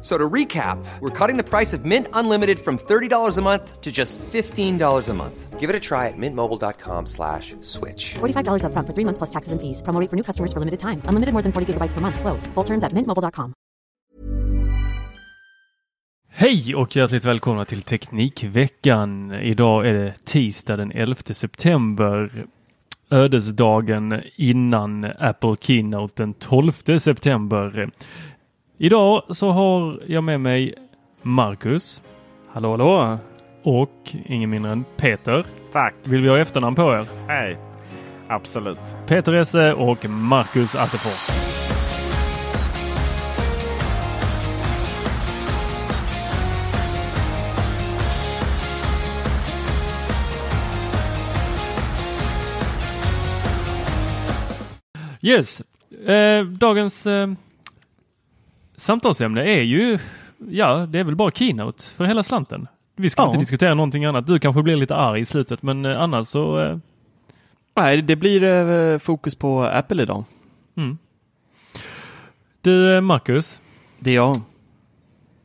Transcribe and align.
So 0.00 0.16
to 0.16 0.28
recap, 0.28 0.82
we're 1.00 1.10
cutting 1.10 1.36
the 1.36 1.44
price 1.44 1.72
of 1.74 1.84
Mint 1.84 2.06
Unlimited 2.14 2.58
from 2.58 2.78
$30 2.78 3.36
a 3.36 3.42
month 3.42 3.80
to 3.82 3.92
just 3.92 4.18
$15 4.18 5.08
a 5.08 5.14
month. 5.14 5.60
Give 5.60 5.68
it 5.68 5.76
a 5.76 5.80
try 5.80 6.08
at 6.08 6.16
mintmobile.com 6.16 7.04
slash 7.06 7.54
switch. 7.60 8.14
$45 8.14 8.64
upfront 8.64 8.86
for 8.86 8.94
three 8.94 9.04
months 9.04 9.18
plus 9.18 9.30
taxes 9.30 9.52
and 9.52 9.60
fees. 9.60 9.82
Promo 9.82 10.00
rate 10.00 10.08
for 10.08 10.16
new 10.16 10.24
customers 10.24 10.52
for 10.54 10.60
limited 10.60 10.80
time. 10.80 11.02
Unlimited 11.04 11.34
more 11.34 11.42
than 11.42 11.52
40 11.52 11.74
gigabytes 11.74 11.92
per 11.92 12.00
month. 12.00 12.18
Slows. 12.18 12.48
Full 12.54 12.64
terms 12.64 12.82
at 12.82 12.92
mintmobile.com. 12.94 13.52
Hej 16.32 16.74
och 16.74 16.96
hjärtligt 16.96 17.24
välkomna 17.24 17.64
till 17.64 17.82
Teknikveckan. 17.82 19.32
Idag 19.34 19.86
är 19.86 19.94
det 19.94 20.14
tisdag 20.24 20.76
den 20.76 20.92
11 20.92 21.14
september. 21.34 22.46
Ödesdagen 23.10 24.22
innan 24.36 25.04
Apple 25.04 25.56
Keynote 25.60 26.22
den 26.22 26.34
12 26.34 26.72
september. 26.98 27.90
Idag 28.82 29.22
så 29.28 29.50
har 29.50 30.00
jag 30.06 30.24
med 30.24 30.40
mig 30.40 30.74
Marcus. 31.22 32.00
Hallå 32.48 32.70
hallå! 32.70 33.18
Och 33.62 34.16
ingen 34.26 34.50
mindre 34.50 34.72
än 34.72 34.84
Peter. 34.96 35.46
Tack. 35.72 35.94
Vill 36.02 36.22
vi 36.22 36.28
ha 36.28 36.38
efternamn 36.38 36.76
på 36.76 36.92
er? 36.94 37.06
Hej. 37.28 37.58
Absolut. 38.28 38.78
Peter 39.06 39.32
Esse 39.32 39.74
och 39.74 40.08
Marcus 40.08 40.74
Attefors. 40.74 41.30
Yes, 55.22 55.60
eh, 56.06 56.44
dagens 56.44 57.06
eh, 57.06 57.28
samtalsämne 58.80 59.42
är 59.44 59.62
ju, 59.62 59.98
ja, 60.48 60.86
det 60.86 60.98
är 60.98 61.04
väl 61.04 61.16
bara 61.16 61.30
keynote 61.30 61.82
för 61.84 62.04
hela 62.04 62.22
slanten. 62.22 62.66
Vi 62.96 63.10
ska 63.10 63.22
Ja. 63.22 63.26
inte 63.26 63.38
diskutera 63.38 63.74
någonting 63.74 64.04
annat. 64.04 64.26
Du 64.26 64.38
kanske 64.38 64.62
blir 64.62 64.76
lite 64.76 64.96
arg 64.96 65.20
i 65.20 65.24
slutet, 65.24 65.62
men 65.62 65.84
eh, 65.84 65.92
annars 66.02 66.26
så 66.26 66.58
eh, 66.60 66.78
Nej, 67.76 68.02
det 68.02 68.16
blir 68.16 68.42
eh, 68.44 68.98
fokus 68.98 69.34
på 69.34 69.62
Apple 69.64 70.02
idag. 70.02 70.24
Mm. 70.76 70.98
Du 72.60 72.94
eh, 72.94 73.00
Marcus, 73.00 73.60
Det 73.98 74.10
är 74.10 74.14
jag. 74.14 74.36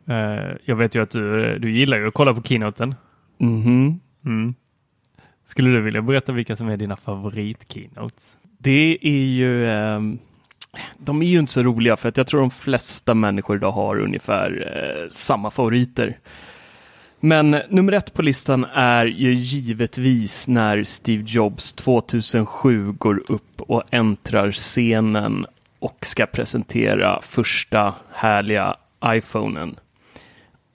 eh, 0.08 0.56
jag 0.66 0.76
vet 0.76 0.96
ju 0.96 1.02
att 1.04 1.10
du, 1.12 1.58
du 1.60 1.72
gillar 1.72 1.98
ju 1.98 2.08
att 2.08 2.14
kolla 2.14 2.34
på 2.34 2.42
keynoten. 2.42 2.96
Mhm. 3.38 4.00
Mm. 4.26 4.54
Skulle 5.46 5.70
du 5.70 5.82
vilja 5.82 6.02
berätta 6.02 6.32
vilka 6.32 6.56
som 6.56 6.70
är 6.70 6.78
dina 6.78 6.96
favorit-keynotes? 6.96 8.38
Det 8.58 8.98
är 9.02 9.26
ju 9.26 9.66
de 10.98 11.22
är 11.22 11.26
ju 11.26 11.40
inte 11.40 11.52
så 11.52 11.64
roliga 11.64 11.98
för 11.98 12.10
att 12.10 12.18
jag 12.18 12.28
tror 12.28 12.40
de 12.40 12.52
flesta 12.52 13.14
människor 13.14 13.56
idag 13.56 13.72
har 13.72 14.00
ungefär 14.00 14.74
eh, 14.76 15.10
samma 15.10 15.52
favoriter. 15.52 16.18
Men 17.20 17.62
nummer 17.70 17.94
ett 17.94 18.14
på 18.14 18.22
listan 18.22 18.66
är 18.74 19.06
ju 19.06 19.34
givetvis 19.34 20.48
när 20.48 20.84
Steve 20.84 21.24
Jobs 21.28 21.74
2007 21.74 22.92
går 22.92 23.32
upp 23.32 23.62
och 23.62 23.84
äntrar 23.92 24.52
scenen 24.52 25.46
och 25.80 26.06
ska 26.06 26.26
presentera 26.26 27.22
första 27.22 27.94
härliga 28.14 28.76
iPhonen. 29.06 29.76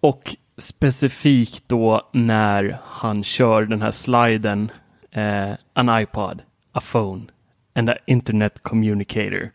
Och 0.01 0.37
specifikt 0.57 1.65
då 1.67 2.09
när 2.13 2.79
han 2.85 3.25
kör 3.25 3.63
den 3.63 3.83
här 3.83 3.91
sliden, 3.91 4.71
eh, 5.11 5.53
an 5.73 6.03
iPod, 6.03 6.43
a 6.73 6.81
phone 6.93 7.23
and 7.75 7.91
an 7.91 7.97
internet 8.07 8.63
communicator. 8.63 9.51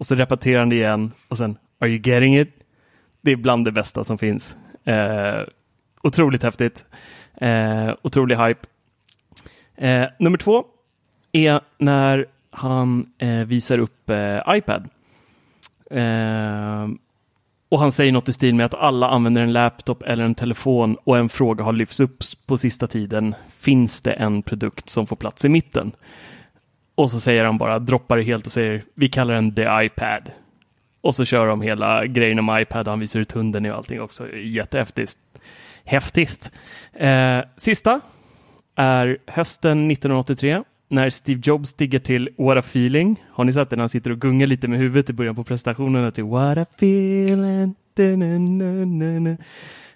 Och 0.00 0.06
så 0.06 0.14
repeterar 0.14 0.58
han 0.58 0.68
det 0.68 0.76
igen 0.76 1.12
och 1.28 1.38
sen, 1.38 1.58
are 1.78 1.90
you 1.90 2.00
getting 2.04 2.38
it? 2.38 2.48
Det 3.20 3.30
är 3.30 3.36
bland 3.36 3.64
det 3.64 3.72
bästa 3.72 4.04
som 4.04 4.18
finns. 4.18 4.56
Eh, 4.84 5.42
otroligt 6.02 6.42
häftigt. 6.42 6.84
Eh, 7.40 7.90
otrolig 8.02 8.36
hype. 8.36 8.60
Eh, 9.76 10.06
nummer 10.18 10.38
två 10.38 10.64
är 11.32 11.60
när 11.78 12.26
han 12.50 13.12
eh, 13.18 13.28
visar 13.28 13.78
upp 13.78 14.10
eh, 14.10 14.38
iPad. 14.48 14.88
Eh, 15.90 16.88
och 17.68 17.78
han 17.78 17.92
säger 17.92 18.12
något 18.12 18.28
i 18.28 18.32
stil 18.32 18.54
med 18.54 18.66
att 18.66 18.74
alla 18.74 19.08
använder 19.08 19.42
en 19.42 19.52
laptop 19.52 20.02
eller 20.02 20.24
en 20.24 20.34
telefon 20.34 20.96
och 21.04 21.18
en 21.18 21.28
fråga 21.28 21.64
har 21.64 21.72
lyfts 21.72 22.00
upp 22.00 22.18
på 22.46 22.56
sista 22.56 22.86
tiden. 22.86 23.34
Finns 23.48 24.02
det 24.02 24.12
en 24.12 24.42
produkt 24.42 24.88
som 24.88 25.06
får 25.06 25.16
plats 25.16 25.44
i 25.44 25.48
mitten? 25.48 25.92
Och 27.00 27.10
så 27.10 27.20
säger 27.20 27.44
han 27.44 27.58
bara, 27.58 27.78
droppar 27.78 28.16
det 28.16 28.22
helt 28.22 28.46
och 28.46 28.52
säger 28.52 28.82
vi 28.94 29.08
kallar 29.08 29.34
den 29.34 29.54
the 29.54 29.66
iPad. 29.84 30.30
Och 31.00 31.14
så 31.14 31.24
kör 31.24 31.46
de 31.46 31.62
hela 31.62 32.06
grejen 32.06 32.38
om 32.38 32.58
iPad, 32.60 32.88
han 32.88 33.00
visar 33.00 33.20
ut 33.20 33.32
hunden 33.32 33.66
och 33.66 33.76
allting 33.76 34.00
också. 34.00 34.36
Jättehäftigt. 34.36 35.16
Häftigt. 35.84 36.52
Eh, 36.92 37.38
sista 37.56 38.00
är 38.76 39.18
hösten 39.26 39.90
1983 39.90 40.62
när 40.88 41.10
Steve 41.10 41.40
Jobs 41.44 41.74
diggar 41.74 41.98
till 41.98 42.28
What 42.38 42.56
a 42.56 42.60
feeling. 42.60 43.24
Har 43.30 43.44
ni 43.44 43.52
sett 43.52 43.70
det 43.70 43.76
när 43.76 43.82
han 43.82 43.88
sitter 43.88 44.10
och 44.10 44.20
gungar 44.20 44.46
lite 44.46 44.68
med 44.68 44.78
huvudet 44.78 45.10
i 45.10 45.12
början 45.12 45.34
på 45.34 45.44
presentationen? 45.44 46.12
Till 46.12 46.24
typ, 46.24 46.32
What 46.32 46.58
a 46.58 46.66
feeling. 46.76 47.74
Da, 47.94 48.02
na, 48.02 48.38
na, 48.38 49.20
na, 49.20 49.36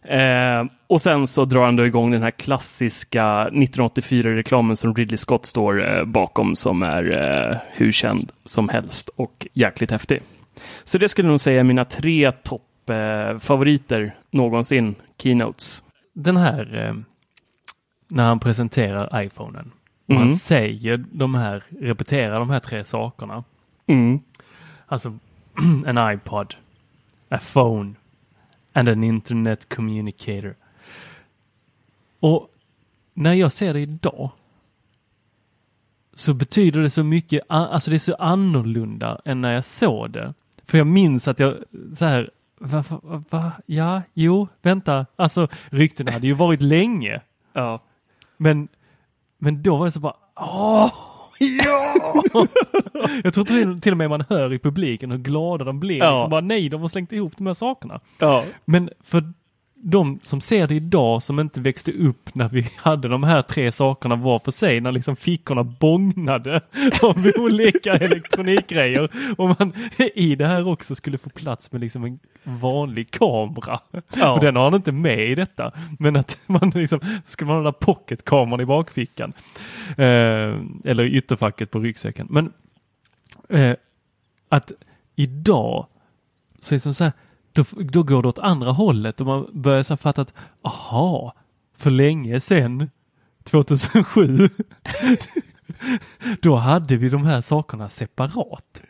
Eh, 0.05 0.65
och 0.87 1.01
sen 1.01 1.27
så 1.27 1.45
drar 1.45 1.65
han 1.65 1.77
då 1.77 1.87
igång 1.87 2.11
den 2.11 2.23
här 2.23 2.31
klassiska 2.31 3.49
1984-reklamen 3.49 4.77
som 4.77 4.95
Ridley 4.95 5.17
Scott 5.17 5.47
står 5.47 5.99
eh, 5.99 6.05
bakom 6.05 6.57
som 6.57 6.83
är 6.83 7.11
eh, 7.13 7.59
hur 7.73 7.93
känd 7.93 8.33
som 8.45 8.69
helst 8.69 9.09
och 9.17 9.47
jäkligt 9.53 9.91
häftig. 9.91 10.23
Så 10.85 10.99
det 10.99 11.09
skulle 11.09 11.29
jag 11.29 11.33
nog 11.33 11.41
säga 11.41 11.61
är 11.61 11.65
mina 11.65 11.85
tre 11.85 12.33
toppfavoriter 12.33 14.01
eh, 14.01 14.11
någonsin, 14.31 14.95
keynotes. 15.19 15.85
Den 16.13 16.37
här, 16.37 16.87
eh, 16.87 16.95
när 18.09 18.25
han 18.25 18.41
presenterar 18.41 19.23
iPhonen. 19.23 19.73
Mm. 20.07 20.23
Han 20.23 20.33
säger 20.33 21.05
de 21.13 21.35
här, 21.35 21.63
repeterar 21.81 22.39
de 22.39 22.51
här 22.51 22.61
tre 22.61 22.85
sakerna. 22.85 23.45
Mm. 23.87 24.21
Alltså 24.87 25.19
en 25.87 26.15
iPod, 26.15 26.55
a 27.29 27.39
phone 27.53 27.95
and 28.75 28.89
an 28.89 29.05
internet 29.05 29.69
communicator. 29.69 30.57
Och 32.21 32.49
när 33.15 33.33
jag 33.33 33.53
ser 33.53 33.75
det 33.75 33.81
idag 33.81 34.31
så 36.15 36.35
betyder 36.35 36.81
det 36.81 36.91
så 36.91 37.05
mycket, 37.05 37.43
alltså 37.49 37.91
det 37.91 37.97
är 37.97 37.99
så 37.99 38.15
annorlunda 38.15 39.21
än 39.25 39.41
när 39.41 39.53
jag 39.53 39.65
såg 39.65 40.11
det. 40.11 40.35
För 40.67 40.79
jag 40.79 40.87
minns 40.87 41.29
att 41.29 41.39
jag 41.39 41.55
så 41.97 42.05
här, 42.05 42.31
va, 42.59 42.85
va, 42.89 43.25
va, 43.31 43.53
ja, 43.67 44.03
jo, 44.15 44.49
vänta, 44.63 45.07
alltså 45.17 45.49
ryktena 45.71 46.11
hade 46.11 46.27
ju 46.27 46.33
varit 46.33 46.63
länge. 46.63 47.21
Ja. 47.53 47.81
Men, 48.37 48.69
men 49.39 49.63
då 49.63 49.77
var 49.77 49.85
det 49.85 49.93
så 49.93 50.01
bara, 50.01 50.17
åh, 50.37 50.93
Ja! 51.39 52.23
Jag 53.25 53.35
tror 53.35 53.45
till, 53.45 53.81
till 53.81 53.93
och 53.93 53.99
med 53.99 54.11
man 54.11 54.25
hör 54.29 54.53
i 54.53 54.59
publiken 54.59 55.11
hur 55.11 55.19
glada 55.19 55.65
de 55.65 55.81
blir. 55.81 55.99
Ja. 55.99 56.11
Liksom 56.19 56.31
bara, 56.31 56.41
nej, 56.41 56.69
de 56.69 56.81
har 56.81 56.89
slängt 56.89 57.13
ihop 57.13 57.33
de 57.37 57.47
här 57.47 57.55
sakerna. 57.55 58.01
ja. 58.19 58.45
Men 58.65 58.91
för 59.05 59.33
de 59.87 60.21
som 60.23 60.41
ser 60.41 60.67
det 60.67 60.75
idag 60.75 61.23
som 61.23 61.41
inte 61.41 61.61
växte 61.61 61.93
upp 61.93 62.35
när 62.35 62.49
vi 62.49 62.63
hade 62.77 63.09
de 63.09 63.23
här 63.23 63.43
tre 63.43 63.73
sakerna 63.73 64.17
var 64.17 64.39
för 64.39 64.51
sig, 64.51 64.81
när 64.81 64.93
liksom 64.93 65.17
fickorna 65.17 65.65
bågnade 65.65 66.61
av 67.03 67.33
olika 67.39 67.93
elektronikgrejer 67.95 69.11
och 69.39 69.49
man 69.49 69.73
i 70.15 70.37
det 70.37 70.47
här 70.47 70.69
också 70.69 70.95
skulle 70.95 71.19
få 71.19 71.31
plats 71.31 71.73
med 71.73 71.81
liksom 71.81 72.05
en 72.05 72.19
vanlig 72.43 73.11
kamera. 73.11 73.81
Ja. 73.93 74.35
För 74.35 74.41
den 74.41 74.57
har 74.57 74.65
han 74.65 74.75
inte 74.75 74.93
med 74.93 75.31
i 75.31 75.35
detta. 75.35 75.73
Men 75.99 76.17
att 76.17 76.39
man 76.47 76.71
liksom, 76.75 77.01
ska 77.25 77.45
man 77.45 77.65
ha 77.65 77.73
pocketkameran 77.73 78.61
i 78.61 78.67
bakfickan. 78.67 79.33
Eh, 79.97 80.61
eller 80.85 81.05
ytterfacket 81.05 81.71
på 81.71 81.79
ryggsäcken. 81.79 82.27
Men 82.31 82.53
eh, 83.49 83.77
att 84.49 84.73
idag 85.17 85.87
så 86.61 86.75
är 86.75 86.77
det 86.77 86.81
som 86.81 86.95
så 86.95 87.05
här, 87.05 87.13
då, 87.55 87.65
då 87.77 88.03
går 88.03 88.23
det 88.23 88.29
åt 88.29 88.39
andra 88.39 88.71
hållet 88.71 89.21
och 89.21 89.27
man 89.27 89.51
börjar 89.53 89.83
så 89.83 89.93
här 89.93 89.97
fatta 89.97 90.23
att 90.23 90.35
aha, 90.63 91.35
för 91.77 91.91
länge 91.91 92.41
sedan 92.41 92.91
2007 93.45 94.49
då 96.43 96.57
hade 96.57 96.97
vi 96.97 97.09
de 97.09 97.25
här 97.25 97.41
sakerna 97.41 97.89
separat. 97.89 98.85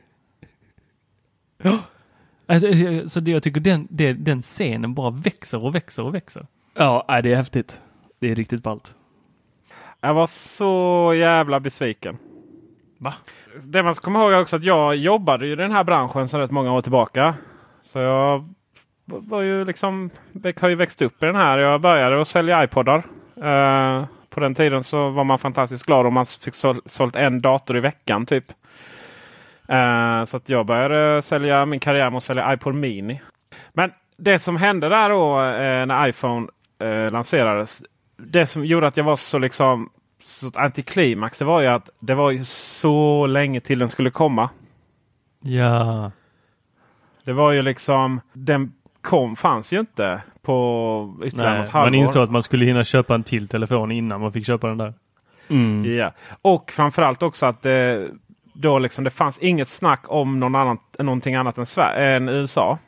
Alltså, 2.47 2.69
eh, 2.69 3.07
så 3.07 3.21
det, 3.21 3.31
jag 3.31 3.43
tycker 3.43 3.61
den, 3.61 3.89
det, 3.91 4.13
den 4.13 4.43
scenen 4.43 4.95
bara 4.95 5.11
växer 5.11 5.65
och 5.65 5.75
växer 5.75 6.03
och 6.03 6.15
växer. 6.15 6.47
Ja, 6.75 7.21
det 7.23 7.33
är 7.33 7.37
häftigt. 7.37 7.83
Det 8.19 8.31
är 8.31 8.35
riktigt 8.35 8.63
ballt. 8.63 8.97
Jag 10.01 10.15
var 10.15 10.27
så 10.27 11.13
jävla 11.17 11.61
besviken. 11.61 12.19
Va? 12.99 13.15
Det 13.63 13.83
man 13.83 13.95
ska 13.95 14.05
komma 14.05 14.23
ihåg 14.23 14.33
är 14.33 14.41
också 14.41 14.57
att 14.57 14.65
jag 14.65 14.97
jobbade 14.97 15.47
i 15.47 15.55
den 15.55 15.73
här 15.73 15.85
branschen 15.85 16.29
sedan 16.29 16.41
rätt 16.41 16.51
många 16.51 16.73
år 16.73 16.83
tillbaka. 16.83 17.35
Så 17.85 17.99
jag 17.99 18.55
var 19.07 19.41
ju 19.41 19.65
liksom, 19.65 20.11
har 20.61 20.69
ju 20.69 20.75
växt 20.75 21.03
upp 21.03 21.23
i 21.23 21.27
den 21.27 21.37
här. 21.37 21.59
Jag 21.59 21.81
började 21.81 22.21
att 22.21 22.29
sälja 22.29 22.65
iPodar. 22.65 23.03
Uh, 23.39 24.05
på 24.31 24.41
den 24.41 24.55
tiden 24.55 24.85
så 24.85 25.11
var 25.11 25.25
man 25.25 25.39
fantastiskt 25.39 25.87
glad 25.87 26.07
om 26.07 26.15
man 26.15 26.27
fick 26.27 26.55
sål, 26.55 26.81
sålt 26.87 27.17
en 27.17 27.41
dator 27.41 27.77
i 27.77 27.81
veckan 27.81 28.27
typ. 28.27 28.45
Uh, 29.71 30.25
så 30.25 30.37
att 30.37 30.49
jag 30.49 30.67
började 30.67 31.23
sälja 31.23 31.67
min 31.67 31.81
karriär 31.81 32.11
med 32.11 32.17
att 32.17 32.23
sälja 32.23 32.55
iPod 32.55 32.75
Mini. 32.75 33.21
Men 33.73 33.91
det 34.17 34.39
som 34.39 34.57
hände 34.57 34.89
där 34.89 35.09
då 35.09 35.41
uh, 35.41 35.87
när 35.87 36.09
iPhone 36.09 36.49
lanserades. 37.11 37.83
Det 38.17 38.47
som 38.47 38.65
gjorde 38.65 38.87
att 38.87 38.97
jag 38.97 39.05
var 39.05 39.17
så 39.17 39.39
liksom 39.39 39.91
så 40.25 40.51
antiklimax. 40.55 41.39
Det 41.39 41.45
var 41.45 41.61
ju 41.61 41.67
att 41.67 41.91
det 42.01 42.15
var 42.15 42.31
ju 42.31 42.45
så 42.45 43.27
länge 43.27 43.61
till 43.61 43.79
den 43.79 43.89
skulle 43.89 44.11
komma. 44.11 44.51
Ja, 45.41 46.11
det 47.25 47.32
var 47.32 47.53
ju 47.53 47.62
liksom 47.62 48.21
den 48.32 48.73
kom 49.00 49.37
fanns 49.37 49.73
ju 49.73 49.81
inte 49.81 50.23
på 50.43 51.21
ytterligare 51.25 51.53
nej, 51.53 51.62
något 51.62 51.71
halvår. 51.71 51.87
man 51.87 51.94
insåg 51.94 52.23
att 52.23 52.31
man 52.31 52.43
skulle 52.43 52.65
hinna 52.65 52.85
köpa 52.85 53.15
en 53.15 53.23
till 53.23 53.49
telefon 53.49 53.93
innan 53.93 54.21
man 54.21 54.32
fick 54.32 54.47
köpa 54.47 54.69
den 54.69 54.79
där. 54.79 54.94
Mm. 55.49 55.97
Ja. 55.97 56.12
Och 56.43 56.73
framförallt 56.73 57.23
också 57.23 57.47
att 57.47 57.62
det, 57.62 58.09
då 58.53 58.79
liksom, 58.79 59.05
det 59.05 59.11
fanns 59.11 59.38
inget 59.38 59.69
snack 59.69 60.05
om 60.09 60.41
någon 60.41 60.55
annan, 60.55 60.79
någonting 60.99 61.35
annat 61.35 61.59
än, 61.59 61.67
Sverige, 61.67 62.17
än 62.17 62.29
USA. 62.29 62.79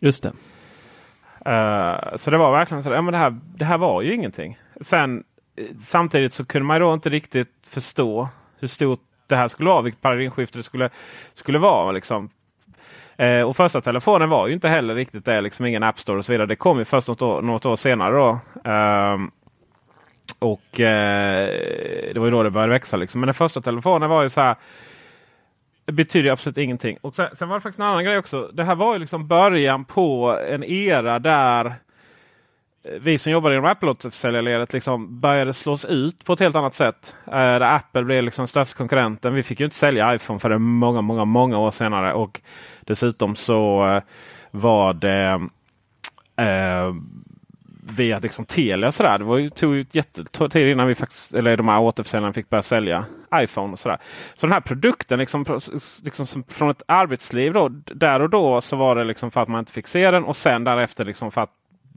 Just 0.00 0.22
det. 0.22 0.32
Eh, 1.50 2.16
så 2.16 2.30
det 2.30 2.38
var 2.38 2.52
verkligen 2.52 2.82
så. 2.82 2.90
Ja, 2.90 3.02
men 3.02 3.12
det, 3.12 3.18
här, 3.18 3.40
det 3.56 3.64
här 3.64 3.78
var 3.78 4.02
ju 4.02 4.14
ingenting. 4.14 4.58
Sen 4.80 5.24
samtidigt 5.80 6.32
så 6.32 6.44
kunde 6.44 6.66
man 6.66 6.80
då 6.80 6.94
inte 6.94 7.10
riktigt 7.10 7.66
förstå 7.68 8.28
hur 8.58 8.68
stort 8.68 9.00
det 9.26 9.36
här 9.36 9.48
skulle 9.48 9.70
vara. 9.70 9.82
Vilket 9.82 10.02
paradigmskifte 10.02 10.58
det 10.58 10.62
skulle, 10.62 10.90
skulle 11.34 11.58
vara. 11.58 11.92
Liksom. 11.92 12.28
Eh, 13.18 13.42
och 13.42 13.56
första 13.56 13.80
telefonen 13.80 14.28
var 14.28 14.46
ju 14.46 14.54
inte 14.54 14.68
heller 14.68 14.94
riktigt 14.94 15.24
det. 15.24 15.40
Liksom 15.40 15.66
ingen 15.66 15.82
App 15.82 15.98
Store 15.98 16.18
och 16.18 16.24
så 16.24 16.32
vidare. 16.32 16.46
Det 16.46 16.56
kom 16.56 16.78
ju 16.78 16.84
först 16.84 17.08
något 17.08 17.22
år, 17.22 17.42
något 17.42 17.66
år 17.66 17.76
senare. 17.76 18.14
då. 18.14 18.38
Ehm, 18.70 19.30
och 20.38 20.80
eh, 20.80 21.48
det 22.14 22.18
var 22.20 22.24
ju 22.24 22.30
då 22.30 22.42
det 22.42 22.50
började 22.50 22.72
växa. 22.72 22.96
Liksom. 22.96 23.20
Men 23.20 23.26
den 23.26 23.34
första 23.34 23.60
telefonen 23.60 24.10
var 24.10 24.22
ju 24.22 24.28
så 24.28 24.40
här. 24.40 24.56
Det 25.84 25.92
betyder 25.92 26.32
absolut 26.32 26.58
ingenting. 26.58 26.98
Och 27.00 27.14
sen, 27.14 27.36
sen 27.36 27.48
var 27.48 27.56
det 27.56 27.60
faktiskt 27.60 27.78
en 27.78 27.86
annan 27.86 28.04
grej 28.04 28.18
också. 28.18 28.50
Det 28.52 28.64
här 28.64 28.74
var 28.74 28.92
ju 28.92 28.98
liksom 28.98 29.28
början 29.28 29.84
på 29.84 30.38
en 30.48 30.64
era 30.64 31.18
där 31.18 31.66
eh, 31.66 31.72
Eh, 32.86 32.98
vi 33.00 33.18
som 33.18 33.32
jobbade 33.32 33.54
inom 33.54 33.70
Apple-återförsäljarledet 33.70 34.72
liksom 34.72 35.20
började 35.20 35.52
slås 35.52 35.84
ut 35.84 36.24
på 36.24 36.32
ett 36.32 36.40
helt 36.40 36.56
annat 36.56 36.74
sätt. 36.74 37.14
Eh, 37.26 37.32
där 37.32 37.60
Apple 37.60 38.04
blev 38.04 38.22
liksom 38.22 38.46
största 38.46 38.76
konkurrenten. 38.76 39.34
Vi 39.34 39.42
fick 39.42 39.60
ju 39.60 39.64
inte 39.64 39.76
sälja 39.76 40.14
iPhone 40.14 40.38
förrän 40.38 40.62
många, 40.62 41.00
många, 41.00 41.24
många 41.24 41.58
år 41.58 41.70
senare. 41.70 42.14
Och 42.14 42.40
dessutom 42.80 43.36
så 43.36 43.86
eh, 43.86 44.02
var 44.50 44.94
det 44.94 45.48
eh, 46.36 46.94
via 47.88 48.18
liksom 48.18 48.44
Telia. 48.44 48.92
Sådär. 48.92 49.18
Det 49.18 49.24
var 49.24 49.38
ju, 49.38 49.48
tog 49.48 49.76
ju 49.76 49.86
jättetid 49.90 50.68
innan 50.68 50.86
vi 50.86 50.94
faktiskt, 50.94 51.34
eller 51.34 51.56
de 51.56 51.68
här 51.68 51.80
återförsäljarna 51.80 52.32
fick 52.32 52.50
börja 52.50 52.62
sälja 52.62 53.04
iPhone. 53.34 53.72
och 53.72 53.78
sådär. 53.78 53.98
Så 54.34 54.46
den 54.46 54.52
här 54.52 54.60
produkten 54.60 55.18
liksom, 55.18 55.60
liksom 56.04 56.44
från 56.48 56.70
ett 56.70 56.82
arbetsliv 56.88 57.52
då, 57.52 57.68
där 57.84 58.22
och 58.22 58.30
då 58.30 58.60
så 58.60 58.76
var 58.76 58.96
det 58.96 59.04
liksom 59.04 59.30
för 59.30 59.40
att 59.40 59.48
man 59.48 59.58
inte 59.58 59.72
fick 59.72 59.86
se 59.86 60.10
den 60.10 60.24
och 60.24 60.36
sen 60.36 60.64
därefter 60.64 61.04
liksom 61.04 61.30
för 61.30 61.40
att 61.40 61.52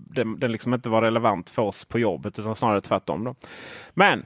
den, 0.10 0.40
den 0.40 0.52
liksom 0.52 0.74
inte 0.74 0.90
var 0.90 1.02
relevant 1.02 1.50
för 1.50 1.62
oss 1.62 1.86
på 1.86 2.00
jobbet 2.00 2.40
utan 2.40 2.56
snarare 2.56 2.82
tvärtom. 2.82 3.24
Då. 3.24 3.36
Men 3.94 4.26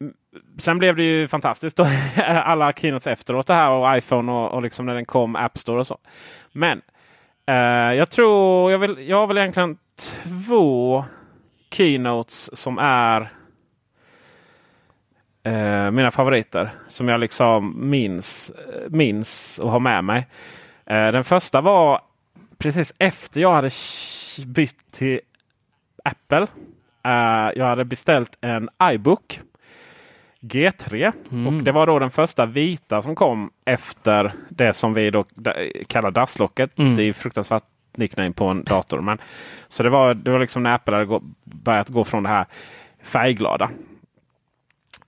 mm, 0.00 0.14
sen 0.58 0.78
blev 0.78 0.96
det 0.96 1.02
ju 1.02 1.28
fantastiskt. 1.28 1.76
Då. 1.76 1.86
Alla 2.24 2.72
keynotes 2.72 3.06
efteråt 3.06 3.46
det 3.46 3.54
här 3.54 3.70
och 3.70 3.98
iPhone 3.98 4.32
och, 4.32 4.52
och 4.52 4.62
liksom 4.62 4.86
när 4.86 4.94
den 4.94 5.04
kom 5.04 5.36
App 5.36 5.58
Store 5.58 5.80
och 5.80 5.86
så. 5.86 5.98
Men 6.52 6.82
eh, 7.46 7.94
jag 7.94 8.10
tror 8.10 8.70
jag 8.70 8.78
vill, 8.78 9.08
jag 9.08 9.16
har 9.16 9.26
väl 9.26 9.38
egentligen 9.38 9.78
två 9.96 11.04
keynotes 11.70 12.56
som 12.58 12.78
är 12.78 13.32
eh, 15.42 15.90
mina 15.90 16.10
favoriter. 16.10 16.70
Som 16.88 17.08
jag 17.08 17.20
liksom 17.20 17.90
minns, 17.90 18.50
eh, 18.50 18.90
minns 18.90 19.58
och 19.58 19.70
har 19.70 19.80
med 19.80 20.04
mig. 20.04 20.26
Eh, 20.86 21.12
den 21.12 21.24
första 21.24 21.60
var 21.60 22.00
precis 22.58 22.92
efter 22.98 23.40
jag 23.40 23.54
hade 23.54 23.70
bytt 24.38 24.92
till 24.92 25.20
Apple. 26.04 26.46
Eh, 27.04 27.50
jag 27.56 27.66
hade 27.66 27.84
beställt 27.84 28.38
en 28.40 28.68
iBook 28.82 29.40
G3 30.40 31.12
och 31.46 31.52
det 31.52 31.72
var 31.72 31.86
då 31.86 31.98
den 31.98 32.10
första 32.10 32.46
vita 32.46 33.02
som 33.02 33.14
kom 33.14 33.50
efter 33.64 34.32
det 34.48 34.72
som 34.72 34.94
vi 34.94 35.10
då 35.10 35.24
kallar 35.86 36.10
dasslocket. 36.10 36.70
Det 36.96 37.02
är 37.02 37.12
fruktansvärt 37.12 37.62
nickname 37.96 38.32
på 38.32 38.44
en 38.44 38.64
dator. 38.64 39.00
Men, 39.00 39.18
så 39.68 39.82
det 39.82 39.90
var, 39.90 40.14
det 40.14 40.30
var 40.30 40.38
liksom 40.38 40.62
när 40.62 40.74
Apple 40.74 40.94
hade 40.94 41.06
gå, 41.06 41.22
börjat 41.44 41.88
gå 41.88 42.04
från 42.04 42.22
det 42.22 42.28
här 42.28 42.46
färgglada. 43.02 43.70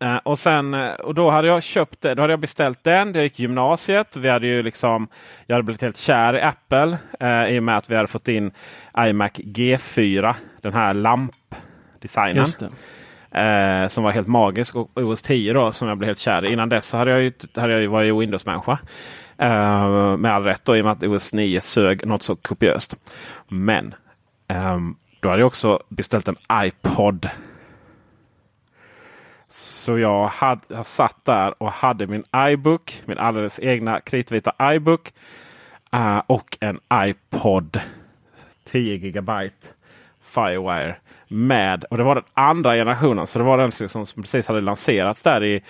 Uh, 0.03 0.17
och, 0.17 0.39
sen, 0.39 0.75
uh, 0.75 0.93
och 0.93 1.15
då 1.15 1.31
hade 1.31 1.49
jag 1.49 1.63
köpt 1.63 2.01
det. 2.01 2.15
Då 2.15 2.23
hade 2.23 2.33
jag 2.33 2.41
beställt 2.41 2.85
den. 2.85 3.15
Jag 3.15 3.23
gick 3.23 3.39
gymnasiet. 3.39 4.17
Vi 4.17 4.29
hade 4.29 4.47
ju 4.47 4.63
liksom, 4.63 5.09
jag 5.47 5.55
hade 5.55 5.63
blivit 5.63 5.83
helt 5.83 5.97
kär 5.97 6.37
i 6.37 6.41
Apple 6.41 6.99
uh, 7.23 7.55
i 7.55 7.59
och 7.59 7.63
med 7.63 7.77
att 7.77 7.91
vi 7.91 7.97
hade 7.97 8.09
fått 8.09 8.29
in 8.29 8.51
iMac 8.99 9.33
G4. 9.33 10.35
Den 10.61 10.73
här 10.73 10.95
lampdesignen. 10.95 12.47
Eh, 13.35 13.89
som 13.89 14.05
var 14.05 14.11
helt 14.11 14.29
magisk. 14.29 14.77
Och 14.77 14.91
OS 14.95 15.23
10 15.23 15.53
då 15.53 15.73
som 15.73 15.89
jag 15.89 15.99
blev 15.99 16.07
helt 16.07 16.19
kär 16.19 16.45
i. 16.45 16.53
Innan 16.53 16.69
dess 16.69 16.87
så 16.87 16.97
hade 16.97 17.11
jag 17.11 17.23
ju, 17.23 17.33
hade 17.57 17.73
jag 17.73 17.83
ju 17.83 17.87
varit 17.87 18.15
Windows-människa. 18.15 18.79
Eh, 19.39 20.17
med 20.17 20.35
all 20.35 20.45
rätt 20.45 20.65
då 20.65 20.77
i 20.77 20.81
och 20.81 20.85
med 20.85 20.93
att 20.93 21.03
OS 21.03 21.33
9 21.33 21.61
sög 21.61 22.07
något 22.07 22.23
så 22.23 22.37
kopiöst. 22.37 22.97
Men 23.49 23.95
ehm, 24.49 24.97
då 25.21 25.29
hade 25.29 25.41
jag 25.41 25.47
också 25.47 25.83
beställt 25.89 26.29
en 26.29 26.37
iPod. 26.53 27.29
Så 29.57 29.99
jag, 29.99 30.27
hade, 30.27 30.61
jag 30.69 30.87
satt 30.87 31.25
där 31.25 31.63
och 31.63 31.73
hade 31.73 32.07
min 32.07 32.25
iBook, 32.51 33.03
min 33.05 33.19
alldeles 33.19 33.61
egna 33.61 34.01
kritvita 34.01 34.75
iBook. 34.75 35.13
Uh, 35.95 36.23
och 36.27 36.59
en 36.61 36.81
iPod 36.95 37.81
10 38.65 38.97
gigabyte 38.97 39.67
Firewire 40.23 40.97
med. 41.29 41.85
Och 41.85 41.97
det 41.97 42.03
var 42.03 42.15
den 42.15 42.25
andra 42.35 42.75
generationen. 42.75 43.27
Så 43.27 43.39
det 43.39 43.45
var 43.45 43.59
den 43.59 43.89
som 43.89 44.07
precis 44.23 44.47
hade 44.47 44.61
lanserats 44.61 45.23
där 45.23 45.45
i 45.45 45.63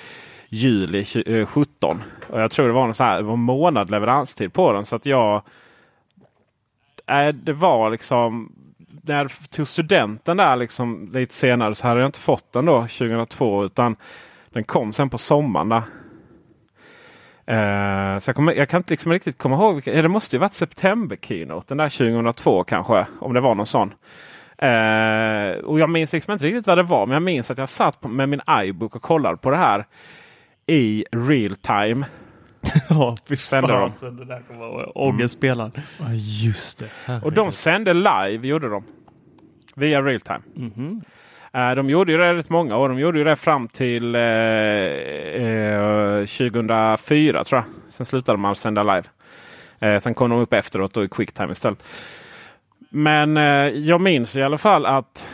juli 0.48 1.04
2017. 1.04 2.02
Eh, 2.02 2.34
och 2.34 2.40
jag 2.40 2.50
tror 2.50 2.66
det 2.66 2.72
var 2.72 2.88
en 2.88 2.94
så 2.94 3.04
här, 3.04 3.16
det 3.16 3.22
var 3.22 3.36
månad 3.36 3.90
leveranstid 3.90 4.52
på 4.52 4.72
den. 4.72 4.86
Så 4.86 4.96
att 4.96 5.06
jag... 5.06 5.42
Äh, 7.06 7.28
det 7.28 7.52
var 7.52 7.90
liksom... 7.90 8.52
När 9.02 9.18
jag 9.18 9.30
tog 9.50 9.68
studenten 9.68 10.36
där 10.36 10.56
liksom 10.56 11.10
lite 11.12 11.34
senare 11.34 11.74
så 11.74 11.88
hade 11.88 12.00
jag 12.00 12.08
inte 12.08 12.20
fått 12.20 12.52
den 12.52 12.64
då 12.64 12.80
2002. 12.80 13.64
Utan 13.64 13.96
den 14.50 14.64
kom 14.64 14.92
sen 14.92 15.10
på 15.10 15.18
sommaren. 15.18 15.68
Där. 15.68 15.82
Uh, 17.50 18.18
så 18.18 18.28
jag, 18.28 18.36
kommer, 18.36 18.52
jag 18.52 18.68
kan 18.68 18.78
inte 18.78 18.90
liksom 18.90 19.12
riktigt 19.12 19.38
komma 19.38 19.56
ihåg. 19.56 19.74
Vilka, 19.74 19.94
ja, 19.94 20.02
det 20.02 20.08
måste 20.08 20.36
ju 20.36 20.40
varit 20.40 20.52
september 20.52 21.16
keynote. 21.16 21.64
Den 21.68 21.78
där 21.78 21.88
2002 21.88 22.64
kanske. 22.64 23.06
Om 23.20 23.34
det 23.34 23.40
var 23.40 23.54
någon 23.54 23.66
sån. 23.66 23.94
Uh, 24.62 25.64
och 25.64 25.80
jag 25.80 25.90
minns 25.90 26.12
liksom 26.12 26.32
inte 26.32 26.44
riktigt 26.44 26.66
vad 26.66 26.78
det 26.78 26.82
var. 26.82 27.06
Men 27.06 27.14
jag 27.14 27.22
minns 27.22 27.50
att 27.50 27.58
jag 27.58 27.68
satt 27.68 28.00
på, 28.00 28.08
med 28.08 28.28
min 28.28 28.40
iBook 28.50 28.96
och 28.96 29.02
kollade 29.02 29.36
på 29.36 29.50
det 29.50 29.56
här. 29.56 29.86
i 30.66 31.04
real 31.12 31.56
time. 31.56 32.06
Ja, 32.90 33.16
fy 33.28 33.37
de. 33.50 33.62
fasen. 33.68 34.16
Det 34.16 34.25
där 34.25 34.42
kommer 34.49 34.61
vara 34.68 34.87
ångestspelaren. 34.87 35.73
Ja, 35.99 36.04
just 36.14 36.78
det. 36.78 37.21
Och 37.23 37.33
de 37.33 37.52
sände 37.52 37.92
live 37.94 38.47
gjorde 38.49 38.68
de. 38.68 38.85
Via 39.76 40.02
real 40.02 40.21
time. 40.21 40.40
Eh, 41.52 41.75
De 41.75 41.90
gjorde 41.90 42.12
ju 42.12 42.18
det 42.18 42.35
rätt 42.35 42.50
många 42.50 42.76
år. 42.76 42.88
De 42.88 42.99
gjorde 42.99 43.18
ju 43.18 43.25
det 43.25 43.37
fram 43.37 43.68
till 43.68 44.14
eh, 44.14 44.21
eh, 44.23 46.18
2004 46.26 47.44
tror 47.44 47.59
jag. 47.61 47.92
Sen 47.92 48.06
slutade 48.06 48.38
man 48.38 48.56
sända 48.56 48.83
live. 48.83 49.02
Eh, 49.78 50.00
sen 50.00 50.14
kom 50.14 50.30
de 50.30 50.38
upp 50.40 50.52
efteråt 50.52 50.94
då 50.94 51.04
i 51.04 51.09
quicktime 51.09 51.52
istället. 51.52 51.83
Men 52.90 53.37
eh, 53.37 53.68
jag 53.68 54.00
minns 54.00 54.37
i 54.37 54.42
alla 54.42 54.59
fall 54.59 54.87
att 54.87 55.26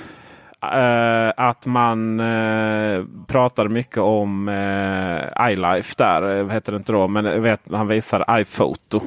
eh, 0.62 1.32
att 1.36 1.66
man 1.66 2.20
eh, 2.20 3.04
pratade 3.26 3.68
mycket 3.68 3.98
om 3.98 4.48
eh, 4.48 5.50
iLife 5.50 5.94
där. 5.98 6.48
heter 6.48 6.72
det 6.72 6.76
inte 6.76 6.92
då? 6.92 7.08
Men 7.08 7.42
vet, 7.42 7.60
han 7.72 7.88
visade 7.88 8.40
iPhoto. 8.40 9.00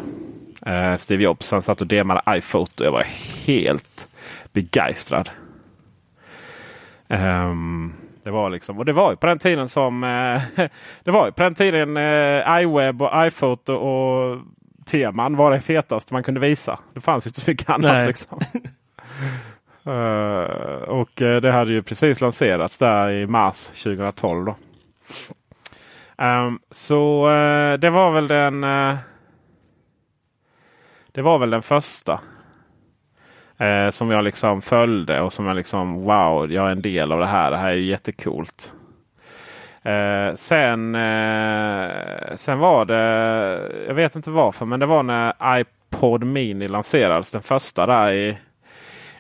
Eh, 0.65 0.95
Steve 0.97 1.23
Jobs. 1.23 1.51
Han 1.51 1.61
satt 1.61 1.81
och 1.81 1.87
demade 1.87 2.21
iPhoto. 2.29 2.83
Jag 2.83 2.91
var 2.91 3.05
helt 3.45 4.07
begeistrad. 4.53 5.29
Ehm, 7.07 7.93
det 8.23 8.31
var 8.31 8.49
liksom, 8.49 8.77
och 8.77 8.85
det 8.85 8.93
var 8.93 9.11
ju 9.11 9.17
på 9.17 9.25
den 9.27 9.39
tiden 9.39 9.69
som 9.69 10.01
det 11.03 11.11
var 11.11 11.25
ju 11.25 11.31
på 11.31 11.43
den 11.43 11.55
tiden 11.55 11.97
iWeb 12.61 13.01
och 13.01 13.27
iPhoto 13.27 13.73
och 13.73 14.39
teman 14.85 15.35
var 15.35 15.51
det 15.51 15.61
fetaste 15.61 16.13
man 16.13 16.23
kunde 16.23 16.39
visa. 16.39 16.79
Det 16.93 17.01
fanns 17.01 17.27
inte 17.27 17.41
så 17.41 17.51
mycket 17.51 17.69
annat. 17.69 17.91
Nej. 17.91 18.07
Liksom. 18.07 18.39
Eh, 19.85 20.83
och 20.87 21.21
eh, 21.21 21.41
det 21.41 21.51
hade 21.51 21.71
ju 21.73 21.83
precis 21.83 22.21
lanserats 22.21 22.77
där 22.77 23.09
i 23.11 23.27
mars 23.27 23.65
2012. 23.65 24.45
Då. 24.45 24.55
Um, 26.17 26.59
så 26.71 27.29
uh, 27.29 27.73
det 27.73 27.89
var 27.89 28.11
väl 28.11 28.27
den 28.27 28.63
Uh, 28.63 28.95
Det 31.11 31.21
var 31.21 31.39
väl 31.39 31.49
den 31.49 31.61
första. 31.61 32.19
Som 33.89 34.11
jag 34.11 34.23
liksom 34.23 34.61
följde 34.61 35.21
och 35.21 35.33
som 35.33 35.45
jag 35.45 35.55
liksom 35.55 36.03
wow, 36.03 36.51
jag 36.51 36.67
är 36.67 36.71
en 36.71 36.81
del 36.81 37.11
av 37.11 37.19
det 37.19 37.27
här. 37.27 37.51
Det 37.51 37.57
här 37.57 37.69
är 37.69 37.75
ju 37.75 37.85
jättekult. 37.85 38.73
Sen, 40.35 40.97
sen 42.35 42.59
var 42.59 42.85
det, 42.85 43.03
jag 43.87 43.93
vet 43.93 44.15
inte 44.15 44.29
varför, 44.29 44.65
men 44.65 44.79
det 44.79 44.85
var 44.85 45.03
när 45.03 45.59
iPod 45.59 46.23
Mini 46.23 46.67
lanserades. 46.67 47.31
Den 47.31 47.41
första 47.41 47.85
där 47.85 48.11
i, 48.11 48.37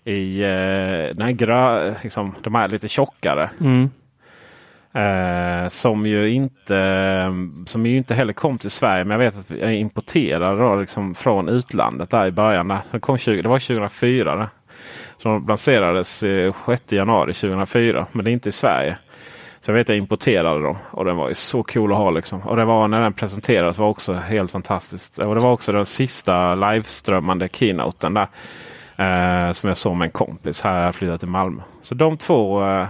i 0.05 0.41
eh, 0.41 1.15
den 1.15 1.21
här 1.21 1.31
grö, 1.31 1.95
liksom, 2.03 2.35
de 2.41 2.55
här 2.55 2.67
lite 2.67 2.87
tjockare. 2.87 3.49
Mm. 3.61 3.89
Eh, 4.95 5.67
som 5.69 6.05
ju 6.05 6.29
inte 6.29 7.33
som 7.65 7.85
ju 7.85 7.97
inte 7.97 8.15
heller 8.15 8.33
kom 8.33 8.57
till 8.57 8.71
Sverige. 8.71 9.03
Men 9.03 9.19
jag 9.19 9.31
vet 9.31 9.39
att 9.39 9.57
jag 9.57 9.75
importerade 9.75 10.61
då, 10.63 10.75
liksom 10.75 11.15
från 11.15 11.49
utlandet 11.49 12.09
där 12.09 12.25
i 12.25 12.31
början. 12.31 12.67
Där. 12.67 12.79
Det, 12.91 12.99
kom 12.99 13.17
20, 13.17 13.41
det 13.41 13.49
var 13.49 13.59
2004. 13.59 14.35
Det. 14.35 14.49
Så 15.17 15.29
de 15.29 15.47
lanserades 15.47 16.23
eh, 16.23 16.55
6 16.65 16.91
januari 16.91 17.33
2004. 17.33 18.05
Men 18.11 18.25
det 18.25 18.31
är 18.31 18.33
inte 18.33 18.49
i 18.49 18.51
Sverige. 18.51 18.97
Så 19.61 19.71
jag 19.71 19.75
vet 19.75 19.85
att 19.85 19.89
jag 19.89 19.97
importerade 19.97 20.63
dem. 20.63 20.77
Och 20.91 21.05
den 21.05 21.17
var 21.17 21.29
ju 21.29 21.35
så 21.35 21.63
cool 21.63 21.91
att 21.91 21.97
ha. 21.97 22.11
Liksom. 22.11 22.41
Och 22.41 22.55
det 22.55 22.65
var 22.65 22.87
när 22.87 23.01
den 23.01 23.13
presenterades 23.13 23.77
var 23.77 23.87
också 23.87 24.13
helt 24.13 24.51
fantastiskt. 24.51 25.17
Och 25.17 25.35
det 25.35 25.41
var 25.41 25.51
också 25.51 25.71
den 25.71 25.85
sista 25.85 26.55
liveströmmande 26.55 27.49
keynoten 27.51 28.13
där. 28.13 28.27
Eh, 28.97 29.51
som 29.51 29.67
jag 29.67 29.77
såg 29.77 29.95
med 29.95 30.05
en 30.05 30.11
kompis 30.11 30.61
här 30.61 30.85
jag 30.85 30.95
flyttat 30.95 31.19
till 31.19 31.29
Malmö. 31.29 31.63
Så 31.81 31.95
de 31.95 32.17
två 32.17 32.65
eh, 32.65 32.87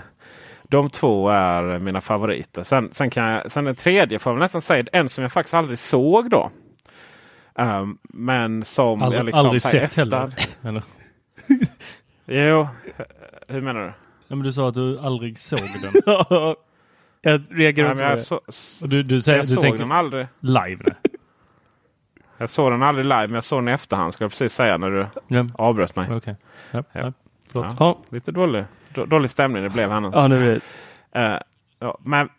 de 0.63 0.89
två 0.89 1.29
är 1.29 1.79
mina 1.79 2.01
favoriter. 2.01 2.63
Sen, 2.63 2.89
sen, 2.91 3.10
kan 3.10 3.24
jag, 3.24 3.51
sen 3.51 3.65
den 3.65 3.75
tredje 3.75 4.19
får 4.19 4.33
jag 4.33 4.39
nästan 4.39 4.62
säga 4.62 4.86
en 4.91 5.10
som 5.10 5.22
jag 5.22 5.31
faktiskt 5.31 5.53
aldrig 5.53 5.79
såg 5.79 6.29
då. 6.29 6.51
Um, 7.55 7.98
men 8.03 8.65
som 8.65 9.00
jag 9.00 9.05
Aldrig, 9.05 9.25
liksom 9.25 9.45
aldrig 9.45 9.62
sett 9.62 9.95
heller. 9.95 10.33
Eller? 10.62 10.83
Jo, 12.25 12.67
hur 13.48 13.62
menar 13.62 13.81
du? 13.81 13.93
Ja, 14.27 14.36
men 14.36 14.43
du 14.43 14.53
sa 14.53 14.67
att 14.67 14.74
du 14.74 15.00
aldrig 15.00 15.39
såg 15.39 15.60
den. 15.60 15.91
jag 17.22 17.43
reagerar 17.50 17.95
Nej, 17.95 17.95
också 17.95 18.03
men 18.03 18.10
jag, 18.10 18.29
på 18.29 18.45
det. 18.45 18.51
så, 18.53 18.88
du, 18.88 19.03
du, 19.03 19.22
säger, 19.22 19.38
jag 19.38 19.48
du 19.48 19.53
såg 19.53 19.63
tänker 19.63 19.79
den 19.79 19.91
aldrig. 19.91 20.27
live? 20.39 20.83
Jag 22.43 22.50
såg 22.50 22.71
den 22.71 22.83
aldrig 22.83 23.05
live, 23.05 23.27
men 23.27 23.33
jag 23.33 23.43
såg 23.43 23.59
den 23.59 23.67
i 23.67 23.71
efterhand. 23.71 24.13
Skulle 24.13 24.25
jag 24.25 24.31
precis 24.31 24.53
säga 24.53 24.77
när 24.77 24.89
du 24.89 25.07
Ja, 25.27 25.45
avbröt 25.55 25.95
mig. 25.95 26.07
okej. 26.15 26.35
Ja, 26.71 26.83
Ja. 26.93 27.13
ja. 27.79 27.97
Lite 28.09 28.31
dålig, 28.31 28.63
då, 28.93 29.05
dålig 29.05 29.31
stämning 29.31 29.63
det 29.63 29.69
blev 29.69 29.89
här 29.91 30.00
nu. 30.00 30.09
Ja, 30.13 30.27
nu 30.27 30.51
är 30.51 30.59
det. 31.13 31.19
Eh, 31.19 31.39
ja, 31.79 31.97
men 32.03 32.29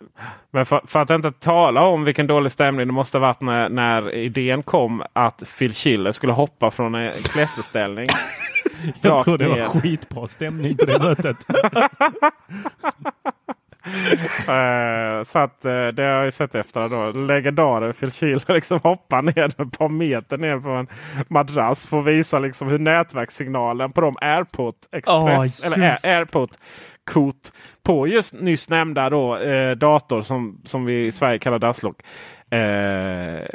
men 0.51 0.67
för, 0.67 0.81
för 0.87 1.01
att 1.01 1.11
inte 1.11 1.33
tala 1.33 1.83
om 1.83 2.05
vilken 2.05 2.27
dålig 2.27 2.53
stämning 2.53 2.87
det 2.87 2.93
måste 2.93 3.19
ha 3.19 3.27
varit 3.27 3.41
när, 3.41 3.69
när 3.69 4.15
idén 4.15 4.63
kom 4.63 5.03
att 5.13 5.43
Phil 5.59 5.75
Schiller 5.75 6.13
skulle 6.13 6.33
hoppa 6.33 6.71
från 6.71 6.95
en 6.95 7.11
klätterställning. 7.13 8.09
Jag 9.01 9.25
tror 9.25 9.39
det 9.39 9.49
var 9.49 9.81
skitbra 9.81 10.27
stämning 10.29 10.77
på 10.77 10.85
det 10.85 10.99
mötet. 11.03 11.37
Eh, 14.49 15.23
så 15.23 15.39
att 15.39 15.65
eh, 15.65 15.87
det 15.87 16.03
har 16.03 16.25
jag 16.25 16.33
sett 16.33 16.55
efter 16.55 16.89
då. 16.89 17.21
Legendaren 17.21 17.95
Phil 17.95 18.11
Schiller 18.11 18.55
liksom 18.55 18.81
hoppar 18.83 19.23
ner 19.23 19.63
ett 19.63 19.79
par 19.79 19.89
meter 19.89 20.39
ner 20.39 20.59
på 20.59 20.69
en 20.69 20.87
madrass 21.29 21.87
för 21.87 22.01
att 22.01 22.07
visa 22.07 22.39
liksom 22.39 22.69
hur 22.69 22.79
nätverkssignalen 22.79 23.93
på 23.93 24.01
de 24.01 24.17
AirPod 24.21 24.75
Express 24.93 25.63
Åh, 25.63 25.67
eller 25.67 26.07
AirPod 26.07 26.51
kort 27.05 27.51
på 27.83 28.07
just 28.07 28.35
nyss 28.35 28.69
nämnda 28.69 29.11
då, 29.11 29.37
eh, 29.37 29.77
dator 29.77 30.23
som, 30.23 30.61
som 30.65 30.85
vi 30.85 31.07
i 31.07 31.13
Sverige 31.13 31.39
kallar 31.39 31.59
dasslock. 31.59 32.03
Eh, 32.55 33.47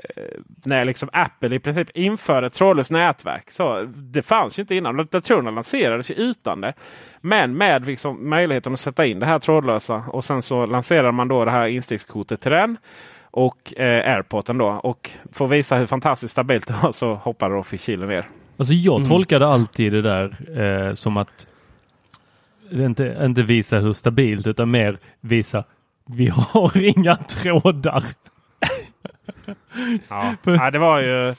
när 0.65 0.85
liksom 0.85 1.09
Apple 1.13 1.55
i 1.55 1.59
princip 1.59 1.89
införde 1.93 2.49
trådlöst 2.49 2.91
nätverk. 2.91 3.51
Så 3.51 3.81
det 3.95 4.21
fanns 4.21 4.59
ju 4.59 4.61
inte 4.61 4.75
innan. 4.75 5.07
Datorerna 5.11 5.49
lanserades 5.49 6.11
ju 6.11 6.15
utan 6.15 6.61
det. 6.61 6.73
Men 7.21 7.53
med 7.57 7.85
liksom 7.85 8.29
möjligheten 8.29 8.73
att 8.73 8.79
sätta 8.79 9.05
in 9.05 9.19
det 9.19 9.25
här 9.25 9.39
trådlösa 9.39 10.03
och 10.07 10.25
sen 10.25 10.41
så 10.41 10.65
lanserar 10.65 11.11
man 11.11 11.27
då 11.27 11.45
det 11.45 11.51
här 11.51 11.67
instegskortet 11.67 12.41
till 12.41 12.51
den. 12.51 12.77
Och 13.31 13.79
eh, 13.79 14.13
airpoden 14.15 14.57
då. 14.57 14.67
Och 14.67 15.09
för 15.31 15.45
att 15.45 15.51
visa 15.51 15.75
hur 15.77 15.85
fantastiskt 15.85 16.31
stabilt 16.31 16.67
det 16.67 16.75
var 16.83 16.91
så 16.91 17.13
hoppade 17.15 17.55
då 17.55 17.63
Phil 17.63 17.99
ner. 18.05 18.25
Alltså 18.57 18.73
jag 18.73 18.97
Mm. 18.97 19.09
tolkade 19.09 19.47
alltid 19.47 19.93
det 19.93 20.01
där 20.01 20.33
eh, 20.61 20.93
som 20.93 21.17
att 21.17 21.47
det 22.71 22.85
inte, 22.85 23.17
inte 23.21 23.43
visa 23.43 23.79
hur 23.79 23.93
stabilt 23.93 24.47
utan 24.47 24.71
mer 24.71 24.97
visa 25.21 25.63
vi 26.05 26.27
har 26.27 26.77
inga 26.97 27.15
trådar. 27.15 28.03
Ja, 30.09 30.35
ja 30.43 30.71
det 30.71 30.79
var 30.79 30.99
ju... 31.01 31.35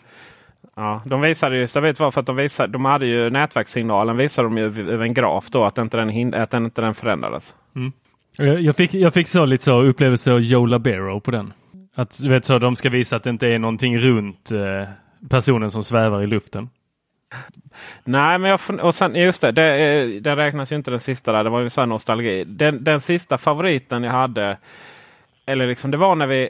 Ja, 0.77 1.01
de 1.05 1.21
visade 1.21 1.57
ju 1.57 1.67
stabilt 1.67 2.01
var 2.01 2.11
för 2.11 2.21
att 2.21 2.27
de, 2.27 2.37
visade, 2.37 2.73
de 2.73 2.85
hade 2.85 3.07
ju 3.07 3.31
nätverkssignalen 3.31 4.17
visade 4.17 4.49
de 4.49 4.59
ju 4.59 4.65
över 4.65 5.05
en 5.05 5.15
graf 5.15 5.51
då 5.51 5.65
att 5.65 5.79
inte 5.79 5.97
den, 5.97 6.11
hin- 6.11 6.43
att 6.43 6.55
inte 6.55 6.81
den 6.81 6.95
förändrades. 6.95 7.55
Jag, 8.37 8.61
jag, 8.61 8.77
fick, 8.77 8.95
jag 8.95 9.15
fick 9.15 9.29
så 9.29 9.45
lite 9.45 9.65
så 9.65 9.83
upplevelse 9.83 10.33
av 10.33 10.41
Joe 10.41 10.67
Labero 10.67 11.21
på 11.21 11.31
den. 11.31 11.53
Att 11.95 12.19
du 12.23 12.29
vet 12.29 12.45
så 12.45 12.59
de 12.59 12.77
ska 12.77 12.89
visa 12.91 13.17
att 13.17 13.23
det 13.23 13.31
inte 13.31 13.49
är 13.49 13.59
någonting 13.59 13.99
runt 13.99 14.51
eh, 14.51 14.89
personen 15.31 15.71
som 15.71 15.85
svävar 15.85 16.23
i 16.23 16.27
luften. 16.27 16.69
Nej, 18.05 18.39
men 18.39 18.51
jag, 18.51 18.61
och 18.83 18.95
sen, 18.95 19.15
just 19.15 19.43
det, 19.43 19.53
det, 19.53 19.75
eh, 19.77 20.09
det 20.23 20.37
räknas 20.37 20.73
ju 20.73 20.77
inte 20.77 20.91
den 20.91 21.01
sista 21.01 21.33
där. 21.33 21.45
Det 21.45 21.51
var 21.51 21.61
ju 21.61 21.71
så 21.71 21.81
här 21.81 21.87
nostalgi. 21.87 22.45
Den, 22.45 22.85
den 22.85 23.01
sista 23.01 23.39
favoriten 23.39 24.03
jag 24.03 24.13
hade, 24.13 24.59
eller 25.47 25.67
liksom 25.67 25.91
det 25.91 25.97
var 25.97 26.15
när 26.15 26.27
vi 26.27 26.49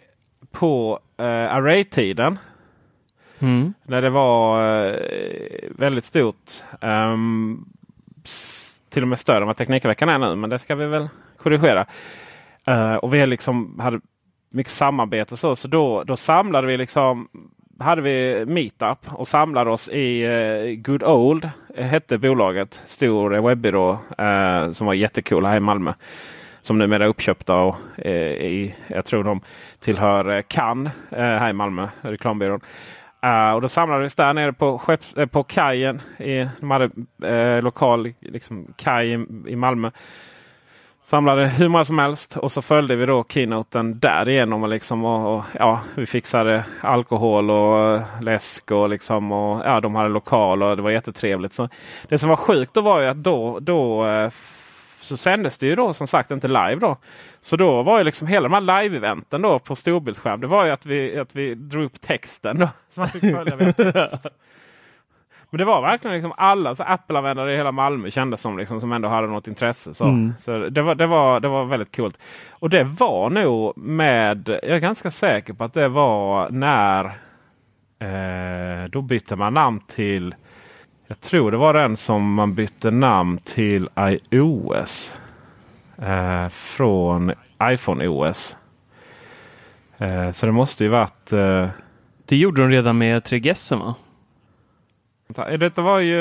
på 0.52 0.98
uh, 1.20 1.26
array-tiden. 1.26 2.38
Mm. 3.42 3.74
När 3.82 4.02
det 4.02 4.10
var 4.10 4.62
eh, 4.86 4.94
väldigt 5.70 6.04
stort. 6.04 6.50
s- 8.24 8.80
till 8.90 9.02
och 9.02 9.08
med 9.08 9.18
större 9.18 9.40
än 9.40 9.46
vad 9.46 9.56
Teknikveckan 9.56 10.08
är 10.08 10.18
nu, 10.18 10.36
men 10.36 10.50
det 10.50 10.58
ska 10.58 10.74
vi 10.74 10.86
väl 10.86 11.08
korrigera. 11.36 11.86
Eh, 12.66 12.94
och 12.94 13.14
vi 13.14 13.26
liksom 13.26 13.80
hade 13.80 14.00
mycket 14.50 14.72
samarbete 14.72 15.36
så, 15.36 15.56
så 15.56 15.68
då, 15.68 16.04
då 16.04 16.16
samlade 16.16 16.66
vi 16.66 16.76
liksom 16.76 17.28
hade 17.78 18.02
vi 18.02 18.44
Meetup 18.46 18.98
och 19.12 19.28
samlade 19.28 19.70
oss 19.70 19.88
i 19.88 20.22
eh, 20.24 20.80
Good 20.82 21.02
Old, 21.02 21.50
eh, 21.76 21.86
hette 21.86 22.18
bolaget. 22.18 22.82
Stor 22.86 23.34
eh, 23.34 23.46
webbyrå 23.46 23.98
eh, 24.18 24.70
som 24.70 24.86
var 24.86 24.94
jättecool 24.94 25.46
här 25.46 25.56
i 25.56 25.60
Malmö. 25.60 25.92
Som 26.60 26.78
numera 26.78 27.04
är 27.04 27.08
uppköpta 27.08 27.56
och 27.56 27.76
eh, 27.96 28.32
i, 28.32 28.74
jag 28.86 29.04
tror 29.04 29.24
de 29.24 29.40
tillhör 29.80 30.36
eh, 30.36 30.42
Cannes 30.48 30.92
eh, 31.10 31.18
här 31.18 31.50
i 31.50 31.52
Malmö, 31.52 31.88
reklambyrån. 32.00 32.60
Uh, 33.26 33.54
och 33.54 33.60
då 33.60 33.68
samlades 33.68 34.14
där 34.14 34.34
nere 34.34 34.52
på, 34.52 34.78
skepps, 34.78 35.14
eh, 35.14 35.26
på 35.26 35.42
kajen. 35.42 36.00
I, 36.18 36.48
de 36.60 36.70
hade 36.70 36.90
eh, 37.22 37.62
lokal 37.62 38.12
liksom, 38.20 38.74
kaj 38.76 39.12
i, 39.12 39.26
i 39.46 39.56
Malmö. 39.56 39.90
Samlade 41.02 41.46
hur 41.46 41.68
många 41.68 41.84
som 41.84 41.98
helst 41.98 42.36
och 42.36 42.52
så 42.52 42.62
följde 42.62 42.96
vi 42.96 43.06
då 43.06 43.24
keynoten 43.28 43.98
därigenom. 43.98 44.62
Och 44.62 44.68
liksom, 44.68 45.04
och, 45.04 45.34
och, 45.34 45.44
ja, 45.52 45.80
vi 45.94 46.06
fixade 46.06 46.64
alkohol 46.80 47.50
och 47.50 47.94
eh, 47.94 48.02
läsk 48.20 48.70
och, 48.70 48.88
liksom, 48.88 49.32
och 49.32 49.62
ja, 49.64 49.80
de 49.80 49.94
hade 49.94 50.08
lokal 50.08 50.62
och 50.62 50.76
det 50.76 50.82
var 50.82 50.90
jättetrevligt. 50.90 51.52
Så 51.52 51.68
det 52.08 52.18
som 52.18 52.28
var 52.28 52.36
sjukt 52.36 52.74
då 52.74 52.80
var 52.80 53.00
ju 53.00 53.06
att 53.06 53.22
då, 53.24 53.58
då 53.60 54.06
eh, 54.06 54.30
så 55.10 55.16
sändes 55.16 55.58
det 55.58 55.66
ju 55.66 55.74
då 55.74 55.94
som 55.94 56.06
sagt 56.06 56.30
inte 56.30 56.48
live 56.48 56.76
då. 56.80 56.96
Så 57.40 57.56
då 57.56 57.82
var 57.82 57.98
ju 57.98 58.04
liksom 58.04 58.26
hela 58.28 58.48
de 58.48 58.54
här 58.54 58.60
live-eventen 58.82 59.42
då 59.42 59.58
på 59.58 59.76
storbildsskärm. 59.76 60.40
Det 60.40 60.46
var 60.46 60.64
ju 60.64 60.70
att 60.70 60.86
vi, 60.86 61.18
att 61.18 61.36
vi 61.36 61.54
drog 61.54 61.84
upp 61.84 62.00
texten 62.00 62.58
då. 62.58 62.68
Så 62.94 63.00
man 63.00 63.08
fick 63.08 63.20
följa 63.20 63.72
text. 63.72 64.26
Men 65.50 65.58
det 65.58 65.64
var 65.64 65.82
verkligen 65.82 66.14
liksom 66.14 66.32
alla 66.36 66.70
Apple-användare 66.78 67.52
i 67.54 67.56
hela 67.56 67.72
Malmö 67.72 68.10
kändes 68.10 68.40
som, 68.40 68.58
liksom, 68.58 68.80
som 68.80 68.92
ändå 68.92 69.08
hade 69.08 69.26
något 69.26 69.48
intresse. 69.48 69.94
Så, 69.94 70.04
Mm. 70.04 70.32
så 70.44 70.58
det, 70.58 70.82
var, 70.82 70.94
det, 70.94 71.06
var, 71.06 71.40
det 71.40 71.48
var 71.48 71.64
väldigt 71.64 71.96
coolt. 71.96 72.18
Och 72.50 72.70
det 72.70 72.84
var 72.84 73.30
nog 73.30 73.78
med, 73.78 74.48
jag 74.48 74.70
är 74.70 74.78
ganska 74.78 75.10
säker 75.10 75.52
på 75.52 75.64
att 75.64 75.74
det 75.74 75.88
var 75.88 76.50
när 76.50 77.04
eh, 77.98 78.90
då 78.90 79.02
bytte 79.02 79.36
man 79.36 79.54
namn 79.54 79.80
till, 79.80 80.34
jag 81.10 81.20
tror 81.20 81.50
det 81.50 81.56
var 81.56 81.74
den 81.74 81.96
som 81.96 82.34
man 82.34 82.54
bytte 82.54 82.90
namn 82.90 83.38
till 83.38 83.88
iOS. 83.98 85.14
Eh, 86.02 86.48
från 86.48 87.32
iPhone 87.62 88.08
OS. 88.08 88.56
Eh, 89.98 90.30
så 90.30 90.46
det 90.46 90.52
måste 90.52 90.84
ju 90.84 90.90
varit 90.90 91.32
eh, 91.32 91.68
Det 92.26 92.36
gjorde 92.36 92.62
de 92.62 92.70
redan 92.70 92.98
med 92.98 93.22
3GS 93.22 93.78
va? 93.78 93.94
Detta 95.58 95.82
var 95.82 95.98
ju 95.98 96.16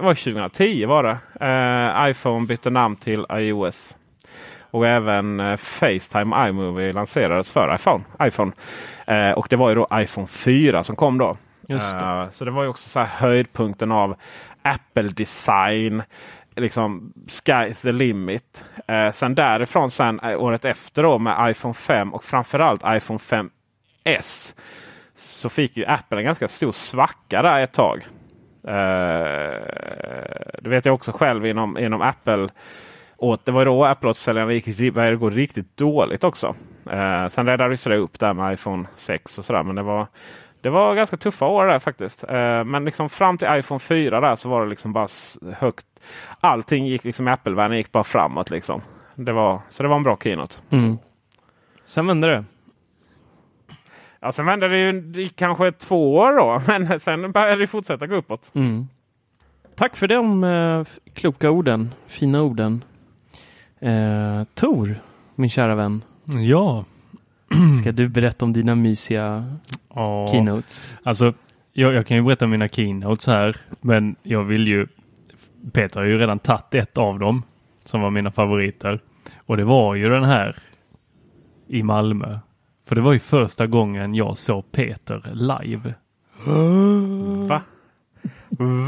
var 0.00 0.14
2010 0.14 0.86
var 0.86 1.02
det. 1.02 1.18
Eh, 1.46 2.10
iPhone 2.10 2.46
bytte 2.46 2.70
namn 2.70 2.96
till 2.96 3.26
iOS. 3.32 3.96
Och 4.60 4.86
även 4.86 5.40
eh, 5.40 5.56
Facetime 5.56 6.48
iMovie 6.48 6.92
lanserades 6.92 7.50
för 7.50 7.74
iPhone. 7.74 8.04
iPhone. 8.22 8.52
Eh, 9.06 9.30
och 9.30 9.46
det 9.50 9.56
var 9.56 9.68
ju 9.68 9.74
då 9.74 9.88
iPhone 9.92 10.26
4 10.26 10.82
som 10.82 10.96
kom 10.96 11.18
då. 11.18 11.36
Just 11.68 11.98
det. 11.98 12.06
Uh, 12.06 12.30
så 12.30 12.44
det 12.44 12.50
var 12.50 12.62
ju 12.62 12.68
också 12.68 12.88
så 12.88 13.00
här 13.00 13.06
höjdpunkten 13.06 13.92
av 13.92 14.16
Apple 14.62 15.08
design. 15.08 16.02
Liksom 16.56 17.12
sky's 17.28 17.82
the 17.82 17.92
limit. 17.92 18.64
Uh, 18.90 19.10
sen 19.10 19.34
därifrån 19.34 19.90
sen 19.90 20.20
eh, 20.20 20.42
året 20.42 20.64
efter 20.64 21.02
då 21.02 21.18
med 21.18 21.50
iPhone 21.50 21.74
5 21.74 22.14
och 22.14 22.24
framförallt 22.24 22.82
iPhone 22.86 23.18
5S. 24.04 24.54
Så 25.14 25.48
fick 25.48 25.76
ju 25.76 25.86
Apple 25.86 26.18
en 26.18 26.24
ganska 26.24 26.48
stor 26.48 26.72
svacka 26.72 27.42
där 27.42 27.60
ett 27.60 27.72
tag. 27.72 28.06
Uh, 28.68 29.64
det 30.62 30.68
vet 30.68 30.86
jag 30.86 30.94
också 30.94 31.12
själv 31.12 31.46
inom, 31.46 31.78
inom 31.78 32.02
Apple. 32.02 32.48
Och 33.16 33.38
det 33.44 33.52
var 33.52 33.64
då 33.64 33.84
Apple-återförsäljarna 33.84 34.52
gick, 34.52 34.94
började 34.94 35.16
gå 35.16 35.30
riktigt 35.30 35.76
dåligt 35.76 36.24
också. 36.24 36.54
Uh, 36.92 37.28
sen 37.28 37.46
räddades 37.46 37.84
det 37.84 37.96
upp 37.96 38.18
där 38.18 38.32
med 38.32 38.54
iPhone 38.54 38.86
6 38.96 39.38
och 39.38 39.44
sådär. 39.44 39.62
Men 39.62 39.76
det 39.76 39.82
var, 39.82 40.06
det 40.64 40.70
var 40.70 40.94
ganska 40.94 41.16
tuffa 41.16 41.46
år 41.46 41.66
där 41.66 41.78
faktiskt. 41.78 42.24
Eh, 42.24 42.64
men 42.64 42.84
liksom 42.84 43.08
fram 43.08 43.38
till 43.38 43.48
iPhone 43.50 43.78
4 43.78 44.20
där 44.20 44.36
så 44.36 44.48
var 44.48 44.62
det 44.64 44.70
liksom 44.70 44.92
bara 44.92 45.08
högt. 45.58 45.86
Allting 46.40 46.86
gick 46.86 47.04
liksom 47.04 47.28
i 47.28 47.30
Apple-världen 47.30 47.76
gick 47.76 47.92
bara 47.92 48.04
framåt 48.04 48.50
liksom. 48.50 48.82
Det 49.14 49.32
var, 49.32 49.60
så 49.68 49.82
det 49.82 49.88
var 49.88 49.96
en 49.96 50.02
bra 50.02 50.16
keynote. 50.22 50.56
Mm. 50.70 50.98
Sen 51.84 52.06
vände 52.06 52.28
det. 52.28 52.44
Ja, 54.20 54.32
sen 54.32 54.46
vände 54.46 54.68
det 54.68 54.78
ju 54.78 55.22
i 55.22 55.28
kanske 55.28 55.72
två 55.72 56.16
år 56.16 56.32
då. 56.32 56.62
Men 56.88 57.00
sen 57.00 57.32
började 57.32 57.56
det 57.60 57.66
fortsätta 57.66 58.06
gå 58.06 58.14
uppåt. 58.16 58.50
Mm. 58.54 58.88
Tack 59.76 59.96
för 59.96 60.08
de 60.08 60.44
eh, 60.44 60.84
kloka 61.14 61.50
orden, 61.50 61.94
fina 62.06 62.42
orden. 62.42 62.84
Eh, 63.80 64.44
Tor, 64.54 64.94
min 65.34 65.50
kära 65.50 65.74
vän, 65.74 66.02
Ja. 66.24 66.84
ska 67.80 67.92
du 67.92 68.08
berätta 68.08 68.44
om 68.44 68.52
dina 68.52 68.74
mysiga 68.74 69.44
ja. 69.94 70.28
keynotes? 70.30 70.90
Alltså, 71.02 71.34
jag, 71.72 71.94
jag 71.94 72.06
kan 72.06 72.16
ju 72.16 72.22
berätta 72.22 72.44
om 72.44 72.50
mina 72.50 72.68
keynotes 72.68 73.26
här, 73.26 73.56
men 73.80 74.16
jag 74.22 74.44
vill 74.44 74.68
ju... 74.68 74.86
Peter 75.72 76.00
har 76.00 76.06
ju 76.06 76.18
redan 76.18 76.38
tagit 76.38 76.74
ett 76.74 76.98
av 76.98 77.18
dem 77.18 77.42
som 77.84 78.00
var 78.00 78.10
mina 78.10 78.30
favoriter. 78.30 79.00
Och 79.46 79.56
det 79.56 79.64
var 79.64 79.94
ju 79.94 80.08
den 80.08 80.24
här 80.24 80.56
i 81.68 81.82
Malmö. 81.82 82.38
För 82.86 82.94
det 82.94 83.00
var 83.00 83.12
ju 83.12 83.18
första 83.18 83.66
gången 83.66 84.14
jag 84.14 84.38
såg 84.38 84.72
Peter 84.72 85.30
live. 85.34 85.94
Va? 87.48 87.62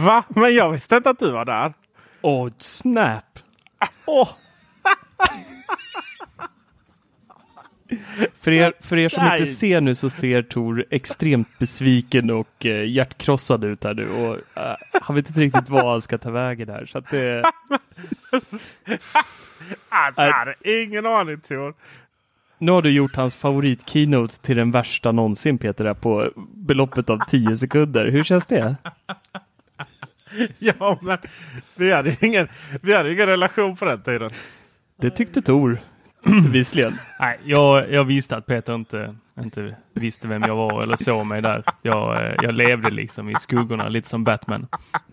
Va? 0.04 0.24
Men 0.28 0.54
jag 0.54 0.70
visste 0.70 0.96
inte 0.96 1.10
att 1.10 1.18
du 1.18 1.30
var 1.30 1.44
där. 1.44 1.72
Åh, 2.22 2.50
snap! 2.58 3.38
Åh! 4.06 4.28
För 8.40 8.52
er, 8.52 8.72
för 8.80 8.96
er 8.96 9.08
som 9.08 9.24
Nej. 9.24 9.40
inte 9.40 9.52
ser 9.52 9.80
nu 9.80 9.94
så 9.94 10.10
ser 10.10 10.42
Tor 10.42 10.84
extremt 10.90 11.58
besviken 11.58 12.30
och 12.30 12.66
eh, 12.66 12.84
hjärtkrossad 12.88 13.64
ut 13.64 13.84
här 13.84 13.94
nu. 13.94 14.08
Och, 14.08 14.34
eh, 14.62 14.76
han 15.02 15.16
vet 15.16 15.28
inte 15.28 15.40
riktigt 15.40 15.68
vad 15.68 15.90
han 15.90 16.00
ska 16.02 16.18
ta 16.18 16.30
vägen 16.30 16.68
här. 16.68 16.86
Så 16.86 16.98
att 16.98 17.10
det, 17.10 17.44
Alltså, 19.88 20.22
jag 20.22 20.32
hade 20.32 20.54
ingen 20.82 21.06
aning 21.06 21.40
Tor. 21.40 21.74
nu 22.58 22.72
har 22.72 22.82
du 22.82 22.90
gjort 22.90 23.16
hans 23.16 23.36
favorit-keynote 23.36 24.40
till 24.42 24.56
den 24.56 24.70
värsta 24.70 25.12
någonsin 25.12 25.58
Peter, 25.58 25.84
där 25.84 25.94
på 25.94 26.30
beloppet 26.54 27.10
av 27.10 27.18
10 27.28 27.56
sekunder. 27.56 28.06
Hur 28.10 28.24
känns 28.24 28.46
det? 28.46 28.76
Ja, 30.58 30.98
men 31.02 31.18
vi 31.76 31.92
hade 31.92 32.16
ingen, 32.20 32.48
vi 32.82 32.94
hade 32.94 33.08
ju 33.08 33.14
ingen 33.14 33.26
relation 33.26 33.76
på 33.76 33.84
den 33.84 34.02
tiden. 34.02 34.30
Det 35.00 35.10
tyckte 35.10 35.42
Tor, 35.42 35.78
bevisligen. 36.26 36.98
Nej, 37.20 37.38
jag, 37.44 37.92
jag 37.92 38.04
visste 38.04 38.36
att 38.36 38.46
Peter 38.46 38.74
inte, 38.74 39.14
inte 39.40 39.76
visste 39.94 40.28
vem 40.28 40.42
jag 40.42 40.56
var 40.56 40.82
eller 40.82 40.96
såg 40.96 41.26
mig 41.26 41.42
där. 41.42 41.62
Jag, 41.82 42.24
eh, 42.24 42.34
jag 42.42 42.54
levde 42.54 42.90
liksom 42.90 43.28
i 43.28 43.34
skuggorna, 43.34 43.88
lite 43.88 44.08
som 44.08 44.24
Batman. 44.24 44.66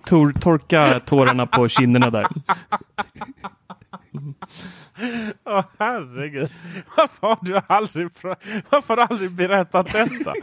Tor, 0.06 0.34
torka 0.34 1.02
tårarna 1.06 1.46
på 1.46 1.68
kinderna 1.68 2.10
där. 2.10 2.28
Åh 5.46 5.64
herregud. 5.80 6.54
Varför 6.98 7.28
har 7.28 7.38
du 7.42 7.60
aldrig, 7.68 8.10
varför 8.70 8.88
har 8.88 8.96
du 8.96 9.02
aldrig 9.02 9.32
berättat 9.32 9.94
detta? 9.94 10.34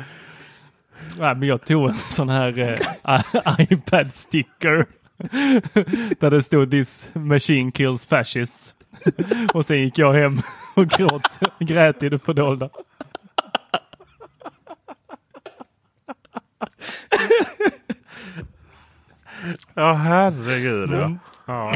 Nej, 1.19 1.37
men 1.37 1.49
jag 1.49 1.65
tog 1.65 1.89
en 1.89 1.95
sån 1.95 2.29
här 2.29 2.59
eh, 2.59 3.23
iPad 3.73 4.15
sticker 4.15 4.87
där 6.21 6.31
det 6.31 6.43
stod 6.43 6.71
this 6.71 7.09
machine 7.13 7.73
kills 7.73 8.07
fascists. 8.07 8.75
och 9.55 9.67
sen 9.67 9.81
gick 9.81 9.99
jag 9.99 10.13
hem 10.13 10.41
och 10.75 10.89
gråt, 10.89 11.41
grät 11.59 12.03
i 12.03 12.09
det 12.09 12.19
fördolda. 12.19 12.71
Ja 19.75 19.93
herregud. 19.93 20.91
Ja. 20.93 21.17
Ja. 21.47 21.73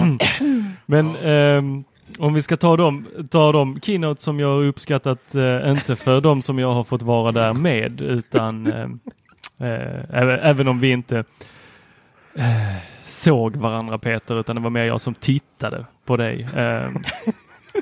Men 0.87 1.14
ehm, 1.24 1.85
om 2.18 2.35
vi 2.35 2.42
ska 2.42 2.57
ta 2.57 2.76
dem, 2.76 3.07
ta 3.30 3.52
de 3.52 3.80
keynote 3.80 4.22
som 4.22 4.40
jag 4.40 4.48
har 4.48 4.64
uppskattat, 4.64 5.35
eh, 5.35 5.70
inte 5.70 5.96
för 5.96 6.20
de 6.20 6.42
som 6.42 6.59
jag 6.59 6.72
har 6.72 6.85
fått 6.85 7.02
vara 7.02 7.33
där 7.33 7.52
med, 7.52 8.00
utan 8.00 8.66
ehm, 8.66 9.00
eh, 9.59 10.40
även, 10.42 10.68
om 10.68 10.80
vi 10.80 10.90
inte 10.90 11.24
eh, 12.35 12.76
såg 13.04 13.57
varandra 13.57 13.98
Peter, 13.98 14.40
utan 14.40 14.57
det 14.57 14.62
var 14.62 14.70
mer 14.70 14.85
jag 14.85 15.00
som 15.00 15.14
tittade 15.14 15.87
på 16.04 16.16
dig. 16.16 16.48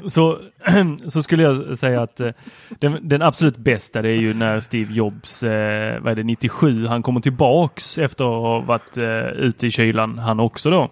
Så, 0.08 0.38
så 1.08 1.22
skulle 1.22 1.42
jag 1.42 1.78
säga 1.78 2.02
att 2.02 2.20
eh, 2.20 2.30
den, 2.68 3.08
den 3.08 3.22
absolut 3.22 3.56
bästa 3.56 4.02
det 4.02 4.08
är 4.08 4.20
ju 4.20 4.34
när 4.34 4.60
Steve 4.60 4.94
Jobs, 4.94 5.42
eh, 5.42 6.00
vad 6.02 6.10
är 6.12 6.16
det, 6.16 6.22
97, 6.22 6.86
han 6.86 7.02
kommer 7.02 7.20
tillbaks 7.20 7.98
efter 7.98 8.24
att 8.24 8.42
ha 8.42 8.60
varit 8.60 8.96
eh, 8.96 9.26
ute 9.26 9.66
i 9.66 9.70
kylan 9.70 10.18
han 10.18 10.40
också 10.40 10.70
då. 10.70 10.90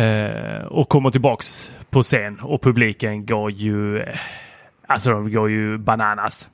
Eh, 0.00 0.62
och 0.64 0.88
kommer 0.88 1.10
tillbaks 1.10 1.72
på 1.90 2.02
scen 2.02 2.40
och 2.42 2.62
publiken 2.62 3.26
går 3.26 3.50
ju, 3.50 3.98
eh, 3.98 4.16
alltså 4.86 5.10
de 5.10 5.32
går 5.32 5.50
ju 5.50 5.78
bananas. 5.78 6.48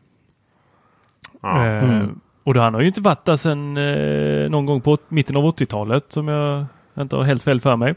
Ja. 1.43 1.67
Eh, 1.67 2.05
Och 2.45 2.55
då 2.55 2.61
han 2.61 2.75
har 2.75 2.81
ju 2.81 2.87
inte 2.87 3.01
varit 3.01 3.25
där 3.25 3.37
sedan 3.37 3.77
eh, 3.77 4.51
någon 4.51 4.67
gång 4.67 4.81
på 4.81 4.99
mitten 5.09 5.37
av 5.37 5.45
80-talet 5.45 6.05
som 6.09 6.29
jag 6.29 6.67
inte 6.99 7.17
har 7.17 7.23
helt 7.23 7.43
fel 7.43 7.61
för 7.61 7.77
mig. 7.77 7.95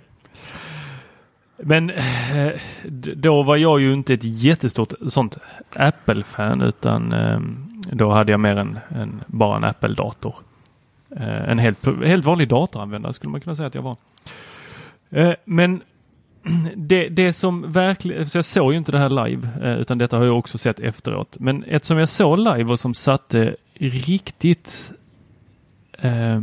Men 1.64 1.90
eh, 1.90 2.52
då 3.16 3.44
var 3.44 3.58
jag 3.58 3.80
ju 3.82 3.94
inte 3.94 4.14
ett 4.14 4.24
jättestort 4.24 4.94
sånt 5.08 5.38
Apple-fan 5.76 6.62
utan 6.62 7.14
ehm, 7.14 7.82
då 7.92 8.12
hade 8.12 8.32
jag 8.32 8.40
mer 8.40 8.56
en, 8.58 8.80
en 8.90 9.22
bara 9.28 9.58
en 9.58 9.64
Apple-dator. 9.64 10.36
Eh, 11.16 11.50
en 11.50 11.60
helt, 11.60 11.86
helt 12.06 12.26
vanlig 12.26 12.48
datoranvändare 12.48 13.14
skulle 13.14 13.32
man 13.32 13.42
kunna 13.42 13.56
säga 13.56 13.68
att 13.68 13.76
jag 13.76 13.82
var. 13.82 13.96
Eh, 15.10 15.34
men 15.46 15.82
det, 16.76 17.10
det 17.10 17.34
som 17.34 17.72
verkligen, 17.72 18.30
så 18.30 18.38
jag 18.38 18.46
såg 18.46 18.72
ju 18.72 18.78
inte 18.78 18.92
det 18.92 19.00
här 19.00 19.28
live 19.28 19.48
utan 19.80 19.98
detta 19.98 20.18
har 20.18 20.26
jag 20.26 20.38
också 20.38 20.58
sett 20.58 20.80
efteråt. 20.80 21.38
Men 21.40 21.64
ett 21.64 21.86
som 21.86 21.98
jag 21.98 22.10
såg 22.10 22.40
live 22.40 22.72
och 22.72 22.80
som 22.80 22.94
satte 22.94 23.56
riktigt 23.74 24.92
eh, 26.00 26.42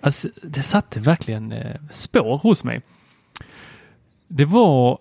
alltså, 0.00 0.28
det 0.42 0.62
satte 0.62 1.00
verkligen 1.00 1.52
eh, 1.52 1.76
spår 1.90 2.38
hos 2.38 2.64
mig. 2.64 2.80
Det 4.28 4.44
var 4.44 4.98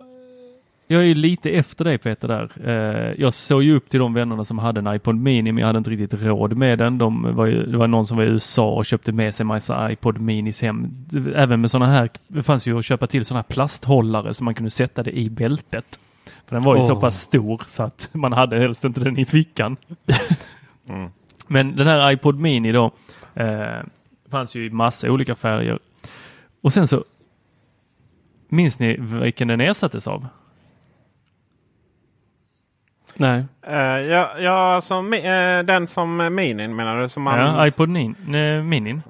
jag 0.90 1.02
är 1.02 1.06
ju 1.06 1.16
lite 1.16 1.50
efter 1.50 1.86
dig 1.86 1.98
Peter 1.98 2.28
där. 2.28 2.50
Eh, 2.64 3.14
jag 3.18 3.34
såg 3.34 3.64
ju 3.64 3.76
upp 3.76 3.90
till 3.90 4.00
de 4.00 4.14
vännerna 4.14 4.46
som 4.46 4.60
hade 4.60 4.80
en 4.80 4.96
iPod 4.96 5.16
Mini 5.16 5.52
men 5.52 5.62
jag 5.62 5.68
hade 5.68 5.78
inte 5.78 5.90
riktigt 5.90 6.24
råd 6.24 6.58
med 6.58 6.80
den. 6.80 6.98
De 6.98 7.36
var 7.36 7.46
ju, 7.46 7.66
det 7.66 7.78
var 7.78 7.88
någon 7.88 8.08
som 8.08 8.18
var 8.18 8.24
i 8.24 8.28
USA 8.28 8.74
och 8.74 8.86
köpte 8.86 9.12
med 9.12 9.36
sig 9.36 9.46
massa 9.46 9.92
iPod 9.92 10.20
Minis 10.20 10.62
hem. 10.62 11.06
Även 11.36 11.62
med 11.62 11.72
sådana 11.72 11.92
här, 11.92 12.10
det 12.28 12.44
fanns 12.44 12.68
ju 12.68 12.80
att 12.80 12.86
köpa 12.86 13.08
till 13.08 13.26
sådana 13.26 13.40
här 13.40 13.54
plasthållare 13.54 14.34
så 14.34 14.44
man 14.44 14.54
kunde 14.54 14.70
sätta 14.70 15.04
det 15.04 15.18
i 15.18 15.30
bältet. 15.30 16.00
För 16.46 16.56
den 16.56 16.64
var 16.64 16.76
ju 16.76 16.82
Åh. 16.82 16.88
så 16.88 16.96
pass 16.96 17.22
stor 17.22 17.62
så 17.68 17.84
att 17.84 18.10
man 18.12 18.34
hade 18.34 18.60
helst 18.60 18.84
inte 18.84 19.00
den 19.00 19.18
i 19.18 19.26
fickan. 19.26 19.78
Men 21.48 21.76
den 21.76 21.88
här 21.88 22.12
iPod 22.12 22.40
Mini 22.40 22.72
då 22.72 22.92
eh, 23.34 23.80
fanns 24.30 24.56
ju 24.56 24.66
i 24.66 24.70
massa 24.70 25.12
olika 25.12 25.36
färger. 25.36 25.80
Och 26.62 26.74
sen 26.74 26.88
så 26.88 27.04
Minns 28.50 28.80
ni 28.80 28.96
vilken 29.00 29.48
den 29.48 29.62
ersattes 29.62 30.08
av? 30.08 30.28
Nej. 33.16 33.46
Eh, 33.68 33.76
ja, 33.78 34.32
ja 34.40 34.80
mi- 34.92 35.58
eh, 35.60 35.64
den 35.64 35.88
som 35.88 36.36
minin 36.36 36.76
menar 36.76 37.02
du? 37.02 37.10
Som 37.10 37.24
man, 37.24 37.40
Ja, 37.40 37.68
iPod 37.68 37.90
nin, 37.90 38.16
nej, 38.28 38.62
Minin? 38.64 39.02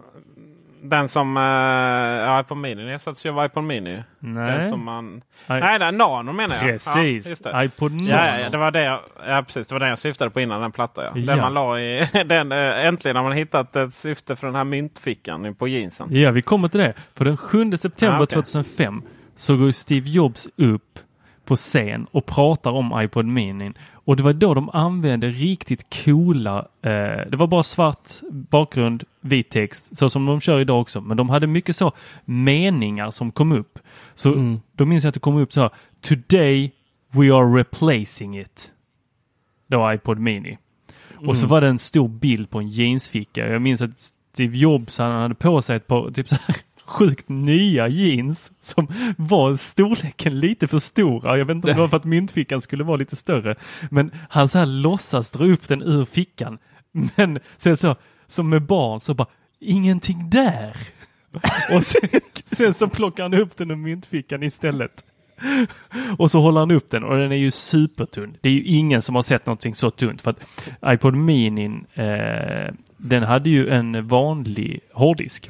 Den 0.82 1.08
som 1.10 1.38
uh, 1.38 2.39
iPod 2.39 2.58
Mini 2.58 2.91
ersattes 2.93 3.26
ju 3.26 3.30
av 3.39 3.45
iPod 3.45 3.63
Mini. 3.63 4.04
Nej. 4.19 4.52
Den 4.58 4.69
som 4.69 4.86
man, 4.86 5.17
I- 5.17 5.21
nej, 5.47 5.80
den 5.80 5.97
Nano 5.97 6.32
menar 6.34 6.56
jag. 6.56 6.63
Precis, 6.65 7.41
Ja, 7.43 7.63
iPod 7.63 7.91
Nano. 7.91 8.10
Ja, 8.10 8.26
ja, 8.43 8.50
det 8.52 8.58
var 8.58 8.71
det 8.71 8.84
jag, 8.84 9.00
ja, 9.28 9.43
precis. 9.47 9.67
Det 9.67 9.76
var 9.76 9.80
den 9.80 9.89
jag 9.89 9.97
syftade 10.00 10.32
på 10.32 10.41
innan 10.41 10.62
den 10.62 10.71
platta. 10.71 11.04
Ja. 11.04 11.12
Den 11.13 11.23
Ja. 11.26 11.36
man 11.36 11.54
la 11.54 11.80
i, 11.80 12.10
den, 12.26 12.52
eh, 12.52 12.86
äntligen 12.86 13.15
har 13.15 13.23
man 13.23 13.32
hittat 13.32 13.76
ett 13.76 13.93
syfte 13.93 14.36
för 14.36 14.47
den 14.47 14.56
här 14.56 14.63
myntfickan 14.63 15.56
på 15.56 15.67
jeansen. 15.67 16.08
Ja, 16.12 16.32
vi 16.32 16.41
kommer 16.41 16.67
till 16.67 16.80
det. 16.80 16.93
För 17.15 17.26
den 17.26 17.38
7 17.38 17.78
september 17.78 18.19
Ah, 18.19 18.23
okej. 18.23 18.36
2005 18.36 19.02
så 19.38 19.58
går 19.58 19.71
Steve 19.71 20.10
Jobs 20.10 20.47
upp 20.56 21.00
på 21.45 21.56
scen 21.56 22.08
och 22.12 22.26
pratar 22.26 22.71
om 22.71 23.02
iPod 23.02 23.26
Mini. 23.26 23.71
Och 23.91 24.15
det 24.15 24.23
var 24.23 24.34
då 24.34 24.54
de 24.54 24.69
använde 24.69 25.30
riktigt 25.30 26.04
coola, 26.06 26.58
eh, 26.82 26.91
det 27.30 27.36
var 27.38 27.47
bara 27.47 27.63
svart 27.63 28.10
bakgrund, 28.32 29.04
vit 29.21 29.50
text, 29.50 29.97
så 29.97 30.10
som 30.10 30.26
de 30.26 30.41
kör 30.41 30.60
idag 30.60 30.82
också. 30.82 31.02
Men 31.02 31.17
de 31.17 31.30
hade 31.30 31.47
mycket 31.47 31.76
så 31.76 31.91
meningar 32.26 33.12
som 33.12 33.32
kom 33.32 33.52
upp. 33.52 33.80
Så 34.15 34.34
Mm. 34.34 34.60
då 34.73 34.86
minns 34.86 35.04
jag 35.04 35.10
att 35.10 35.13
det 35.13 35.19
kom 35.19 35.38
upp 35.38 35.54
så 35.54 35.62
här, 35.62 35.69
Today 36.02 36.71
we 37.12 37.34
are 37.36 37.58
replacing 37.60 38.39
it. 38.39 38.71
Då 39.67 39.93
iPod 39.93 40.19
Mini. 40.19 40.58
Och 41.28 41.38
så 41.38 41.47
var 41.47 41.62
det 41.62 41.67
en 41.67 41.80
stor 41.80 42.08
bild 42.08 42.50
på 42.50 42.60
en 42.60 42.67
jeansficka. 42.69 43.47
Jag 43.47 43.62
minns 43.62 43.82
att 43.82 44.12
Steve 44.34 44.58
Jobs 44.58 44.97
han 44.97 45.12
hade 45.21 45.36
på 45.36 45.62
sig 45.62 45.76
ett 45.76 45.88
par 45.88 46.12
typ 46.12 46.30
så 46.30 46.36
här, 46.47 46.56
sjukt 46.88 47.30
nya 47.30 47.88
jeans 47.88 48.52
som 48.62 48.88
var 49.17 49.56
storleken 49.56 50.39
lite 50.39 50.67
för 50.67 50.80
stora. 50.80 51.38
Jag 51.38 51.45
vet 51.45 51.56
inte 51.56 51.67
om 51.67 51.73
det 51.73 51.82
var 51.82 51.88
för 51.88 51.97
att 51.97 52.04
myntfickan 52.04 52.62
skulle 52.62 52.84
vara 52.84 52.97
lite 52.97 53.15
större. 53.15 53.56
Men 53.89 54.12
han 54.30 54.50
så 54.50 54.58
här 54.58 54.65
låtsas 54.65 55.32
dra 55.32 55.45
upp 55.45 55.67
den 55.67 55.82
ur 55.82 56.06
fickan. 56.06 56.58
Men 57.15 57.39
sen 57.58 57.78
så, 57.78 57.95
som 58.28 58.50
med 58.50 58.62
barn 58.62 59.00
så 59.02 59.13
bara, 59.13 59.28
ingenting 59.60 60.30
där. 60.30 60.78
Och 61.76 61.84
sen, 61.84 62.10
sen 62.45 62.73
så 62.73 62.88
plockar 62.88 63.23
han 63.23 63.34
upp 63.34 63.58
den 63.58 63.71
ur 63.71 63.76
myntfickan 63.76 64.43
istället. 64.43 65.06
Och 66.17 66.32
så 66.32 66.39
håller 66.39 66.60
han 66.60 66.71
upp 66.71 66.89
den 66.89 67.04
och 67.04 67.17
den 67.17 67.32
är 67.32 67.36
ju 67.36 67.52
supertunn. 67.52 68.38
Det 68.41 68.50
är 68.50 68.54
ju 68.54 68.63
ingen 68.63 69.02
som 69.02 69.15
har 69.15 69.21
sett 69.21 69.45
någonting 69.45 69.76
så 69.76 69.91
tunt 69.91 70.21
för 70.21 70.32
att 70.32 70.67
iPod 70.86 71.13
Mini 71.15 71.65
eh, 71.93 72.73
den 72.97 73.23
hade 73.23 73.50
ju 73.50 73.69
en 73.69 74.08
vanlig 74.08 74.80
hårddisk. 74.93 75.50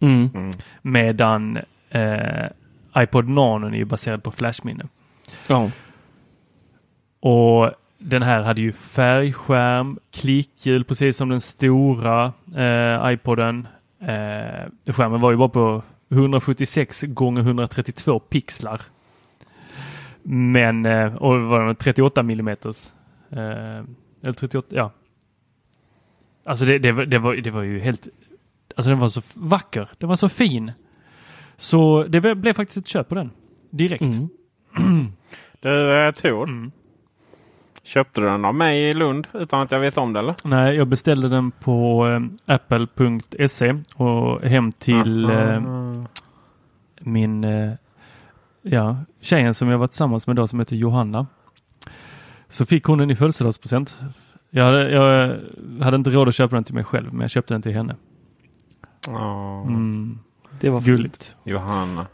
Mm. 0.00 0.52
Medan 0.82 1.58
eh, 1.90 2.46
iPod 2.98 3.28
Nano 3.28 3.66
är 3.66 3.72
ju 3.74 3.84
baserad 3.84 4.22
på 4.22 4.30
flashminne. 4.30 4.84
Ja. 5.46 5.70
Och 7.20 7.70
den 7.98 8.22
här 8.22 8.42
hade 8.42 8.60
ju 8.60 8.72
färgskärm, 8.72 9.98
klickhjul 10.10 10.84
precis 10.84 11.16
som 11.16 11.28
den 11.28 11.40
stora 11.40 12.32
eh, 12.56 13.12
iPoden. 13.12 13.68
Eh, 14.00 14.92
skärmen 14.92 15.20
var 15.20 15.30
ju 15.30 15.36
bara 15.36 15.48
på 15.48 15.82
176 16.08 17.02
gånger 17.02 17.40
132 17.42 18.18
pixlar. 18.18 18.80
Men, 20.22 20.86
eh, 20.86 21.14
och 21.14 21.40
var 21.40 21.66
det 21.68 21.74
38 21.74 22.22
millimeters? 22.22 22.86
Eh, 23.30 23.78
eller 24.22 24.32
38, 24.32 24.66
ja. 24.70 24.90
Alltså 26.44 26.64
det, 26.64 26.78
det, 26.78 26.92
var- 26.92 27.04
det, 27.06 27.18
var, 27.18 27.34
det 27.34 27.50
var 27.50 27.62
ju 27.62 27.78
helt, 27.80 28.08
alltså 28.76 28.90
den 28.90 28.98
var 28.98 29.08
så 29.08 29.20
vacker, 29.34 29.88
den 29.98 30.08
var 30.08 30.16
så 30.16 30.28
fin. 30.28 30.72
Så 31.56 32.04
det 32.08 32.20
blev 32.36 32.52
faktiskt 32.52 32.76
ett 32.76 32.86
köp 32.86 33.08
på 33.08 33.14
den. 33.14 33.30
Direkt. 33.70 34.02
Mm. 34.02 34.28
Du 35.60 36.06
eh, 36.06 36.10
Tor, 36.12 36.48
Mm. 36.48 36.70
köpte 37.82 38.20
du 38.20 38.26
den 38.26 38.44
av 38.44 38.54
mig 38.54 38.88
i 38.88 38.92
Lund 38.92 39.26
utan 39.34 39.60
att 39.62 39.70
jag 39.70 39.80
vet 39.80 39.98
om 39.98 40.12
det 40.12 40.18
eller? 40.20 40.34
Nej, 40.44 40.76
jag 40.76 40.88
beställde 40.88 41.28
den 41.28 41.50
på 41.50 42.06
eh, 42.08 42.54
apple.se 42.54 43.74
och 43.94 44.40
hem 44.42 44.72
till 44.72 45.30
eh, 45.30 45.60
min 47.00 47.44
eh, 47.44 47.72
ja, 48.62 48.96
tjejen 49.20 49.54
som 49.54 49.68
jag 49.68 49.78
var 49.78 49.86
tillsammans 49.86 50.26
med 50.26 50.36
då 50.36 50.46
som 50.48 50.58
heter 50.58 50.76
Johanna. 50.76 51.26
Så 52.48 52.66
fick 52.66 52.84
hon 52.84 52.98
den 52.98 53.10
i 53.10 53.16
födelsedagspresent. 53.16 53.96
Jag 54.50 54.64
hade, 54.64 54.90
jag 54.90 55.36
hade 55.84 55.96
inte 55.96 56.10
råd 56.10 56.28
att 56.28 56.34
köpa 56.34 56.54
den 56.56 56.64
till 56.64 56.74
mig 56.74 56.84
själv, 56.84 57.12
men 57.12 57.20
jag 57.20 57.30
köpte 57.30 57.54
den 57.54 57.62
till 57.62 57.72
henne. 57.72 57.96
Mm, 59.08 60.18
Det 60.60 60.70
var 60.70 60.80
gulligt. 60.80 61.36
Johanna. 61.44 62.06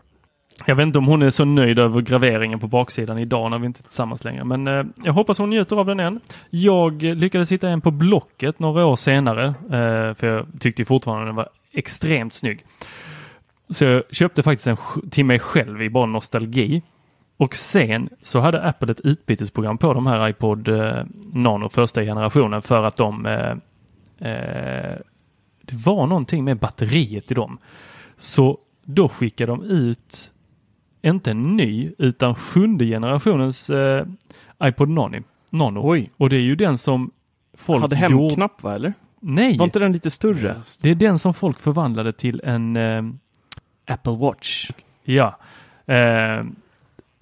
Jag 0.66 0.74
vet 0.74 0.86
inte 0.86 0.98
om 0.98 1.06
hon 1.06 1.22
är 1.22 1.30
så 1.30 1.44
nöjd 1.44 1.78
över 1.78 2.00
graveringen 2.00 2.58
på 2.60 2.66
baksidan 2.68 3.18
idag 3.18 3.50
när 3.50 3.58
vi 3.58 3.66
inte 3.66 3.80
är 3.80 3.82
tillsammans 3.82 4.24
längre. 4.24 4.44
Men 4.44 4.66
eh, 4.66 4.84
jag 5.04 5.12
hoppas 5.12 5.38
hon 5.38 5.50
njuter 5.50 5.76
av 5.76 5.86
den 5.86 6.00
än. 6.00 6.20
Jag 6.50 7.02
lyckades 7.02 7.52
hitta 7.52 7.68
en 7.68 7.80
på 7.80 7.90
Blocket 7.90 8.58
några 8.58 8.86
år 8.86 8.96
senare. 8.96 9.46
Eh, 9.46 10.14
för 10.14 10.26
jag 10.26 10.46
tyckte 10.60 10.84
fortfarande 10.84 11.26
den 11.26 11.34
var 11.34 11.48
extremt 11.72 12.34
snygg. 12.34 12.64
Så 13.70 13.84
jag 13.84 14.02
köpte 14.10 14.42
faktiskt 14.42 14.66
en 14.66 14.76
till 15.10 15.24
mig 15.24 15.38
själv 15.38 15.82
i 15.82 15.90
bara 15.90 16.06
nostalgi. 16.06 16.82
Och 17.36 17.54
sen 17.56 18.08
så 18.22 18.40
hade 18.40 18.62
Apple 18.62 18.92
ett 18.92 19.00
utbytesprogram 19.00 19.78
på 19.78 19.94
de 19.94 20.06
här 20.06 20.28
iPod 20.28 20.68
eh, 20.68 21.04
Nano 21.32 21.68
första 21.68 22.02
generationen 22.02 22.62
för 22.62 22.84
att 22.84 22.96
de 22.96 23.26
eh, 23.26 23.56
eh, 24.30 24.96
det 25.62 25.76
var 25.76 26.06
någonting 26.06 26.44
med 26.44 26.58
batteriet 26.58 27.30
i 27.30 27.34
dem. 27.34 27.58
Så 28.16 28.58
då 28.84 29.08
skickade 29.08 29.52
de 29.52 29.62
ut 29.62 30.30
inte 31.02 31.30
en 31.30 31.56
ny 31.56 31.92
utan 31.98 32.34
sjunde 32.34 32.84
generationens 32.86 33.70
eh, 33.70 34.06
iPod 34.64 34.88
Nano. 34.88 35.22
Nano. 35.50 35.80
Oj. 35.90 36.10
Och 36.16 36.30
det 36.30 36.36
är 36.36 36.40
ju 36.40 36.56
den 36.56 36.78
som 36.78 37.10
folk 37.54 37.82
Hade 37.82 37.96
gjorde- 38.08 38.24
hemknapp 38.24 38.62
va 38.62 38.74
eller? 38.74 38.92
Nej, 39.20 39.58
Var 39.58 39.64
inte 39.64 39.78
den 39.78 39.92
lite 39.92 40.10
större? 40.10 40.56
det 40.80 40.90
är 40.90 40.94
den 40.94 41.18
som 41.18 41.34
folk 41.34 41.58
förvandlade 41.58 42.12
till 42.12 42.40
en 42.44 42.76
eh, 42.76 43.02
Apple 43.86 44.16
Watch. 44.16 44.70
Ja, 45.04 45.38
eh, 45.86 46.40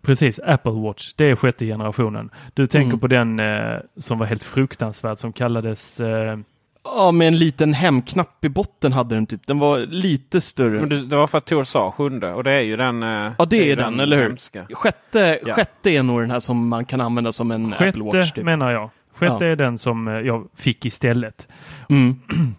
precis. 0.03 0.39
Apple 0.39 0.73
Watch, 0.73 1.13
det 1.17 1.25
är 1.25 1.37
sjätte 1.37 1.67
generationen. 1.67 2.31
Du 2.55 2.67
tänker 2.67 2.89
Mm. 2.89 3.01
på 3.01 3.07
den 3.07 3.41
eh, 3.41 3.79
som 3.97 4.19
var 4.19 4.27
helt 4.27 4.43
fruktansvärd 4.43 5.19
som 5.19 5.33
kallades 5.33 6.01
eh, 6.01 6.39
Ja, 6.85 7.11
med 7.13 7.29
en 7.29 7.39
liten 7.39 7.75
hemknapp 7.75 8.45
i 8.45 8.49
botten 8.49 8.93
hade 8.93 9.15
den 9.15 9.27
typ. 9.27 9.47
Den 9.47 9.59
var 9.59 9.79
lite 9.79 10.41
större. 10.41 10.81
Men 10.81 10.89
det, 10.89 11.07
det 11.07 11.17
var 11.17 11.27
för 11.27 11.39
att 11.39 11.47
Tor 11.47 11.65
sa 11.65 11.91
sjunde 11.93 12.33
och 12.35 12.45
det 12.45 12.53
är 12.53 12.61
ju 12.61 12.77
den. 12.77 13.03
eh, 13.03 13.33
Ja, 13.39 13.45
det 13.45 13.71
är 13.73 13.77
den, 13.77 14.01
eller 14.01 14.17
hur? 14.17 14.23
hemska. 14.29 14.67
Sjätte, 14.73 15.39
Ja. 15.47 15.55
sjätte 15.55 15.91
är 15.91 16.03
nog 16.03 16.21
den 16.21 16.31
här 16.31 16.41
som 16.41 16.69
man 16.69 16.85
kan 16.85 17.01
använda 17.01 17.33
som 17.33 17.51
en 17.51 17.73
Apple 17.73 18.03
Watch. 18.05 18.13
sjätte 18.15 18.35
Typ. 18.35 18.45
menar 18.45 18.71
jag. 18.71 18.91
Sjätte 19.15 19.45
Ja. 19.45 19.51
är 19.53 19.57
den 19.57 19.79
som 19.79 20.09
eh, 20.09 20.15
jag 20.15 20.49
fick 20.57 20.85
istället. 20.87 21.49
Mm. 21.91 22.17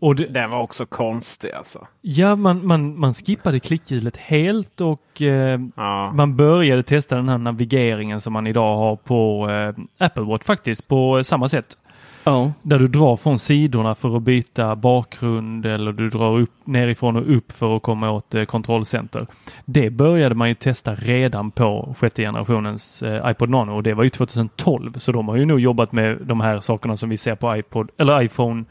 Och 0.00 0.16
det, 0.16 0.26
Den 0.26 0.50
var 0.50 0.60
också 0.62 0.86
konstig 0.86 1.50
alltså. 1.52 1.86
ja, 2.00 2.36
man, 2.36 2.66
man, 2.66 2.98
man 2.98 3.14
skippade 3.14 3.60
klickhjulet 3.60 4.16
helt 4.16 4.80
och 4.80 5.22
eh, 5.22 5.60
Ja. 5.76 6.12
man 6.12 6.36
började 6.36 6.82
testa 6.82 7.16
den 7.16 7.28
här 7.28 7.38
navigeringen 7.38 8.20
som 8.20 8.32
man 8.32 8.46
idag 8.46 8.76
har 8.76 8.96
på 8.96 9.48
eh, 9.50 10.06
Apple 10.06 10.22
Watch 10.22 10.46
faktiskt 10.46 10.88
på 10.88 11.24
samma 11.24 11.48
sätt. 11.48 11.78
Ja. 12.28 12.52
Där 12.62 12.78
du 12.78 12.88
drar 12.88 13.16
från 13.16 13.38
sidorna 13.38 13.94
för 13.94 14.16
att 14.16 14.22
byta 14.22 14.76
bakgrund 14.76 15.66
eller 15.66 15.92
du 15.92 16.10
drar 16.10 16.38
upp 16.38 16.50
nerifrån 16.64 17.16
och 17.16 17.36
upp 17.36 17.52
för 17.52 17.76
att 17.76 17.82
komma 17.82 18.10
åt 18.10 18.34
eh, 18.34 18.44
kontrollcenter. 18.44 19.26
Det 19.64 19.90
började 19.90 20.34
man 20.34 20.48
ju 20.48 20.54
testa 20.54 20.94
redan 20.94 21.50
på 21.50 21.94
sjätte 21.98 22.22
generationens 22.22 23.02
eh, 23.02 23.30
iPod 23.30 23.50
Nano 23.50 23.72
och 23.76 23.82
det 23.82 23.94
var 23.94 24.04
ju 24.04 24.10
2012 24.10 24.92
så 24.92 25.12
de 25.12 25.28
har 25.28 25.36
ju 25.36 25.44
nog 25.44 25.60
jobbat 25.60 25.92
med 25.92 26.18
de 26.22 26.40
här 26.40 26.60
sakerna 26.60 26.96
som 26.96 27.08
vi 27.08 27.16
ser 27.16 27.34
på 27.34 27.56
iPod 27.56 27.90
eller 27.98 28.22
iPhone 28.22 28.64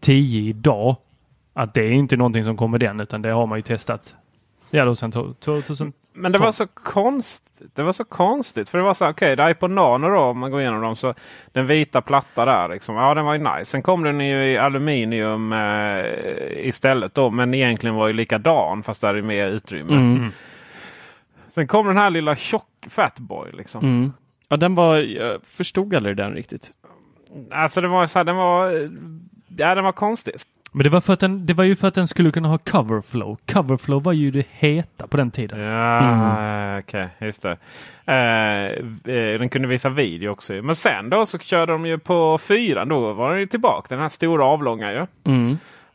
10 0.00 0.48
idag. 0.48 0.96
Att 1.54 1.74
det 1.74 1.82
är 1.82 1.90
inte 1.90 2.16
någonting 2.16 2.44
som 2.44 2.56
kommer 2.56 2.78
den 2.78 3.00
utan 3.00 3.22
det 3.22 3.30
har 3.30 3.46
man 3.46 3.58
ju 3.58 3.62
testat. 3.62 4.14
Ja, 4.70 4.84
då 4.84 4.96
sen 4.96 5.12
to- 5.12 5.34
2000. 5.34 5.92
Men 6.12 6.32
det 6.32 6.38
var 6.38 6.52
så 6.52 6.66
konstigt. 6.66 7.46
Det 7.74 7.82
var 7.82 7.92
så 7.92 8.04
konstigt. 8.04 8.68
För 8.68 8.78
det 8.78 8.84
var 8.84 8.94
så 8.94 9.04
här, 9.04 9.12
okej, 9.12 9.36
det 9.36 9.42
är 9.42 9.50
iPod 9.50 9.70
Nano 9.70 10.08
då 10.08 10.18
om 10.20 10.38
man 10.38 10.50
går 10.50 10.60
igenom 10.60 10.80
dem. 10.80 10.96
Så 10.96 11.14
den 11.52 11.66
vita 11.66 12.00
platta 12.00 12.44
där 12.44 12.68
liksom. 12.68 12.94
Ja, 12.94 13.14
den 13.14 13.24
var 13.24 13.34
ju 13.34 13.38
nice. 13.38 13.64
Sen 13.64 13.82
kom 13.82 14.02
den 14.02 14.20
ju 14.20 14.44
i 14.44 14.58
aluminium 14.58 15.52
eh, 15.52 16.04
istället 16.68 17.14
då. 17.14 17.30
Men 17.30 17.54
egentligen 17.54 17.96
var 17.96 18.06
ju 18.06 18.12
likadan 18.12 18.82
fast 18.82 19.00
där 19.00 19.14
är 19.14 19.22
mer 19.22 19.48
utrymme. 19.48 19.92
Mm. 19.92 20.32
Sen 21.50 21.66
kom 21.68 21.86
den 21.86 21.96
här 21.96 22.10
lilla 22.10 22.36
tjock 22.36 22.86
Fatboy 22.88 23.52
liksom. 23.52 23.84
Mm. 23.84 24.12
Ja, 24.48 24.56
den 24.56 24.74
var, 24.74 24.96
jag 24.96 25.40
förstod 25.46 25.94
aldrig 25.94 26.16
den 26.16 26.32
riktigt. 26.34 26.70
Alltså 27.50 27.80
det 27.80 27.88
var 27.88 28.06
så 28.06 28.18
här, 28.18 28.24
den 28.24 28.36
var, 28.36 28.90
ja 29.56 29.74
den 29.74 29.84
var 29.84 29.92
konstig. 29.92 30.34
Men 30.72 30.84
det 30.84 30.90
var, 30.90 31.00
för 31.00 31.12
att 31.12 31.20
den, 31.20 31.46
det 31.46 31.54
var 31.54 31.64
ju 31.64 31.76
för 31.76 31.88
att 31.88 31.94
den 31.94 32.08
skulle 32.08 32.30
kunna 32.30 32.48
ha 32.48 32.58
coverflow. 32.58 33.36
Coverflow 33.52 34.02
var 34.02 34.12
ju 34.12 34.30
det 34.30 34.46
heta 34.50 35.06
på 35.06 35.16
den 35.16 35.30
tiden. 35.30 35.60
Ja, 35.60 35.98
mm. 35.98 36.78
okej, 36.78 37.04
okay, 37.04 37.26
just 37.26 37.42
det. 37.42 37.56
Eh, 38.06 39.14
eh, 39.14 39.38
den 39.38 39.48
kunde 39.48 39.68
visa 39.68 39.88
video 39.88 40.30
också. 40.30 40.52
Men 40.52 40.74
sen 40.74 41.10
då 41.10 41.26
så 41.26 41.38
körde 41.38 41.72
de 41.72 41.86
ju 41.86 41.98
på 41.98 42.38
fyran. 42.38 42.88
Då 42.88 43.12
var 43.12 43.30
den 43.30 43.40
ju 43.40 43.46
tillbaka. 43.46 43.86
Den 43.88 44.00
här 44.00 44.08
stora 44.08 44.44
avlånga 44.44 44.92
ju. 44.92 45.06
Mm. 45.24 45.50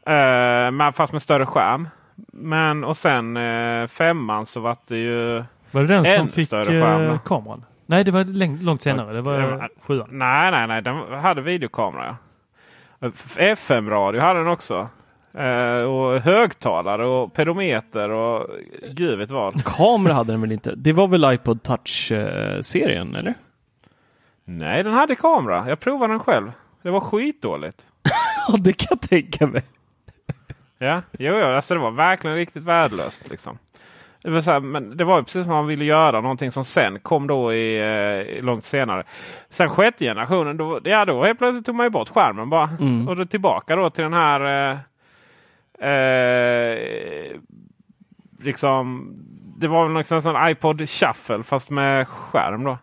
Eh, 0.05 0.71
men 0.71 0.93
fast 0.93 1.13
med 1.13 1.21
större 1.21 1.45
skärm. 1.45 1.89
Men 2.31 2.83
och 2.83 2.97
sen 2.97 3.37
eh, 3.37 3.87
femman 3.87 4.45
så 4.45 4.59
var 4.59 4.77
det 4.87 4.97
ju 4.97 5.43
Var 5.71 5.81
det 5.81 5.87
den 5.87 6.05
som 6.05 6.27
fick 6.27 6.53
eh, 6.53 7.19
kameran? 7.19 7.65
Nej, 7.85 8.03
det 8.03 8.11
var 8.11 8.23
långt 8.63 8.81
senare. 8.81 9.13
Det 9.13 9.21
var 9.21 9.69
sjuan. 9.81 10.07
Nej, 10.11 10.51
nej, 10.51 10.67
nej. 10.67 10.81
Den 10.81 10.95
hade 11.13 11.41
videokamera. 11.41 12.17
Ja. 13.05 13.41
FM-radio 13.41 14.21
hade 14.21 14.39
den 14.39 14.47
också. 14.47 14.89
Eh, 15.33 15.81
och 15.81 16.21
högtalare 16.21 17.05
och 17.05 17.33
pedometer 17.33 18.09
och 18.09 18.47
gud 18.91 19.19
vet 19.19 19.31
vad. 19.31 19.65
Kamera 19.65 20.13
hade 20.13 20.33
den 20.33 20.41
väl 20.41 20.51
inte? 20.51 20.75
Det 20.75 20.93
var 20.93 21.07
väl 21.07 21.33
iPod 21.33 21.63
Touch-serien 21.63 23.15
eller? 23.15 23.33
Nej, 24.45 24.83
den 24.83 24.93
hade 24.93 25.15
kamera. 25.15 25.69
Jag 25.69 25.79
provade 25.79 26.13
den 26.13 26.19
själv. 26.19 26.51
Det 26.81 26.89
var 26.89 26.99
skitdåligt. 26.99 27.85
ja, 28.47 28.57
det 28.57 28.73
kan 28.73 28.87
jag 28.89 29.09
tänka 29.09 29.47
mig. 29.47 29.63
ja, 30.77 31.01
jo, 31.19 31.33
jo, 31.37 31.45
alltså 31.45 31.73
det 31.73 31.79
var 31.79 31.91
verkligen 31.91 32.35
riktigt 32.37 32.63
värdelöst. 32.63 33.29
Liksom. 33.29 33.57
Det 34.25 34.31
var, 34.31 34.41
så 34.41 34.51
här, 34.51 34.59
men 34.59 34.97
det 34.97 35.03
var 35.03 35.21
precis 35.21 35.45
som 35.45 35.53
man 35.53 35.67
ville 35.67 35.85
göra 35.85 36.21
någonting 36.21 36.51
som 36.51 36.63
sen 36.63 36.99
kom 36.99 37.27
då 37.27 37.53
i, 37.53 37.79
eh, 38.37 38.43
långt 38.43 38.65
senare. 38.65 39.03
Sen 39.49 39.69
sjätte 39.69 40.05
generationen, 40.05 40.57
då, 40.57 40.79
ja, 40.83 41.05
då 41.05 41.23
helt 41.23 41.39
plötsligt 41.39 41.65
tog 41.65 41.75
man 41.75 41.85
ju 41.85 41.89
bort 41.89 42.09
skärmen 42.09 42.49
bara. 42.49 42.69
Mm. 42.79 43.07
Och 43.07 43.15
då 43.15 43.25
tillbaka 43.25 43.75
då 43.75 43.89
till 43.89 44.03
den 44.03 44.13
här 44.13 44.71
eh, 45.79 45.89
eh, 45.89 47.37
liksom 48.39 49.09
Det 49.57 49.67
var 49.67 49.97
liksom 49.97 50.15
en 50.15 50.21
sån 50.21 50.49
iPod 50.49 50.89
shuffle 50.89 51.43
fast 51.43 51.69
med 51.69 52.07
skärm 52.07 52.63
då. 52.63 52.77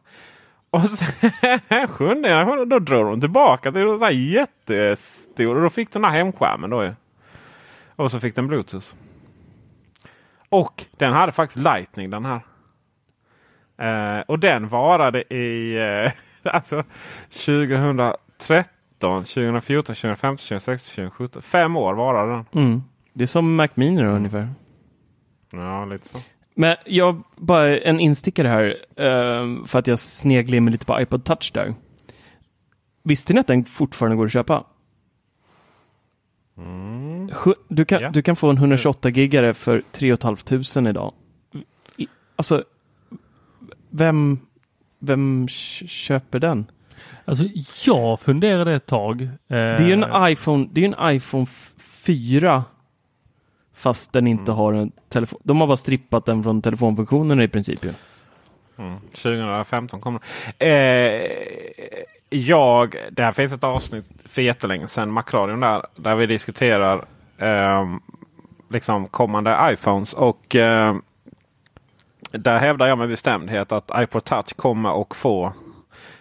Och 0.70 0.88
sen 0.88 1.88
sjunde 1.88 2.28
generationen 2.28 2.68
då 2.68 2.78
drog 2.78 3.07
de 3.07 3.20
tillbaka 3.20 3.72
till 3.72 3.83
så 3.83 4.05
här 4.05 4.11
jättestor. 4.11 5.57
Och 5.57 5.62
då 5.62 5.70
fick 5.70 5.92
den 5.92 6.05
här 6.05 6.12
hemskärmen 6.12 6.70
då 6.70 6.85
ju. 6.85 6.94
Och 7.96 8.11
så 8.11 8.20
fick 8.20 8.35
den 8.35 8.46
Bluetooth. 8.46 8.94
Och 10.52 10.84
den 10.96 11.12
hade 11.12 11.32
faktiskt 11.32 11.64
Lightning 11.64 12.10
den 12.10 12.24
här. 12.24 12.40
Eh, 13.78 14.20
och 14.20 14.38
den 14.38 14.68
varade 14.68 15.34
i 15.34 15.76
eh, 15.76 16.12
alltså 16.54 16.84
2013, 17.46 18.16
2014, 19.24 19.94
2015, 19.94 20.36
2016, 20.36 20.94
2017. 20.94 21.42
Fem 21.42 21.76
år 21.76 21.94
varade 21.94 22.32
den. 22.32 22.64
Mm. 22.64 22.82
Det 23.12 23.24
är 23.24 23.26
som 23.26 23.56
Mac 23.56 23.68
Mini 23.74 24.02
då, 24.02 24.08
ungefär. 24.08 24.48
Ja, 25.50 25.84
lite 25.84 26.08
så. 26.08 26.18
Men 26.54 26.76
jag 26.86 27.22
bara 27.36 27.78
en 27.78 28.00
instickare 28.00 28.48
här 28.48 28.76
eh, 28.96 29.66
för 29.66 29.78
att 29.78 29.86
jag 29.86 29.98
sneglar 29.98 30.60
mig 30.60 30.72
lite 30.72 30.86
på 30.86 31.00
iPod 31.00 31.24
Touch 31.24 31.50
där. 31.54 31.74
Visste 33.02 33.32
ni 33.32 33.40
att 33.40 33.46
den 33.46 33.64
fortfarande 33.64 34.16
går 34.16 34.26
att 34.26 34.32
köpa? 34.32 34.64
Mm. 36.58 37.30
Du, 37.68 37.84
kan, 37.84 38.02
Ja. 38.02 38.10
du 38.10 38.22
kan 38.22 38.36
få 38.36 38.50
en 38.50 38.56
128 38.56 39.08
gigare 39.08 39.54
för 39.54 39.82
3 39.92 40.16
500 40.16 40.90
idag. 40.90 41.12
Alltså, 42.36 42.64
vem, 43.90 44.38
vem 44.98 45.48
köper 45.48 46.38
den? 46.38 46.66
Alltså 47.24 47.44
jag 47.84 48.20
funderade 48.20 48.74
ett 48.74 48.86
tag. 48.86 49.22
Eh, 49.22 49.28
Det 49.48 49.56
är 49.56 49.86
ju 49.86 49.92
en 49.92 50.30
iPhone, 50.32 50.68
det 50.72 50.84
är 50.84 50.94
en 50.98 51.16
iPhone 51.16 51.42
f- 51.48 51.72
4 51.78 52.64
fast 53.74 54.12
den 54.12 54.26
inte 54.26 54.52
Mm. 54.52 54.56
har 54.56 54.72
en 54.72 54.92
telefon. 55.08 55.40
De 55.44 55.60
har 55.60 55.66
bara 55.66 55.76
strippat 55.76 56.24
den 56.26 56.42
från 56.42 56.62
telefonfunktionen 56.62 57.40
i 57.40 57.48
princip. 57.48 57.84
Ju. 57.84 57.92
Mm. 58.78 59.00
2015 59.00 60.00
kommer 60.00 60.20
eh, 60.58 61.22
jag, 62.32 62.96
Det 63.10 63.22
här 63.22 63.32
finns 63.32 63.52
ett 63.52 63.64
avsnitt 63.64 64.24
för 64.24 64.42
jättelänge 64.42 64.88
sedan, 64.88 65.10
Macradion 65.10 65.60
där, 65.60 65.86
där 65.96 66.14
vi 66.14 66.26
diskuterar 66.26 67.04
eh, 67.38 67.96
liksom 68.70 69.08
kommande 69.08 69.70
iPhones. 69.72 70.14
Och 70.14 70.56
eh, 70.56 70.96
där 72.30 72.58
hävdar 72.58 72.86
jag 72.86 72.98
med 72.98 73.08
bestämdhet 73.08 73.72
att 73.72 73.90
iPod 73.94 74.24
Touch 74.24 74.56
kommer 74.56 75.02
att 75.02 75.16
få 75.16 75.52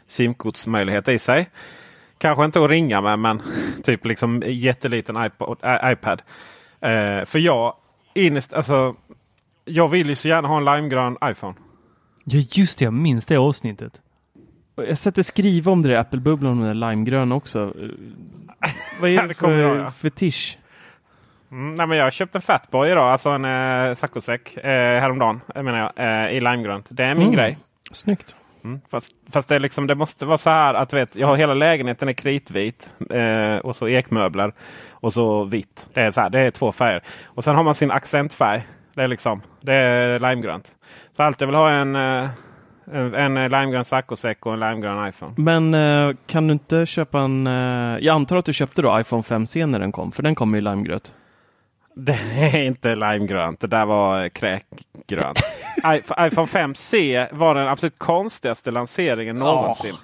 simkortsmöjlighet 0.08 1.08
i 1.08 1.20
sig. 1.20 1.50
Kanske 2.18 2.46
inte 2.46 2.64
att 2.64 2.70
ringa 2.70 3.02
med 3.02 3.20
men 3.20 3.42
typ 3.84 4.06
liksom 4.06 4.44
jätteliten 4.46 5.26
iPod, 5.26 5.58
eh, 5.64 5.92
iPad. 5.92 6.22
Eh, 6.80 7.26
för 7.26 7.40
jag 7.40 7.74
innerst, 8.14 8.54
alltså, 8.54 8.96
jag 9.66 9.88
vill 9.88 10.10
ju 10.10 10.16
så 10.16 10.28
gärna 10.28 10.48
ha 10.48 10.58
en 10.58 10.66
limegrön 10.66 11.18
iPhone. 11.24 11.56
Ja 12.24 12.40
just 12.52 12.80
det, 12.80 12.86
jag 12.86 12.94
minns 12.94 13.26
det 13.26 13.38
avsnittet. 13.38 14.02
Och 14.76 14.86
Jag 14.86 14.98
sätter 14.98 15.22
skriva 15.24 15.72
om 15.72 15.82
det 15.82 15.90
där 15.90 15.96
Apple-bubblan 16.00 16.58
med 16.60 16.68
den 16.70 16.80
där 16.80 16.90
limegröna 16.90 17.36
också. 17.36 17.60
Eh, 17.82 18.70
Vad 19.02 19.10
är 19.10 19.28
det 19.28 19.34
för 19.34 19.58
jag, 19.60 19.78
ja. 19.78 19.92
fetisch? 19.92 20.58
Mm, 21.52 21.76
nej, 21.76 21.88
men 21.88 21.98
jag 21.98 22.06
har 22.06 22.12
köpt 22.12 22.36
en 22.36 22.42
Fatboy 22.42 22.90
idag, 22.92 23.12
alltså 23.12 23.30
en 23.30 23.46
eh, 23.46 23.94
saccosäck 23.94 24.58
eh, 24.58 25.00
häromdagen. 25.02 25.42
Jag 25.56 25.66
menar 25.66 25.92
jag, 25.96 26.26
eh, 26.26 26.32
i 26.38 26.40
limegrönt. 26.40 26.86
Det 26.90 27.04
är 27.04 27.14
min 27.16 27.24
Mm. 27.24 27.36
grej. 27.36 27.58
Snyggt. 27.92 28.36
Mm. 28.64 28.82
Fast, 28.92 29.12
fast 29.32 29.50
det, 29.50 29.60
liksom, 29.60 29.88
det 29.88 29.96
måste 29.96 30.26
vara 30.26 30.38
så 30.38 30.50
här 30.50 30.74
att 30.74 30.94
vet, 30.94 31.16
jag 31.16 31.28
har 31.28 31.36
hela 31.38 31.54
lägenheten 31.54 32.10
är 32.10 32.14
kritvit 32.14 32.90
eh, 33.10 33.56
och 33.58 33.76
så 33.76 33.88
ekmöbler 33.88 34.54
och 34.92 35.14
så 35.14 35.44
vitt. 35.44 35.86
Det 35.94 36.02
är, 36.02 36.12
så 36.12 36.22
här, 36.22 36.30
det 36.30 36.40
är 36.40 36.52
två 36.52 36.72
färger. 36.72 37.04
Och 37.26 37.44
sen 37.44 37.56
har 37.56 37.64
man 37.64 37.76
sin 37.76 37.92
accentfärg. 37.92 38.68
Det 38.94 39.02
är 39.04 39.08
liksom 39.08 39.42
det 39.62 39.74
är 39.74 40.20
limegrönt. 40.20 40.72
Så 41.18 41.24
allt 41.24 41.42
jag 41.42 41.48
vill 41.48 41.56
ha 41.56 41.72
en, 41.72 41.96
eh, 41.96 42.30
en, 42.86 43.38
en 43.38 43.52
limegrön 43.52 43.86
saccosäck 43.86 44.46
och 44.46 44.54
en 44.54 44.60
limegrön 44.60 45.10
iPhone. 45.10 45.34
Men 45.38 45.74
eh, 45.74 46.16
kan 46.26 46.48
du 46.48 46.54
inte 46.54 46.86
köpa 46.86 47.20
en... 47.20 47.48
Eh, 47.48 47.98
jag 48.00 48.16
antar 48.16 48.38
att 48.38 48.46
du 48.46 48.54
köpte 48.54 48.82
då 48.82 49.00
iPhone 49.00 49.22
5C 49.22 49.66
när 49.66 49.80
den 49.80 49.92
kom, 49.92 50.12
för 50.12 50.24
den 50.24 50.36
kom 50.36 50.54
ju 50.54 50.58
i 50.58 50.62
limegröt. 50.62 51.16
Det 51.96 52.20
är 52.38 52.64
inte 52.64 52.96
limegrönt. 52.96 53.60
Det 53.60 53.68
där 53.68 53.86
var 53.86 54.24
eh, 54.24 54.30
kräkgrönt. 54.30 55.40
IPhone 56.18 56.48
5C 56.48 57.28
var 57.32 57.56
den 57.56 57.68
absolut 57.68 58.00
konstigaste 58.00 58.72
lanseringen 58.72 59.36
någonsin. 59.36 59.96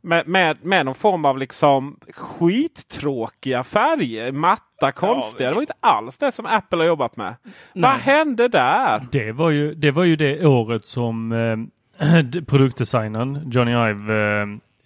Med, 0.00 0.28
med, 0.28 0.64
med 0.64 0.86
någon 0.86 0.94
form 0.94 1.24
av 1.24 1.38
liksom 1.38 1.98
skittråkiga 2.10 3.64
färger. 3.64 4.32
Matta, 4.32 4.92
konstiga. 4.92 5.48
Det 5.48 5.54
var 5.54 5.62
inte 5.62 5.74
alls 5.80 6.18
det 6.18 6.32
som 6.32 6.46
Apple 6.46 6.78
har 6.78 6.86
jobbat 6.86 7.16
med. 7.16 7.34
Vad 7.74 7.90
hände 7.90 8.48
där? 8.48 9.06
Det 9.12 9.32
var 9.32 9.50
ju 9.50 9.74
det, 9.74 9.90
var 9.90 10.04
ju 10.04 10.16
det 10.16 10.46
året 10.46 10.84
som 10.84 11.32
eh, 11.32 11.56
produktdesignern 12.46 13.50
Johnny 13.50 13.72
Ive 13.72 14.14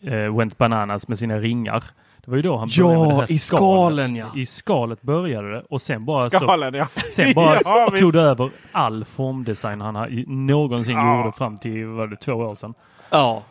eh, 0.06 0.14
eh, 0.14 0.36
went 0.36 0.58
bananas 0.58 1.08
med 1.08 1.18
sina 1.18 1.38
ringar. 1.38 1.84
Det 2.24 2.30
var 2.30 2.36
ju 2.36 2.42
då 2.42 2.56
han 2.56 2.68
Ja, 2.72 2.84
började 2.84 3.06
med 3.06 3.16
det 3.16 3.20
här 3.20 3.32
i 3.32 3.38
skalen, 3.38 4.16
ja. 4.16 4.26
I 4.36 4.46
skalet 4.46 5.02
började 5.02 5.50
det 5.52 5.62
och 5.70 5.82
sen 5.82 6.04
bara, 6.04 6.30
Skalen 6.30 6.74
ja. 6.74 6.86
så, 6.94 7.00
sen 7.12 7.34
bara 7.34 7.60
Ja, 7.64 7.90
tog 7.98 8.12
det 8.12 8.20
över 8.20 8.50
all 8.72 9.04
formdesign 9.04 9.80
han 9.80 9.94
har, 9.94 10.24
någonsin 10.26 10.96
Ja. 10.96 11.18
gjorde 11.18 11.36
fram 11.36 11.56
till 11.56 11.86
vad 11.86 12.10
det, 12.10 12.16
två 12.16 12.32
år 12.32 12.54
sedan. 12.54 12.74
Ja. 13.10 13.42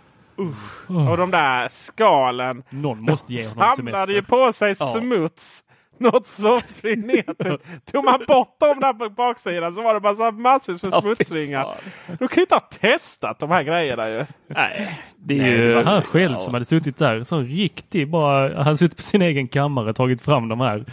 Och 1.10 1.18
de 1.18 1.32
där 1.32 1.68
skalen 1.68 2.64
Någon 2.70 3.02
måste 3.02 3.34
ge 3.34 3.48
honom 3.48 3.72
samlade 3.76 4.12
ju 4.14 4.18
semester. 4.22 4.46
på 4.48 4.54
sig 4.54 4.76
Ja. 4.80 4.86
smuts. 4.86 5.64
Något 6.12 6.28
så 6.28 6.62
frenetiskt. 6.62 7.86
Tog 7.92 8.06
man 8.06 8.24
bort 8.28 8.60
dem 8.60 8.80
där 8.80 8.94
på 8.94 9.10
baksidan 9.10 9.74
så 9.74 9.82
var 9.82 9.94
det 9.94 10.00
bara 10.00 10.32
massvis 10.32 10.84
med 10.84 10.94
smutsringar. 10.94 11.76
Du 12.20 12.28
kan 12.28 12.36
ju 12.36 12.42
inte 12.42 12.56
ha 12.56 12.70
testat 12.80 13.40
de 13.40 13.52
här 13.52 13.64
grejerna 13.64 14.10
ju. 14.10 14.26
Nej, 14.48 15.00
det 15.16 15.34
är 15.34 15.42
Nej, 15.42 15.52
ju... 15.52 15.74
det 15.74 15.84
han 15.84 16.02
själv 16.02 16.32
ja. 16.32 16.40
som 16.40 16.54
hade 16.54 16.66
suttit 16.66 16.98
där. 16.98 17.24
Så 17.24 17.40
riktigt 17.40 18.10
bara, 18.10 18.56
han 18.56 18.64
hade 18.64 18.78
suttit 18.78 18.98
på 18.98 19.04
sin 19.04 19.22
egen 19.22 19.48
kammare 19.48 19.94
tagit 19.94 20.22
fram 20.22 20.50
de 20.50 20.60
här. 20.60 20.86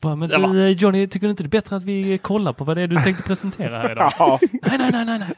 Bara, 0.00 0.16
men 0.16 0.28
du, 0.28 0.68
Johnny, 0.68 1.06
tycker 1.06 1.26
du 1.26 1.30
inte 1.30 1.42
det 1.42 1.46
är 1.46 1.60
bättre 1.60 1.76
att 1.76 1.82
vi 1.82 2.18
kollar 2.18 2.52
på 2.52 2.64
vad 2.64 2.76
det 2.76 2.82
är 2.82 2.86
du 2.86 2.96
tänkte 3.04 3.22
presentera 3.22 3.78
här 3.78 3.92
idag? 3.92 4.12
Ja, 4.18 4.38
nej, 4.42 4.78
nej, 4.78 4.90
nej, 4.92 5.04
nej, 5.04 5.18
nej. 5.18 5.34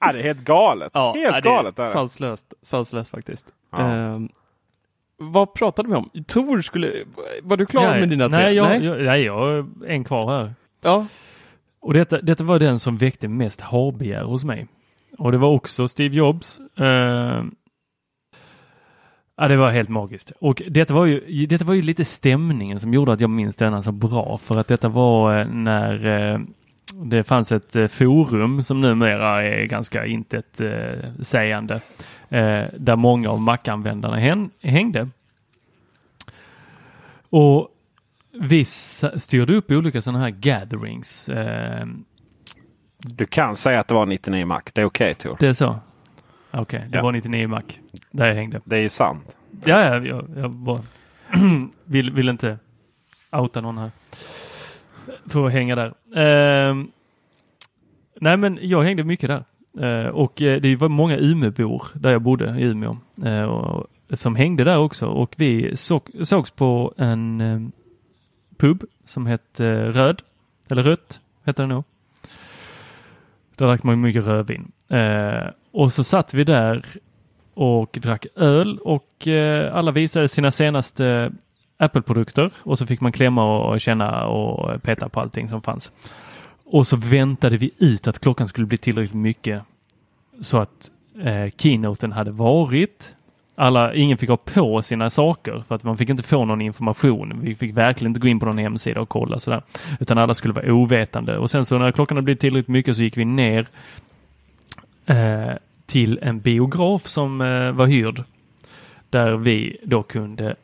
Ja, 0.00 0.12
det 0.12 0.18
är 0.18 0.22
helt 0.22 0.44
galet. 0.44 0.90
Ja, 0.94 1.14
helt 1.14 1.44
ja, 1.44 1.50
galet. 1.50 1.78
Är 1.78 1.82
det. 1.82 1.88
sanslöst, 1.88 2.54
sanslöst 2.62 3.10
faktiskt. 3.10 3.46
Ja. 3.70 3.78
Ehm, 3.78 4.28
vad 5.18 5.54
pratade 5.54 5.88
vi 5.88 5.94
om? 5.94 6.10
Tor 6.26 6.60
skulle... 6.60 7.04
Var 7.42 7.56
du 7.56 7.66
klar 7.66 7.90
nej, 7.90 8.00
med 8.00 8.08
dina 8.08 8.28
tre? 8.28 8.38
nej, 8.38 8.54
jag, 8.54 8.84
Jag, 8.84 9.04
nej, 9.04 9.22
jag 9.22 9.38
har 9.38 9.66
en 9.86 10.04
kvar 10.04 10.38
här. 10.38 10.54
Ja. 10.80 11.06
Och 11.80 11.94
detta, 11.94 12.20
detta 12.20 12.44
var 12.44 12.58
den 12.58 12.78
som 12.78 12.96
väckte 12.96 13.28
mest 13.28 13.60
harbegär 13.60 14.22
hos 14.22 14.44
mig. 14.44 14.66
Och 15.18 15.32
det 15.32 15.38
var 15.38 15.48
också 15.48 15.88
Steve 15.88 16.16
Jobs. 16.16 16.60
Eh, 16.76 17.44
ja, 19.36 19.48
det 19.48 19.56
var 19.56 19.70
helt 19.70 19.88
magiskt. 19.88 20.32
Och 20.40 20.62
detta 20.68 20.94
var, 20.94 21.06
ju, 21.06 21.46
detta 21.46 21.64
var 21.64 21.74
ju 21.74 21.82
lite 21.82 22.04
stämningen 22.04 22.80
som 22.80 22.94
gjorde 22.94 23.12
att 23.12 23.20
jag 23.20 23.30
minns 23.30 23.56
denna 23.56 23.82
så 23.82 23.92
bra. 23.92 24.38
För 24.38 24.56
att 24.56 24.68
detta 24.68 24.88
var 24.88 25.40
eh, 25.40 25.46
när 25.46 26.06
eh, 26.06 26.40
det 26.94 27.24
fanns 27.24 27.52
ett 27.52 27.76
eh, 27.76 27.86
forum 27.86 28.62
som 28.62 28.80
numera 28.80 29.42
är 29.42 29.64
ganska 29.64 30.06
intet 30.06 30.60
eh, 30.60 31.12
sägande 31.22 31.74
eh, 32.28 32.64
där 32.78 32.96
många 32.96 33.30
av 33.30 33.40
Mac-användarna 33.40 34.16
hän, 34.16 34.50
hängde. 34.62 35.08
Och 37.30 37.68
vi 38.40 38.64
styrde 38.64 39.54
upp 39.54 39.70
olika 39.70 40.02
sådana 40.02 40.18
här 40.18 40.30
gatherings. 40.30 41.30
Du 42.98 43.26
kan 43.26 43.56
säga 43.56 43.80
att 43.80 43.88
det 43.88 43.94
var 43.94 44.06
99 44.06 44.46
Mac. 44.46 44.60
Det 44.72 44.80
är 44.80 44.84
okej 44.84 45.10
okay, 45.10 45.14
Tor. 45.14 45.36
Det 45.40 45.46
är 45.46 45.52
så? 45.52 45.78
Okej, 46.50 46.60
okay, 46.60 46.88
det 46.88 46.96
ja. 46.96 47.02
var 47.02 47.12
99 47.12 47.48
Mac 47.48 47.62
där 48.10 48.26
jag 48.28 48.34
hängde. 48.34 48.60
Det 48.64 48.76
är 48.76 48.80
ju 48.80 48.88
sant. 48.88 49.36
Ja, 49.64 49.80
ja 49.84 50.06
jag, 50.06 50.24
jag 50.36 50.50
bara 50.50 50.82
vill, 51.84 52.10
vill 52.10 52.28
inte 52.28 52.58
outa 53.30 53.60
någon 53.60 53.78
här. 53.78 53.90
För 55.28 55.46
att 55.46 55.52
hänga 55.52 55.74
där. 55.74 55.88
Uh, 55.88 56.84
nej, 58.20 58.36
men 58.36 58.58
jag 58.62 58.82
hängde 58.82 59.02
mycket 59.02 59.28
där. 59.28 59.44
Uh, 59.80 60.08
och 60.08 60.42
eh, 60.42 60.60
det 60.60 60.76
var 60.76 60.88
många 60.88 61.16
Umeåbor 61.16 61.86
där 61.94 62.10
jag 62.10 62.22
bodde 62.22 62.60
i 62.60 62.62
Umeå 62.62 62.96
uh, 63.24 63.42
och, 63.42 63.86
som 64.12 64.36
hängde 64.36 64.64
där 64.64 64.78
också 64.78 65.06
och 65.06 65.34
vi 65.36 65.76
så, 65.76 66.00
sågs 66.22 66.50
på 66.50 66.94
en 66.96 67.40
um, 67.40 67.72
pub 68.56 68.84
som 69.04 69.26
hette 69.26 69.66
eh, 69.66 69.92
Röd, 69.92 70.22
eller 70.70 70.82
Rött 70.82 71.20
hette 71.44 71.62
den 71.62 71.68
nog. 71.68 71.84
Där 73.56 73.66
drack 73.66 73.82
man 73.82 74.00
mycket 74.00 74.26
rödvin. 74.26 74.72
och 75.70 75.92
så 75.92 76.04
satt 76.04 76.34
vi 76.34 76.44
där 76.44 76.86
och 77.54 77.98
drack 78.02 78.26
öl 78.36 78.78
och 78.78 79.28
alla 79.72 79.92
visade 79.92 80.28
sina 80.28 80.50
senaste 80.50 81.32
Apple-produkter 81.78 82.50
och 82.58 82.78
så 82.78 82.86
fick 82.86 83.00
man 83.00 83.12
klämma 83.12 83.58
och 83.58 83.80
känna 83.80 84.26
och 84.26 84.82
peta 84.82 85.08
på 85.08 85.20
allting 85.20 85.48
som 85.48 85.62
fanns. 85.62 85.92
Och 86.64 86.86
så 86.86 86.96
väntade 86.96 87.56
vi 87.56 87.70
ut 87.78 88.06
att 88.06 88.18
klockan 88.18 88.48
skulle 88.48 88.66
bli 88.66 88.78
tillräckligt 88.78 89.14
mycket 89.14 89.62
så 90.40 90.58
att 90.58 90.90
eh, 91.22 91.50
keynoten 91.56 92.12
hade 92.12 92.30
varit. 92.30 93.14
Alla, 93.54 93.94
ingen 93.94 94.18
fick 94.18 94.28
ha 94.28 94.36
på 94.36 94.82
sina 94.82 95.10
saker 95.10 95.62
för 95.68 95.74
att 95.74 95.84
man 95.84 95.98
fick 95.98 96.08
inte 96.08 96.22
få 96.22 96.44
någon 96.44 96.60
information. 96.60 97.40
Vi 97.42 97.54
fick 97.54 97.76
verkligen 97.76 98.10
inte 98.10 98.20
gå 98.20 98.28
in 98.28 98.40
på 98.40 98.46
någon 98.46 98.58
hemsida 98.58 99.00
och 99.00 99.08
kolla 99.08 99.40
sådär. 99.40 99.62
Utan 100.00 100.18
alla 100.18 100.34
skulle 100.34 100.54
vara 100.54 100.72
ovetande. 100.72 101.38
Och 101.38 101.50
sen 101.50 101.64
så 101.64 101.78
när 101.78 101.92
klockan 101.92 102.16
hade 102.16 102.24
blivit 102.24 102.40
tillräckligt 102.40 102.68
mycket 102.68 102.96
så 102.96 103.02
gick 103.02 103.16
vi 103.16 103.24
ner 103.24 103.66
eh, 105.06 105.52
till 105.86 106.18
en 106.22 106.40
biograf 106.40 107.06
som 107.06 107.40
eh, 107.40 107.72
var 107.72 107.86
hyrd. 107.86 108.24
Där 109.10 109.36
vi 109.36 109.76
då 109.84 110.02
kunde 110.02 110.56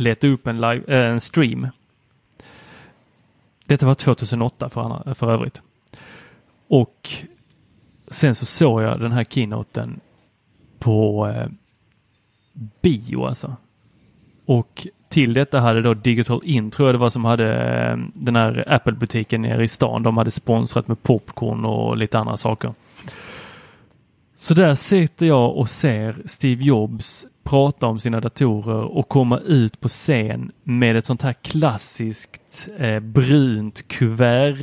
leta 0.00 0.26
upp 0.26 0.46
en, 0.46 0.60
live, 0.60 0.82
äh, 0.86 1.10
en 1.10 1.20
stream. 1.20 1.68
Detta 3.66 3.86
var 3.86 3.94
2008 3.94 4.68
för, 4.68 5.14
för 5.14 5.32
övrigt. 5.32 5.62
Och 6.68 7.10
sen 8.08 8.34
så 8.34 8.46
såg 8.46 8.82
jag 8.82 9.00
den 9.00 9.12
här 9.12 9.24
keynoten 9.24 10.00
på 10.78 11.28
eh, 11.28 11.46
bio 12.80 13.24
alltså. 13.24 13.56
Och 14.46 14.86
till 15.08 15.32
detta 15.32 15.60
hade 15.60 15.82
då 15.82 15.94
Digital 15.94 16.40
In, 16.44 16.70
tror 16.70 16.88
jag 16.88 16.94
det 16.94 16.98
var, 16.98 17.10
som 17.10 17.24
hade 17.24 17.54
eh, 17.54 17.96
den 18.14 18.36
här 18.36 18.64
Apple-butiken 18.66 19.42
nere 19.42 19.64
i 19.64 19.68
stan. 19.68 20.02
De 20.02 20.16
hade 20.16 20.30
sponsrat 20.30 20.88
med 20.88 21.02
popcorn 21.02 21.64
och 21.64 21.96
lite 21.96 22.18
andra 22.18 22.36
saker. 22.36 22.74
Så 24.40 24.54
där 24.54 24.74
sitter 24.74 25.26
jag 25.26 25.56
och 25.56 25.70
ser 25.70 26.16
Steve 26.24 26.64
Jobs 26.64 27.26
prata 27.42 27.86
om 27.86 28.00
sina 28.00 28.20
datorer 28.20 28.96
och 28.96 29.08
komma 29.08 29.38
ut 29.38 29.80
på 29.80 29.88
scen 29.88 30.52
med 30.62 30.96
ett 30.96 31.06
sånt 31.06 31.22
här 31.22 31.32
klassiskt 31.32 32.68
eh, 32.78 33.00
brunt 33.00 33.88
kuvert 33.88 34.58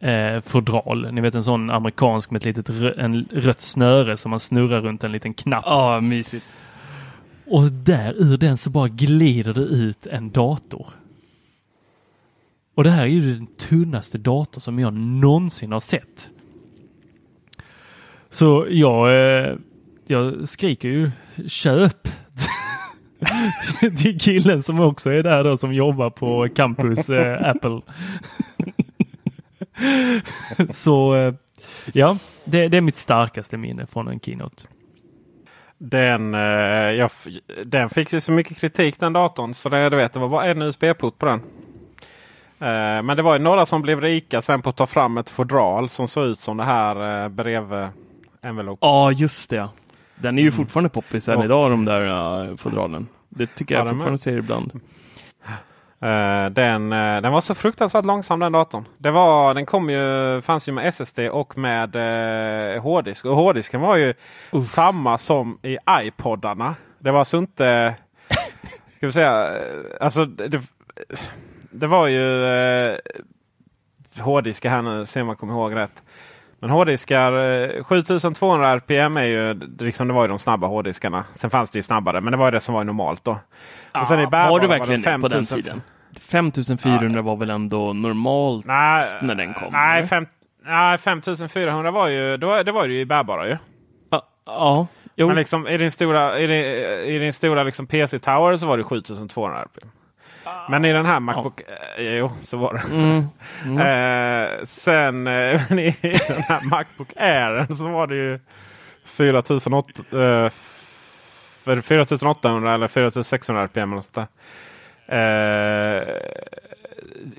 eh, 0.00 0.40
fodral. 0.40 1.12
Ni 1.12 1.20
vet 1.20 1.34
en 1.34 1.44
sån 1.44 1.70
amerikansk 1.70 2.30
med 2.30 2.38
ett 2.38 2.44
litet 2.44 2.70
rö 2.70 2.92
en 2.92 3.28
rött 3.32 3.60
snöre 3.60 4.16
som 4.16 4.30
man 4.30 4.40
snurrar 4.40 4.80
runt 4.80 5.04
en 5.04 5.12
liten 5.12 5.34
knapp. 5.34 5.64
Ja, 5.66 5.96
ah, 5.96 6.00
mysigt. 6.00 6.46
Och 7.46 7.72
där 7.72 8.14
ur 8.16 8.38
den 8.38 8.58
så 8.58 8.70
bara 8.70 8.88
glider 8.88 9.54
det 9.54 9.60
ut 9.60 10.06
en 10.06 10.30
dator. 10.30 10.86
Och 12.74 12.84
det 12.84 12.90
här 12.90 13.02
är 13.02 13.06
ju 13.06 13.34
den 13.34 13.46
tunnaste 13.46 14.18
dator 14.18 14.60
som 14.60 14.78
jag 14.78 14.92
någonsin 14.94 15.72
har 15.72 15.80
sett. 15.80 16.30
Så 18.30 18.66
jag, 18.70 19.08
eh, 19.08 19.54
jag 20.06 20.48
skriker 20.48 20.88
ju 20.88 21.10
köp 21.48 22.08
till 23.98 24.20
killen 24.20 24.62
som 24.62 24.80
också 24.80 25.10
är 25.10 25.22
där 25.22 25.44
då 25.44 25.56
som 25.56 25.74
jobbar 25.74 26.10
på 26.10 26.48
campus 26.54 27.10
eh, 27.10 27.48
Apple. 27.48 27.80
Så 30.70 31.14
eh, 31.14 31.34
ja, 31.92 32.16
det, 32.44 32.68
det, 32.68 32.76
är 32.76 32.80
mitt 32.80 32.96
starkaste 32.96 33.56
minne 33.56 33.86
från 33.86 34.08
en 34.08 34.20
keynote. 34.20 34.66
Den, 35.78 36.34
eh, 36.34 36.40
jag, 36.40 37.10
den 37.64 37.88
fick 37.88 38.12
ju 38.12 38.20
så 38.20 38.32
mycket 38.32 38.58
kritik 38.58 39.00
den 39.00 39.12
datorn 39.12 39.54
så 39.54 39.68
det, 39.68 39.88
du 39.90 39.96
vet, 39.96 40.12
det 40.12 40.18
var 40.18 40.28
bara 40.28 40.46
en 40.46 40.62
USB-port 40.62 41.18
på 41.18 41.26
den. 41.26 41.40
Eh, 42.60 43.02
men 43.02 43.16
det 43.16 43.22
var 43.22 43.32
ju 43.32 43.38
några 43.38 43.66
som 43.66 43.82
blev 43.82 44.00
rika 44.00 44.42
sen 44.42 44.62
på 44.62 44.68
att 44.68 44.76
ta 44.76 44.86
fram 44.86 45.18
ett 45.18 45.30
fodral 45.30 45.88
som 45.88 46.08
såg 46.08 46.26
ut 46.26 46.40
som 46.40 46.56
det 46.56 46.64
här 46.64 47.24
eh, 47.24 47.28
brev 47.28 47.90
envelope. 48.42 48.86
Ja, 48.86 49.12
just 49.12 49.50
det. 49.50 49.68
Den 50.14 50.38
är 50.38 50.42
ju 50.42 50.48
mm. 50.48 50.56
fortfarande 50.56 50.88
poppis 50.88 51.28
än 51.28 51.42
idag 51.42 51.70
de 51.70 51.84
där 51.84 52.02
uh, 52.50 52.56
fodralen. 52.56 53.08
Det 53.28 53.46
tycker 53.46 53.74
jag 53.74 53.86
ja, 53.86 53.90
fortfarande 53.90 54.18
ser 54.18 54.38
ibland. 54.38 54.80
Uh, 56.02 56.50
den, 56.50 56.92
uh, 56.92 57.22
den 57.22 57.32
var 57.32 57.40
så 57.40 57.54
fruktansvärt 57.54 58.04
långsam 58.04 58.38
den 58.38 58.52
datorn. 58.52 58.84
Det 58.98 59.10
var, 59.10 59.54
den 59.54 59.66
kom 59.66 59.90
ju, 59.90 60.40
fanns 60.40 60.68
ju 60.68 60.72
med 60.72 60.88
SSD 60.88 61.18
och 61.18 61.58
med 61.58 61.96
uh, 61.96 62.82
hårddisk. 62.82 63.24
Och 63.24 63.36
hårddisken 63.36 63.80
var 63.80 63.96
ju 63.96 64.14
Uff. 64.52 64.66
samma 64.66 65.18
som 65.18 65.58
i 65.62 65.78
iPodarna. 65.90 66.74
Det 66.98 67.10
var 67.10 67.18
alltså 67.18 67.38
inte... 67.38 67.94
ska 68.96 69.06
vi 69.06 69.12
säga, 69.12 69.52
alltså 70.00 70.24
det, 70.24 70.62
det 71.70 71.86
var 71.86 72.06
ju 72.06 72.22
uh, 72.22 72.96
hårddiskar 74.20 74.70
här 74.70 74.82
nu, 74.82 75.06
se 75.06 75.20
om 75.20 75.26
man 75.26 75.36
kommer 75.36 75.52
ihåg 75.52 75.74
rätt. 75.74 76.02
Men 76.60 76.70
hårddiskar 76.70 77.82
7200 77.82 78.68
RPM 78.68 79.16
är 79.16 79.24
ju 79.24 79.60
liksom 79.78 80.08
det 80.08 80.14
var 80.14 80.22
ju 80.22 80.28
de 80.28 80.38
snabba 80.38 80.66
hårddiskarna. 80.66 81.24
Sen 81.32 81.50
fanns 81.50 81.70
det 81.70 81.78
ju 81.78 81.82
snabbare 81.82 82.20
men 82.20 82.30
det 82.30 82.36
var 82.36 82.52
det 82.52 82.60
som 82.60 82.74
var 82.74 82.84
normalt 82.84 83.24
då. 83.24 83.38
Ja, 83.92 84.00
och 84.00 84.06
sen 84.06 84.20
i 84.20 84.26
var 84.26 84.60
det 84.60 84.66
verkligen 84.66 85.02
var 85.02 85.12
det 85.12 85.20
på 85.20 85.28
den 85.28 85.44
tiden? 85.44 85.82
5400 86.20 87.18
ja. 87.18 87.22
var 87.22 87.36
väl 87.36 87.50
ändå 87.50 87.92
normalt 87.92 88.66
nej, 88.66 89.02
när 89.22 89.34
den 89.34 89.54
kom? 89.54 89.72
Nej, 89.72 90.06
fem, 90.06 90.26
nej 90.64 90.98
5400 90.98 91.90
var 91.90 92.08
ju, 92.08 92.36
då, 92.36 92.62
det 92.62 92.72
var 92.72 92.86
ju 92.86 93.00
i 93.00 93.04
bärbara 93.04 93.48
ju. 93.48 93.56
Ja. 94.10 94.86
ja. 95.14 95.26
Men 95.26 95.36
liksom, 95.36 95.68
i 95.68 95.78
din 95.78 95.90
stora, 95.90 96.38
i 96.38 96.46
din, 96.46 96.64
i 97.14 97.18
din 97.18 97.32
stora 97.32 97.62
liksom 97.62 97.86
PC 97.86 98.18
Tower 98.18 98.56
så 98.56 98.66
var 98.66 98.78
det 98.78 98.84
7200 98.84 99.62
RPM. 99.62 99.90
Men 100.68 100.84
i 100.84 100.92
den 100.92 101.06
här 101.06 101.20
Macbook, 101.20 101.62
ja. 101.66 102.02
eh, 102.02 102.14
jo 102.14 102.30
så 102.42 102.56
var 102.56 102.74
det. 102.74 102.94
Mm. 102.94 103.24
Mm. 103.64 103.78
eh, 104.56 104.64
sen 104.64 105.26
eh, 105.26 105.72
i 105.78 106.20
den 106.28 106.42
här 106.42 106.64
Macbook 106.64 107.12
Air 107.16 107.74
så 107.74 107.88
var 107.88 108.06
det 108.06 108.14
ju 108.14 108.40
4800, 109.04 110.44
eh, 110.44 110.50
4800 111.82 112.74
eller 112.74 112.88
4600 112.88 113.62
RPM. 113.62 113.92
Eller 113.92 114.02
sånt 114.02 114.14
där. 114.14 114.28
Eh, 115.08 116.02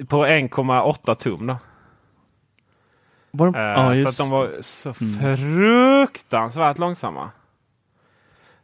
på 0.06 0.26
1,8 0.26 1.16
tum. 1.16 1.48
Då. 1.48 1.58
De, 3.32 3.54
ah, 3.56 3.96
så 3.96 4.08
att 4.08 4.18
de 4.18 4.30
var 4.30 4.62
så 4.62 4.94
mm. 5.02 5.38
fruktansvärt 5.38 6.78
långsamma. 6.78 7.32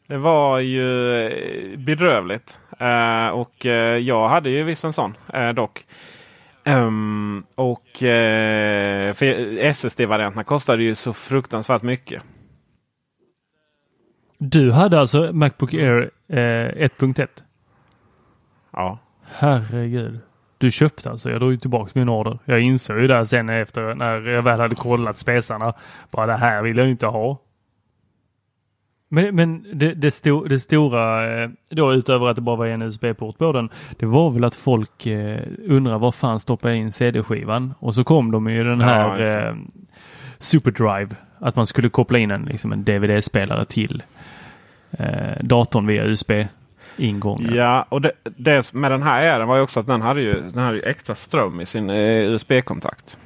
Det 0.07 0.17
var 0.17 0.59
ju 0.59 1.77
bedrövligt. 1.77 2.59
Uh, 2.81 3.27
och 3.27 3.65
uh, 3.65 3.71
jag 3.97 4.29
hade 4.29 4.49
ju 4.49 4.63
visst 4.63 4.83
en 4.83 4.93
sån 4.93 5.17
uh, 5.35 5.49
dock. 5.49 5.85
Um, 6.67 7.45
och 7.55 7.85
för 9.15 9.57
SSD-varianterna 9.57 10.43
kostade 10.43 10.83
ju 10.83 10.95
så 10.95 11.13
fruktansvärt 11.13 11.81
mycket. 11.81 12.23
Du 14.37 14.71
hade 14.71 14.99
alltså 14.99 15.33
Macbook 15.33 15.73
Air 15.73 16.11
1.1? 16.27 17.27
Ja. 18.71 18.99
Herregud. 19.31 20.19
Du 20.57 20.71
köpte 20.71 21.11
alltså, 21.11 21.29
jag 21.29 21.39
drog 21.39 21.51
ju 21.51 21.57
tillbaka 21.57 21.91
min 21.93 22.09
order. 22.09 22.39
Jag 22.45 22.61
insåg 22.61 22.99
ju 22.99 23.07
där 23.07 23.23
sen 23.23 23.49
efter 23.49 23.95
när 23.95 24.21
jag 24.21 24.41
väl 24.41 24.59
hade 24.59 24.75
kollat 24.75 25.17
spesarna. 25.17 25.73
Bara 26.11 26.25
det 26.25 26.33
här 26.33 26.61
vill 26.63 26.77
jag 26.77 26.89
inte 26.89 27.07
ha. 27.07 27.37
Men, 29.09 29.35
men 29.35 29.65
det, 29.73 29.93
det, 29.93 30.11
sto, 30.11 30.43
det, 30.43 30.59
stora 30.59 31.33
eh, 31.43 31.49
då 31.69 31.93
utöver 31.93 32.27
att 32.27 32.35
det 32.35 32.41
bara 32.41 32.55
var 32.55 32.65
en 32.65 32.81
USB-port 32.81 33.37
på 33.37 33.51
den. 33.51 33.69
Det 33.99 34.05
var 34.05 34.31
väl 34.31 34.43
att 34.43 34.55
folk 34.55 35.05
eh, 35.05 35.39
undrar 35.67 35.99
var 35.99 36.11
fan 36.11 36.39
stoppar 36.39 36.69
jag 36.69 36.77
in 36.77 36.91
CD-skivan? 36.91 37.73
Och 37.79 37.95
så 37.95 38.03
kom 38.03 38.31
de 38.31 38.49
ju 38.49 38.63
den 38.63 38.81
här 38.81 39.19
ja, 39.19 39.49
eh, 39.49 39.55
SuperDrive. 40.39 41.15
Att 41.39 41.55
man 41.55 41.67
skulle 41.67 41.89
koppla 41.89 42.17
in 42.17 42.31
en, 42.31 42.45
liksom 42.45 42.71
en 42.71 42.83
DVD-spelare 42.83 43.65
till 43.65 44.03
eh, 44.91 45.41
datorn 45.41 45.87
via 45.87 46.03
USB. 46.03 46.31
Ingången. 46.97 47.55
Ja, 47.55 47.85
och 47.89 48.01
det, 48.01 48.11
det, 48.23 48.73
med 48.73 48.91
den 48.91 49.03
här 49.03 49.23
är 49.23 49.45
var 49.45 49.55
ju 49.55 49.61
också 49.61 49.79
att 49.79 49.87
den 49.87 50.01
hade 50.01 50.21
ju, 50.21 50.33
den 50.33 50.63
hade 50.63 50.77
ju 50.77 50.83
extra 50.85 51.15
ström 51.15 51.61
i 51.61 51.65
sin 51.65 51.89
eh, 51.89 52.31
USB-kontakt. 52.31 53.17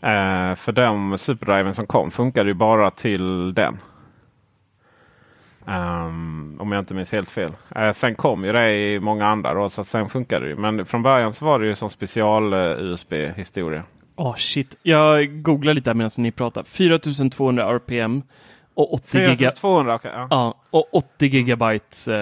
Eh, 0.00 0.54
för 0.54 0.72
de 0.72 1.18
superdriven 1.18 1.74
som 1.74 1.86
kom 1.86 2.10
funkade 2.10 2.48
ju 2.48 2.54
bara 2.54 2.90
till 2.90 3.54
den. 3.54 3.78
Um, 5.68 6.56
om 6.60 6.72
jag 6.72 6.78
inte 6.78 6.94
minns 6.94 7.12
helt 7.12 7.30
fel. 7.30 7.52
Uh, 7.78 7.92
sen 7.92 8.14
kom 8.14 8.44
ju 8.44 8.52
det 8.52 8.72
i 8.72 9.00
många 9.00 9.26
andra 9.26 9.54
då, 9.54 9.68
så 9.68 9.84
sen 9.84 10.08
funkade 10.08 10.44
det 10.44 10.48
ju. 10.48 10.56
Men 10.56 10.86
från 10.86 11.02
början 11.02 11.32
så 11.32 11.44
var 11.44 11.58
det 11.58 11.66
ju 11.66 11.74
som 11.74 11.90
special 11.90 12.54
uh, 12.54 12.80
USB 12.80 13.12
historia. 13.12 13.82
Åh 14.16 14.30
oh, 14.30 14.36
shit, 14.36 14.78
jag 14.82 15.42
googlar 15.42 15.74
lite 15.74 15.94
medan 15.94 16.10
ni 16.18 16.32
pratar. 16.32 16.62
4200 16.62 17.64
RPM 17.64 18.22
och 18.74 18.94
80, 18.94 19.18
giga 19.18 19.50
4200, 19.50 19.94
okay, 19.94 20.12
ja. 20.14 20.26
Ja, 20.30 20.54
och 20.70 20.94
80 20.94 21.26
gigabytes 21.26 22.08
uh, 22.08 22.14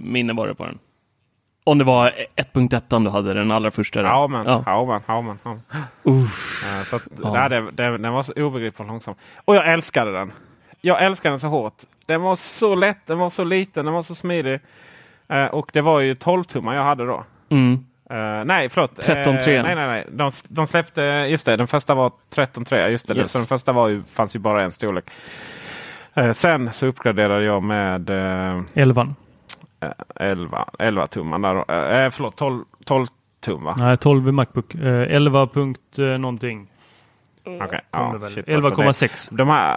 minne 0.00 0.32
var 0.32 0.46
det 0.46 0.54
på 0.54 0.64
den. 0.64 0.78
Om 1.64 1.78
det 1.78 1.84
var 1.84 2.14
1.1 2.36 3.04
du 3.04 3.10
hade 3.10 3.34
den 3.34 3.50
allra 3.50 3.70
första. 3.70 4.02
Ja 4.02 4.26
men, 4.26 4.46
ja. 4.46 4.62
ja, 4.66 4.84
men, 4.84 5.00
ja, 5.06 5.22
men, 5.22 5.38
ja. 5.44 6.10
Uh, 6.10 6.84
så 6.84 6.96
att, 6.96 7.02
ja. 7.22 7.32
nej, 7.32 7.50
det, 7.50 7.70
det, 7.70 7.98
den 7.98 8.12
var 8.12 8.22
så 8.22 8.32
obegripligt 8.36 8.88
långsam. 8.88 9.14
Och 9.44 9.56
jag 9.56 9.72
älskade 9.72 10.12
den. 10.12 10.32
Jag 10.84 11.02
älskade 11.02 11.32
den 11.32 11.40
så 11.40 11.48
hårt. 11.48 11.82
Den 12.06 12.22
var 12.22 12.36
så 12.36 12.74
lätt, 12.74 13.06
den 13.06 13.18
var 13.18 13.30
så 13.30 13.44
liten, 13.44 13.84
den 13.84 13.94
var 13.94 14.02
så 14.02 14.14
smidig. 14.14 14.60
Uh, 15.32 15.44
och 15.44 15.70
det 15.72 15.80
var 15.80 16.00
ju 16.00 16.14
12 16.14 16.44
tummar 16.44 16.74
jag 16.74 16.84
hade 16.84 17.06
då. 17.06 17.24
Mm. 17.48 17.72
Uh, 18.12 18.44
nej, 18.44 18.68
förlåt. 18.68 18.98
13.3. 18.98 19.56
Uh, 19.56 19.62
nej, 19.62 19.74
nej, 19.74 19.86
nej. 19.86 20.06
De, 20.10 20.30
de 20.48 20.66
släppte, 20.66 21.02
just 21.02 21.46
det, 21.46 21.56
den 21.56 21.66
första 21.66 21.94
var 21.94 22.12
13.3. 22.34 22.88
Just 22.88 23.08
det, 23.08 23.16
yes. 23.16 23.32
så 23.32 23.38
den 23.38 23.46
första 23.46 23.72
var 23.72 23.88
ju, 23.88 24.02
fanns 24.02 24.36
ju 24.36 24.40
bara 24.40 24.64
en 24.64 24.72
storlek. 24.72 25.04
Uh, 26.18 26.32
sen 26.32 26.72
så 26.72 26.86
uppgraderade 26.86 27.44
jag 27.44 27.62
med 27.62 28.10
uh, 28.10 28.62
11. 28.74 29.14
11, 30.16 30.68
11 30.78 31.06
tummar. 31.06 31.38
Där, 31.38 32.04
uh, 32.04 32.10
förlåt, 32.10 32.36
12, 32.36 32.64
12 32.84 33.06
tum 33.40 33.64
va? 33.64 33.74
Nej, 33.78 33.96
12 33.96 34.28
i 34.28 34.32
Macbook. 34.32 34.74
11 34.74 35.46
punkt 35.46 35.98
någonting. 36.18 36.68
Okay. 37.44 37.80
Ja, 37.90 38.14
11,6. 38.18 38.86
Alltså 38.86 39.34
de 39.34 39.76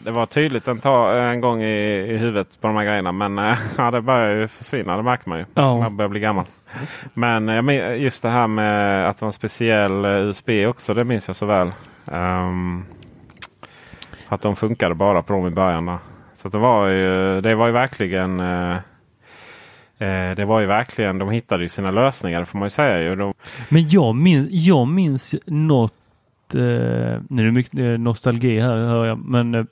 det 0.00 0.10
var 0.10 0.26
tydligt 0.26 0.68
en, 0.68 0.80
ta, 0.80 1.12
en 1.12 1.40
gång 1.40 1.62
i, 1.62 2.12
i 2.12 2.16
huvudet 2.16 2.60
på 2.60 2.66
de 2.66 2.76
här 2.76 2.84
grejerna. 2.84 3.12
Men 3.12 3.56
ja, 3.78 3.90
det 3.90 4.00
börjar 4.00 4.36
ju 4.36 4.48
försvinna. 4.48 4.96
Det 4.96 5.02
märker 5.02 5.28
man 5.28 5.38
ju. 5.38 5.44
Oh. 5.54 5.78
Man 5.78 5.96
börjar 5.96 6.08
bli 6.08 6.20
gammal. 6.20 6.44
Men 7.14 7.68
just 8.00 8.22
det 8.22 8.28
här 8.28 8.46
med 8.46 9.08
att 9.08 9.18
det 9.18 9.22
var 9.22 9.28
en 9.28 9.32
speciell 9.32 10.04
USB 10.04 10.50
också. 10.66 10.94
Det 10.94 11.04
minns 11.04 11.26
jag 11.26 11.36
så 11.36 11.46
väl. 11.46 11.72
Um, 12.04 12.86
att 14.28 14.40
de 14.40 14.56
funkade 14.56 14.94
bara 14.94 15.22
på 15.22 15.32
dem 15.32 15.46
i 15.46 15.50
början. 15.50 15.98
Så 16.34 16.48
det 16.48 16.58
var 16.58 16.86
ju, 16.86 17.40
det 17.40 17.54
var 17.54 17.66
ju 17.66 17.72
verkligen 17.72 18.40
uh, 18.40 18.76
det 20.36 20.44
var 20.44 20.60
ju 20.60 20.66
verkligen, 20.66 21.18
de 21.18 21.30
hittade 21.30 21.62
ju 21.62 21.68
sina 21.68 21.90
lösningar 21.90 22.44
får 22.44 22.58
man 22.58 22.66
ju 22.66 22.70
säga. 22.70 23.02
Ju. 23.02 23.16
De... 23.16 23.34
Men 23.68 23.88
jag 23.88 24.14
minns, 24.14 24.48
jag 24.50 24.88
minns 24.88 25.34
något 25.46 25.94
eh, 26.54 27.20
nu 27.28 27.42
är 27.42 27.44
det 27.44 27.52
mycket 27.52 27.78
eh, 27.78 27.84
nostalgi 27.84 28.60
här 28.60 28.76
hör 28.76 29.06
jag, 29.06 29.18
men 29.18 29.54
eh, 29.54 29.64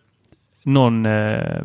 någon 0.62 1.06
eh, 1.06 1.62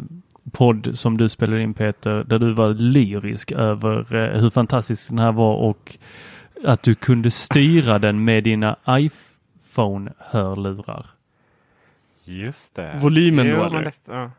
podd 0.52 0.90
som 0.94 1.18
du 1.18 1.30
spelade 1.30 1.62
in 1.62 1.74
Peter, 1.74 2.24
där 2.24 2.40
du 2.40 2.54
var 2.54 2.70
lyrisk 2.70 3.52
över 3.52 4.16
eh, 4.16 4.40
hur 4.42 4.50
fantastisk 4.50 5.10
den 5.10 5.20
här 5.20 5.32
var 5.32 5.56
och 5.56 5.98
att 6.64 6.84
du 6.84 6.96
kunde 6.96 7.32
styra 7.32 8.00
den 8.00 8.24
med 8.24 8.44
dina 8.44 8.76
iPhone-hörlurar. 8.88 11.06
Just 12.24 12.76
det. 12.76 12.96
Volymen 13.00 13.48
jo, 13.48 13.56
då 13.56 13.66
eller? 13.66 13.94
Ja. 14.08 14.32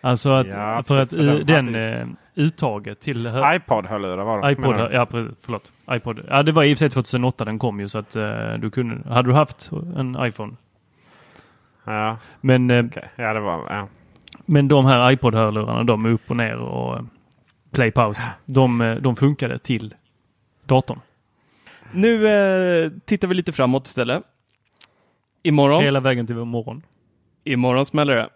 Alltså 0.00 0.30
att 0.30 0.46
ja, 0.46 0.82
för 0.86 0.98
att 0.98 1.10
den, 1.10 1.46
den 1.46 2.16
uttaget 2.34 3.00
till 3.00 3.26
iPod-hörlurar 3.26 4.24
var 4.24 4.42
det. 4.42 4.52
iPod, 4.52 4.88
ja, 4.92 5.06
förlåt. 5.40 5.72
iPod. 5.90 6.20
Ja, 6.28 6.42
det 6.42 6.52
var 6.52 6.64
i 6.64 6.74
och 6.74 6.78
för 6.78 6.84
sig 6.84 6.90
2008 6.90 7.44
den 7.44 7.58
kom 7.58 7.80
ju 7.80 7.88
så 7.88 7.98
att 7.98 8.16
uh, 8.16 8.54
du 8.58 8.70
kunde. 8.70 9.08
Hade 9.08 9.28
du 9.28 9.34
haft 9.34 9.70
en 9.96 10.16
iPhone? 10.20 10.56
Ja. 11.84 12.18
Men, 12.40 12.70
uh, 12.70 12.86
okay. 12.86 13.04
ja, 13.16 13.32
det 13.32 13.40
var, 13.40 13.66
ja. 13.70 13.88
men 14.44 14.68
de 14.68 14.86
här 14.86 15.12
iPod-hörlurarna, 15.12 15.84
de 15.84 16.04
är 16.04 16.10
upp 16.10 16.30
och 16.30 16.36
ner 16.36 16.56
och 16.56 17.04
play 17.70 17.90
pause. 17.90 18.30
De, 18.44 18.98
de 19.00 19.16
funkade 19.16 19.58
till 19.58 19.94
datorn. 20.64 21.00
Nu 21.92 22.28
eh, 22.28 22.90
tittar 23.04 23.28
vi 23.28 23.34
lite 23.34 23.52
framåt 23.52 23.86
istället. 23.86 24.22
Imorgon. 25.42 25.82
Hela 25.82 26.00
vägen 26.00 26.26
till 26.26 26.38
imorgon. 26.38 26.82
Imorgon 27.44 27.86
smäller 27.86 28.16
det. 28.16 28.28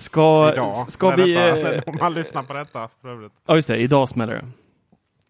Ska, 0.00 0.52
idag, 0.52 0.72
ska 0.72 1.10
vi... 1.10 1.32
Detta, 1.32 1.74
eh, 1.74 1.82
om 1.86 1.96
man 2.00 2.14
lyssnar 2.14 2.42
på 2.42 2.52
detta. 2.52 2.88
För 3.02 3.30
ja, 3.46 3.56
just 3.56 3.68
det. 3.68 3.76
Idag 3.76 4.08
smäller 4.08 4.34
det. 4.34 4.44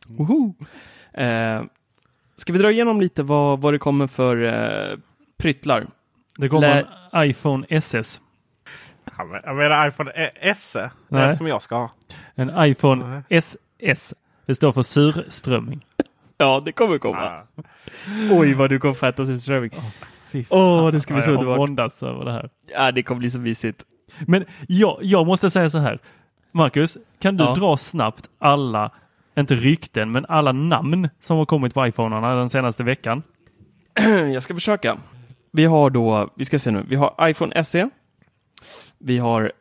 Woho! 0.09 0.55
Eh, 1.13 1.63
ska 2.37 2.53
vi 2.53 2.59
dra 2.59 2.71
igenom 2.71 3.01
lite 3.01 3.23
vad, 3.23 3.61
vad 3.61 3.75
det 3.75 3.79
kommer 3.79 4.07
för 4.07 4.45
eh, 4.45 4.99
pryttlar? 5.39 5.87
Det 6.37 6.49
kommer 6.49 6.61
Lä 6.75 6.87
en 7.13 7.31
iPhone 7.31 7.67
SS. 7.69 8.21
Jag 9.45 9.57
menar 9.57 9.89
iPhone 9.89 10.31
SE. 10.55 10.91
Den 11.09 11.37
som 11.37 11.47
jag 11.47 11.63
ska 11.63 11.77
ha. 11.77 11.91
En 12.35 12.53
iPhone 12.59 13.23
Nej. 13.29 13.39
SS. 13.39 14.15
Det 14.47 14.55
står 14.55 14.73
för 14.73 14.83
surströmming. 14.83 15.81
Ja, 16.37 16.63
det 16.65 16.73
kommer 16.73 16.99
komma. 16.99 17.19
Ah. 17.19 17.47
Oj, 18.31 18.55
vad 18.55 18.71
du 18.71 18.79
kommer 18.79 18.95
få 18.95 19.07
äta 19.07 19.25
surströmming. 19.25 19.71
Åh, 20.49 20.59
oh, 20.59 20.87
oh, 20.87 20.93
det 20.93 21.01
ska 21.01 21.15
bli 21.15 21.23
så 21.23 21.31
underbart. 21.31 21.71
Jag 22.03 22.09
har 22.09 22.15
över 22.15 22.25
det 22.25 22.33
här. 22.33 22.51
Ja, 22.67 22.93
det 22.93 23.03
kommer 23.03 23.19
bli 23.19 23.31
så 23.31 23.39
mysigt. 23.39 23.85
Men 24.27 24.45
jag, 24.69 24.99
jag 25.03 25.27
måste 25.27 25.51
säga 25.51 25.71
så 25.71 25.79
här. 25.79 25.99
Marcus, 26.53 26.99
kan 27.19 27.37
du 27.37 27.45
ja. 27.45 27.55
dra 27.55 27.77
snabbt 27.77 28.31
alla, 28.39 28.91
inte 29.39 29.55
rykten, 29.55 30.13
men 30.13 30.27
alla 30.29 30.53
namn 30.53 31.09
som 31.21 31.39
har 31.39 31.47
kommit 31.47 31.75
på 31.75 31.87
iPhonearna 31.87 32.35
den 32.35 32.51
senaste 32.51 32.85
veckan? 32.85 33.23
Jag 34.33 34.43
ska 34.43 34.55
försöka. 34.55 34.99
Vi 35.53 35.65
har 35.65 35.91
då, 35.91 36.31
vi 36.37 36.45
ska 36.45 36.59
se 36.59 36.71
nu, 36.71 36.85
vi 36.89 36.97
har 36.97 37.29
iPhone 37.29 37.65
SE. 37.65 37.91
Vi 38.99 39.19
har 39.19 39.53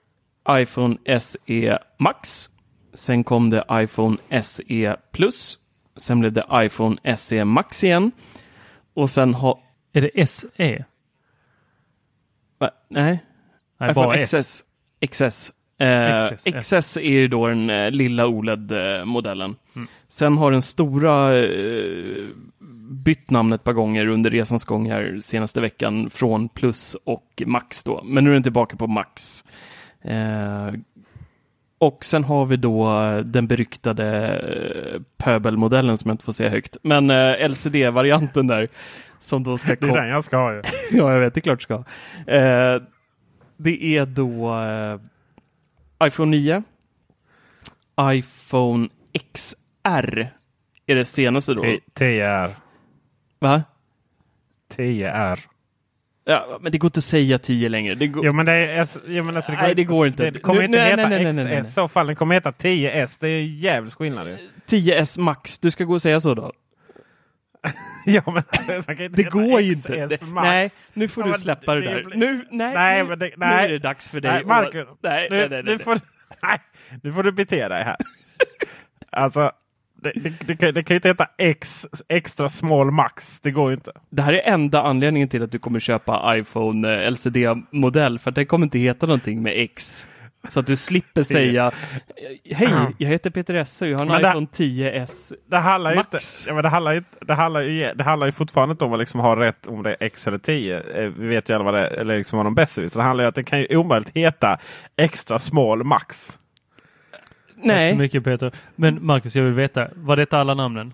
iPhone 0.49 1.19
SE 1.19 1.79
Max. 1.97 2.49
Sen 2.93 3.23
kom 3.23 3.49
det 3.49 3.65
iPhone 3.71 4.17
SE 4.43 4.95
Plus. 5.11 5.59
Sen 5.95 6.19
blev 6.19 6.33
det 6.33 6.45
iPhone 6.53 7.17
SE 7.17 7.45
Max 7.45 7.83
igen. 7.83 8.11
Och 8.93 9.09
sen 9.09 9.33
har... 9.33 9.59
Är 9.93 10.01
det 10.01 10.29
SE? 10.29 10.85
Va? 12.57 12.71
Nej. 12.87 13.23
Nej, 13.79 13.93
bara 13.93 14.25
XS. 14.25 14.63
XS. 15.11 15.51
Eh, 15.79 16.29
XS, 16.31 16.43
XS 16.59 16.97
är 16.97 17.01
ju 17.01 17.27
då 17.27 17.47
den 17.47 17.69
eh, 17.69 17.91
lilla 17.91 18.27
OLED-modellen. 18.27 19.55
Mm. 19.75 19.87
Sen 20.07 20.37
har 20.37 20.51
den 20.51 20.61
stora 20.61 21.39
eh, 21.39 22.25
bytt 22.91 23.29
namn 23.29 23.53
ett 23.53 23.63
par 23.63 23.73
gånger 23.73 24.07
under 24.07 24.29
resans 24.29 24.65
gång 24.65 24.91
här 24.91 25.19
senaste 25.21 25.61
veckan 25.61 26.09
från 26.09 26.49
Plus 26.49 26.95
och 27.03 27.43
Max 27.45 27.83
då. 27.83 28.03
Men 28.03 28.23
nu 28.23 28.29
är 28.29 28.33
den 28.33 28.43
tillbaka 28.43 28.75
på 28.75 28.87
Max. 28.87 29.43
Eh, 30.01 30.73
och 31.77 32.05
sen 32.05 32.23
har 32.23 32.45
vi 32.45 32.57
då 32.57 32.89
den 33.25 33.47
beryktade 33.47 34.37
eh, 34.93 35.01
Pöbel-modellen 35.17 35.97
som 35.97 36.09
jag 36.09 36.13
inte 36.13 36.25
får 36.25 36.33
säga 36.33 36.49
högt. 36.49 36.77
Men 36.81 37.09
eh, 37.09 37.49
LCD-varianten 37.49 38.47
där. 38.47 38.67
Som 39.19 39.43
då 39.43 39.57
ska 39.57 39.75
Det 39.75 39.87
är 39.87 39.95
den 39.95 40.09
jag 40.09 40.23
ska 40.23 40.37
ha 40.37 40.53
ju. 40.53 40.61
ja, 40.91 41.13
jag 41.13 41.19
vet, 41.19 41.33
det 41.33 41.39
är 41.39 41.41
klart 41.41 41.59
du 41.59 41.63
ska. 41.63 41.83
Det 43.61 43.97
är 43.97 44.05
då 44.05 44.59
eh, 44.59 46.07
iPhone 46.07 46.31
9, 46.31 46.63
iPhone 48.01 48.89
XR 49.33 50.27
är 50.85 50.95
det 50.95 51.05
senaste 51.05 51.53
då. 51.53 51.63
10R. 51.95 52.55
Va? 53.39 53.63
10R. 54.75 55.39
Ja, 56.25 56.59
men 56.61 56.71
det 56.71 56.77
går 56.77 56.87
inte 56.87 56.97
att 56.97 57.03
säga 57.03 57.39
10 57.39 57.69
längre. 57.69 57.95
Det 57.95 58.07
går... 58.07 58.25
Jo, 58.25 58.33
men 58.33 58.45
det, 58.45 58.51
är, 58.51 58.87
jo, 59.07 59.23
men 59.23 59.35
alltså, 59.35 59.51
det 59.51 59.57
går, 59.57 59.63
nej, 59.63 59.75
det 59.75 59.83
går 59.83 60.07
inte. 60.07 60.31
Det 60.31 60.39
kommer 60.39 60.59
nu, 60.59 60.65
inte 60.65 60.77
nej, 60.77 60.89
heta 60.89 61.09
nej, 61.09 61.23
nej, 61.23 61.33
nej, 61.33 61.45
nej, 61.45 61.61
XS. 61.61 61.69
I 61.69 61.71
så 61.71 61.87
fall 61.87 62.07
den 62.07 62.15
kommer 62.15 62.35
heta 62.35 62.51
10S. 62.51 63.17
Det 63.19 63.27
är 63.27 63.41
jävligt 63.41 63.93
skillnad. 63.93 64.37
10S 64.67 65.19
Max. 65.19 65.59
Du 65.59 65.71
ska 65.71 65.83
gå 65.83 65.93
och 65.93 66.01
säga 66.01 66.19
så 66.19 66.33
då? 66.35 66.53
ja, 68.13 68.21
men 68.25 69.01
inte 69.01 69.07
det 69.07 69.23
går 69.23 69.61
ju 69.61 69.73
inte. 69.73 70.05
Det, 70.05 70.21
nej, 70.33 70.69
nu 70.93 71.07
får 71.07 71.23
du 71.23 71.33
släppa 71.33 71.75
det, 71.75 71.81
det 71.81 72.03
där. 72.03 72.15
Nu, 72.15 72.45
nej, 72.51 72.73
nej, 72.73 73.03
men 73.03 73.19
det, 73.19 73.31
nej, 73.37 73.57
nu 73.57 73.63
är 73.63 73.69
det 73.69 73.79
dags 73.79 74.09
för 74.09 74.21
dig. 74.21 74.31
Nej, 74.31 74.45
Marcus, 74.45 74.87
nej, 75.01 75.27
nu, 75.31 75.37
nej, 75.37 75.49
nej, 75.49 75.63
nej, 75.63 75.77
nu, 75.77 75.83
får, 75.83 75.99
nej, 76.41 76.59
nu 77.03 77.13
får 77.13 77.23
du 77.23 77.31
bete 77.31 77.67
dig 77.67 77.83
här. 77.83 77.97
alltså, 79.11 79.51
det, 80.01 80.11
det, 80.13 80.47
det, 80.47 80.83
kan 80.83 80.95
ju 80.95 80.95
inte 80.95 81.07
heta 81.07 81.27
X, 81.37 81.85
extra 82.09 82.49
small 82.49 82.91
max. 82.91 83.39
Det 83.39 83.51
går 83.51 83.69
ju 83.69 83.75
inte. 83.75 83.91
Det 84.09 84.21
här 84.21 84.33
är 84.33 84.53
enda 84.53 84.81
anledningen 84.81 85.29
till 85.29 85.43
att 85.43 85.51
du 85.51 85.59
kommer 85.59 85.79
köpa 85.79 86.37
iPhone 86.37 87.03
eh, 87.03 87.11
LCD-modell. 87.11 88.19
För 88.19 88.31
det 88.31 88.45
kommer 88.45 88.65
inte 88.65 88.79
heta 88.79 89.05
någonting 89.05 89.41
med 89.41 89.53
X. 89.55 90.07
Så 90.47 90.59
att 90.59 90.65
du 90.65 90.75
slipper 90.75 91.23
säga 91.23 91.71
Hej, 92.45 92.95
jag 92.97 93.09
heter 93.09 93.29
Peter 93.29 93.53
Esse 93.53 93.85
och 93.85 93.91
jag 93.91 93.97
har 93.97 94.05
en 94.05 94.21
men 94.21 94.31
iPhone 94.31 94.47
10S 94.47 95.33
det 95.45 95.57
handlar 95.57 95.95
Max. 95.95 96.07
Inte, 96.43 96.49
ja, 96.49 96.55
men 96.55 96.63
det, 96.63 96.69
handlar 96.69 96.91
ju, 96.91 97.03
det, 97.21 97.33
handlar 97.33 97.61
ju, 97.61 97.93
det 97.93 98.03
handlar 98.03 98.27
ju 98.27 98.31
fortfarande 98.31 98.71
inte 98.71 98.85
om 98.85 98.93
att 98.93 98.99
liksom 98.99 99.19
ha 99.19 99.35
rätt 99.35 99.67
om 99.67 99.83
det 99.83 99.89
är 99.89 99.97
X 99.99 100.27
eller 100.27 100.37
10. 100.37 100.79
Eh, 100.79 101.09
vi 101.17 101.27
vet 101.27 101.49
ju 101.49 101.53
alla 101.53 101.63
vad 101.63 101.73
det 101.73 101.87
eller 101.87 102.17
liksom 102.17 102.37
vad 102.37 102.45
de 102.45 102.55
bäst 102.55 102.73
Så 102.73 102.99
det 102.99 103.03
handlar 103.03 103.23
ju 103.23 103.25
om 103.25 103.29
att 103.29 103.35
det 103.35 103.43
kan 103.43 103.59
ju 103.59 103.77
omöjligt 103.77 104.11
heta 104.15 104.59
Extra 104.95 105.39
Small 105.39 105.83
Max. 105.83 106.39
Nej. 107.55 107.89
Tack 107.89 107.95
så 107.95 108.01
mycket 108.01 108.23
Peter. 108.23 108.51
Men 108.75 109.05
Marcus, 109.05 109.35
jag 109.35 109.43
vill 109.43 109.53
veta, 109.53 109.87
var 109.95 110.17
detta 110.17 110.39
alla 110.39 110.53
namnen? 110.53 110.93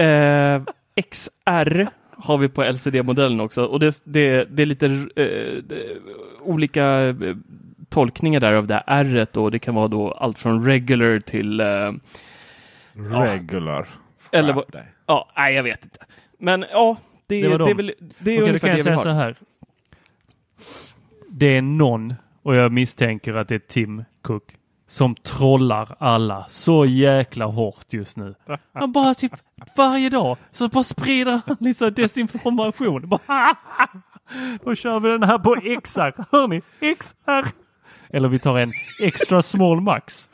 uh, 0.00 0.06
eh, 0.06 0.62
XR 1.10 1.86
har 2.22 2.38
vi 2.38 2.48
på 2.48 2.62
LCD-modellen 2.64 3.40
också 3.40 3.64
och 3.64 3.80
det, 3.80 4.02
det, 4.04 4.44
det 4.44 4.62
är 4.62 4.66
lite 4.66 4.86
eh, 4.86 5.62
det, 5.64 5.96
olika 6.40 6.84
eh, 7.08 7.36
tolkningar 7.88 8.40
där 8.40 8.52
av 8.52 8.66
det 8.66 8.74
här 8.86 9.04
R 9.04 9.26
och 9.38 9.50
det 9.50 9.58
kan 9.58 9.74
vara 9.74 9.88
då 9.88 10.12
allt 10.12 10.38
från 10.38 10.64
regular 10.64 11.20
till 11.20 11.60
eh, 11.60 11.92
Regular. 12.94 13.88
Eller 14.32 14.54
Skärp 14.54 14.74
vad-. 14.74 14.84
Ja, 15.06 15.28
nej 15.36 15.54
jag 15.54 15.62
vet 15.62 15.84
inte. 15.84 15.98
Men 16.38 16.64
ja, 16.72 16.96
det, 17.26 17.42
Det 17.42 17.48
var 17.48 17.58
det, 17.58 17.70
är 17.70 17.74
väl 17.74 17.92
det 18.18 18.30
är 18.30 18.36
Okej, 18.36 18.48
ungefär 18.48 18.68
kan 18.68 18.68
jag 18.68 18.76
det 18.76 18.78
vi 18.78 18.84
säga 18.84 18.96
har. 18.96 19.02
så 19.02 19.10
här. 19.10 19.36
Det 21.28 21.56
är 21.56 21.62
någon, 21.62 22.14
och 22.42 22.54
jag 22.54 22.72
misstänker 22.72 23.34
att 23.34 23.48
det 23.48 23.54
är 23.54 23.58
Tim 23.58 24.04
Cook, 24.22 24.42
som 24.90 25.14
trollar 25.14 25.96
alla 25.98 26.46
så 26.48 26.84
jäkla 26.86 27.44
hårt 27.46 27.92
just 27.92 28.16
nu. 28.16 28.34
Han 28.72 28.92
bara 28.92 29.14
typ 29.14 29.32
varje 29.76 30.10
dag 30.10 30.36
så 30.52 30.68
bara 30.68 30.84
sprider 30.84 31.40
han 31.46 31.56
liksom 31.60 31.92
desinformation. 31.94 33.08
Bara, 33.08 33.56
Då 34.64 34.74
kör 34.74 35.00
vi 35.00 35.08
den 35.08 35.22
här 35.22 35.38
på 35.38 35.56
XR. 35.82 36.24
Hör 36.32 36.48
ni? 36.48 36.62
XR. 36.96 37.54
Eller 38.12 38.28
vi 38.28 38.38
tar 38.38 38.58
en 38.58 38.70
extra 39.02 39.42
small 39.42 39.80
max. 39.80 40.28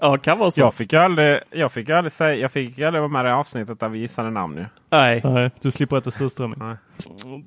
Ja, 0.00 0.16
kan 0.18 0.38
vara 0.38 0.50
så. 0.50 0.60
Jag 0.60 0.74
fick 0.74 0.92
ju 0.92 0.98
aldrig, 0.98 1.40
jag 1.50 1.72
fick 1.72 1.88
ju 1.88 1.94
aldrig 1.94 2.12
säga, 2.12 2.34
jag 2.34 2.52
fick 2.52 2.78
ju 2.78 2.84
aldrig 2.84 3.00
vara 3.02 3.12
med 3.12 3.26
i 3.26 3.28
avsnittet 3.28 3.80
där 3.80 3.88
vi 3.88 3.98
gissade 3.98 4.30
namn 4.30 4.56
ju. 4.56 4.64
Nej, 4.90 5.20
Nej, 5.24 5.50
du 5.60 5.70
slipper 5.70 5.96
äta 5.98 6.10
surströmming. 6.10 6.76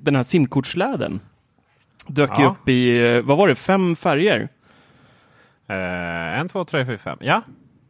den 0.00 0.16
här 0.16 0.22
simkortsläden 0.22 1.20
dök 2.06 2.38
ju 2.38 2.44
Ja. 2.44 2.50
upp 2.50 2.68
i, 2.68 3.06
eh, 3.16 3.20
vad 3.22 3.38
var 3.38 3.48
det, 3.48 3.54
fem 3.54 3.96
färger? 3.96 4.48
Eh, 5.66 6.38
en, 6.38 6.48
två, 6.48 6.64
tre, 6.64 6.86
fyra, 6.86 6.98
fem. 6.98 7.18
Ja, 7.20 7.42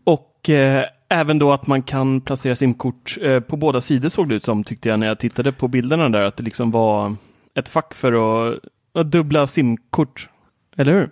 Och 0.04 0.50
eh, 0.50 0.84
även 1.08 1.38
då 1.38 1.52
att 1.52 1.66
man 1.66 1.82
kan 1.82 2.20
placera 2.20 2.56
simkort 2.56 3.16
eh, 3.22 3.40
på 3.40 3.56
båda 3.56 3.80
sidor 3.80 4.08
såg 4.08 4.28
det 4.28 4.34
ut 4.34 4.44
som 4.44 4.64
tyckte 4.64 4.88
jag 4.88 4.98
när 5.00 5.06
jag 5.06 5.18
tittade 5.18 5.52
på 5.52 5.68
bilderna 5.68 6.08
där. 6.08 6.20
Att 6.20 6.36
det 6.36 6.42
liksom 6.42 6.70
var 6.70 7.14
ett 7.54 7.68
fack 7.68 7.94
för 7.94 8.12
att, 8.52 8.58
att 8.94 9.10
dubbla 9.10 9.46
simkort. 9.46 10.28
Eller 10.76 10.92
hur? 10.92 11.10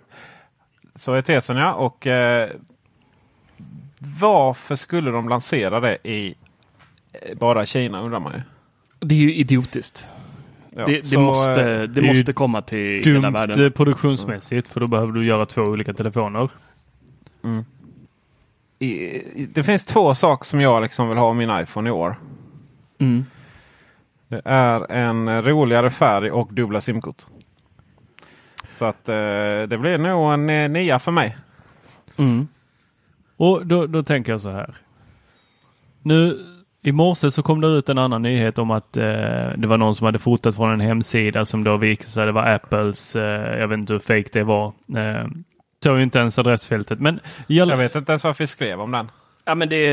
så 0.95 1.13
är 1.13 1.21
tesen 1.21 1.57
ja. 1.57 1.73
Och 1.73 2.07
eh, 2.07 2.49
varför 4.19 4.75
skulle 4.75 5.11
de 5.11 5.29
lansera 5.29 5.79
det 5.79 5.97
i 6.03 6.35
eh, 7.13 7.37
bara 7.37 7.65
Kina 7.65 8.01
undrar 8.01 8.19
man 8.19 8.33
ju. 8.33 8.41
Det 8.99 9.15
är 9.15 9.19
ju 9.19 9.35
idiotiskt. 9.35 10.07
Ja, 10.75 10.85
det 10.85 11.01
det, 11.01 11.03
så, 11.07 11.19
måste, 11.19 11.71
eh, 11.71 11.81
det 11.83 12.01
måste 12.01 12.33
komma 12.33 12.61
till 12.61 13.03
hela 13.05 13.21
Dumt 13.21 13.33
världen. 13.33 13.65
eh, 13.65 13.69
produktionsmässigt 13.69 14.67
för 14.67 14.79
då 14.79 14.87
behöver 14.87 15.11
du 15.11 15.25
göra 15.25 15.45
två 15.45 15.61
olika 15.61 15.93
telefoner. 15.93 16.49
i, 18.79 18.85
i, 18.85 19.49
det 19.53 19.63
finns 19.63 19.85
två 19.85 20.15
saker 20.15 20.45
som 20.45 20.61
jag 20.61 20.83
liksom 20.83 21.09
vill 21.09 21.17
ha 21.17 21.33
min 21.33 21.59
iPhone 21.61 21.89
i 21.89 21.91
år. 21.91 22.15
Mm. 22.99 23.25
Det 24.27 24.41
är 24.45 24.91
en 24.91 25.43
roligare 25.43 25.89
färg 25.89 26.31
och 26.31 26.53
dubbla 26.53 26.81
simkort. 26.81 27.25
Så 28.77 28.85
att 28.85 29.09
eh, 29.09 29.15
det 29.67 29.77
blir 29.79 29.97
nog 29.97 30.33
en 30.33 30.49
eh, 30.49 30.69
nia 30.69 30.99
för 30.99 31.11
mig. 31.11 31.35
Mm. 32.17 32.47
Och 33.37 33.65
då, 33.65 33.87
då 33.87 34.03
tänker 34.03 34.31
jag 34.31 34.41
så 34.41 34.49
här. 34.49 34.75
Nu 36.01 36.45
i 36.85 36.91
morse 36.91 37.31
så 37.31 37.43
kom 37.43 37.61
det 37.61 37.67
ut 37.67 37.89
en 37.89 37.97
annan 37.97 38.21
nyhet 38.21 38.57
om 38.57 38.71
att 38.71 38.97
eh, 38.97 39.03
det 39.57 39.67
var 39.67 39.77
någon 39.77 39.95
som 39.95 40.05
hade 40.05 40.19
fotat 40.19 40.55
från 40.55 40.71
en 40.71 40.79
hemsida 40.79 41.45
som 41.45 41.63
då 41.63 41.77
visade 41.77 42.09
sig 42.09 42.25
det 42.25 42.31
var 42.31 42.53
Apples, 42.53 43.15
eh, 43.15 43.59
jag 43.59 43.67
vet 43.67 43.77
inte 43.77 43.93
hur 43.93 43.99
fake 43.99 44.29
det 44.33 44.43
var. 44.43 44.67
Eh, 44.95 45.27
såg 45.83 45.97
ju 45.97 46.03
inte 46.03 46.19
ens 46.19 46.39
adressfältet. 46.39 46.99
Men 46.99 47.19
i 47.47 47.61
alla, 47.61 47.73
Jag 47.73 47.77
vet 47.77 47.95
inte 47.95 48.11
ens 48.11 48.23
varför 48.23 48.43
vi 48.43 48.47
skrev 48.47 48.81
om 48.81 48.91
den. 48.91 49.07
Ja 49.45 49.55
men 49.55 49.69
det 49.69 49.87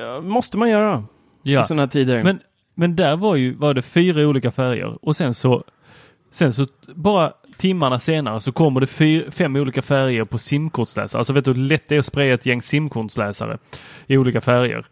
eh, 0.00 0.20
måste 0.20 0.58
man 0.58 0.70
göra 0.70 1.04
i 1.42 1.52
ja. 1.52 1.62
sådana 1.62 1.82
här 1.82 1.86
tider. 1.86 2.22
Men, 2.22 2.40
men 2.74 2.96
där 2.96 3.16
var 3.16 3.36
ju 3.36 3.54
var 3.54 3.74
det 3.74 3.82
fyra 3.82 4.28
olika 4.28 4.50
färger 4.50 4.98
och 5.02 5.16
sen 5.16 5.34
så, 5.34 5.64
sen 6.30 6.52
så 6.52 6.66
bara 6.94 7.32
timmarna 7.56 7.98
senare 7.98 8.40
så 8.40 8.52
kommer 8.52 8.80
det 8.80 8.86
fyr, 8.86 9.30
fem 9.30 9.56
olika 9.56 9.82
färger 9.82 10.24
på 10.24 10.38
simkortsläsare. 10.38 11.18
Alltså 11.18 11.32
vet 11.32 11.44
du 11.44 11.52
hur 11.52 11.60
lätt 11.60 11.88
det 11.88 11.94
är 11.94 11.98
att 11.98 12.06
spraya 12.06 12.34
ett 12.34 12.46
gäng 12.46 12.62
simkortsläsare 12.62 13.58
i 14.06 14.16
olika 14.16 14.40
färger. 14.40 14.84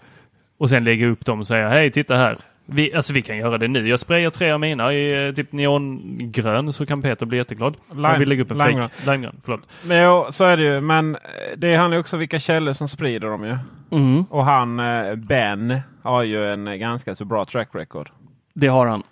Och 0.61 0.71
sen 0.71 0.85
lägga 0.85 1.07
upp 1.07 1.25
dem 1.27 1.41
och 1.41 1.47
säga 1.47 1.69
hej 1.69 1.91
titta 1.91 2.17
här. 2.17 2.39
Vi, 2.67 2.95
alltså 2.95 3.13
vi 3.13 3.23
kan 3.23 3.37
göra 3.39 3.59
det 3.59 3.69
nu. 3.69 3.89
Jag 3.89 4.01
sprayar 4.01 4.31
tre 4.31 4.51
av 4.51 4.61
mina 4.61 4.93
i 4.95 5.27
eh, 5.29 5.35
typ 5.35 5.53
neongrön 5.53 6.73
så 6.73 6.87
kan 6.87 7.03
Peter 7.03 7.27
bli 7.27 7.39
jätteglad. 7.39 7.77
Lime- 7.91 8.19
vill 8.19 8.29
lägga 8.29 8.43
upp 8.43 8.51
en 8.51 8.59
limegrön. 8.59 8.89
fake. 8.89 9.11
Limegrön. 9.13 9.41
Förlåt. 9.45 9.69
Men 9.87 10.03
jo, 10.05 10.27
så 10.31 10.45
är 10.45 10.57
det 10.57 10.63
ju. 10.63 10.81
Men 10.81 11.15
eh, 11.15 11.21
det 11.57 11.77
handlar 11.77 11.97
ju 11.97 12.01
också 12.01 12.17
om 12.17 12.21
vilka 12.21 12.39
källor 12.41 12.73
som 12.73 12.89
sprider 12.89 13.27
dem 13.29 13.45
ju. 13.45 13.57
Mm, 13.99 14.23
Och 14.31 14.45
han 14.45 14.81
eh, 14.81 15.15
Ben 15.15 15.81
har 16.03 16.23
ju 16.23 16.53
en 16.53 16.79
ganska 16.81 17.15
så 17.15 17.25
bra 17.25 17.45
track 17.45 17.69
record. 17.73 18.11
det 18.55 18.67
har 18.67 18.87
han. 18.87 19.03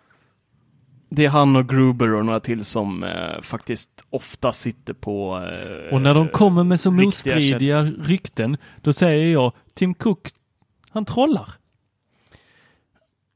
Det 1.10 1.24
är 1.24 1.28
han 1.28 1.56
och 1.56 1.68
Gruber 1.68 2.14
och 2.14 2.24
några 2.24 2.40
till 2.40 2.64
som 2.64 3.04
eh, 3.04 3.40
faktiskt 3.42 3.90
ofta 4.10 4.52
sitter 4.52 4.94
på 4.94 5.36
eh, 5.88 5.94
Och 5.94 6.00
när 6.02 6.14
de 6.14 6.28
kommer 6.28 6.64
med 6.64 6.80
så 6.80 6.90
motstridiga 6.90 7.82
rykten 8.02 8.56
då 8.82 8.92
säger 8.92 9.32
jag 9.32 9.52
Tim 9.74 9.94
Cook, 9.94 10.28
han 10.90 11.04
trollar. 11.04 11.48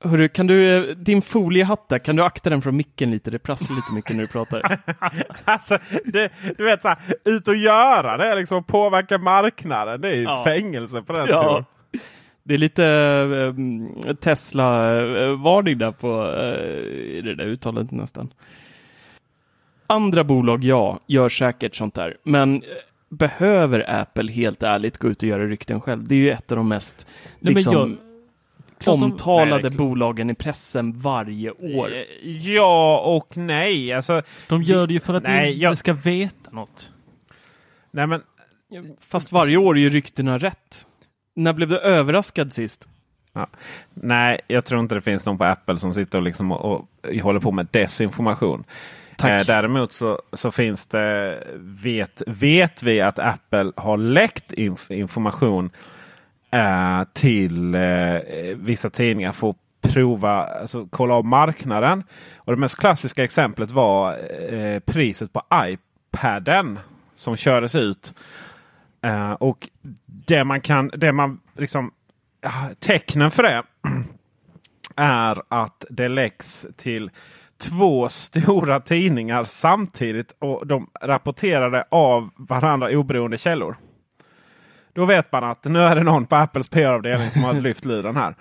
Hörru, 0.04 0.28
kan 0.28 0.46
du, 0.46 0.76
eh, 0.90 0.96
din 0.96 1.22
foliehatt 1.22 1.88
där, 1.88 1.98
kan 1.98 2.16
du 2.16 2.22
akta 2.24 2.50
den 2.50 2.62
från 2.62 2.76
micken 2.76 3.10
lite? 3.10 3.30
Det 3.30 3.38
prasslar 3.38 3.76
lite 3.76 3.92
mycket 3.94 4.16
när 4.16 4.22
du 4.22 4.26
pratar. 4.28 4.78
Alltså, 5.44 5.78
det, 6.04 6.32
du 6.58 6.64
vet 6.64 6.82
så 6.82 6.88
här, 6.88 6.98
ut 7.24 7.48
och 7.48 7.56
göra 7.56 8.16
det 8.16 8.34
liksom 8.34 8.64
påverka 8.64 9.18
marknaden. 9.18 10.00
Det 10.00 10.08
är 10.08 10.16
ju 10.16 10.22
Ja. 10.22 10.44
fängelse 10.44 11.02
på 11.02 11.12
den 11.12 11.26
Ja. 11.28 11.42
turen. 11.42 11.64
Det 12.42 12.54
är 12.54 12.58
lite 12.58 12.84
eh, 14.06 14.14
Tesla-varning 14.14 15.78
där 15.78 15.92
på 15.92 16.08
i 16.94 17.20
det 17.24 17.34
där 17.34 17.44
uttalet 17.44 17.90
nästan. 17.90 18.32
Andra 19.86 20.24
bolag, 20.24 20.64
ja, 20.64 20.98
gör 21.06 21.28
säkert 21.28 21.74
sånt 21.74 21.94
där. 21.94 22.16
Men 22.22 22.62
behöver 23.16 23.90
Apple 24.00 24.32
helt 24.32 24.62
ärligt 24.62 24.98
gå 24.98 25.08
ut 25.08 25.22
och 25.22 25.28
göra 25.28 25.46
rykten 25.46 25.80
själv? 25.80 26.08
Det 26.08 26.14
är 26.14 26.18
ju 26.18 26.30
ett 26.30 26.52
av 26.52 26.56
de 26.56 26.68
mest 26.68 27.06
Nej, 27.40 27.54
liksom, 27.54 27.74
jag- 27.74 27.90
de- 28.84 29.02
omtalade 29.04 29.68
Nej, 29.68 29.78
bolagen 29.78 30.30
i 30.30 30.34
pressen 30.34 30.92
varje 31.00 31.50
år. 31.50 31.92
Eh, 31.94 32.02
Ja 32.54 33.00
och 33.00 33.36
nej. 33.36 33.92
Alltså, 33.92 34.22
De 34.48 34.62
gör 34.62 34.86
det 34.86 34.92
ju 34.94 35.00
för 35.00 35.14
att 35.14 35.22
Nej, 35.22 35.44
vi 35.46 35.52
inte 35.52 35.62
jag- 35.64 35.78
ska 35.78 35.92
veta 35.92 36.50
något. 36.50 36.90
nej 37.90 38.06
men, 38.06 38.22
Fast 39.00 39.32
varje 39.32 39.56
år 39.56 39.76
är 39.76 39.80
ju 39.80 39.90
ryktena 39.90 40.38
rätt. 40.38 40.86
När 41.36 41.52
blev 41.52 41.68
du 41.68 41.78
överraskad 41.78 42.52
sist? 42.52 42.88
ja. 43.32 43.46
nej, 43.94 44.40
jag 44.46 44.64
tror 44.64 44.80
inte 44.80 44.94
det 44.94 45.00
finns 45.00 45.26
någon 45.26 45.38
på 45.38 45.44
Apple 45.44 45.78
som 45.78 45.94
sitter 45.94 46.18
och, 46.18 46.24
liksom 46.24 46.52
och, 46.52 46.74
och 47.04 47.14
håller 47.22 47.40
på 47.40 47.52
med 47.52 47.66
desinformation. 47.70 48.64
Tack. 49.22 49.40
Eh, 49.40 49.46
däremot 49.46 49.92
så, 49.92 50.22
så 50.32 50.50
finns 50.50 50.86
det, 50.86 51.42
vet, 51.56 52.22
vet 52.26 52.82
vi 52.82 53.00
att 53.00 53.18
Apple 53.18 53.72
har 53.76 53.96
läckt 53.96 54.52
inf 54.52 54.90
information 54.90 55.70
eh, 56.50 57.02
till 57.12 57.74
eh, 57.74 58.20
vissa 58.56 58.90
tidningar 58.90 59.32
för 59.32 59.50
att 59.50 59.56
prova, 59.80 60.44
alltså 60.44 60.86
kolla 60.90 61.14
av 61.14 61.24
marknaden. 61.24 62.04
Och 62.36 62.52
det 62.52 62.60
mest 62.60 62.78
klassiska 62.78 63.24
exemplet 63.24 63.70
var 63.70 64.18
eh, 64.54 64.78
priset 64.78 65.32
på 65.32 65.42
iPaden 65.54 66.78
som 67.14 67.36
kördes 67.36 67.74
ut. 67.74 68.14
Eh, 69.02 69.32
och 69.32 69.68
det 70.06 70.44
man 70.44 70.60
kan, 70.60 70.90
det 70.96 71.12
man 71.12 71.40
liksom, 71.56 71.92
ah, 72.42 72.68
tecknen 72.78 73.30
för 73.30 73.42
det 73.42 73.62
är 74.96 75.42
att 75.48 75.84
det 75.90 76.08
läcks 76.08 76.66
till 76.76 77.10
två 77.62 78.08
stora 78.08 78.80
tidningar 78.80 79.44
samtidigt 79.44 80.36
och 80.38 80.66
de 80.66 80.90
rapporterade 81.00 81.84
av 81.88 82.30
varandra 82.36 82.88
oberoende 82.90 83.38
källor. 83.38 83.76
Då 84.92 85.04
vet 85.04 85.32
man 85.32 85.44
att 85.44 85.64
nu 85.64 85.78
är 85.78 85.96
det 85.96 86.02
någon 86.02 86.26
på 86.26 86.36
Apples 86.36 86.68
PR-avdelning 86.68 87.30
som 87.30 87.44
har 87.44 87.52
lyft 87.52 87.84
luren 87.84 88.16
här. 88.16 88.34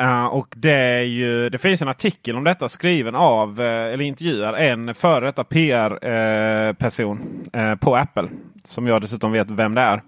Uh, 0.00 0.26
och 0.26 0.54
det, 0.56 0.72
är 0.72 1.02
ju, 1.02 1.48
det 1.48 1.58
finns 1.58 1.82
en 1.82 1.88
artikel 1.88 2.36
om 2.36 2.44
detta 2.44 2.68
skriven 2.68 3.14
av, 3.14 3.60
uh, 3.60 3.66
eller 3.66 4.00
intervjuar, 4.00 4.52
en 4.52 4.94
före 4.94 5.24
detta 5.26 5.44
PR-person 5.44 7.20
eh, 7.52 7.68
uh, 7.68 7.74
på 7.74 7.96
Apple. 7.96 8.28
Som 8.64 8.86
jag 8.86 9.00
dessutom 9.00 9.32
vet 9.32 9.50
vem 9.50 9.74
det 9.74 9.80
är. 9.80 10.02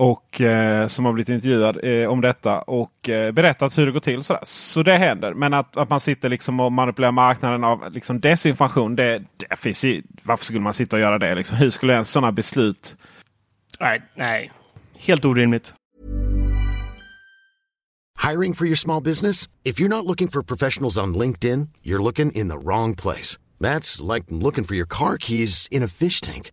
Och 0.00 0.40
eh, 0.40 0.88
som 0.88 1.04
har 1.04 1.12
blivit 1.12 1.28
intervjuad 1.28 1.78
eh, 1.82 2.08
om 2.08 2.20
detta 2.20 2.58
och 2.60 3.08
eh, 3.08 3.32
berättat 3.32 3.78
hur 3.78 3.86
det 3.86 3.92
går 3.92 4.00
till. 4.00 4.22
Sådär. 4.22 4.42
Så 4.44 4.82
det 4.82 4.96
händer. 4.96 5.34
Men 5.34 5.54
att, 5.54 5.76
att 5.76 5.90
man 5.90 6.00
sitter 6.00 6.28
liksom 6.28 6.60
och 6.60 6.72
manipulerar 6.72 7.12
marknaden 7.12 7.64
av 7.64 7.92
liksom 7.92 8.20
desinformation. 8.20 8.96
Det, 8.96 9.22
det 9.36 9.56
finns 9.56 9.84
ju, 9.84 10.02
varför 10.22 10.44
skulle 10.44 10.60
man 10.60 10.74
sitta 10.74 10.96
och 10.96 11.00
göra 11.00 11.18
det? 11.18 11.34
Liksom? 11.34 11.56
Hur 11.56 11.70
skulle 11.70 11.92
ens 11.92 12.10
sådana 12.10 12.32
beslut 12.32 12.96
Nej, 13.80 14.02
nej. 14.14 14.50
Helt 14.98 15.24
orimligt. 15.24 15.74
Hiring 18.30 18.54
for 18.54 18.66
your 18.66 18.76
small 18.76 19.02
business? 19.02 19.48
If 19.64 19.80
you're 19.80 19.96
not 19.96 20.06
looking 20.06 20.28
for 20.28 20.42
professionals 20.42 20.98
on 20.98 21.14
LinkedIn, 21.14 21.68
you're 21.82 22.02
looking 22.02 22.32
in 22.32 22.48
the 22.48 22.58
wrong 22.58 22.94
place. 22.94 23.38
That's 23.60 24.14
like 24.14 24.24
looking 24.28 24.64
for 24.64 24.74
your 24.74 24.86
car 24.88 25.16
keys 25.18 25.68
in 25.70 25.82
a 25.82 25.88
fish 25.88 26.20
tank. 26.20 26.52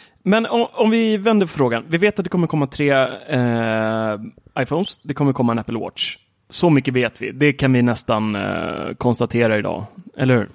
Men 0.23 0.45
om, 0.45 0.67
om 0.73 0.89
vi 0.89 1.17
vänder 1.17 1.45
på 1.45 1.51
frågan. 1.51 1.83
Vi 1.87 1.97
vet 1.97 2.19
att 2.19 2.25
det 2.25 2.29
kommer 2.29 2.47
komma 2.47 2.67
tre 2.67 2.91
eh, 3.27 4.19
iPhones. 4.59 4.99
Det 5.03 5.13
kommer 5.13 5.33
komma 5.33 5.51
en 5.51 5.59
Apple 5.59 5.79
Watch. 5.79 6.17
Så 6.49 6.69
mycket 6.69 6.93
vet 6.93 7.21
vi. 7.21 7.31
Det 7.31 7.53
kan 7.53 7.73
vi 7.73 7.81
nästan 7.81 8.35
eh, 8.35 8.93
konstatera 8.97 9.57
idag. 9.57 9.85
Eller 10.17 10.37
hur? 10.37 10.49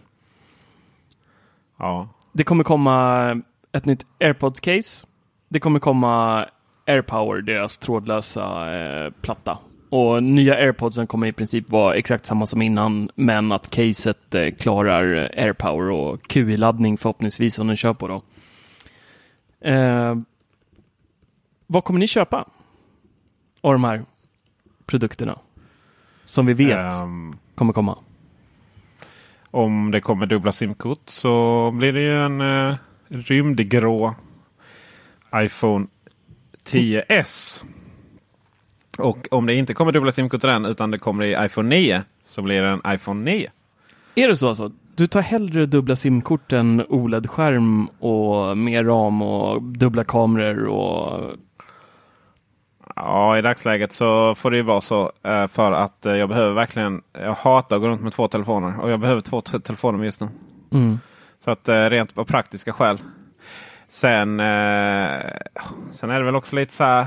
Ja. 1.78 2.08
Det 2.32 2.44
kommer 2.44 2.64
komma 2.64 3.42
ett 3.72 3.84
nytt 3.84 4.06
AirPods-case. 4.20 5.06
Det 5.48 5.60
kommer 5.60 5.78
komma 5.78 6.46
AirPower, 6.86 7.40
deras 7.40 7.78
trådlösa 7.78 8.74
eh, 8.74 9.10
platta. 9.20 9.58
Och 9.90 10.22
nya 10.22 10.54
AirPodsen 10.54 11.06
kommer 11.06 11.26
i 11.26 11.32
princip 11.32 11.70
vara 11.70 11.94
exakt 11.94 12.26
samma 12.26 12.46
som 12.46 12.62
innan, 12.62 13.10
men 13.14 13.52
att 13.52 13.70
caset 13.70 14.34
eh, 14.34 14.50
klarar 14.50 15.30
AirPower 15.36 15.90
och 15.90 16.22
QI-laddning 16.28 16.96
förhoppningsvis 16.98 17.58
om 17.58 17.66
den 17.66 17.76
kör 17.76 17.94
på 17.94 18.08
då. 18.08 18.22
Eh, 19.60 20.16
vad 21.66 21.84
kommer 21.84 22.00
ni 22.00 22.06
köpa 22.06 22.48
av 23.60 23.72
de 23.72 23.84
här 23.84 24.02
produkterna? 24.86 25.38
Som 26.24 26.46
vi 26.46 26.52
vet 26.54 26.94
Ehm, 26.94 27.36
kommer 27.54 27.72
komma. 27.72 27.98
om 29.50 29.90
det 29.90 30.00
kommer 30.00 30.26
dubbla 30.26 30.52
simkort 30.52 31.02
så 31.04 31.70
blir 31.70 31.92
det 31.92 32.00
ju 32.00 32.24
en 32.24 32.40
uh, 32.40 32.74
rymdgrå 33.08 34.14
iPhone 35.34 35.86
10s. 36.64 37.64
Och 38.98 39.28
om 39.30 39.46
det 39.46 39.54
inte 39.54 39.74
kommer 39.74 39.92
dubbla 39.92 40.12
simkort 40.12 40.40
till 40.40 40.48
den 40.50 40.64
utan 40.64 40.90
det 40.90 40.98
kommer 40.98 41.24
i 41.24 41.46
iPhone 41.46 41.68
9 41.68 42.02
så 42.22 42.42
blir 42.42 42.62
det 42.62 42.68
en 42.68 42.82
iPhone 42.94 43.24
9. 43.32 43.50
Är 44.14 44.28
det 44.28 44.36
så 44.36 44.48
alltså? 44.48 44.72
Du 44.96 45.06
tar 45.06 45.20
hellre 45.20 45.66
dubbla 45.66 45.96
simkort 45.96 46.52
än 46.52 46.84
OLED-skärm 46.88 47.88
och 47.98 48.58
mer 48.58 48.84
ram 48.84 49.22
och 49.22 49.62
dubbla 49.62 50.04
kameror 50.04 50.66
och... 50.66 51.34
Ja, 52.96 53.38
i 53.38 53.42
dagsläget 53.42 53.92
så 53.92 54.34
får 54.34 54.50
det 54.50 54.56
ju 54.56 54.62
vara 54.62 54.80
så 54.80 55.12
eh, 55.22 55.46
för 55.46 55.72
att 55.72 56.06
eh, 56.06 56.12
jag 56.12 56.28
behöver 56.28 56.54
verkligen. 56.54 57.02
Jag 57.12 57.34
hatar 57.34 57.76
att 57.76 57.82
gå 57.82 57.88
runt 57.88 58.02
med 58.02 58.12
två 58.12 58.28
telefoner 58.28 58.80
och 58.80 58.90
jag 58.90 59.00
behöver 59.00 59.20
två 59.20 59.40
te- 59.40 59.60
telefoner 59.60 60.04
just 60.04 60.20
nu. 60.20 60.28
Mm. 60.72 60.98
Så 61.38 61.50
att 61.50 61.68
eh, 61.68 61.90
rent 61.90 62.18
av 62.18 62.24
praktiska 62.24 62.72
skäl. 62.72 62.98
Sen, 63.88 64.38
sen 65.92 66.10
är 66.10 66.18
det 66.18 66.24
väl 66.24 66.36
också 66.36 66.56
lite 66.56 66.72
så 66.72 66.84
här. 66.84 67.06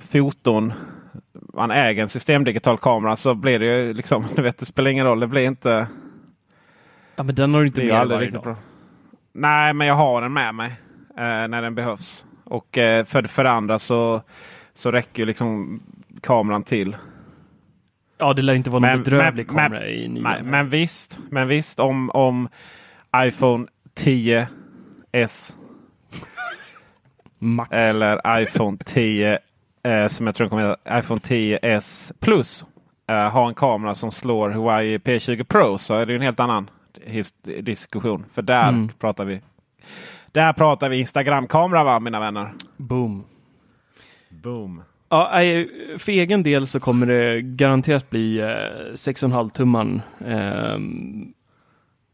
Foton. 0.00 0.72
Man 1.60 1.70
äger 1.70 2.02
en 2.02 2.08
systemdigital 2.08 2.78
kamera 2.78 3.16
så 3.16 3.34
blir 3.34 3.58
det 3.58 3.64
ju 3.66 3.92
liksom. 3.94 4.24
Du 4.36 4.42
vet, 4.42 4.58
det 4.58 4.66
spelar 4.66 4.90
ingen 4.90 5.06
roll. 5.06 5.20
Det 5.20 5.26
blir 5.26 5.46
inte. 5.46 5.86
Ja, 7.16 7.22
men 7.22 7.34
den 7.34 7.54
har 7.54 7.60
du 7.60 7.66
inte 7.66 7.84
med 7.84 8.08
dig 8.08 8.18
riktigt 8.18 8.42
bra. 8.42 8.56
Nej, 9.32 9.74
men 9.74 9.86
jag 9.86 9.94
har 9.94 10.22
den 10.22 10.32
med 10.32 10.54
mig 10.54 10.70
eh, 11.16 11.48
när 11.48 11.62
den 11.62 11.74
behövs. 11.74 12.24
Och 12.44 12.78
eh, 12.78 13.04
för, 13.04 13.22
för 13.22 13.44
det 13.44 13.50
andra 13.50 13.78
så, 13.78 14.22
så 14.74 14.90
räcker 14.90 15.22
ju 15.22 15.26
liksom 15.26 15.80
kameran 16.20 16.62
till. 16.62 16.96
Ja, 18.18 18.32
det 18.32 18.42
lär 18.42 18.54
inte 18.54 18.70
vara 18.70 18.80
någon 18.80 19.02
bedrövlig 19.02 19.48
kamera 19.48 19.68
men- 19.80 19.88
i 19.88 20.08
nya. 20.08 20.42
Men 20.42 20.68
visst, 20.68 21.18
men 21.30 21.48
visst 21.48 21.80
om, 21.80 22.10
om 22.10 22.48
iPhone 23.16 23.66
10s 23.94 24.46
Max. 27.38 27.70
eller 27.72 28.40
iPhone 28.42 28.78
10 28.84 29.38
eh, 29.82 30.06
som 30.08 30.26
jag 30.26 30.34
tror 30.34 30.48
kommer 30.48 30.68
heta 30.68 30.98
iPhone 30.98 31.20
10s 31.20 32.12
Plus 32.20 32.64
eh, 33.08 33.14
har 33.30 33.48
en 33.48 33.54
kamera 33.54 33.94
som 33.94 34.10
slår 34.10 34.50
Huawei 34.50 34.98
P20 34.98 35.44
Pro 35.44 35.78
så 35.78 35.94
är 35.94 36.06
det 36.06 36.14
en 36.14 36.22
helt 36.22 36.40
annan 36.40 36.70
diskussion. 37.62 38.24
För 38.34 38.42
där 38.42 38.68
Mm. 38.68 38.88
pratar 38.98 39.24
vi 39.24 39.40
där 40.32 40.52
pratar 40.52 40.88
vi 40.88 40.98
Instagram-kamera 40.98 41.84
va 41.84 42.00
mina 42.00 42.20
vänner. 42.20 42.52
Boom. 42.76 43.24
Boom. 44.28 44.82
Ja, 45.08 45.30
nej, 45.32 45.68
för 45.98 46.12
egen 46.12 46.42
del 46.42 46.66
så 46.66 46.80
kommer 46.80 47.06
det 47.06 47.40
garanterat 47.42 48.10
bli 48.10 48.38
eh, 48.38 48.46
6,5 48.94 49.50
tumman. 49.50 50.02
Ehm, 50.26 51.32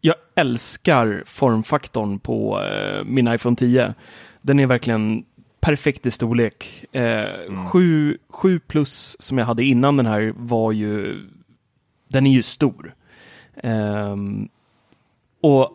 jag 0.01 0.15
älskar 0.35 1.23
formfaktorn 1.27 2.19
på 2.19 2.63
eh, 2.63 3.05
min 3.05 3.29
iPhone 3.29 3.57
10. 3.57 3.95
Den 4.43 4.61
är 4.61 4.67
verkligen 4.67 5.25
perfekt 5.67 6.07
i 6.07 6.11
storlek. 6.11 6.85
Eh, 6.93 7.71
7, 7.73 8.19
7 8.29 8.59
plus 8.59 9.17
som 9.21 9.39
jag 9.39 9.47
hade 9.47 9.65
innan 9.65 9.97
den 9.97 10.07
här 10.07 10.33
var 10.37 10.73
ju, 10.73 11.27
den 12.09 12.27
är 12.27 12.31
ju 12.31 12.43
stor. 12.43 12.95
Ehm, 13.57 14.49
och 15.41 15.73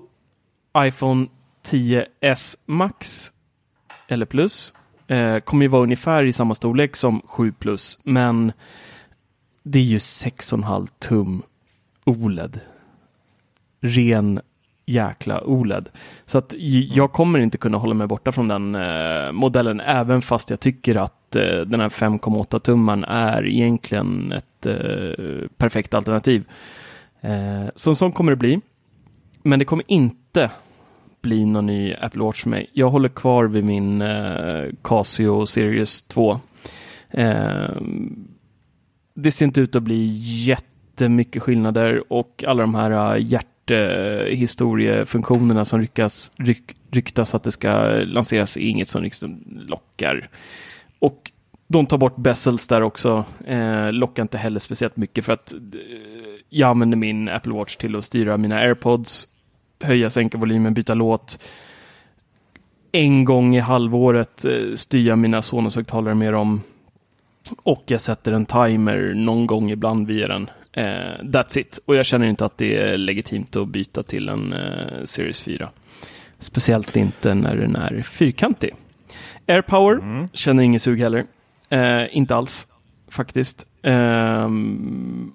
iPhone 0.77 1.27
10s 1.63 2.57
Max 2.65 3.31
eller 4.07 4.25
plus 4.25 4.73
eh, 5.07 5.39
kommer 5.39 5.65
ju 5.65 5.69
vara 5.69 5.83
ungefär 5.83 6.23
i 6.23 6.31
samma 6.31 6.55
storlek 6.55 6.95
som 6.95 7.21
7 7.25 7.51
plus, 7.51 7.99
men 8.03 8.53
det 9.63 9.79
är 9.79 9.83
ju 9.83 9.97
6,5 9.97 10.87
tum 10.99 11.43
OLED. 12.05 12.59
Ren 13.81 14.41
jäkla 14.85 15.41
OLED. 15.43 15.89
Så 16.25 16.37
att 16.37 16.53
j- 16.57 16.91
jag 16.95 17.11
kommer 17.11 17.39
inte 17.39 17.57
kunna 17.57 17.77
hålla 17.77 17.93
mig 17.93 18.07
borta 18.07 18.31
från 18.31 18.47
den 18.47 18.75
eh, 18.75 19.31
modellen, 19.31 19.79
även 19.79 20.21
fast 20.21 20.49
jag 20.49 20.59
tycker 20.59 20.95
att 20.95 21.35
eh, 21.35 21.59
den 21.59 21.79
här 21.79 21.89
5,8 21.89 22.59
tumman 22.59 23.03
är 23.03 23.47
egentligen 23.47 24.31
ett 24.31 24.65
eh, 24.65 25.47
perfekt 25.57 25.93
alternativ. 25.93 26.43
Eh, 27.21 27.65
så 27.75 27.89
en 27.89 27.95
sån 27.95 28.11
kommer 28.11 28.31
det 28.31 28.35
bli. 28.35 28.61
Men 29.43 29.59
det 29.59 29.65
kommer 29.65 29.85
inte 29.87 30.51
bli 31.21 31.45
någon 31.45 31.65
ny 31.65 31.93
Apple 31.93 32.23
Watch 32.23 32.41
för 32.41 32.49
mig. 32.49 32.69
Jag 32.73 32.89
håller 32.89 33.09
kvar 33.09 33.45
vid 33.45 33.65
min 33.65 34.01
eh, 34.01 34.63
Casio 34.81 35.45
Series 35.45 36.01
2. 36.01 36.39
Eh, 37.09 37.69
det 39.13 39.31
ser 39.31 39.45
inte 39.45 39.61
ut 39.61 39.75
att 39.75 39.83
bli 39.83 40.05
jättemycket 40.45 41.41
skillnader 41.43 42.13
och 42.13 42.43
alla 42.47 42.61
de 42.61 42.75
här 42.75 43.17
bort 43.61 43.71
eh, 43.71 44.35
historiefunktionerna 44.35 45.65
som 45.65 45.81
ryckas, 45.81 46.31
ryck, 46.35 46.75
ryktas 46.91 47.35
att 47.35 47.43
det 47.43 47.51
ska 47.51 47.71
lanseras 48.05 48.57
är 48.57 48.61
inget 48.61 48.87
som 48.87 49.03
liksom 49.03 49.43
lockar. 49.67 50.29
Och 50.99 51.31
de 51.67 51.85
tar 51.85 51.97
bort 51.97 52.15
Bessels 52.15 52.67
där 52.67 52.81
också. 52.81 53.25
Eh, 53.45 53.91
lockar 53.91 54.23
inte 54.23 54.37
heller 54.37 54.59
speciellt 54.59 54.97
mycket 54.97 55.25
för 55.25 55.33
att 55.33 55.53
eh, 55.53 55.59
jag 56.49 56.69
använder 56.69 56.97
min 56.97 57.29
Apple 57.29 57.53
Watch 57.53 57.75
till 57.75 57.95
att 57.95 58.05
styra 58.05 58.37
mina 58.37 58.55
AirPods, 58.55 59.27
höja, 59.79 60.09
sänka 60.09 60.37
volymen, 60.37 60.73
byta 60.73 60.93
låt. 60.93 61.39
En 62.91 63.25
gång 63.25 63.55
i 63.55 63.59
halvåret 63.59 64.45
eh, 64.45 64.75
styr 64.75 65.07
jag 65.07 65.17
mina 65.17 65.41
Sonos-högtalare 65.41 66.15
med 66.15 66.33
dem. 66.33 66.61
Och 67.63 67.83
jag 67.85 68.01
sätter 68.01 68.31
en 68.31 68.45
timer 68.45 69.13
någon 69.15 69.47
gång 69.47 69.71
ibland 69.71 70.07
via 70.07 70.27
den. 70.27 70.49
Eh, 70.73 70.83
that's 71.23 71.57
it. 71.59 71.79
Och 71.85 71.95
jag 71.95 72.05
känner 72.05 72.27
inte 72.27 72.45
att 72.45 72.57
det 72.57 72.77
är 72.77 72.97
legitimt 72.97 73.55
att 73.55 73.67
byta 73.67 74.03
till 74.03 74.29
en 74.29 74.53
eh, 74.53 75.03
Series 75.03 75.41
4. 75.41 75.69
Speciellt 76.39 76.95
inte 76.95 77.33
när 77.33 77.55
den 77.55 77.75
är 77.75 78.01
fyrkantig. 78.01 78.73
AirPower 79.47 80.27
känner 80.33 80.63
ingen 80.63 80.79
sug 80.79 80.99
heller. 80.99 81.25
Eh, 81.69 82.17
inte 82.17 82.35
alls 82.35 82.67
faktiskt. 83.07 83.65
Ehm, 83.83 85.31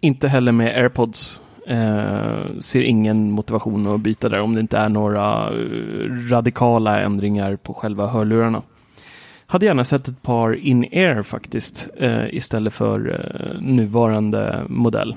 inte 0.00 0.28
heller 0.28 0.52
med 0.52 0.76
AirPods. 0.76 1.40
Eh, 1.66 2.58
ser 2.60 2.82
ingen 2.82 3.30
motivation 3.30 3.86
att 3.86 4.00
byta 4.00 4.28
där 4.28 4.40
om 4.40 4.54
det 4.54 4.60
inte 4.60 4.78
är 4.78 4.88
några 4.88 5.50
eh, 5.50 6.30
radikala 6.30 7.00
ändringar 7.00 7.56
på 7.56 7.74
själva 7.74 8.06
hörlurarna. 8.06 8.62
Hade 9.46 9.66
gärna 9.66 9.84
sett 9.84 10.08
ett 10.08 10.22
par 10.22 10.54
in-air 10.54 11.22
faktiskt 11.22 11.88
eh, 11.96 12.34
istället 12.34 12.72
för 12.72 13.10
eh, 13.10 13.60
nuvarande 13.60 14.64
modell. 14.68 15.16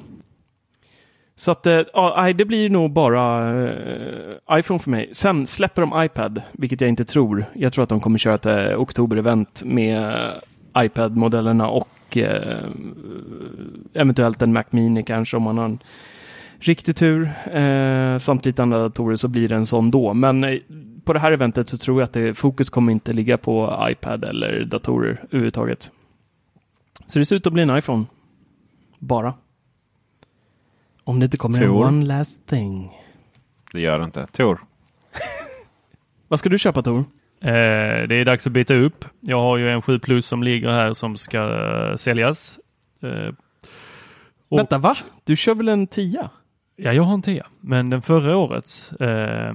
Så 1.36 1.52
att 1.52 1.66
eh, 1.66 1.82
ja, 1.94 2.34
det 2.34 2.46
blir 2.46 2.70
nog 2.70 2.92
bara 2.92 3.54
eh, 3.64 4.60
iPhone 4.60 4.80
för 4.80 4.90
mig. 4.90 5.10
Sen 5.12 5.48
släpper 5.48 5.82
de 5.82 6.04
iPad, 6.04 6.42
vilket 6.52 6.82
jag 6.82 6.90
inte 6.90 7.06
tror. 7.06 7.46
Jag 7.54 7.74
tror 7.74 7.84
att 7.84 7.90
de 7.90 8.00
kommer 8.00 8.18
köra 8.18 8.36
ett 8.36 8.46
eh, 8.46 8.82
oktober-event 8.82 9.64
med 9.66 10.04
eh, 10.04 10.84
iPad-modellerna 10.86 11.68
och 11.68 12.18
eh, 12.18 12.66
eventuellt 13.94 14.42
en 14.42 14.54
Mac 14.54 14.64
Mini 14.70 15.04
kanske 15.04 15.38
om 15.38 15.44
man 15.44 15.58
har 15.58 15.66
en 15.66 15.80
riktig 16.60 16.96
tur. 16.96 17.30
Eh, 17.54 18.18
samt 18.18 18.46
lite 18.46 18.64
andra 18.64 18.80
datorer 18.80 19.16
så 19.16 19.28
blir 19.28 19.50
det 19.50 19.56
en 19.56 19.66
sån 19.66 19.92
då. 19.92 20.14
Men 20.14 20.44
eh, 20.44 20.60
på 21.10 21.14
det 21.14 21.20
här 21.20 21.32
eventet 21.32 21.70
så 21.70 21.78
tror 21.78 22.02
jag 22.02 22.06
att 22.06 22.14
det, 22.14 22.34
fokus 22.34 22.70
kommer 22.70 22.92
inte 22.92 23.14
ligga 23.14 23.38
på 23.38 23.86
iPad 23.90 24.24
eller 24.24 24.66
datorer 24.66 25.20
överhuvudtaget. 25.30 25.92
Så 27.06 27.20
det 27.20 27.26
ser 27.26 27.36
ut 27.36 27.48
att 27.48 27.54
bli 27.54 27.64
en 27.64 27.78
iPhone. 27.78 28.06
Bara. 29.00 29.34
Om 31.04 31.20
det 31.20 31.24
inte 31.26 31.38
kommer 31.38 31.62
en 31.62 31.68
Tor. 31.68 31.86
one 31.86 32.06
last 32.06 32.48
thing. 32.48 32.92
Det 33.74 33.80
gör 33.82 34.00
det 34.00 34.06
inte. 34.06 34.28
Tor. 34.32 34.60
Vad 36.28 36.40
ska 36.40 36.50
du 36.50 36.58
köpa 36.58 36.82
Tor? 36.82 36.98
Eh, 37.00 37.04
det 38.08 38.16
är 38.16 38.26
dags 38.26 38.48
att 38.48 38.54
byta 38.54 38.74
upp. 38.74 39.06
Jag 39.20 39.42
har 39.42 39.58
ju 39.58 39.70
en 39.70 39.82
7 39.82 40.00
Plus 40.00 40.26
som 40.26 40.44
ligger 40.44 40.70
här 40.70 40.94
som 40.94 41.18
ska 41.18 41.40
eh, 41.90 41.96
säljas. 41.96 42.60
Eh, 43.02 43.34
och- 44.50 44.60
Vänta, 44.60 44.78
va? 44.78 44.96
Du 45.24 45.36
kör 45.36 45.56
väl 45.56 45.70
en 45.70 45.88
10? 45.88 46.30
Ja, 46.76 46.94
jag 46.94 47.04
har 47.04 47.14
en 47.14 47.22
10, 47.22 47.44
men 47.60 47.90
den 47.90 48.02
förra 48.02 48.38
årets 48.38 48.92
eh, 48.92 49.54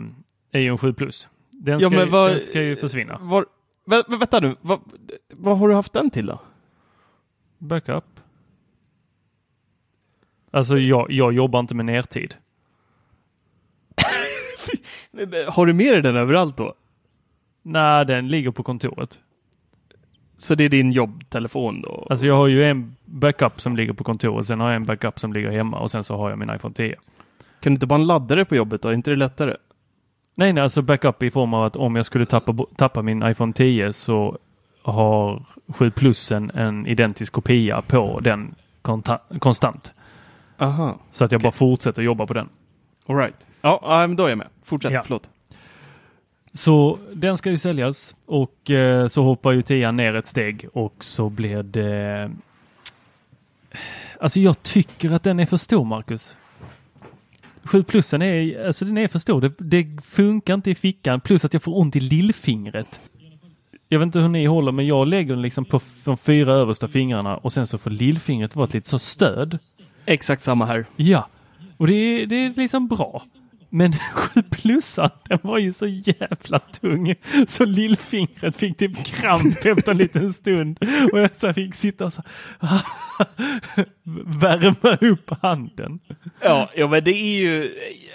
är 0.52 0.60
ju 0.60 0.68
en 0.68 0.78
7 0.78 0.92
Plus. 0.94 1.28
Den 1.64 1.80
ska, 1.80 1.90
Ja, 1.92 1.98
men 1.98 2.10
vad- 2.10 2.30
den 2.30 2.40
ska 2.40 2.62
ju 2.62 2.76
försvinna. 2.76 3.18
Var, 3.20 3.46
vä, 3.86 4.02
vä, 4.08 4.16
vänta 4.16 4.40
nu, 4.40 4.56
vad, 4.60 4.80
vad 5.30 5.58
har 5.58 5.68
du 5.68 5.74
haft 5.74 5.92
den 5.92 6.10
till 6.10 6.26
då? 6.26 6.38
Backup. 7.58 8.04
Alltså 10.50 10.78
jag, 10.78 11.10
jag 11.10 11.32
jobbar 11.32 11.60
inte 11.60 11.74
med 11.74 11.84
nertid. 11.86 12.34
Har 15.48 15.66
du 15.66 15.72
med 15.72 15.94
dig 15.94 16.02
den 16.02 16.16
överallt 16.16 16.56
då? 16.56 16.74
Nej, 17.62 18.06
den 18.06 18.28
ligger 18.28 18.50
på 18.50 18.62
kontoret. 18.62 19.20
Så 20.36 20.54
det 20.54 20.64
är 20.64 20.68
din 20.68 20.92
jobbtelefon 20.92 21.80
då? 21.82 22.06
Alltså 22.10 22.26
jag 22.26 22.36
har 22.36 22.46
ju 22.48 22.64
en 22.64 22.96
backup 23.04 23.60
som 23.60 23.76
ligger 23.76 23.92
på 23.92 24.04
kontoret, 24.04 24.46
sen 24.46 24.60
har 24.60 24.68
jag 24.68 24.76
en 24.76 24.84
backup 24.86 25.18
som 25.20 25.32
ligger 25.32 25.50
hemma 25.50 25.78
och 25.78 25.90
sen 25.90 26.04
så 26.04 26.16
har 26.16 26.30
jag 26.30 26.38
min 26.38 26.50
iPhone 26.54 26.74
10. 26.74 26.94
Kan 27.60 27.72
du 27.72 27.74
inte 27.74 27.86
bara 27.86 27.98
ladda 27.98 28.34
det 28.34 28.44
på 28.44 28.56
jobbet 28.56 28.82
då? 28.82 28.88
Är 28.88 28.92
inte 28.92 29.10
det 29.10 29.16
lättare? 29.16 29.56
Nej, 30.34 30.52
nej, 30.52 30.62
alltså 30.62 30.82
backup 30.82 31.22
i 31.22 31.30
form 31.30 31.54
av 31.54 31.64
att 31.64 31.76
om 31.76 31.96
jag 31.96 32.06
skulle 32.06 32.26
tappa, 32.26 32.54
tappa 32.76 33.02
min 33.02 33.22
iPhone 33.22 33.52
10 33.52 33.92
så 33.92 34.38
har 34.82 35.42
7 35.68 35.90
plusen 35.90 36.50
en 36.54 36.86
identisk 36.86 37.32
kopia 37.32 37.82
på 37.82 38.20
den 38.20 38.54
konstant. 39.38 39.92
Aha, 40.58 40.98
Så 41.10 41.24
att 41.24 41.32
jag 41.32 41.40
bara 41.40 41.52
fortsätter 41.52 42.02
jobba 42.02 42.26
på 42.26 42.34
den. 42.34 42.48
alright. 43.06 43.46
Ja, 43.60 43.78
ja, 43.82 44.06
men 44.06 44.16
då 44.16 44.24
är 44.24 44.28
jag 44.28 44.38
med. 44.38 44.48
Fortsätt, 44.64 44.92
Ja. 44.92 45.02
förlåt. 45.02 45.30
Så 46.52 46.98
den 47.12 47.36
ska 47.36 47.50
ju 47.50 47.58
säljas 47.58 48.14
och 48.26 48.70
eh, 48.70 49.06
så 49.06 49.22
hoppar 49.22 49.52
ju 49.52 49.62
10 49.62 49.92
ner 49.92 50.14
ett 50.14 50.26
steg 50.26 50.66
och 50.72 50.94
så 51.04 51.28
blir 51.28 51.62
det... 51.62 52.30
Alltså 54.20 54.40
jag 54.40 54.62
tycker 54.62 55.10
att 55.10 55.22
den 55.22 55.40
är 55.40 55.46
för 55.46 55.56
stor, 55.56 55.84
Marcus. 55.84 56.36
7 57.64 57.82
plusen 57.82 58.22
är, 58.22 58.66
alltså 58.66 58.84
den 58.84 58.98
är 58.98 59.08
för 59.08 59.18
stor. 59.18 59.40
Det, 59.40 59.52
det 59.58 59.86
funkar 60.04 60.54
inte 60.54 60.70
i 60.70 60.74
fickan 60.74 61.20
plus 61.20 61.44
att 61.44 61.52
jag 61.52 61.62
får 61.62 61.78
ont 61.78 61.96
i 61.96 62.00
lillfingret. 62.00 63.00
Jag 63.88 63.98
vet 63.98 64.06
inte 64.06 64.20
hur 64.20 64.28
ni 64.28 64.46
håller, 64.46 64.72
men 64.72 64.86
jag 64.86 65.08
lägger 65.08 65.34
den 65.34 65.42
liksom 65.42 65.64
på 65.64 65.80
de 66.04 66.16
fyra 66.16 66.52
översta 66.52 66.88
fingrarna 66.88 67.36
och 67.36 67.52
sen 67.52 67.66
så 67.66 67.78
får 67.78 67.90
lillfingret 67.90 68.56
vara 68.56 68.64
ett 68.66 68.74
litet 68.74 68.88
så 68.88 68.98
stöd. 68.98 69.58
Exakt 70.04 70.42
samma 70.42 70.66
här. 70.66 70.86
Ja, 70.96 71.28
och 71.76 71.86
det 71.86 72.26
det 72.26 72.36
är 72.36 72.54
liksom 72.56 72.88
bra. 72.88 73.22
Men 73.74 73.92
7 74.14 74.42
plusan, 74.42 75.10
den 75.28 75.38
var 75.42 75.58
ju 75.58 75.72
så 75.72 75.86
jävla 75.86 76.58
tung 76.58 77.14
så 77.46 77.64
lillfingret 77.64 78.56
fick 78.56 78.76
typ 78.76 79.04
kramp 79.04 79.56
efter 79.64 79.90
en 79.90 79.98
liten 79.98 80.32
stund. 80.32 80.78
Och 81.12 81.20
jag 81.20 81.36
så 81.36 81.52
fick 81.52 81.74
sitta 81.74 82.04
och 82.04 82.12
så 82.12 82.22
värma 84.24 84.96
upp 85.00 85.30
handen. 85.42 86.00
Ja, 86.40 86.70
ja, 86.76 86.88
men 86.88 87.04
det 87.04 87.10
är 87.10 87.40
ju 87.40 87.70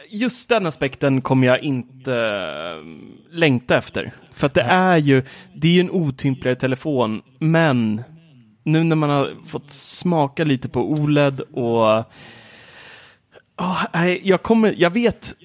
just 0.10 0.49
den 0.49 0.66
aspekten 0.66 1.22
kommer 1.22 1.47
jag 1.47 1.60
inte 1.60 2.16
äh, 2.16 3.38
längta 3.38 3.78
efter. 3.78 4.12
För 4.32 4.47
att 4.47 4.53
det 4.53 4.62
är 4.62 4.97
ju, 4.97 5.24
det 5.55 5.68
är 5.68 5.72
ju 5.72 5.82
en 5.82 5.91
otympligare 5.91 6.55
telefon, 6.55 7.22
men 7.39 8.03
nu 8.64 8.84
när 8.84 8.95
man 8.95 9.10
har 9.10 9.36
fått 9.47 9.72
smaka 9.72 10.43
lite 10.43 10.70
på 10.70 10.91
OLED 10.91 11.41
och 11.41 12.03
nej, 13.93 14.22
jag 14.24 14.43
kommer, 14.43 14.74
jag 14.78 14.93
vet 14.93 15.36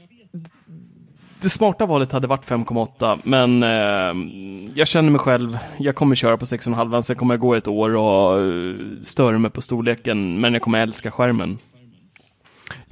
det 1.45 1.51
smarta 1.51 1.87
valet 1.87 2.13
hade 2.13 2.27
varit 2.27 2.45
5,8 2.45 3.19
men 3.23 3.63
eh, 3.63 4.71
jag 4.75 4.89
känner 4.89 5.11
mig 5.11 5.19
själv, 5.19 5.59
jag 5.77 5.95
kommer 5.95 6.15
köra 6.15 6.37
på 6.37 6.45
6,5 6.45 7.03
sen 7.03 7.17
kommer 7.17 7.35
jag 7.35 7.41
gå 7.41 7.55
ett 7.55 7.69
år 7.69 7.97
och 7.97 8.39
eh, 8.39 8.45
uh, 8.45 9.01
störa 9.03 9.39
mig 9.39 9.51
på 9.51 9.61
storleken 9.61 10.41
men 10.41 10.53
jag 10.53 10.63
kommer 10.63 10.79
älska 10.79 11.11
skärmen. 11.11 11.59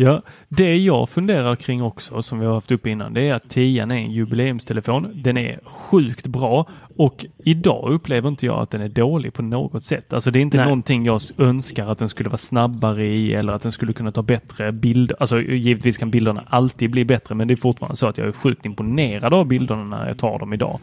Ja, 0.02 0.22
det 0.48 0.76
jag 0.76 1.08
funderar 1.08 1.56
kring 1.56 1.82
också 1.82 2.22
som 2.22 2.38
vi 2.38 2.46
har 2.46 2.54
haft 2.54 2.72
uppe 2.72 2.90
innan 2.90 3.14
det 3.14 3.28
är 3.28 3.34
att 3.34 3.50
10 3.50 3.82
är 3.82 3.92
en 3.92 4.12
jubileumstelefon. 4.12 5.10
Den 5.14 5.36
är 5.36 5.60
sjukt 5.64 6.26
bra 6.26 6.66
och 6.96 7.26
idag 7.44 7.90
upplever 7.92 8.28
inte 8.28 8.46
jag 8.46 8.58
att 8.58 8.70
den 8.70 8.80
är 8.80 8.88
dålig 8.88 9.32
på 9.34 9.42
något 9.42 9.84
sätt. 9.84 10.12
Alltså 10.12 10.30
det 10.30 10.38
är 10.38 10.40
inte 10.40 10.56
Nej. 10.56 10.66
någonting 10.66 11.04
jag 11.04 11.20
önskar 11.38 11.86
att 11.86 11.98
den 11.98 12.08
skulle 12.08 12.28
vara 12.28 12.38
snabbare 12.38 13.06
i 13.06 13.34
eller 13.34 13.52
att 13.52 13.62
den 13.62 13.72
skulle 13.72 13.92
kunna 13.92 14.12
ta 14.12 14.22
bättre 14.22 14.72
bilder. 14.72 15.16
Alltså 15.20 15.40
givetvis 15.40 15.98
kan 15.98 16.10
bilderna 16.10 16.44
alltid 16.48 16.90
bli 16.90 17.04
bättre 17.04 17.34
men 17.34 17.48
det 17.48 17.54
är 17.54 17.56
fortfarande 17.56 17.96
så 17.96 18.06
att 18.06 18.18
jag 18.18 18.26
är 18.26 18.32
sjukt 18.32 18.66
imponerad 18.66 19.34
av 19.34 19.46
bilderna 19.46 19.84
när 19.84 20.06
jag 20.06 20.18
tar 20.18 20.38
dem 20.38 20.52
idag. 20.52 20.78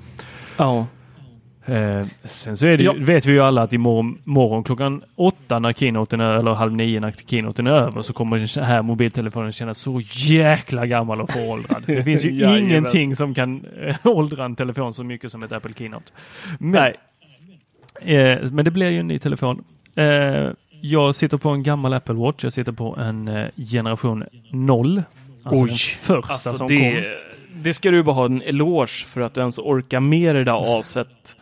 Ja. 0.57 0.85
Eh, 1.71 2.05
sen 2.23 2.57
så 2.57 2.65
är 2.65 2.77
det, 2.77 2.83
ju- 2.83 2.89
Ja. 2.89 2.93
vet 2.97 3.25
vi 3.25 3.31
ju 3.31 3.39
alla 3.41 3.61
att 3.61 3.73
imorgon 3.73 4.17
morgon 4.23 4.63
klockan 4.63 5.03
åtta 5.15 5.59
när 5.59 5.73
keynoten 5.73 6.19
är, 6.19 6.33
eller 6.33 6.51
halv 6.53 6.73
nio 6.73 6.99
när 6.99 7.13
keynoten 7.27 7.67
är 7.67 7.71
över 7.71 8.01
så 8.01 8.13
kommer 8.13 8.37
den 8.55 8.63
här 8.65 8.81
mobiltelefonen 8.81 9.51
kännas 9.53 9.79
så 9.79 10.01
jäkla 10.13 10.85
gammal 10.85 11.21
och 11.21 11.31
föråldrad. 11.31 11.83
Det 11.87 12.03
finns 12.03 12.25
ju 12.25 12.57
ingenting 12.59 13.15
som 13.15 13.33
kan 13.33 13.65
eh, 13.81 13.95
åldra 14.03 14.45
en 14.45 14.55
telefon 14.55 14.93
så 14.93 15.03
mycket 15.03 15.31
som 15.31 15.43
ett 15.43 15.51
Apple 15.51 15.73
Keynote. 15.77 16.11
Men, 16.59 16.71
Nej. 18.01 18.17
eh, 18.17 18.51
men 18.51 18.65
det 18.65 18.71
blir 18.71 18.89
ju 18.89 18.99
en 18.99 19.07
ny 19.07 19.19
telefon. 19.19 19.63
Eh, 19.95 20.49
jag 20.81 21.15
sitter 21.15 21.37
på 21.37 21.49
en 21.49 21.63
gammal 21.63 21.93
Apple 21.93 22.15
Watch. 22.15 22.43
Jag 22.43 22.53
sitter 22.53 22.71
på 22.71 22.95
en 22.97 23.27
eh, 23.27 23.45
generation 23.71 24.23
0. 24.51 25.03
Alltså 25.43 25.63
Oj. 25.63 25.69
den 25.69 25.77
första 25.77 26.33
Alltså 26.33 26.53
som 26.53 26.67
det, 26.67 26.91
kom. 26.91 27.61
det 27.63 27.73
ska 27.73 27.91
du 27.91 28.03
bara 28.03 28.15
ha 28.15 28.25
en 28.25 28.41
eloge 28.41 29.05
för 29.07 29.21
att 29.21 29.33
du 29.33 29.41
ens 29.41 29.59
orkar 29.59 29.99
med 29.99 30.35
det 30.35 30.43
där 30.43 30.79
aset. 30.79 31.35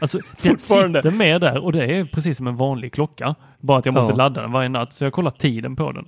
Alltså, 0.00 0.18
den 0.42 0.58
sitter 0.58 1.10
med 1.10 1.40
där 1.40 1.64
och 1.64 1.72
det 1.72 1.84
är 1.84 2.04
precis 2.04 2.36
som 2.36 2.46
en 2.46 2.56
vanlig 2.56 2.92
klocka. 2.92 3.34
Bara 3.60 3.78
att 3.78 3.86
jag 3.86 3.94
måste 3.94 4.12
Ja. 4.12 4.16
ladda 4.16 4.42
den 4.42 4.52
varje 4.52 4.68
natt 4.68 4.92
så 4.92 5.04
jag 5.04 5.12
kollar 5.12 5.30
tiden 5.30 5.76
på 5.76 5.92
den. 5.92 6.04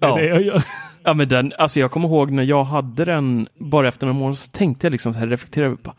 Det 0.00 0.06
är 0.06 0.08
Ja. 0.08 0.16
det 0.16 0.26
jag 0.26 0.42
gör. 0.42 0.62
Ja 1.02 1.14
men 1.14 1.28
den, 1.28 1.52
alltså 1.58 1.80
jag 1.80 1.90
kommer 1.90 2.08
ihåg 2.08 2.30
när 2.30 2.42
jag 2.42 2.64
hade 2.64 3.04
den 3.04 3.48
bara 3.58 3.88
efter 3.88 4.06
några 4.06 4.18
månader 4.18 4.34
så 4.36 4.50
tänkte 4.50 4.86
jag 4.86 4.92
liksom 4.92 5.12
så 5.12 5.18
här, 5.18 5.26
reflekterade 5.26 5.76
bara, 5.82 5.94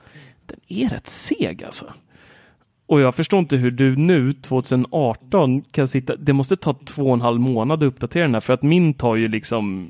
den 0.46 0.60
är 0.68 0.90
rätt 0.90 1.08
seg 1.08 1.64
alltså. 1.64 1.86
Och 2.88 3.02
jag 3.02 3.16
förstår 3.16 3.40
inte 3.40 3.58
hur 3.58 3.72
du 3.72 3.96
nu, 3.96 4.34
2018, 4.34 5.62
kan 5.62 5.88
sitta, 5.88 6.16
det 6.16 6.34
måste 6.34 6.56
ta 6.58 6.74
två 6.74 7.04
och 7.08 7.14
en 7.14 7.22
halv 7.22 7.40
månad 7.40 7.84
att 7.84 7.88
uppdatera 7.88 8.24
den 8.24 8.34
här, 8.34 8.42
för 8.42 8.54
att 8.54 8.64
min 8.64 8.94
tar 8.94 9.16
ju 9.16 9.28
liksom, 9.28 9.90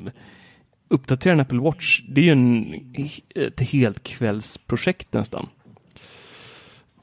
uppdatera 0.89 1.33
en 1.33 1.39
Apple 1.39 1.59
Watch, 1.59 2.01
det 2.09 2.21
är 2.21 2.25
ju 2.25 2.31
en, 2.31 2.65
ett 3.35 3.59
helt 3.59 4.03
kvällsprojekt 4.03 5.13
nästan. 5.13 5.47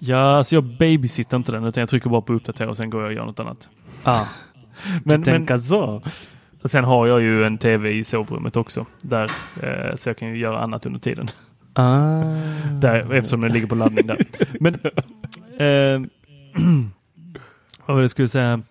Ja, 0.06 0.36
alltså 0.36 0.54
jag 0.54 0.64
babysittar 0.64 1.36
inte 1.36 1.52
den 1.52 1.64
utan 1.64 1.80
jag 1.80 1.88
trycker 1.88 2.10
bara 2.10 2.20
på 2.20 2.32
uppdatera 2.32 2.70
och 2.70 2.76
sen 2.76 2.90
går 2.90 3.00
jag 3.00 3.08
och 3.08 3.14
gör 3.14 3.24
något 3.24 3.40
annat. 3.40 3.68
Ah, 4.02 4.24
Men, 4.84 5.02
men 5.04 5.22
tänka 5.22 5.58
så. 5.58 6.02
och 6.62 6.70
sen 6.70 6.84
har 6.84 7.06
jag 7.06 7.20
ju 7.22 7.44
en 7.44 7.58
tv 7.58 7.90
i 7.90 8.04
sovrummet 8.04 8.56
också. 8.56 8.86
Där, 9.02 9.30
eh, 9.62 9.96
så 9.96 10.08
jag 10.08 10.16
kan 10.16 10.28
ju 10.28 10.36
göra 10.36 10.58
annat 10.58 10.86
under 10.86 11.00
tiden. 11.00 11.28
Ah. 11.72 12.22
Där, 12.80 13.12
eftersom 13.12 13.40
den 13.40 13.52
ligger 13.52 13.66
på 13.66 13.74
laddning 13.74 14.06
där. 14.06 14.18
Men 14.60 14.74
eh, 14.74 16.10
vad 17.86 17.94
var 17.94 17.96
det 17.96 18.02
jag 18.02 18.10
skulle 18.10 18.28
säga? 18.28 18.62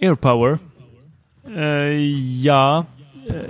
AirPower. 0.00 0.58
Eh, 1.48 1.64
ja, 2.44 2.84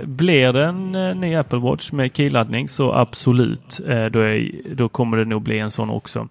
blir 0.03 0.53
det 0.53 0.65
en 0.65 0.95
eh, 0.95 1.15
ny 1.15 1.35
Apple 1.35 1.59
Watch 1.59 1.91
med 1.91 2.15
keyladdning 2.15 2.69
så 2.69 2.93
absolut. 2.93 3.79
Eh, 3.87 4.05
då, 4.05 4.19
är, 4.19 4.61
då 4.75 4.89
kommer 4.89 5.17
det 5.17 5.25
nog 5.25 5.41
bli 5.41 5.59
en 5.59 5.71
sån 5.71 5.89
också. 5.89 6.27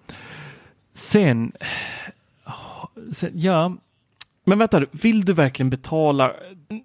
Sen, 0.93 1.51
sen 3.11 3.31
ja, 3.33 3.75
Men 4.45 4.59
vänta, 4.59 4.79
nu, 4.79 4.87
vill 4.91 5.25
du 5.25 5.33
verkligen 5.33 5.69
betala? 5.69 6.31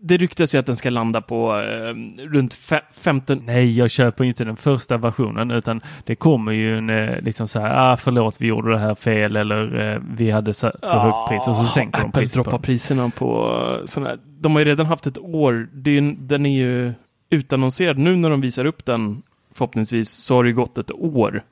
Det 0.00 0.16
ryktas 0.16 0.54
ju 0.54 0.58
att 0.58 0.66
den 0.66 0.76
ska 0.76 0.90
landa 0.90 1.20
på 1.20 1.60
eh, 1.60 1.94
runt 2.24 2.54
fe- 2.54 2.80
15... 2.92 3.42
Nej, 3.46 3.78
jag 3.78 3.90
köper 3.90 4.24
inte 4.24 4.44
den 4.44 4.56
första 4.56 4.96
versionen 4.96 5.50
utan 5.50 5.80
det 6.04 6.16
kommer 6.16 6.52
ju 6.52 6.78
en 6.78 6.90
eh, 6.90 7.20
liksom 7.20 7.48
så 7.48 7.60
här, 7.60 7.92
ah, 7.92 7.96
förlåt 7.96 8.36
vi 8.40 8.46
gjorde 8.46 8.70
det 8.70 8.78
här 8.78 8.94
fel 8.94 9.36
eller 9.36 9.92
eh, 9.94 10.00
vi 10.16 10.30
hade 10.30 10.54
för 10.54 10.98
högt 10.98 11.28
pris 11.28 11.48
och 11.48 11.56
så 11.56 11.64
sänker 11.64 12.00
de 12.00 12.06
Apple 12.08 12.20
priset 12.20 12.34
på 12.36 12.42
droppar 12.42 12.52
den. 12.58 12.62
priserna 12.62 13.10
på 13.10 13.50
eh, 13.80 13.86
sådana 13.86 14.10
här. 14.10 14.18
De 14.40 14.52
har 14.52 14.58
ju 14.58 14.64
redan 14.64 14.86
haft 14.86 15.06
ett 15.06 15.18
år. 15.18 15.68
Det 15.72 15.90
är 15.98 16.14
den 16.18 16.46
är 16.46 16.58
ju 16.58 16.92
utannonserad. 17.30 17.98
Nu 17.98 18.16
när 18.16 18.30
de 18.30 18.40
visar 18.40 18.64
upp 18.64 18.84
den 18.84 19.22
förhoppningsvis 19.54 20.10
så 20.10 20.34
har 20.34 20.42
det 20.44 20.48
ju 20.50 20.54
gått 20.56 20.78
ett 20.78 20.92
år 20.92 21.42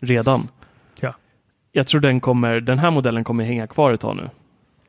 redan. 0.00 0.48
Ja. 1.00 1.14
Jag 1.72 1.86
tror 1.86 2.00
den 2.00 2.20
kommer, 2.20 2.60
den 2.60 2.78
här 2.78 2.90
modellen 2.90 3.24
kommer 3.24 3.44
hänga 3.44 3.66
kvar 3.66 3.92
ett 3.92 4.00
tag 4.00 4.16
nu. 4.16 4.30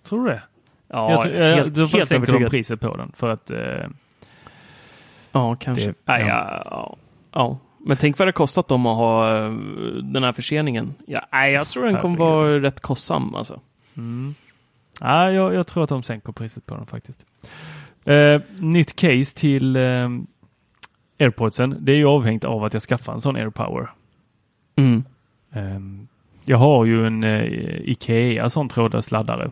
Tror 0.03 0.23
du 0.25 0.29
det? 0.29 0.41
Ja, 0.95 1.11
jag 1.11 1.21
tror, 1.21 1.33
jag, 1.33 1.55
helt, 1.55 1.73
då 1.73 1.85
helt 1.85 2.09
sänker 2.09 2.31
de 2.31 2.49
priset 2.49 2.79
på 2.79 2.97
den 2.97 3.11
för 3.15 3.29
att 3.29 3.49
eh, 3.51 3.57
Ja, 5.31 5.55
kanske. 5.55 5.87
Det- 5.87 5.95
ja. 6.05 6.61
ja. 6.65 6.95
Ja. 7.31 7.57
Men 7.79 7.97
tänk 7.97 8.17
vad 8.19 8.27
det 8.27 8.31
kostat 8.31 8.67
dem 8.67 8.85
att 8.85 8.97
ha 8.97 9.37
eh, 9.45 9.51
den 10.03 10.23
här 10.23 10.33
förseningen. 10.33 10.93
Ja, 11.07 11.47
jag 11.47 11.69
tror 11.69 11.85
den 11.85 11.97
kommer 11.97 12.17
vara 12.17 12.59
rätt 12.61 12.79
kostsam 12.79 13.35
alltså. 13.35 13.59
Mm. 13.97 14.35
Ja, 15.01 15.31
jag, 15.31 15.53
jag 15.53 15.67
tror 15.67 15.83
att 15.83 15.89
de 15.89 16.03
sänker 16.03 16.31
priset 16.31 16.65
på 16.65 16.75
den 16.75 16.85
faktiskt. 16.85 17.25
Eh, 18.05 18.41
nytt 18.59 18.95
case 18.95 19.35
till 19.35 19.75
eh, 19.75 20.09
airpodsen. 21.19 21.77
Det 21.79 21.91
är 21.91 21.95
ju 21.95 22.05
avhängt 22.07 22.43
av 22.43 22.63
att 22.63 22.73
jag 22.73 22.81
skaffar 22.81 23.13
en 23.13 23.21
sån 23.21 23.35
AirPower. 23.35 23.89
Mm. 24.75 25.03
Eh, 25.53 25.79
jag 26.45 26.57
har 26.57 26.85
ju 26.85 27.07
en 27.07 27.23
eh, 27.23 27.43
Ikea 27.89 28.49
sån 28.49 28.69
trådlös 28.69 29.11
laddare. 29.11 29.51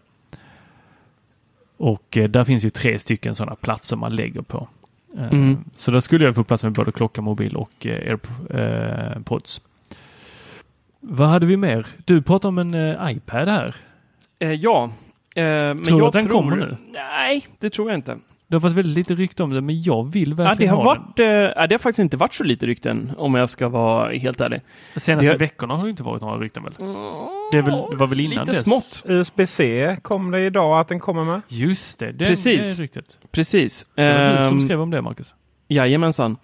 Och 1.83 2.17
eh, 2.17 2.29
där 2.29 2.43
finns 2.43 2.65
ju 2.65 2.69
tre 2.69 2.99
stycken 2.99 3.35
sådana 3.35 3.55
platser 3.55 3.95
man 3.95 4.15
lägger 4.15 4.41
på. 4.41 4.67
Eh, 5.17 5.27
Mm. 5.33 5.57
Så 5.75 5.91
där 5.91 5.99
skulle 5.99 6.25
jag 6.25 6.35
få 6.35 6.43
plats 6.43 6.63
med 6.63 6.71
både 6.73 6.91
klocka, 6.91 7.21
mobil 7.21 7.55
och 7.55 7.85
eh, 7.85 8.17
AirPods. 8.51 9.61
Vad 10.99 11.27
hade 11.27 11.45
vi 11.45 11.57
mer? 11.57 11.87
Du 12.05 12.21
pratade 12.21 12.47
om 12.49 12.57
en 12.57 13.09
iPad 13.09 13.47
här. 13.47 13.75
Ja, 14.39 14.91
men 15.35 15.83
Tror 15.83 15.97
du 15.97 16.03
jag 16.03 16.07
att 16.07 16.13
den 16.13 16.25
tror... 16.25 16.33
kommer 16.33 16.55
nu? 16.55 16.77
Nej, 16.91 17.47
det 17.59 17.69
tror 17.69 17.89
jag 17.89 17.97
inte. 17.97 18.17
Det 18.53 18.57
har 18.57 18.61
varit 18.61 18.73
väldigt 18.75 18.95
lite 18.95 19.15
rykte 19.15 19.43
om 19.43 19.49
det, 19.49 19.61
men 19.61 19.81
jag 19.83 20.11
vill 20.11 20.29
Ja, 20.29 20.35
verkligen 20.35 20.71
det, 20.73 20.77
har 20.77 20.83
ha 20.83 20.93
den. 20.93 21.03
varit, 21.03 21.19
eh, 21.19 21.25
ja, 21.61 21.67
det 21.67 21.73
har 21.75 21.79
faktiskt 21.79 21.99
inte 21.99 22.17
varit 22.17 22.33
så 22.33 22.43
lite 22.43 22.65
rykten, 22.65 23.11
om 23.17 23.35
jag 23.35 23.49
ska 23.49 23.69
vara 23.69 24.11
helt 24.13 24.41
ärlig. 24.41 24.61
De 24.93 24.99
senaste 24.99 25.29
det- 25.31 25.37
veckorna 25.37 25.75
har 25.75 25.83
det 25.83 25.89
inte 25.89 26.03
varit 26.03 26.21
några 26.21 26.37
rykten 26.37 26.63
väl? 26.63 26.73
Det, 27.51 27.61
väl, 27.61 27.83
det 27.89 27.95
var 27.95 28.07
väl 28.07 28.19
innan 28.19 28.31
Lite 28.39 28.51
dess? 28.51 28.63
smått. 28.63 29.03
USB-C 29.07 29.97
kom 30.01 30.31
det 30.31 30.39
idag 30.45 30.79
att 30.79 30.87
den 30.87 30.99
kommer 30.99 31.23
med. 31.23 31.41
Just 31.47 31.99
det, 31.99 32.11
det, 32.11 32.25
Precis. 32.25 32.77
det 32.77 32.81
är 32.81 32.83
ryktet. 32.83 33.19
Precis. 33.31 33.85
Det 33.95 34.13
var 34.13 34.35
du 34.35 34.41
som 34.47 34.53
Ehm, 34.53 34.59
skrev 34.59 34.81
om 34.81 34.89
det, 34.91 35.01
Marcus. 35.01 35.33
Jajamensan. 35.67 36.37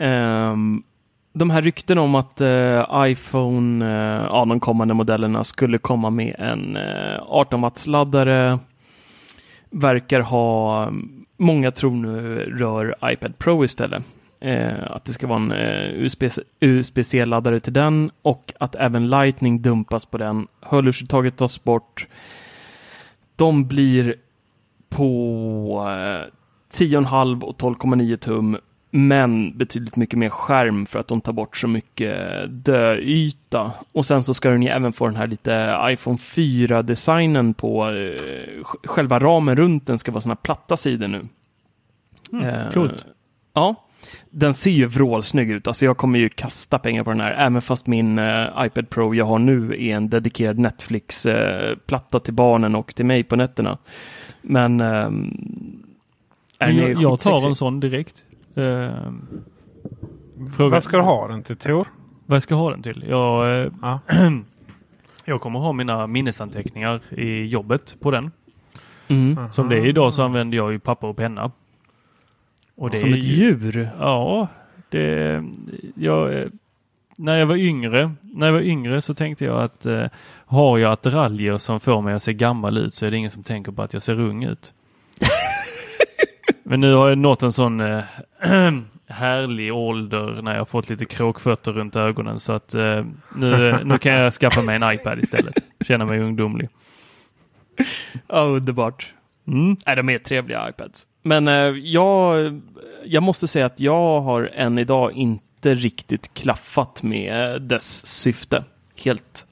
Um, 0.00 0.82
de 1.34 1.50
här 1.50 1.62
rykten 1.62 1.98
om 1.98 2.14
att 2.14 2.40
eh, 2.40 2.84
iPhone, 2.96 3.84
uh, 3.84 4.26
ja, 4.30 4.44
de 4.44 4.60
kommande 4.60 4.94
modellerna 4.94 5.44
skulle 5.44 5.78
komma 5.78 6.10
med 6.10 6.34
en 6.38 6.76
eh, 6.76 7.22
18 7.28 7.60
watts 7.60 7.86
laddare 7.86 8.58
verkar 9.70 10.20
ha, 10.20 10.90
många 11.36 11.70
tror 11.70 11.90
nu 11.90 12.38
rör 12.58 12.94
iPad 13.04 13.38
Pro 13.38 13.64
istället. 13.64 14.02
Eh, 14.40 14.90
att 14.90 15.04
det 15.04 15.12
ska 15.12 15.26
vara 15.26 15.38
en 15.38 15.52
eh, 15.52 16.08
USB-C-laddare 16.60 17.60
till 17.60 17.72
den 17.72 18.10
och 18.22 18.52
att 18.60 18.74
även 18.74 19.08
Lightning 19.08 19.62
dumpas 19.62 20.06
på 20.06 20.18
den. 20.18 20.46
Hörlursuttaget 20.60 21.36
tas 21.36 21.64
bort. 21.64 22.06
De 23.36 23.68
blir 23.68 24.14
på 24.88 25.84
eh, 25.86 26.32
10,5 26.72 27.42
och 27.42 27.56
12,9 27.56 28.16
tum 28.16 28.58
men 28.96 29.58
betydligt 29.58 29.96
mycket 29.96 30.18
mer 30.18 30.28
skärm 30.28 30.86
för 30.86 30.98
att 30.98 31.08
de 31.08 31.20
tar 31.20 31.32
bort 31.32 31.56
så 31.56 31.68
mycket 31.68 32.14
döyta. 32.64 33.72
Och 33.92 34.06
sen 34.06 34.22
så 34.22 34.34
ska 34.34 34.50
den 34.50 34.62
ju 34.62 34.68
även 34.68 34.92
få 34.92 35.06
den 35.06 35.16
här 35.16 35.26
lite 35.26 35.78
iPhone 35.90 36.16
4-designen 36.16 37.54
på 37.54 37.84
eh, 37.84 37.90
sj- 38.62 38.86
själva 38.86 39.18
ramen 39.18 39.56
runt 39.56 39.86
den 39.86 39.98
ska 39.98 40.12
vara 40.12 40.20
såna 40.20 40.36
platta 40.36 40.76
sidor 40.76 41.08
nu. 41.08 41.22
Mm, 42.32 42.44
Eh, 42.44 42.70
coolt. 42.72 43.04
Ja, 43.54 43.74
den 44.30 44.54
ser 44.54 44.70
ju 44.70 44.86
vrålsnygg 44.86 45.50
ut. 45.50 45.66
Alltså 45.66 45.84
jag 45.84 45.96
kommer 45.96 46.18
ju 46.18 46.28
kasta 46.28 46.78
pengar 46.78 47.04
på 47.04 47.10
den 47.10 47.20
här, 47.20 47.32
även 47.32 47.62
fast 47.62 47.86
min 47.86 48.18
eh, 48.18 48.46
iPad 48.66 48.90
Pro 48.90 49.14
jag 49.14 49.24
har 49.24 49.38
nu 49.38 49.72
är 49.72 49.96
en 49.96 50.08
dedikerad 50.10 50.58
Netflix-platta 50.58 52.20
till 52.20 52.34
barnen 52.34 52.74
och 52.74 52.94
till 52.94 53.06
mig 53.06 53.22
på 53.24 53.36
nätterna. 53.36 53.78
Men 54.42 54.80
ehm, 54.80 55.82
Jag, 56.58 57.02
jag 57.02 57.20
tar 57.20 57.48
en 57.48 57.54
sån 57.54 57.80
direkt. 57.80 58.24
Fråga, 60.56 60.70
Vad 60.70 60.82
ska 60.82 60.96
du 60.96 61.02
ha 61.02 61.28
den 61.28 61.42
till 61.42 61.56
Tor? 61.56 61.88
Vad 62.26 62.36
jag 62.36 62.42
ska 62.42 62.54
ha 62.54 62.70
den 62.70 62.82
till? 62.82 63.04
Jag, 63.08 63.60
eh, 63.64 63.72
Ja. 63.82 64.00
jag 65.24 65.40
kommer 65.40 65.58
ha 65.58 65.72
mina 65.72 66.06
minnesanteckningar 66.06 67.00
i 67.10 67.46
jobbet 67.46 67.96
på 68.00 68.10
den. 68.10 68.30
Mm. 69.08 69.52
Som 69.52 69.68
det 69.68 69.76
är 69.76 69.86
idag 69.86 70.14
så 70.14 70.22
använder 70.22 70.56
jag 70.56 70.72
ju 70.72 70.78
papper 70.78 71.06
och 71.06 71.16
penna. 71.16 71.50
Och 72.74 72.90
det 72.90 72.96
Som 72.96 73.12
är 73.12 73.16
ett 73.18 73.24
ju- 73.24 73.30
djur. 73.44 73.88
Ja, 74.00 74.48
det... 74.88 75.44
Jag, 75.94 76.34
eh, 76.42 76.48
när 77.18 77.38
jag 77.38 77.46
var 77.46 77.56
yngre, 77.56 78.12
när 78.20 78.46
jag 78.46 78.52
var 78.54 78.60
yngre 78.60 79.02
så 79.02 79.14
tänkte 79.14 79.44
jag 79.44 79.60
att 79.62 79.86
eh, 79.86 80.04
har 80.46 80.78
jag 80.78 80.92
attiraljer 80.92 81.58
som 81.58 81.80
får 81.80 82.02
mig 82.02 82.14
att 82.14 82.22
se 82.22 82.32
gammal 82.34 82.78
ut 82.78 82.94
så 82.94 83.06
är 83.06 83.10
det 83.10 83.16
ingen 83.16 83.30
som 83.30 83.42
tänker 83.42 83.72
på 83.72 83.82
att 83.82 83.92
jag 83.92 84.02
ser 84.02 84.20
ung 84.20 84.44
ut. 84.44 84.74
Men 86.68 86.80
nu 86.80 86.94
har 86.94 87.08
jag 87.08 87.18
nått 87.18 87.42
en 87.42 87.52
sån 87.52 87.80
eh, 87.80 88.04
härlig 89.06 89.74
ålder 89.74 90.42
när 90.42 90.52
jag 90.52 90.60
har 90.60 90.64
fått 90.64 90.88
lite 90.88 91.04
kråkfötter 91.04 91.72
runt 91.72 91.96
ögonen 91.96 92.40
så 92.40 92.52
att 92.52 92.74
eh, 92.74 93.04
nu, 93.36 93.80
nu 93.84 93.98
kan 93.98 94.12
jag 94.12 94.32
skaffa 94.32 94.62
mig 94.62 94.76
en 94.76 94.94
iPad 94.94 95.18
istället. 95.18 95.54
Känna 95.80 96.04
mig 96.04 96.20
ungdomlig. 96.20 96.68
Ja, 98.28 98.40
underbart. 98.40 99.12
Mm. 99.46 99.76
Nej, 99.86 99.96
de 99.96 100.08
är 100.08 100.18
trevliga 100.18 100.68
iPads. 100.68 101.06
Men 101.22 101.48
eh, 101.48 101.54
jag, 101.78 102.60
jag 103.04 103.22
måste 103.22 103.48
säga 103.48 103.66
att 103.66 103.80
jag 103.80 104.20
har 104.20 104.50
än 104.54 104.78
idag 104.78 105.12
inte 105.12 105.74
riktigt 105.74 106.34
klaffat 106.34 107.02
med 107.02 107.62
dess 107.62 108.06
syfte. 108.06 108.64
Helt. 109.04 109.46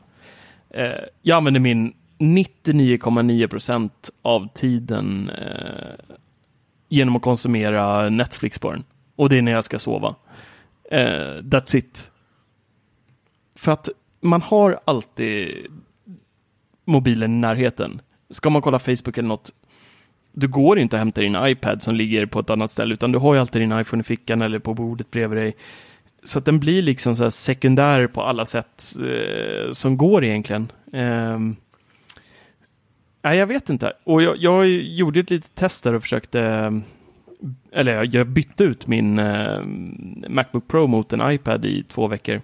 Jag 1.23 1.37
använder 1.37 1.61
min 1.61 1.93
99,9 2.19 3.47
procent 3.47 4.11
av 4.23 4.49
tiden 4.55 5.31
eh, 5.31 6.15
genom 6.89 7.17
att 7.17 7.23
konsumera 7.23 8.09
Netflix 8.09 8.59
på 8.59 8.71
den. 8.71 8.85
Och 9.17 9.29
det 9.29 9.39
är 9.39 9.43
när 9.43 9.53
jag 9.53 9.65
ska 9.65 9.79
sova. 9.79 10.15
Uh, 10.93 11.43
that's 11.43 11.77
it. 11.77 12.13
För 13.57 13.73
att 13.73 13.89
man 14.21 14.43
har 14.43 14.81
alltid 14.85 15.67
mobilen 16.85 17.35
i 17.35 17.41
närheten. 17.41 18.01
Ska 18.31 18.51
man 18.51 18.63
kolla 18.63 18.79
Facebook 18.79 19.19
eller 19.19 19.29
något, 19.29 19.51
du 20.33 20.49
går 20.49 20.79
inte 20.79 20.97
och 20.97 20.99
hämtar 20.99 21.23
din 21.23 21.37
iPad 21.41 21.83
som 21.83 21.95
ligger 21.95 22.27
på 22.27 22.41
ett 22.41 22.51
annat 22.51 22.71
ställe, 22.71 22.95
utan 22.95 23.13
du 23.13 23.19
har 23.19 23.35
ju 23.35 23.41
alltid 23.41 23.63
din 23.63 23.81
iPhone 23.81 24.01
i 24.01 24.05
fickan 24.05 24.43
eller 24.43 24.59
på 24.59 24.75
bordet 24.75 25.11
bredvid 25.11 25.39
dig. 25.39 25.57
Så 26.23 26.39
att 26.39 26.45
den 26.45 26.61
blir 26.61 26.83
liksom 26.83 27.17
så 27.17 27.23
här 27.23 27.31
sekundär 27.31 28.07
på 28.07 28.23
alla 28.23 28.47
sätt 28.47 28.85
eh, 29.01 29.73
som 29.73 29.97
går 29.97 30.25
egentligen. 30.25 30.73
Ehm, 30.93 31.57
nej, 33.25 33.39
jag 33.39 33.47
vet 33.47 33.71
inte. 33.71 33.93
Och 34.05 34.23
jag, 34.23 34.37
jag 34.37 34.69
gjorde 34.69 35.21
ett 35.21 35.31
litet 35.31 35.55
test 35.55 35.85
där 35.85 35.95
och 35.95 36.03
försökte, 36.03 36.41
eh, 36.41 36.71
eller 37.73 38.09
jag- 38.17 38.29
bytte 38.29 38.65
ut 38.65 38.87
min 38.87 39.19
eh, 39.19 39.61
Macbook 40.29 40.69
Pro 40.69 40.87
mot 40.87 41.13
en 41.13 41.33
iPad 41.33 41.65
i 41.65 41.83
två 41.89 42.07
veckor. 42.09 42.41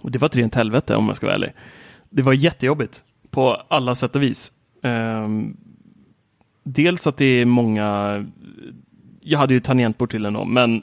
Och 0.00 0.10
det 0.10 0.18
var 0.18 0.26
ett 0.26 0.36
rent 0.36 0.54
helvete 0.54 0.96
om 0.96 1.06
jag 1.06 1.16
ska 1.16 1.26
vara 1.26 1.34
ärlig. 1.36 1.52
Det 2.10 2.22
var 2.22 2.32
jättejobbigt 2.32 3.02
på 3.30 3.54
alla 3.68 3.94
sätt 3.94 4.16
och 4.16 4.22
vis. 4.22 4.52
Ehm, 4.82 5.56
dels 6.62 7.06
att 7.06 7.16
det 7.16 7.24
är 7.24 7.44
många, 7.46 8.24
jag 9.20 9.38
hade 9.38 9.54
ju 9.54 9.60
tangentbord 9.60 10.10
till 10.10 10.22
den 10.22 10.32
då, 10.32 10.44
men 10.44 10.82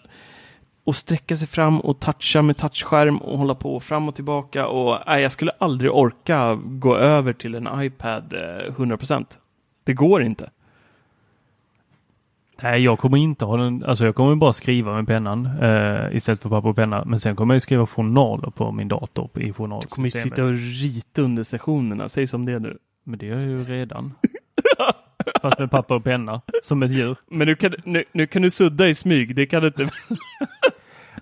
att 0.86 0.95
sträcka 0.95 1.36
sig 1.36 1.47
fram 1.47 1.79
och 1.79 1.99
toucha 1.99 2.41
med 2.41 2.57
touchskärm 2.57 3.17
och 3.17 3.38
hålla 3.38 3.55
på 3.55 3.79
fram 3.79 4.07
och 4.09 4.15
tillbaka 4.15 4.67
och 4.67 4.99
nej, 5.07 5.21
jag 5.21 5.32
skulle 5.32 5.51
aldrig 5.59 5.91
orka 5.91 6.59
gå 6.63 6.95
över 6.97 7.34
till 7.34 7.55
en 7.55 7.84
iPad 7.84 8.34
eh, 8.34 8.73
100%. 8.73 9.25
Det 9.84 9.93
går 9.93 10.23
inte. 10.23 10.49
Nej, 12.63 12.84
jag 12.84 12.99
kommer 12.99 13.17
inte 13.17 13.45
ha 13.45 13.57
den. 13.57 13.84
Alltså 13.84 14.05
jag 14.05 14.15
kommer 14.15 14.36
bara 14.36 14.53
skriva 14.53 14.95
med 14.95 15.07
pennan 15.07 15.45
eh, 15.45 16.15
istället 16.15 16.41
för 16.41 16.49
papper 16.49 16.69
och 16.69 16.75
penna. 16.75 17.05
Men 17.05 17.19
sen 17.19 17.36
kommer 17.36 17.55
jag 17.55 17.61
skriva 17.61 17.88
journaler 17.88 18.49
på 18.49 18.71
min 18.71 18.88
dator 18.88 19.25
i 19.25 19.27
Du 19.27 19.32
kommer 19.34 19.47
ju 19.47 19.53
journalsystemet. 19.53 20.13
sitta 20.13 20.43
och 20.43 20.49
rita 20.82 21.21
under 21.21 21.43
sessionerna, 21.43 22.09
säg 22.09 22.27
som 22.27 22.45
det 22.45 22.59
nu. 22.59 22.77
Men 23.03 23.19
det 23.19 23.25
gör 23.25 23.39
jag 23.39 23.49
ju 23.49 23.63
redan. 23.63 24.13
Fast 25.41 25.59
med 25.59 25.71
papper 25.71 25.95
och 25.95 26.03
penna. 26.03 26.41
Som 26.63 26.84
ett 26.84 26.91
djur. 26.91 27.15
Men 27.27 27.47
nu 27.47 27.55
kan, 27.55 27.73
nu, 27.84 28.03
nu 28.11 28.27
kan 28.27 28.41
du 28.41 28.49
sudda 28.49 28.88
i 28.88 28.95
smyg, 28.95 29.36
det 29.36 29.45
kan 29.45 29.61
du 29.61 29.67
inte. 29.67 29.84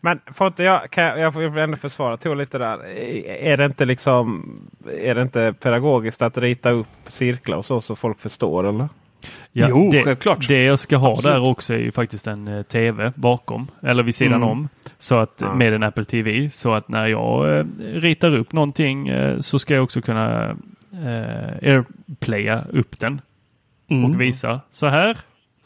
Men 0.01 0.19
får 0.33 0.47
inte 0.47 0.63
jag, 0.63 0.89
kan 0.91 1.03
jag, 1.03 1.19
jag 1.19 1.33
får 1.33 1.57
ändå 1.57 1.77
försvara 1.77 2.17
Tor 2.17 2.35
lite 2.35 2.57
där. 2.57 2.85
Är 3.43 3.57
det 3.57 3.65
inte 3.65 3.85
liksom 3.85 4.45
Är 5.01 5.15
det 5.15 5.21
inte 5.21 5.53
pedagogiskt 5.59 6.21
att 6.21 6.37
rita 6.37 6.69
upp 6.71 6.87
cirklar 7.07 7.57
och 7.57 7.65
så 7.65 7.81
så 7.81 7.95
folk 7.95 8.19
förstår 8.19 8.67
eller? 8.67 8.89
Ja, 9.51 9.67
Jo, 9.69 9.89
det, 9.91 10.03
självklart. 10.03 10.47
Det 10.47 10.63
jag 10.63 10.79
ska 10.79 10.97
ha 10.97 11.11
Absolut. 11.11 11.35
där 11.43 11.49
också 11.51 11.73
är 11.73 11.77
ju 11.77 11.91
faktiskt 11.91 12.27
en 12.27 12.47
eh, 12.47 12.61
TV 12.63 13.11
bakom. 13.15 13.67
Eller 13.83 14.03
vid 14.03 14.15
sidan 14.15 14.35
Mm. 14.35 14.49
om. 14.49 14.69
Så 14.99 15.15
att, 15.15 15.33
Ja. 15.37 15.53
Med 15.55 15.73
en 15.73 15.83
Apple 15.83 16.05
TV. 16.05 16.49
Så 16.49 16.73
att 16.73 16.87
när 16.89 17.07
jag 17.07 17.57
eh, 17.59 17.65
ritar 17.79 18.35
upp 18.37 18.53
någonting 18.53 19.07
eh, 19.07 19.39
så 19.39 19.59
ska 19.59 19.73
jag 19.73 19.83
också 19.83 20.01
kunna 20.01 20.49
eh, 20.93 21.69
airplaya 21.69 22.63
upp 22.73 22.99
den. 22.99 23.21
Mm. 23.89 24.05
och 24.05 24.21
visa. 24.21 24.59
Så 24.71 24.87
här, 24.87 25.17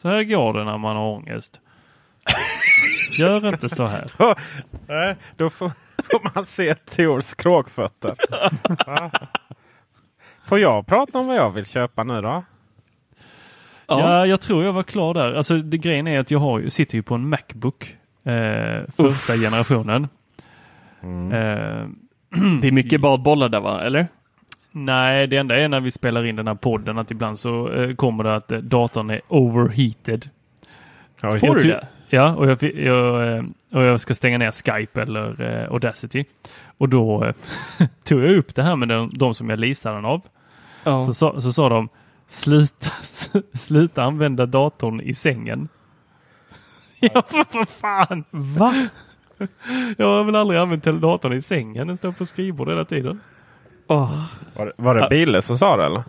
så 0.02 0.10
här 0.10 0.24
går 0.24 0.54
det 0.54 0.64
när 0.64 0.78
man 0.78 0.96
har 0.96 1.06
ångest. 1.14 1.60
Gör 3.18 3.50
inte 3.50 3.70
så 3.70 3.86
här. 3.86 4.12
Nej, 4.88 5.16
då 5.38 5.50
får, 5.50 5.72
får 6.12 6.36
man 6.36 6.46
se 6.46 6.76
Tors 6.76 7.34
kråkfötter. 7.34 8.16
Får 10.46 10.60
jag 10.60 10.88
prata 10.88 11.20
om 11.20 11.28
vad 11.28 11.36
jag 11.36 11.52
vill 11.52 11.66
köpa 11.66 12.04
nu 12.04 12.22
då? 12.22 12.44
Ja. 13.88 14.00
Ja, 14.00 14.26
jag 14.26 14.42
tror 14.42 14.64
jag 14.64 14.74
var 14.74 14.84
klar 14.84 15.14
där. 15.14 15.34
Alltså 15.34 15.58
det, 15.58 15.78
grejen 15.78 16.08
är 16.08 16.20
att 16.20 16.32
jag 16.32 16.40
har, 16.40 16.70
sitter 16.70 16.96
ju 16.96 17.04
på 17.04 17.16
en 17.16 17.30
Macbook. 17.30 17.98
Eh, 18.24 18.82
första 18.96 19.34
generationen. 19.34 20.08
Mm. 21.04 21.32
Eh, 21.32 21.88
Det 22.62 22.68
är 22.68 22.72
mycket 22.72 23.02
badbollar 23.02 23.50
där 23.50 23.60
va, 23.60 23.82
eller? 23.82 24.08
nej, 24.72 25.28
det 25.28 25.38
enda 25.38 25.60
är 25.60 25.68
när 25.68 25.80
vi 25.80 25.92
spelar 25.92 26.26
in 26.26 26.36
den 26.36 26.48
här 26.48 26.56
podden 26.56 26.98
att 26.98 27.12
ibland 27.12 27.40
så 27.40 27.72
eh, 27.72 27.96
kommer 27.96 28.24
det 28.24 28.36
att 28.36 28.52
eh, 28.52 28.58
datorn 28.58 29.10
är 29.10 29.22
overheated. 29.28 30.30
Får 31.22 31.56
du 31.56 31.70
det? 31.70 31.88
Ja, 32.14 32.36
och 32.36 32.48
jag, 32.50 32.64
jag, 32.64 33.28
eh, 33.38 33.44
och 33.72 33.84
jag 33.84 34.02
ska 34.02 34.16
stänga 34.16 34.38
ner 34.38 34.52
Skype 34.52 35.02
eller 35.02 35.42
eh, 35.42 35.72
Audacity. 35.72 36.26
Och 36.78 36.90
då 36.90 37.24
eh, 37.26 37.34
tog 38.04 38.24
jag 38.24 38.36
upp 38.36 38.56
det 38.56 38.64
här 38.64 38.76
med 38.76 38.88
de, 38.88 39.12
de 39.14 39.34
som 39.36 39.50
jag 39.50 39.60
leasade 39.60 39.96
den 39.96 40.06
av. 40.06 40.22
Ja. 40.84 41.06
Så, 41.06 41.14
sa, 41.14 41.42
så 41.42 41.52
sa 41.52 41.70
de 41.70 41.90
sluta, 42.28 42.90
sluta 43.54 44.04
använda 44.04 44.46
datorn 44.46 45.02
i 45.02 45.14
sängen. 45.14 45.70
Ja, 47.00 47.24
för, 47.30 47.44
för 47.52 47.66
fan! 47.66 48.24
Va? 48.32 48.88
Jag 49.98 50.06
har 50.06 50.24
väl 50.24 50.36
aldrig 50.36 50.60
använt 50.60 50.84
datorn 50.84 51.34
i 51.34 51.42
sängen. 51.42 51.88
Den 51.88 51.98
står 51.98 52.12
på 52.12 52.26
skrivbordet 52.26 52.72
hela 52.74 52.86
tiden. 52.86 53.20
Åh. 53.88 54.26
Var, 54.56 54.66
det- 54.66 54.74
var 54.76 54.96
det 54.96 55.08
Bille 55.10 55.42
som 55.42 55.58
sa 55.58 55.78
det 55.78 55.86
eller? 55.86 56.04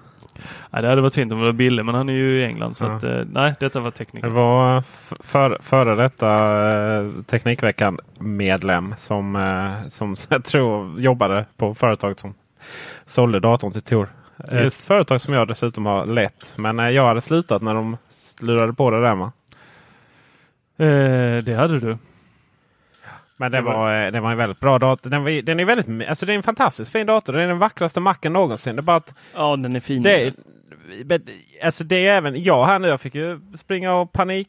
Nej, 0.71 0.83
det 0.83 0.89
hade 0.89 1.01
varit 1.01 1.15
fint 1.15 1.33
om 1.33 1.39
det 1.39 1.45
var 1.45 1.53
Bille, 1.53 1.83
men 1.83 1.95
han 1.95 2.09
är 2.09 2.13
ju 2.13 2.39
i 2.39 2.45
England. 2.45 2.77
Så 2.77 2.85
Ja. 2.85 2.93
att, 2.97 3.05
eh, 3.05 3.21
nej, 3.33 3.55
detta 3.61 3.81
var 3.81 3.91
tekniker. 3.91 4.29
Det 4.29 4.35
var 4.35 4.79
f- 4.79 5.13
för, 5.21 5.59
före 5.63 5.95
detta 5.95 6.31
eh, 6.97 7.11
Teknikveckan 7.27 7.99
medlem 8.19 8.95
som, 8.99 9.37
eh, 9.37 9.89
som 9.89 10.17
jag 10.29 10.45
tror 10.45 11.01
jobbade 11.01 11.47
på 11.57 11.75
företaget 11.75 12.21
som 12.21 12.35
sålde 13.07 13.41
datorn 13.41 13.73
till 13.73 13.83
Tor. 13.83 14.09
Ett 14.39 14.53
Yes. 14.53 14.87
företag 14.87 15.21
som 15.21 15.35
jag 15.35 15.49
dessutom 15.49 15.87
har 15.87 16.07
lett. 16.07 16.53
Men 16.57 16.79
eh, 16.81 16.89
jag 16.91 17.07
hade 17.07 17.21
slutat 17.21 17.63
när 17.63 17.75
de 17.75 17.97
lurade 18.41 18.73
på 18.73 18.91
det 18.91 19.01
där. 19.03 19.15
Man. 19.15 19.33
Eh, 20.77 21.45
det 21.45 21.55
hade 21.59 21.81
du. 21.81 21.99
Men 23.37 23.53
det 23.53 23.59
Det 23.59 23.63
var- 23.63 23.75
var, 23.75 24.05
eh, 24.07 24.13
det 24.13 24.21
var 24.21 24.31
en 24.31 24.37
väldigt 24.37 24.61
bra 24.61 24.79
dator. 24.79 25.11
Den, 25.11 25.25
var, 25.25 25.43
den 25.43 25.61
är 25.61 25.65
väldigt, 25.65 26.09
alltså 26.09 26.27
det 26.27 26.33
är 26.33 26.37
en 26.37 26.43
fantastiskt 26.43 26.93
fin 26.93 27.07
dator. 27.07 27.33
Det 27.33 27.43
är 27.43 27.47
den 27.49 27.59
vackraste 27.59 28.01
macken 28.01 28.33
någonsin. 28.33 28.77
Det 28.77 28.81
är 28.81 28.83
bara 28.83 28.97
att 28.97 29.15
Ja, 29.35 29.57
den 29.57 29.77
är 29.77 29.81
fin. 29.81 30.03
det, 30.03 30.33
men, 31.05 31.23
alltså 31.65 31.85
det 31.85 32.07
är 32.07 32.17
även 32.17 32.43
jag 32.43 32.67
här 32.67 32.79
nu. 32.79 32.89
Jag 32.89 33.01
fick 33.01 33.15
ju 33.15 33.41
springa 33.59 33.95
och 33.95 34.13
panik 34.13 34.49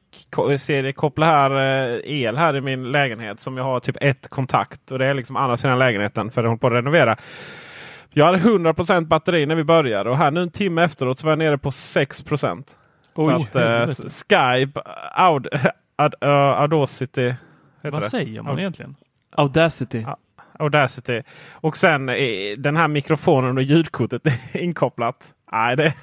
se- 0.59 0.93
koppla 0.93 1.25
här 1.25 1.51
eh, 1.51 1.99
el 2.03 2.37
här 2.37 2.55
i 2.55 2.61
min 2.61 2.91
lägenhet 2.91 3.39
som 3.39 3.57
jag 3.57 3.63
har 3.63 3.79
typ 3.79 3.97
ett 4.01 4.27
kontakt 4.27 4.91
och 4.91 4.99
det 4.99 5.05
är 5.05 5.13
liksom 5.13 5.35
andra 5.35 5.57
sidan 5.57 5.79
lägenheten 5.79 6.31
för 6.31 6.41
jag 6.43 6.49
håller 6.49 6.59
på 6.59 6.67
att 6.67 6.73
renovera. 6.73 7.17
Jag 8.13 8.25
hade 8.25 8.37
100% 8.37 9.05
batteri 9.07 9.45
när 9.45 9.55
vi 9.55 9.63
började 9.63 10.09
och 10.09 10.17
här 10.17 10.31
nu 10.31 10.41
en 10.41 10.51
timme 10.51 10.83
efteråt 10.83 11.19
så 11.19 11.25
var 11.25 11.31
jag 11.31 11.39
nere 11.39 11.57
på 11.57 11.69
6%. 11.69 12.63
så 13.15 13.27
Oj, 13.27 13.33
att 13.33 13.55
eh. 13.55 13.95
Skype, 14.09 14.81
Aud, 15.11 15.47
Ad, 15.95 16.15
uh, 16.25 16.29
Audacity, 16.61 17.33
Vad 17.91 18.01
det? 18.01 18.09
säger 18.09 18.41
man 18.41 18.59
egentligen? 18.59 18.95
Audacity. 19.31 20.01
Ja. 20.01 20.17
Audacity. 20.59 21.21
Och 21.51 21.77
sen 21.77 22.05
den 22.57 22.77
här 22.77 22.87
mikrofonen 22.87 23.57
och 23.57 23.63
ljudkortet 23.63 24.21
är 24.51 24.57
inkopplat. 24.57 25.33
Nej, 25.51 25.75
det, 25.75 25.93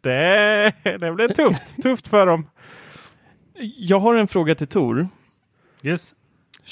det, 0.00 0.72
det 0.82 1.12
blir 1.12 1.28
tufft. 1.28 1.76
tufft 1.82 2.08
för 2.08 2.26
dem. 2.26 2.46
Jag 3.76 3.98
har 3.98 4.14
en 4.14 4.26
fråga 4.26 4.54
till 4.54 4.66
Tor. 4.66 5.08
Yes. 5.82 6.14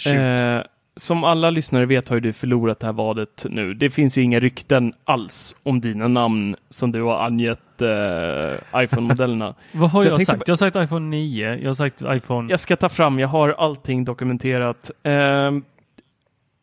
Eh, 0.07 0.63
som 0.97 1.25
alla 1.25 1.51
lyssnare 1.51 1.87
vet 1.87 2.09
har 2.09 2.21
du 2.21 2.33
förlorat 2.33 2.81
det 2.81 2.87
här 2.87 2.93
vadet 2.93 3.47
nu. 3.51 3.75
Det 3.75 3.91
finns 3.91 4.19
ju 4.19 4.23
inga 4.23 4.41
rykten 4.41 4.95
alls 5.05 5.57
om 5.63 5.81
dina 5.81 6.09
namn 6.09 6.57
som 6.69 6.93
du 6.93 7.03
har 7.03 7.19
angett 7.19 7.61
eh, 7.83 8.83
iPhone-modellerna. 8.83 9.55
Vad 9.73 9.91
har 9.91 10.03
Så 10.03 10.09
jag 10.09 10.21
jag, 10.21 10.27
sagt? 10.27 10.49
Jag 10.49 10.53
har 10.53 10.57
sagt 10.57 10.77
iPhone 10.77 11.09
9. 11.09 11.55
Jag 11.57 11.71
har 11.71 11.75
sagt 11.75 12.03
iPhone... 12.07 12.51
Jag 12.51 12.61
ska 12.61 12.77
ta 12.77 12.89
fram, 12.89 13.19
jag 13.19 13.29
har 13.29 13.49
allting 13.49 14.05
dokumenterat. 14.05 14.91
Eh, 15.03 15.51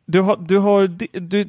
du 0.06 0.22
har, 0.22 0.38
du 0.48 0.58
har, 0.58 0.88
du, 1.20 1.42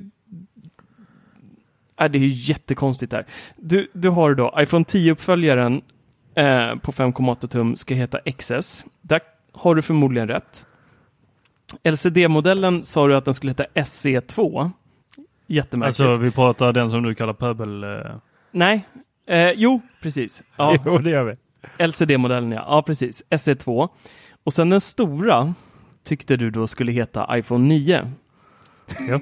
äh, 2.01 2.11
det 2.11 2.19
är 2.19 2.23
ju 2.23 2.29
jättekonstigt 2.29 3.11
där. 3.11 3.27
Du, 3.57 3.89
du 3.93 4.09
har 4.09 4.35
då 4.35 4.55
iPhone 4.59 4.85
10-uppföljaren 4.85 5.83
eh, 6.35 6.77
på 6.77 6.93
5,8 6.93 7.47
tum 7.47 7.77
ska 7.77 7.95
heta 7.95 8.19
XS. 8.39 8.87
Där 9.03 9.21
har 9.53 9.75
du 9.75 9.83
förmodligen 9.83 10.29
rätt. 10.29 10.66
LCD-modellen 11.85 12.85
sa 12.85 13.07
du 13.07 13.16
att 13.16 13.25
den 13.25 13.35
skulle 13.35 13.51
heta 13.51 13.64
SE2. 13.75 14.71
Jättemärkligt. 15.47 16.01
Alltså 16.01 16.23
vi 16.23 16.31
pratar 16.31 16.73
den 16.73 16.91
som 16.91 17.03
du 17.03 17.14
kallar 17.14 17.33
pöbel... 17.33 17.85
Eh, 17.85 17.91
Nej, 18.51 18.87
eh, 19.29 19.53
jo, 19.57 19.81
precis. 20.03 20.43
Ja, 20.57 20.79
Jo, 20.87 20.99
det 20.99 21.11
gör 21.11 21.24
vi. 21.24 21.37
LCD-modellen 21.87 22.53
ja. 22.53 22.64
Ja, 22.66 22.83
precis. 22.83 23.24
SE2. 23.31 23.89
Och 24.45 24.53
sen 24.53 24.70
den 24.70 24.81
stora 24.81 25.55
tyckte 26.05 26.37
du 26.37 26.51
då 26.51 26.66
skulle 26.66 26.93
heta 26.93 27.39
iPhone 27.39 27.68
9. 27.68 28.11
Ja. 29.09 29.20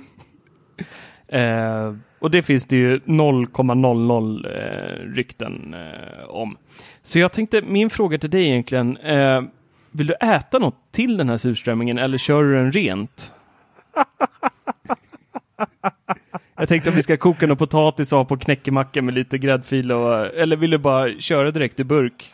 eh, 1.39 1.95
och 2.19 2.31
det 2.31 2.43
finns 2.43 2.65
det 2.65 2.77
ju 2.77 2.99
0,00 2.99 4.47
eh, 4.47 5.15
rykten 5.15 5.75
eh, 5.75 6.25
om. 6.29 6.57
Så 7.03 7.19
jag 7.19 7.33
tänkte, 7.33 7.63
min 7.63 7.91
fråga 7.91 8.19
till 8.19 8.31
dig 8.31 8.49
egentligen, 8.49 8.97
eh, 8.97 9.43
vill 9.91 10.07
du 10.07 10.15
äta 10.15 10.59
något 10.59 10.93
till 10.93 11.17
den 11.17 11.29
här 11.29 11.37
surströmmingen 11.37 11.99
eller 11.99 12.19
kör 12.19 12.43
du 12.43 12.55
den 12.55 12.73
rent? 12.73 13.33
Jag 16.57 16.69
tänkte 16.69 16.91
om 16.91 16.97
vi 16.97 17.03
ska 17.03 17.17
koka 17.17 17.47
någon 17.47 17.57
potatis 17.57 18.13
och 18.13 18.19
ha 18.19 18.25
på 18.25 18.37
knäckemacka 18.37 19.03
med 19.03 19.15
lite 19.15 19.39
gräddfil 19.39 19.93
och, 19.93 20.27
eller 20.27 20.57
vill 20.57 20.71
du 20.71 20.79
bara 20.79 21.21
köra 21.21 21.51
direkt 21.51 21.81
i 21.81 21.85
burk? 21.85 22.33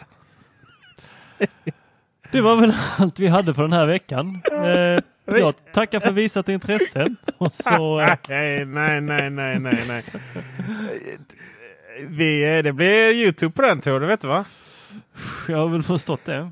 Det 2.31 2.41
var 2.41 2.57
väl 2.57 2.73
allt 2.99 3.20
vi 3.20 3.29
hade 3.29 3.55
för 3.55 3.62
den 3.62 3.73
här 3.73 3.87
veckan. 3.87 4.43
Eh, 4.53 4.99
jag 5.39 5.55
tackar 5.73 6.01
för 6.01 6.11
visat 6.11 6.49
intresse. 6.49 7.14
Och 7.39 7.53
så, 7.53 8.01
eh, 8.01 8.16
Nej, 8.29 8.64
nej, 8.64 9.01
nej, 9.01 9.31
nej, 9.31 9.59
nej, 9.61 9.85
nej. 9.89 10.05
Vi, 12.09 12.57
eh, 12.57 12.62
det 12.62 12.73
blir 12.73 13.11
Youtube 13.11 13.53
på 13.53 13.62
den 13.62 13.81
tror 13.81 14.01
du, 14.01 14.07
vet 14.07 14.20
du 14.20 14.29
va? 14.29 14.45
jag 15.49 15.59
har 15.59 15.68
väl 15.68 15.83
förstått 15.83 16.25
det. 16.25 16.51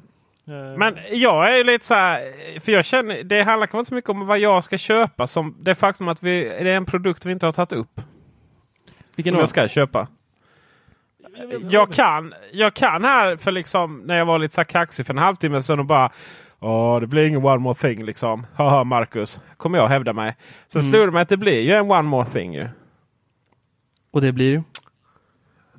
Eh, 0.51 0.79
Men 0.79 0.99
jag 1.13 1.53
är 1.53 1.57
ju 1.57 1.65
lite 1.65 1.87
så 1.87 1.95
här, 1.95 2.33
för 2.61 2.73
jag 2.73 2.85
känner, 2.85 3.23
det 3.23 3.43
handlar 3.43 3.67
kanske 3.67 3.79
inte 3.79 3.89
så 3.89 3.95
mycket 3.95 4.11
om 4.11 4.27
vad 4.27 4.39
jag 4.39 4.65
ska 4.65 4.79
köpa 4.79 5.27
som 5.27 5.57
det 5.61 5.75
faktum 5.75 6.09
att 6.09 6.23
vi, 6.23 6.41
det 6.45 6.71
är 6.71 6.77
en 6.77 6.87
produkt 6.87 7.27
vi 7.27 7.33
inte 7.33 7.47
har 7.47 7.53
tagit 7.53 7.73
upp. 7.73 8.01
Vilken 9.17 9.33
som 9.35 9.41
jag 9.41 9.49
ska 9.49 9.69
köpa. 9.69 10.09
Jag 11.71 11.93
kan, 11.93 12.35
jag 12.53 12.75
kan 12.75 13.05
här 13.05 13.37
för 13.37 13.53
liksom 13.53 14.03
när 14.05 14.19
jag 14.19 14.27
var 14.27 14.39
lite 14.39 14.55
så 14.55 14.61
här 14.61 14.65
kaxig 14.65 15.07
för 15.07 15.15
en 15.15 15.19
halvtimme 15.19 15.63
sedan 15.63 15.79
och 15.79 15.87
bara 15.87 16.11
Åh, 16.63 17.01
det 17.01 17.07
blir 17.07 17.25
ingen 17.25 17.45
one 17.45 17.59
more 17.59 17.75
thing 17.75 18.05
liksom. 18.05 18.47
Haha 18.55 18.85
Marcus. 18.85 19.41
Kommer 19.57 19.79
jag 19.79 19.89
hävda 19.89 20.13
mig. 20.13 20.37
Sen 20.69 20.81
Mm. 20.81 20.93
slog 20.93 21.09
det 21.09 21.13
mig 21.13 21.23
att 21.23 21.29
det 21.29 21.37
blir 21.37 21.61
ju 21.61 21.71
en 21.73 21.91
one 21.91 22.03
more 22.03 22.27
thing 22.33 22.55
ju. 22.55 22.69
Och 24.11 24.21
det 24.21 24.33
blir? 24.33 24.63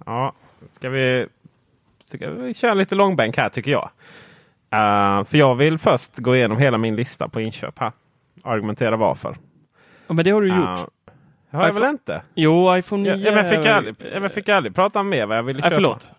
Ja, 0.06 0.34
ska 0.72 0.90
vi, 0.90 1.28
ska 2.06 2.30
vi 2.32 2.54
köra 2.54 2.74
lite 2.74 2.96
långbänk 2.96 3.38
här 3.38 3.50
tycker 3.50 3.72
jag. 3.72 3.90
Eh, 4.72 5.24
för 5.26 5.38
jag 5.38 5.56
vill 5.56 5.78
först 5.78 6.18
gå 6.18 6.36
igenom 6.36 6.58
hela 6.58 6.78
min 6.78 6.96
lista 6.96 7.28
på 7.30 7.42
inköp 7.42 7.80
här. 7.80 7.92
Argumentera 8.44 8.96
varför. 8.98 9.36
Ja, 10.08 10.14
men 10.14 10.26
det 10.26 10.32
har 10.32 10.42
du 10.42 10.48
gjort. 10.48 10.80
Uh, 10.80 10.86
har 11.52 11.66
jag 11.66 11.74
väl 11.74 11.90
inte? 11.90 12.22
Jo, 12.36 12.78
iPhone 12.78 13.04
9. 13.04 13.12
Ja, 13.16 13.30
ja, 13.30 13.36
men 13.36 13.50
fick 13.50 13.60
jag, 13.60 13.66
är- 13.66 13.74
aldrig, 13.74 13.96
ja, 14.14 14.20
men 14.20 14.30
fick 14.30 14.48
jag 14.48 14.58
aldrig 14.58 14.76
prata 14.76 15.04
mer 15.04 15.26
vad 15.26 15.38
jag 15.38 15.44
ville 15.44 15.58
Nej, 15.62 15.64
köpa? 15.64 15.76
förlåt. 15.76 16.12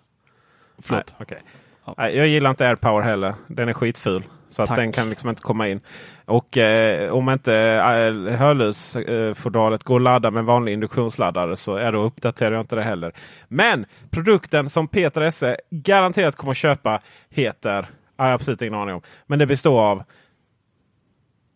Förlåt. 0.78 1.14
Nej, 1.18 1.22
okej. 1.22 1.42
Ja. 1.84 1.94
Nej, 1.98 2.16
jag 2.16 2.26
gillar 2.26 2.50
inte 2.50 2.68
AirPower 2.68 3.02
heller. 3.02 3.34
Den 3.46 3.68
är 3.68 3.72
skitful. 3.72 4.24
Så 4.48 4.62
att 4.62 4.76
den 4.76 4.92
kan 4.92 5.10
liksom 5.10 5.28
inte 5.28 5.42
komma 5.42 5.68
in. 5.68 5.80
Och 6.24 6.56
eh, 6.56 7.12
om 7.12 7.30
inte 7.30 7.54
eh, 7.54 8.36
hörlursfodralet 8.36 9.84
går 9.84 9.96
att 9.96 10.02
ladda 10.02 10.30
med 10.30 10.44
vanlig 10.44 10.72
induktionsladdare 10.72 11.56
så 11.56 11.76
är 11.76 11.92
då 11.92 12.02
uppdaterar 12.02 12.52
jag 12.52 12.60
inte 12.60 12.76
det 12.76 12.82
heller. 12.82 13.12
Men 13.48 13.86
produkten 14.10 14.70
som 14.70 14.88
Peter 14.88 15.20
Esse 15.20 15.56
garanterat 15.70 16.36
kommer 16.36 16.50
att 16.50 16.56
köpa 16.56 17.00
heter, 17.30 17.86
jag 18.16 18.24
har 18.24 18.32
absolut 18.32 18.62
ingen 18.62 18.74
aning 18.74 18.94
om. 18.94 19.00
Men 19.26 19.38
det 19.38 19.46
består 19.46 19.80
av 19.80 20.02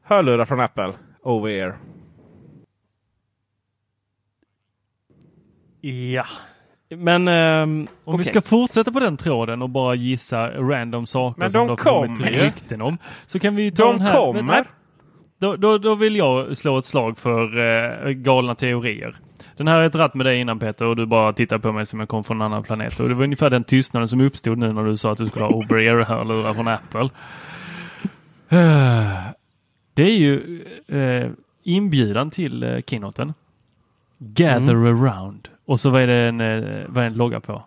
hörlurar 0.03 0.45
från 0.45 0.61
Apple 0.61 0.93
over 1.23 1.51
ear. 1.51 1.77
Ja. 5.81 6.27
Men... 6.89 7.29
ehm, 7.29 7.81
Om 8.05 8.15
okej. 8.15 8.19
vi 8.19 8.25
ska 8.25 8.43
fortsätta 8.43 8.93
på 8.93 9.01
den 9.01 9.17
tråden 9.17 9.63
och 9.63 9.71
bara 9.71 9.95
gissa 9.95 10.51
random 10.51 11.07
saker 11.07 11.41
Men 11.41 11.51
som 11.51 11.67
de 11.67 11.77
kommit 11.77 12.19
kommer. 12.19 12.31
rykten 12.31 12.83
om. 12.83 12.99
Så 13.27 13.39
kan 13.39 13.57
vi 13.57 13.71
ta 13.71 13.93
De 13.93 14.01
här. 14.01 14.13
kommer. 14.13 14.71
Då, 15.39 15.57
då, 15.57 15.79
då 15.79 15.95
vill 15.95 16.17
jag 16.17 16.57
slå 16.57 16.79
ett 16.79 16.85
slag 16.85 17.19
för 17.19 17.59
eh, 17.59 18.11
galna 18.11 18.55
teorier. 18.55 19.17
Den 19.57 19.69
här 19.69 19.75
har 19.75 19.83
jag 19.83 19.93
dratt 19.93 20.15
med 20.15 20.27
dig 20.27 20.39
innan 20.41 20.59
Peter 20.59 20.85
och 20.87 20.97
du 20.97 21.07
bara 21.07 21.33
tittar 21.33 21.59
på 21.59 21.73
mig 21.73 21.87
som 21.87 22.01
jag 22.01 22.09
kom 22.09 22.25
från 22.25 22.37
en 22.37 22.43
annan 22.43 22.63
planet. 22.63 23.01
Och 23.01 23.09
det 23.09 23.15
var 23.15 23.25
ungefär 23.25 23.51
den 23.51 23.65
tystnaden 23.65 24.09
som 24.09 24.21
uppstod 24.21 24.59
nu 24.59 24.73
när 24.73 24.85
du 24.85 24.97
sa 24.97 25.13
att 25.13 25.19
du 25.19 25.29
skulle 25.29 25.45
ha 25.45 25.53
over-ear-hörlurar 25.53 26.55
från 26.55 26.69
Apple. 26.69 27.11
Det 29.95 30.03
är 30.03 30.17
ju 30.17 30.63
eh, 30.89 31.31
inbjudan 31.63 32.31
till 32.31 32.63
eh, 32.63 32.79
keynoten. 32.87 33.35
Gather 34.19 34.75
Mm. 34.75 35.05
around. 35.05 35.49
Och 35.65 35.81
så 35.81 35.91
vad 35.91 36.03
är 36.03 36.07
det 36.07 36.15
en, 36.15 36.41
eh, 36.41 36.85
vad 36.89 37.03
är 37.05 37.07
en 37.07 37.15
logga 37.15 37.41
på? 37.41 37.63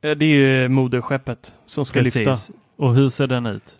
Eh, 0.00 0.10
Det 0.10 0.24
är 0.24 0.62
ju 0.62 0.68
moderskeppet 0.68 1.54
som 1.66 1.84
ska 1.86 2.00
lyfta. 2.00 2.36
Och 2.76 2.94
hur 2.94 3.08
ser 3.08 3.26
den 3.26 3.46
ut? 3.46 3.78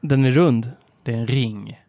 Den 0.00 0.24
är 0.24 0.30
rund. 0.30 0.70
Det 1.02 1.12
är 1.12 1.16
en 1.16 1.26
ring. 1.26 1.80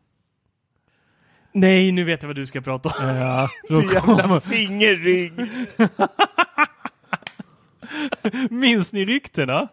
Nej, 1.53 1.91
nu 1.91 2.03
vet 2.03 2.23
jag 2.23 2.27
vad 2.27 2.35
du 2.35 2.45
ska 2.45 2.61
prata 2.61 2.89
om. 2.89 3.15
Ja, 3.15 3.49
då 3.69 3.81
Du 3.81 3.93
jävla 3.93 4.39
fingerrygg. 4.39 5.31
minns 8.49 8.91
ni 8.91 9.05
ryktena? 9.05 9.67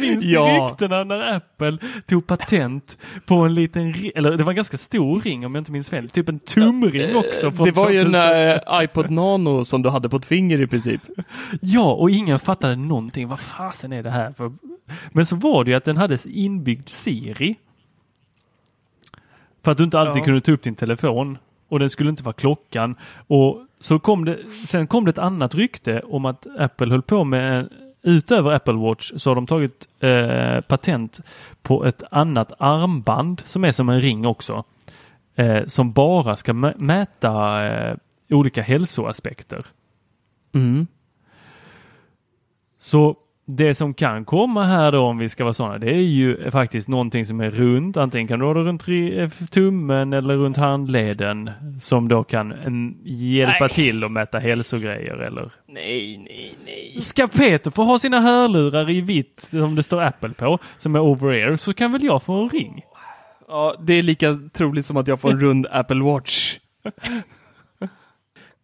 Minns 0.00 0.24
Ja. 0.24 0.46
ni 0.46 0.58
ryktena 0.58 1.04
när 1.04 1.36
Apple 1.36 1.78
tog 2.06 2.26
patent 2.26 2.98
på 3.26 3.34
en 3.34 3.54
liten, 3.54 3.94
eller 4.14 4.36
det 4.36 4.44
var 4.44 4.52
en 4.52 4.56
ganska 4.56 4.76
stor 4.78 5.20
ring 5.20 5.46
om 5.46 5.54
jag 5.54 5.60
inte 5.60 5.72
minns 5.72 5.88
fel, 5.90 6.10
typ 6.10 6.28
en 6.28 6.38
tumring 6.38 7.16
också. 7.16 7.52
från 7.52 7.66
Det 7.66 7.72
var 7.72 7.90
ju 7.90 8.02
2000. 8.02 8.14
en 8.20 8.50
eh, 8.50 8.82
iPod 8.84 9.10
Nano 9.10 9.64
som 9.64 9.82
du 9.82 9.88
hade 9.90 10.08
på 10.08 10.16
ett 10.16 10.26
finger 10.26 10.60
i 10.60 10.66
princip. 10.66 11.00
Ja, 11.60 11.92
och 11.92 12.10
ingen 12.10 12.38
fattade 12.38 12.76
någonting. 12.76 13.28
Vad 13.28 13.40
fasen 13.40 13.92
är 13.92 14.02
det 14.02 14.10
här 14.10 14.32
för? 14.32 14.52
Men 15.12 15.26
så 15.26 15.36
var 15.36 15.64
det 15.64 15.70
ju 15.70 15.76
att 15.76 15.84
den 15.84 15.96
hade 15.96 16.18
inbyggd 16.24 16.88
Siri. 16.88 17.56
För 19.64 19.70
att 19.72 19.78
du 19.78 19.84
inte 19.84 19.98
alltid 20.00 20.20
Ja. 20.20 20.24
kunde 20.24 20.40
ta 20.40 20.52
upp 20.52 20.62
din 20.62 20.74
telefon. 20.74 21.38
Och 21.68 21.78
den 21.78 21.90
skulle 21.90 22.10
inte 22.10 22.22
vara 22.22 22.32
klockan. 22.32 22.96
Och 23.26 23.58
så 23.80 23.98
kom 23.98 24.24
det, 24.24 24.38
sen 24.66 24.86
kom 24.86 25.04
det 25.04 25.10
ett 25.10 25.18
annat 25.18 25.54
rykte 25.54 26.00
om 26.00 26.24
att 26.24 26.46
Apple 26.58 26.90
höll 26.90 27.02
på 27.02 27.24
med, 27.24 27.68
utöver 28.02 28.52
Apple 28.52 28.72
Watch 28.74 29.12
så 29.16 29.30
har 29.30 29.34
de 29.34 29.46
tagit 29.46 29.88
eh, 30.00 30.60
patent 30.60 31.20
på 31.62 31.84
ett 31.84 32.02
annat 32.10 32.52
armband 32.58 33.42
som 33.44 33.64
är 33.64 33.72
som 33.72 33.88
en 33.88 34.00
ring 34.00 34.26
också. 34.26 34.64
Eh, 35.34 35.64
som 35.66 35.92
bara 35.92 36.36
ska 36.36 36.52
mä- 36.52 36.78
mäta 36.78 37.64
eh, 37.66 37.96
olika 38.30 38.62
hälsoaspekter. 38.62 39.66
Mm. 40.54 40.86
Så 42.78 43.16
det 43.46 43.74
som 43.74 43.94
kan 43.94 44.24
komma 44.24 44.64
här 44.64 44.92
då 44.92 45.00
om 45.00 45.18
vi 45.18 45.28
ska 45.28 45.44
vara 45.44 45.54
sådana, 45.54 45.78
det 45.78 45.90
är 45.90 46.02
ju 46.02 46.50
faktiskt 46.50 46.88
någonting 46.88 47.26
som 47.26 47.40
är 47.40 47.50
runt. 47.50 47.96
Antingen 47.96 48.28
kan 48.28 48.38
du 48.38 48.46
ha 48.46 48.54
det 48.54 48.60
runt 48.60 48.88
eh, 48.88 49.46
tummen 49.50 50.12
eller 50.12 50.36
runt 50.36 50.56
handleden 50.56 51.50
som 51.80 52.08
då 52.08 52.24
kan 52.24 52.52
mm, 52.52 52.96
hjälpa 53.04 53.56
Nej. 53.60 53.70
till 53.70 54.04
att 54.04 54.12
mäta 54.12 54.38
hälsogrejer 54.38 55.16
eller 55.16 55.50
Nej, 55.66 56.18
nej, 56.18 56.54
nej. 56.64 57.00
Ska 57.00 57.26
Peter 57.26 57.70
få 57.70 57.82
ha 57.82 57.98
sina 57.98 58.20
hörlurar 58.20 58.90
i 58.90 59.00
vitt 59.00 59.48
som 59.50 59.74
det 59.74 59.82
står 59.82 60.02
Apple 60.02 60.34
på 60.34 60.58
som 60.78 60.94
är 60.94 61.00
over-ear 61.00 61.56
så 61.56 61.74
kan 61.74 61.92
väl 61.92 62.04
jag 62.04 62.22
få 62.22 62.32
en 62.42 62.50
ring? 62.50 62.82
Ja, 63.48 63.76
det 63.80 63.92
är 63.92 64.02
lika 64.02 64.34
troligt 64.52 64.86
som 64.86 64.96
att 64.96 65.08
jag 65.08 65.20
får 65.20 65.30
en 65.30 65.40
rund 65.40 65.66
Apple 65.70 66.02
Watch. 66.02 66.58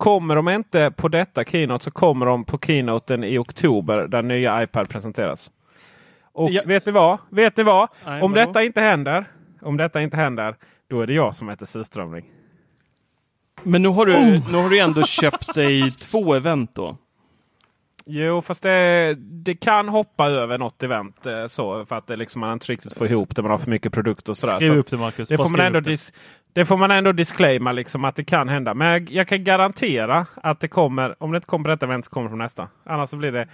Kommer 0.00 0.36
de 0.36 0.48
inte 0.48 0.90
på 0.90 1.08
detta 1.08 1.44
Keynote 1.44 1.84
så 1.84 1.90
kommer 1.90 2.26
de 2.26 2.44
på 2.44 2.58
Keynoten 2.58 3.24
i 3.24 3.38
oktober 3.38 4.08
där 4.08 4.22
nya 4.22 4.62
iPad 4.62 4.88
presenteras. 4.88 5.50
Och 6.32 6.50
Ja. 6.50 6.62
vet 6.66 6.86
ni 6.86 6.92
vad? 6.92 7.18
Vet 7.30 7.56
ni 7.56 7.62
vad? 7.62 7.88
Nej, 8.06 8.22
om 8.22 8.32
vadå? 8.32 8.46
detta 8.46 8.62
inte 8.62 8.80
händer, 8.80 9.24
om 9.62 9.76
detta 9.76 10.00
inte 10.02 10.16
händer, 10.16 10.56
då 10.90 11.00
är 11.00 11.06
det 11.06 11.12
jag 11.12 11.34
som 11.34 11.48
äter 11.48 11.66
surströmming. 11.66 12.24
Men 13.62 13.82
nu 13.82 13.88
har 13.88 14.06
du, 14.06 14.12
nu 14.52 14.58
har 14.62 14.70
du 14.70 14.78
ändå 14.78 15.02
köpt 15.02 15.54
dig 15.54 15.90
två 15.90 16.34
event 16.34 16.74
då. 16.74 16.96
Jo, 18.06 18.42
fast 18.42 18.62
det, 18.62 19.14
det 19.18 19.54
kan 19.54 19.88
hoppa 19.88 20.26
över 20.30 20.58
något 20.58 20.82
event 20.82 21.26
eh, 21.26 21.46
så 21.46 21.84
för 21.84 21.96
att 21.96 22.06
det 22.06 22.16
liksom 22.16 22.40
man 22.40 22.52
inte 22.52 22.72
riktigt 22.72 22.98
får 22.98 23.06
ihop 23.06 23.36
det. 23.36 23.42
Man 23.42 23.50
har 23.50 23.58
för 23.58 23.70
mycket 23.70 23.92
produkter 23.92 24.32
och 24.32 24.38
sådär. 24.38 24.56
Skriv 24.56 24.68
så 24.68 24.74
upp 24.74 24.90
det 24.90 24.96
Marcus. 24.96 25.28
det, 25.28 25.36
får 25.36 25.48
man 25.48 25.60
ändå 25.60 25.80
dis, 25.80 26.12
det 26.52 26.64
får 26.64 26.76
man 26.76 26.90
ändå 26.90 27.12
disclaima 27.12 27.72
liksom 27.72 28.04
att 28.04 28.16
det 28.16 28.24
kan 28.24 28.48
hända. 28.48 28.74
Men 28.74 28.88
jag, 28.92 29.10
jag 29.10 29.28
kan 29.28 29.44
garantera 29.44 30.26
att 30.34 30.60
det 30.60 30.68
kommer, 30.68 31.22
om 31.22 31.32
det 31.32 31.36
inte 31.36 31.46
kommer 31.46 31.64
på 31.64 31.68
detta 31.70 31.86
event 31.86 32.04
så 32.04 32.10
kommer 32.10 32.26
det 32.26 32.30
på 32.30 32.36
nästa. 32.36 32.68
Annars 32.84 33.10
så 33.10 33.16
blir 33.16 33.32
det 33.32 33.48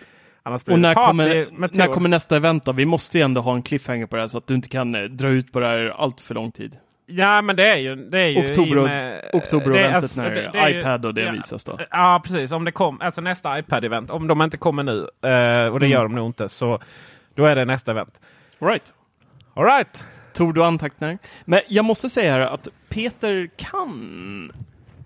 Och 0.66 0.78
när 0.78 0.94
kommer, 0.94 1.49
när 1.76 1.86
kommer 1.86 2.09
nästa 2.09 2.36
event 2.36 2.64
då? 2.64 2.72
Vi 2.72 2.86
måste 2.86 3.18
ju 3.18 3.24
ändå 3.24 3.40
ha 3.40 3.55
en 3.55 3.62
cliffhanger 3.62 4.07
på 4.07 4.16
det 4.16 4.22
här 4.22 4.28
så 4.28 4.38
att 4.38 4.47
du 4.47 4.55
inte 4.55 4.68
kan 4.68 4.94
eh, 4.94 5.03
dra 5.03 5.28
ut 5.28 5.53
på 5.53 5.61
det 5.61 5.66
här 5.66 5.94
allt 5.99 6.20
för 6.20 6.34
lång 6.34 6.53
tid. 6.53 6.76
Ja 7.09 7.42
men 7.42 7.57
det 7.57 7.68
är 7.68 7.76
ju, 7.76 7.97
det 7.97 8.20
är 8.20 8.26
ju 8.28 8.44
Oktober, 8.44 8.82
med- 8.82 9.30
oktober 9.32 9.70
det 9.70 9.94
alltså- 9.94 10.22
när 10.22 10.30
det- 10.30 10.51
det 10.53 10.70
iPad 10.80 11.05
och 11.07 11.14
det 11.14 11.22
ja, 11.22 11.32
visas 11.32 11.64
då. 11.64 11.78
Ja 11.90 12.22
precis, 12.24 12.53
om 12.53 12.64
det 12.64 12.72
kom, 12.72 13.01
alltså 13.01 13.20
nästa 13.20 13.59
iPad-event. 13.61 14.11
Om 14.11 14.26
de 14.26 14.42
inte 14.42 14.57
kommer 14.57 14.82
nu, 14.82 14.99
eh, 14.99 15.72
och 15.72 15.80
det 15.80 15.86
Mm. 15.86 15.90
gör 15.90 16.03
de 16.03 16.14
nog 16.14 16.26
inte, 16.28 16.49
så 16.49 16.78
då 17.34 17.44
är 17.47 17.57
det 17.57 17.64
nästa 17.64 17.90
event. 17.90 18.20
Right. 18.59 18.94
All 19.55 19.64
right. 19.64 20.05
Tog 20.32 20.55
du 20.55 20.64
anteckningar? 20.64 21.18
Men 21.44 21.61
jag 21.68 21.84
måste 21.84 22.09
säga 22.09 22.32
här 22.32 22.40
att 22.40 22.68
Peter 22.97 23.51
kan 23.57 24.53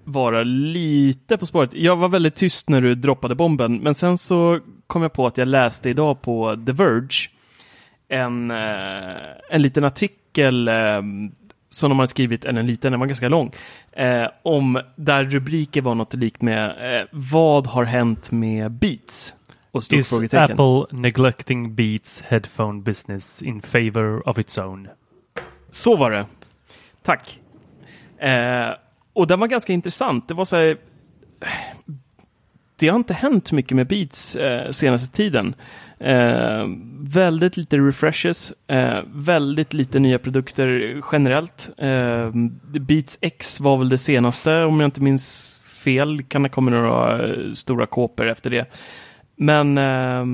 vara 0.05 0.43
lite 0.43 1.37
på 1.39 1.47
spåret. 1.47 1.75
Jag 1.75 1.97
var 1.97 2.09
väldigt 2.09 2.35
tyst 2.35 2.69
när 2.69 2.81
du 2.81 2.95
droppade 2.95 3.35
bomben, 3.35 3.79
men 3.79 3.95
sen 3.95 4.19
så 4.19 4.61
kom 4.87 5.03
jag 5.03 5.13
på 5.13 5.27
att 5.27 5.39
jag 5.39 5.49
läste 5.49 5.91
idag 5.91 6.23
på 6.23 6.63
The 6.67 6.73
Verge 6.73 7.29
en, 8.09 8.51
eh, 8.51 9.17
en 9.51 9.63
liten 9.63 9.85
artikel 9.85 10.69
eh, 10.69 11.03
som 11.69 11.89
de 11.91 11.99
har 11.99 12.07
skrivit, 12.07 12.45
eller 12.45 12.61
en 12.61 12.67
liten, 12.67 12.93
den 12.93 13.01
var 13.01 13.07
ganska 13.07 13.29
lång, 13.29 13.53
eh, 13.93 14.27
om 14.43 14.81
där 14.97 15.25
rubriken 15.25 15.85
var 15.85 15.95
något 15.95 16.15
likt 16.15 16.43
med 16.43 16.99
eh, 17.01 17.07
vad 17.13 17.67
har 17.67 17.85
hänt 17.85 18.31
med 18.31 18.73
Beats? 18.73 19.35
Och 19.71 19.85
stort 19.85 19.99
Is 19.99 20.11
frågetecken. 20.11 20.61
Apple 20.61 20.99
neglecting 20.99 21.75
Beats 21.75 22.23
headphone 22.23 22.83
business 22.83 23.43
in 23.43 23.63
favor 23.63 24.29
of 24.29 24.39
its 24.39 24.59
own? 24.59 24.89
Så 25.71 25.97
var 25.97 26.11
det. 26.11 26.27
Tack. 27.03 27.41
Eh, 28.21 28.75
och 29.13 29.27
den 29.27 29.41
var 29.41 29.47
ganska 29.47 29.73
intressant. 29.73 30.29
Det 30.29 30.35
var 30.35 30.45
så 30.45 30.57
här, 30.57 30.77
Det 32.77 32.89
har 32.89 32.97
inte 32.97 33.15
hänt 33.15 33.53
mycket 33.53 33.77
med 33.77 33.87
Beats 33.87 34.37
eh, 34.37 34.71
senaste 34.71 35.17
tiden. 35.17 35.55
Eh, 35.99 36.67
väldigt 37.01 37.57
lite 37.57 37.79
refreshes, 37.79 38.53
eh, 38.67 38.99
väldigt 39.07 39.73
lite 39.75 39.99
nya 39.99 40.19
produkter 40.19 41.01
generellt. 41.13 41.71
Eh, 41.77 42.31
Beats 42.81 43.19
X 43.21 43.61
var 43.61 43.77
väl 43.79 43.89
det 43.89 43.99
senaste, 43.99 44.55
om 44.55 44.81
jag 44.81 44.89
inte 44.89 45.03
minns 45.03 45.59
fel. 45.65 46.23
Kan 46.23 46.43
det 46.43 46.49
komma 46.49 46.71
några 46.71 47.27
eh, 47.29 47.53
stora 47.53 47.87
kåpor 47.87 48.29
efter 48.29 48.51
det. 48.51 48.67
Men 49.37 49.79
eh, 49.79 50.25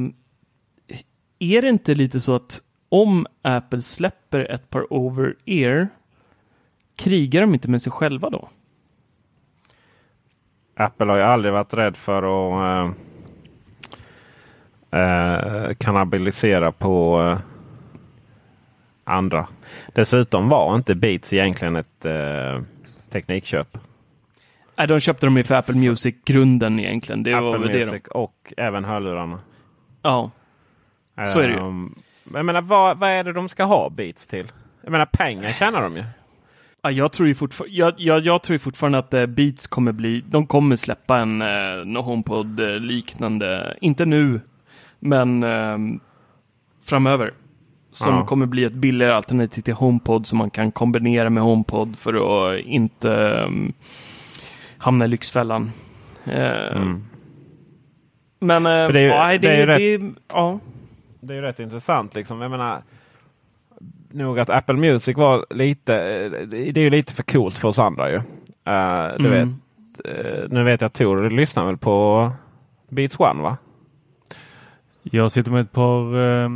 är 1.39 1.63
det 1.63 1.69
inte 1.69 1.95
lite 1.95 2.21
så 2.21 2.35
att 2.35 2.61
om 2.89 3.27
Apple 3.43 3.83
släpper 3.83 4.53
ett 4.53 4.71
par 4.71 4.93
over-ear, 4.93 5.89
krigar 6.97 7.41
de 7.41 7.55
inte 7.55 7.69
med 7.71 7.83
sig 7.83 7.93
själva 7.93 8.31
då? 8.31 8.49
Apple 10.77 11.07
har 11.07 11.17
ju 11.17 11.23
aldrig 11.23 11.53
varit 11.55 11.75
rädd 11.75 11.97
för 11.97 12.23
att 12.23 12.95
eh, 14.93 15.01
eh, 15.01 15.75
kannibalisera 15.75 16.73
på 16.73 17.23
eh, 17.23 17.39
andra. 19.05 19.47
Dessutom 19.95 20.49
var 20.49 20.77
inte 20.77 20.95
Beats 20.95 21.33
egentligen 21.33 21.77
ett 21.77 22.05
eh, 22.05 22.63
teknikköp. 23.11 23.79
Nej, 24.77 24.87
de 24.87 25.01
köpte 25.01 25.27
dem 25.27 25.37
ju 25.37 25.43
för 25.45 25.55
Apple 25.55 25.75
Music-grunden 25.75 26.81
egentligen. 26.81 27.23
Det 27.23 27.41
var 27.41 27.49
Apple 27.49 27.67
väl 27.67 27.73
det 27.79 27.87
Music 27.87 28.03
de... 28.03 28.11
och 28.11 28.53
även 28.57 28.85
hörlurarna. 28.85 29.41
Ja. 30.03 30.31
Så 31.27 31.41
är 31.41 31.49
det 31.49 31.55
ju. 31.55 31.61
Ehm, 31.61 31.95
Jag 32.35 32.45
menar, 32.45 32.61
vad, 32.61 32.99
vad 32.99 33.11
är 33.11 33.25
det 33.25 33.33
de 33.33 33.49
ska 33.49 33.65
ha 33.65 33.91
Beats 33.91 34.27
till? 34.27 34.53
Jag 34.83 34.93
menar 34.93 35.07
pengar 35.07 35.53
tjänar 35.53 35.83
de 35.83 35.97
ju. 35.97 36.05
Ja, 36.87 36.91
jag, 36.91 37.13
tror 37.13 37.29
ju 37.29 37.35
fortfar- 37.35 37.67
jag, 37.71 37.95
jag, 37.97 38.21
jag 38.21 38.43
tror 38.43 38.55
ju 38.55 38.59
fortfarande 38.59 38.99
att 38.99 39.15
eh, 39.15 39.27
Beats 39.27 39.67
kommer 39.67 39.93
bli, 39.93 40.25
de 40.31 40.47
kommer 40.47 40.77
släppa 40.77 41.19
en 41.19 41.43
eh, 41.43 41.85
no 41.85 41.99
HomePod 41.99 42.61
eh, 42.61 42.67
liknande, 42.81 43.77
inte 43.81 44.05
nu, 44.05 44.41
men 45.01 45.43
ehm, 45.43 46.01
framöver. 46.85 47.33
Som 47.91 48.15
Ja. 48.15 48.27
kommer 48.27 48.47
bli 48.47 48.65
ett 48.65 48.73
billigare 48.73 49.13
alternativ 49.13 49.63
till 49.63 49.75
HomePod 49.75 50.27
som 50.27 50.39
man 50.39 50.51
kan 50.51 50.73
kombinera 50.73 51.31
med 51.31 51.43
HomePod 51.43 51.97
för 51.99 52.15
att 52.55 52.61
inte 52.61 53.13
ehm, 53.15 53.73
hamna 54.79 55.05
i 55.05 55.09
Lyxfällan. 55.09 55.71
Eh, 56.25 56.77
Mm. 56.77 57.05
Men, 58.41 58.67
eh, 58.67 58.89
det 58.89 59.01
är 59.01 59.03
ju- 59.03 59.09
nej, 59.09 59.39
det 59.39 59.49
är 59.49 59.61
ju 59.61 59.67
det, 59.67 59.99
det, 60.07 60.13
ja. 60.33 60.59
Det 61.21 61.33
är 61.33 61.37
ju 61.37 61.43
rätt 61.43 61.61
intressant 61.61 62.15
liksom. 62.15 62.41
Jag 62.43 62.51
menar, 62.51 62.83
nog 64.17 64.39
att 64.41 64.51
Apple 64.51 64.75
Music 64.77 65.17
var 65.17 65.47
lite, 65.51 65.95
eh, 65.95 66.31
det 66.49 66.77
är 66.81 66.85
ju 66.85 66.91
lite 66.91 67.15
för 67.15 67.23
coolt 67.23 67.59
för 67.59 67.69
oss 67.69 67.79
andra 67.79 68.11
ju. 68.11 68.17
Eh, 68.17 69.09
du 69.19 69.27
Mm. 69.27 69.31
vet, 69.33 69.49
eh, 70.17 70.43
nu 70.51 70.65
vet 70.65 70.81
jag 70.81 70.87
att 70.87 70.95
Tor 70.95 71.17
du 71.17 71.31
lyssnar 71.31 71.67
väl 71.67 71.77
på 71.77 72.31
Beats 72.89 73.21
One 73.21 73.43
va? 73.43 73.57
Jag 75.03 75.33
sitter 75.33 75.51
med 75.51 75.61
ett 75.61 75.73
par 75.73 76.19
eh, 76.45 76.49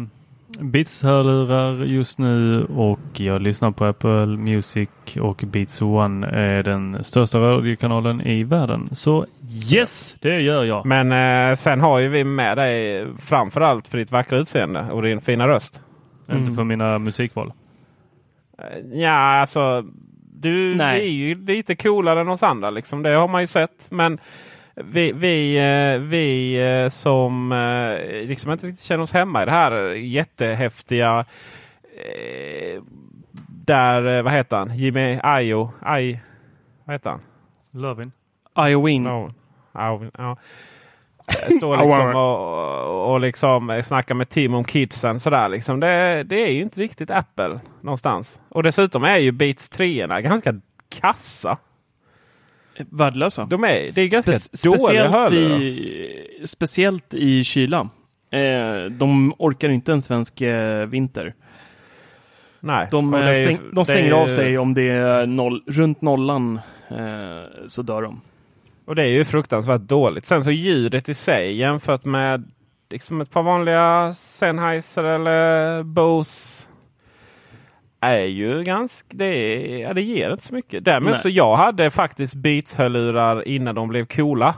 Beats-hörlurar 0.60 1.84
just 1.84 2.18
nu 2.18 2.64
och 2.64 3.00
jag 3.12 3.42
lyssnar 3.42 3.70
på 3.70 3.84
Apple 3.84 4.26
Music 4.26 4.88
och 5.20 5.44
Beats 5.46 5.82
One 5.82 6.26
är 6.26 6.62
den 6.62 7.04
största 7.04 7.38
radiokanalen 7.38 8.20
i 8.20 8.44
världen. 8.44 8.88
Så 8.92 9.26
yes, 9.72 10.16
det 10.20 10.40
gör 10.40 10.64
jag. 10.64 10.86
Men 10.86 11.56
sen 11.56 11.80
har 11.80 11.98
ju 11.98 12.08
vi 12.08 12.24
med 12.24 12.58
dig 12.58 13.06
framförallt 13.22 13.88
för 13.88 13.98
ditt 13.98 14.12
vackra 14.12 14.38
utseende 14.38 14.86
och 14.90 15.02
din 15.02 15.20
fina 15.20 15.48
röst. 15.48 15.82
Inte 16.36 16.52
för 16.52 16.64
mina 16.64 16.98
musikval. 16.98 17.52
Eh, 18.58 18.78
Ja, 18.92 19.10
alltså 19.40 19.84
du 20.34 20.74
Nej. 20.74 21.00
är 21.06 21.10
ju 21.10 21.46
lite 21.46 21.76
coolare 21.76 22.20
än 22.20 22.28
oss 22.28 22.42
andra 22.42 22.70
liksom. 22.70 23.02
Det 23.02 23.10
har 23.10 23.28
man 23.28 23.40
ju 23.40 23.46
sett. 23.46 23.86
Men 23.90 24.18
vi, 24.74 25.12
vi, 25.12 25.56
eh, 25.58 26.00
vi 26.00 26.54
eh, 26.82 26.88
som 26.88 27.48
liksom 28.24 28.52
inte 28.52 28.66
riktigt 28.66 28.84
känner 28.84 29.02
oss 29.02 29.12
hemma 29.12 29.42
i 29.42 29.44
det 29.46 29.50
här 29.50 29.72
jättehäftiga 29.94 31.24
eh, 31.96 32.82
där, 33.48 34.22
vad 34.22 34.32
heter 34.32 34.56
han, 34.56 34.76
Jimmy 34.76 35.18
Ayo, 35.22 35.70
Ay, 35.82 36.18
Vad 36.84 36.94
heter 36.94 37.10
han? 37.10 37.20
Lövin. 37.70 38.12
Iowin. 38.58 39.02
No. 39.02 39.32
Ja. 39.72 40.36
Står 41.56 41.76
liksom 41.76 42.14
och, 42.16 43.12
och 43.12 43.20
liksom 43.20 43.82
snackar 43.84 44.14
med 44.14 44.28
Tim 44.28 44.54
om 44.54 44.64
kidsen. 44.64 45.20
Sådär, 45.20 45.48
liksom. 45.48 45.80
det, 45.80 46.22
det 46.22 46.42
är 46.48 46.52
ju 46.52 46.62
inte 46.62 46.80
riktigt 46.80 47.10
Apple 47.10 47.60
någonstans. 47.80 48.40
Och 48.48 48.62
dessutom 48.62 49.04
är 49.04 49.16
ju 49.18 49.32
Beats 49.32 49.68
3 49.68 50.06
ganska 50.06 50.54
kassa. 51.00 51.58
Värdelösa. 52.90 53.44
De 53.44 53.64
är, 53.64 53.90
det 53.92 54.02
är 54.02 54.06
ganska 54.08 54.30
Spe- 54.32 54.64
dåliga 54.64 54.78
speciellt, 54.78 55.12
hörlurar. 55.14 55.60
i, 55.62 56.42
speciellt 56.44 57.14
i 57.14 57.44
kyla. 57.44 57.88
Eh, 58.30 58.84
de 58.90 59.34
orkar 59.38 59.68
inte 59.68 59.92
en 59.92 60.02
svensk 60.02 60.40
eh, 60.40 60.86
vinter. 60.86 61.34
Nej. 62.60 62.88
De, 62.90 63.14
eh, 63.14 63.20
är 63.20 63.28
ju- 63.28 63.34
stäng, 63.44 63.58
de 63.72 63.80
är 63.80 63.84
stänger 63.84 64.04
ju- 64.06 64.12
av 64.14 64.26
sig 64.26 64.58
om 64.58 64.74
det 64.74 64.88
är 64.90 65.26
noll, 65.26 65.62
runt 65.66 66.02
nollan 66.02 66.60
eh, 66.88 67.66
så 67.68 67.82
dör 67.82 68.02
de. 68.02 68.20
Och 68.84 68.94
det 68.94 69.02
är 69.02 69.06
ju 69.06 69.24
fruktansvärt 69.24 69.80
dåligt. 69.80 70.26
Sen 70.26 70.44
så 70.44 70.50
ljudet 70.50 71.08
i 71.08 71.14
sig 71.14 71.56
jämfört 71.56 72.04
med 72.04 72.50
liksom 72.90 73.20
ett 73.20 73.30
par 73.30 73.42
vanliga 73.42 74.14
Sennheiser 74.14 75.04
eller 75.04 75.82
Bose. 75.82 76.66
Är 78.00 78.24
ju 78.24 78.62
ganska, 78.62 79.06
det, 79.10 79.24
är, 79.24 79.78
ja, 79.78 79.94
det 79.94 80.02
ger 80.02 80.30
inte 80.30 80.44
så 80.44 80.54
mycket. 80.54 80.84
Däremot 80.84 81.10
Nej. 81.10 81.20
så 81.20 81.28
jag 81.28 81.56
hade 81.56 81.90
faktiskt 81.90 82.34
Beats-hörlurar 82.34 83.48
innan 83.48 83.74
de 83.74 83.88
blev 83.88 84.06
coola. 84.06 84.54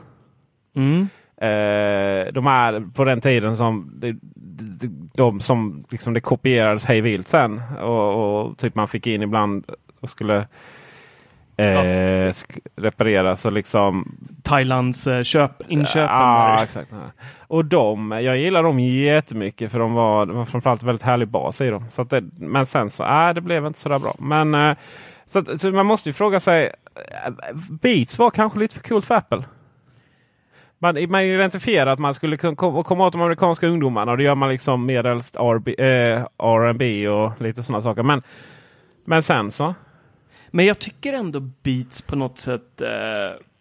Mm. 0.76 1.08
Eh, 1.36 2.32
de 2.32 2.46
är 2.46 2.92
på 2.94 3.04
den 3.04 3.20
tiden 3.20 3.56
som 3.56 3.92
de, 3.94 4.20
de, 4.34 5.10
de 5.14 5.40
som 5.40 5.84
liksom 5.90 6.14
det 6.14 6.20
kopierades 6.20 6.84
hej 6.84 7.00
vilt 7.00 7.28
sen. 7.28 7.62
Och, 7.80 8.44
och 8.44 8.58
typ 8.58 8.74
man 8.74 8.88
fick 8.88 9.06
in 9.06 9.22
ibland 9.22 9.64
och 10.00 10.10
skulle 10.10 10.46
eh, 11.56 12.28
sk- 12.28 12.58
repareras 12.76 13.46
och 13.46 13.52
liksom 13.52 14.16
Thailands 14.42 15.06
eh, 15.06 15.22
köp, 15.22 15.50
inköpen. 15.68 16.14
Ja, 16.16 16.62
exakt. 16.62 16.92
Och 17.38 17.64
de, 17.64 18.10
jag 18.12 18.38
gillar 18.38 18.62
dem 18.62 18.80
jättemycket 18.80 19.72
för 19.72 19.78
de 19.78 19.92
var, 19.94 20.26
de 20.26 20.36
var 20.36 20.44
framförallt 20.44 20.82
väldigt 20.82 21.02
härlig 21.02 21.28
bas 21.28 21.60
i 21.60 21.70
dem. 21.70 21.84
Så 21.90 22.02
att 22.02 22.10
det, 22.10 22.24
men 22.36 22.66
sen 22.66 22.90
så, 22.90 23.04
äh, 23.04 23.34
det 23.34 23.40
blev 23.40 23.66
inte 23.66 23.78
sådär 23.78 23.98
bra. 23.98 24.14
Men 24.18 24.54
eh, 24.54 24.76
så, 25.26 25.38
att, 25.38 25.60
så 25.60 25.70
man 25.70 25.86
måste 25.86 26.08
ju 26.08 26.12
fråga 26.12 26.40
sig, 26.40 26.64
eh, 26.66 27.32
Beats 27.70 28.18
var 28.18 28.30
kanske 28.30 28.58
lite 28.58 28.74
för 28.74 28.82
coolt 28.82 29.04
för 29.04 29.14
Apple. 29.14 29.44
Man, 30.78 31.10
man 31.10 31.22
identifierar 31.22 31.92
att 31.92 31.98
man 31.98 32.14
skulle 32.14 32.36
kunna 32.36 32.56
kom- 32.56 32.84
komma 32.84 33.06
åt 33.06 33.12
de 33.12 33.22
amerikanska 33.22 33.66
ungdomarna 33.66 34.12
och 34.12 34.18
det 34.18 34.24
gör 34.24 34.34
man 34.34 34.48
liksom 34.48 34.86
medelst 34.86 35.36
RB, 35.36 35.68
eh, 35.78 36.22
och 37.12 37.40
lite 37.40 37.62
sådana 37.62 37.82
saker. 37.82 38.02
Men, 38.02 38.22
men 39.04 39.22
sen 39.22 39.50
så. 39.50 39.74
Men 40.54 40.66
jag 40.66 40.78
tycker 40.78 41.12
ändå 41.12 41.40
Beats 41.40 42.02
på 42.02 42.16
något 42.16 42.38
sätt 42.38 42.80
eh, 42.80 42.88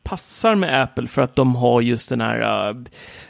passar 0.03 0.55
med 0.55 0.83
Apple 0.83 1.07
för 1.07 1.21
att 1.21 1.35
de 1.35 1.55
har 1.55 1.81
just 1.81 2.09
den 2.09 2.21
här, 2.21 2.69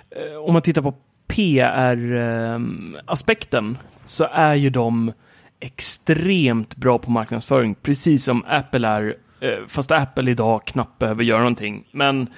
eh, 0.09 0.35
om 0.39 0.53
man 0.53 0.61
tittar 0.61 0.81
på 0.81 0.93
PR-aspekten 1.27 3.69
eh, 3.69 3.75
så 4.05 4.27
är 4.31 4.55
ju 4.55 4.69
de 4.69 5.13
extremt 5.59 6.75
bra 6.75 6.97
på 6.97 7.11
marknadsföring, 7.11 7.75
precis 7.75 8.23
som 8.23 8.45
Apple 8.47 8.87
är, 8.87 9.15
eh, 9.39 9.57
fast 9.67 9.91
Apple 9.91 10.31
idag 10.31 10.65
knappt 10.65 10.99
behöver 10.99 11.23
göra 11.23 11.39
någonting. 11.39 11.87
Men 11.91 12.29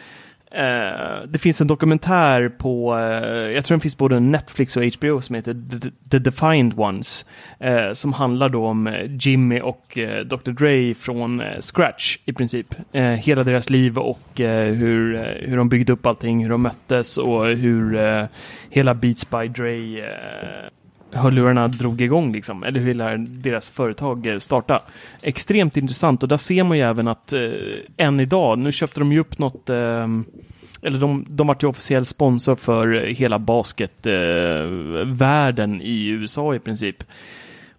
Eh, 0.54 1.24
det 1.28 1.38
finns 1.40 1.62
en 1.62 1.68
dokumentär 1.68 2.50
på, 2.50 2.98
eh, 2.98 3.52
jag 3.52 3.66
tror 3.66 3.76
den 3.76 3.82
finns 3.82 3.98
både 3.98 4.20
Netflix 4.20 4.78
och 4.78 4.84
HBO 4.84 5.22
som 5.22 5.36
heter 5.36 5.54
The, 5.54 5.90
The 6.10 6.20
Defined 6.20 6.80
Ones. 6.80 7.26
Eh, 7.60 7.94
som 7.94 8.14
handlar 8.14 8.50
då 8.50 8.66
om 8.66 8.96
Jimmy 9.20 9.60
och 9.60 9.98
Dr. 10.26 10.52
Dre 10.52 10.94
från 10.94 11.44
scratch 11.60 12.18
i 12.26 12.34
princip. 12.34 12.76
Hela 13.18 13.44
deras 13.44 13.70
liv 13.70 13.98
och 13.98 14.20
hur, 14.36 15.38
hur 15.48 15.58
de 15.58 15.70
byggde 15.70 15.94
upp 15.94 16.06
allting, 16.06 16.44
hur 16.44 16.50
de 16.50 16.62
möttes 16.62 17.18
och 17.18 17.46
hur 17.46 18.28
hela 18.70 18.94
Beats 18.94 19.30
by 19.30 19.48
Dre 19.48 20.04
hörlurarna 21.14 21.68
drog 21.68 22.02
igång 22.02 22.34
liksom, 22.34 22.64
eller 22.64 22.80
hur 22.80 22.88
hela 22.88 23.18
deras 23.18 23.70
företag 23.70 24.28
eh, 24.28 24.40
starta? 24.40 24.82
Extremt 25.22 25.78
intressant 25.78 26.24
och 26.24 26.30
där 26.30 26.38
ser 26.38 26.64
man 26.64 26.78
ju 26.78 26.84
även 26.84 27.08
att 27.08 27.34
eh, 27.34 27.52
än 27.98 28.20
idag, 28.20 28.60
nu 28.60 28.72
köpte 28.72 29.00
de 29.00 29.12
ju 29.12 29.20
upp 29.20 29.40
något 29.40 29.70
eh, 29.70 30.08
eller 30.84 31.00
de, 31.00 31.26
de 31.30 31.48
vart 31.48 31.64
ju 31.64 31.68
officiell 31.68 32.06
sponsor 32.06 32.56
för 32.56 33.06
hela 33.06 33.40
basketvärlden 33.40 35.82
eh, 35.82 35.88
i 35.88 36.08
USA 36.08 36.56
i 36.56 36.60
princip. 36.60 37.04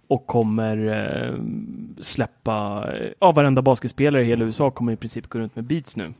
Och 0.08 0.26
kommer 0.26 0.88
eh, 0.88 1.34
släppa, 2.00 2.88
ja 3.20 3.32
varenda 3.32 3.62
basketspelare 3.62 4.22
i 4.22 4.26
hela 4.26 4.44
USA 4.44 4.70
kommer 4.70 4.92
i 4.92 4.96
princip 4.96 5.28
gå 5.28 5.38
runt 5.38 5.56
med 5.56 5.64
Beats 5.64 5.96
nu. 5.96 6.12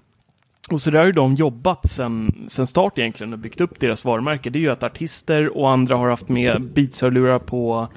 Och 0.71 0.83
så 0.83 0.91
där 0.91 0.99
har 0.99 1.07
ju 1.07 1.13
de 1.13 1.35
jobbat 1.35 1.87
sen, 1.87 2.45
sen 2.49 2.67
start 2.67 2.99
egentligen 2.99 3.33
och 3.33 3.39
byggt 3.39 3.61
upp 3.61 3.81
deras 3.81 4.05
varumärke. 4.05 4.51
Det 4.51 4.59
är 4.59 4.61
ju 4.61 4.71
att 4.71 4.83
artister 4.83 5.57
och 5.57 5.71
andra 5.71 5.97
har 5.97 6.09
haft 6.09 6.29
med 6.29 6.63
Beats-hörlurar 6.63 7.39
på 7.39 7.89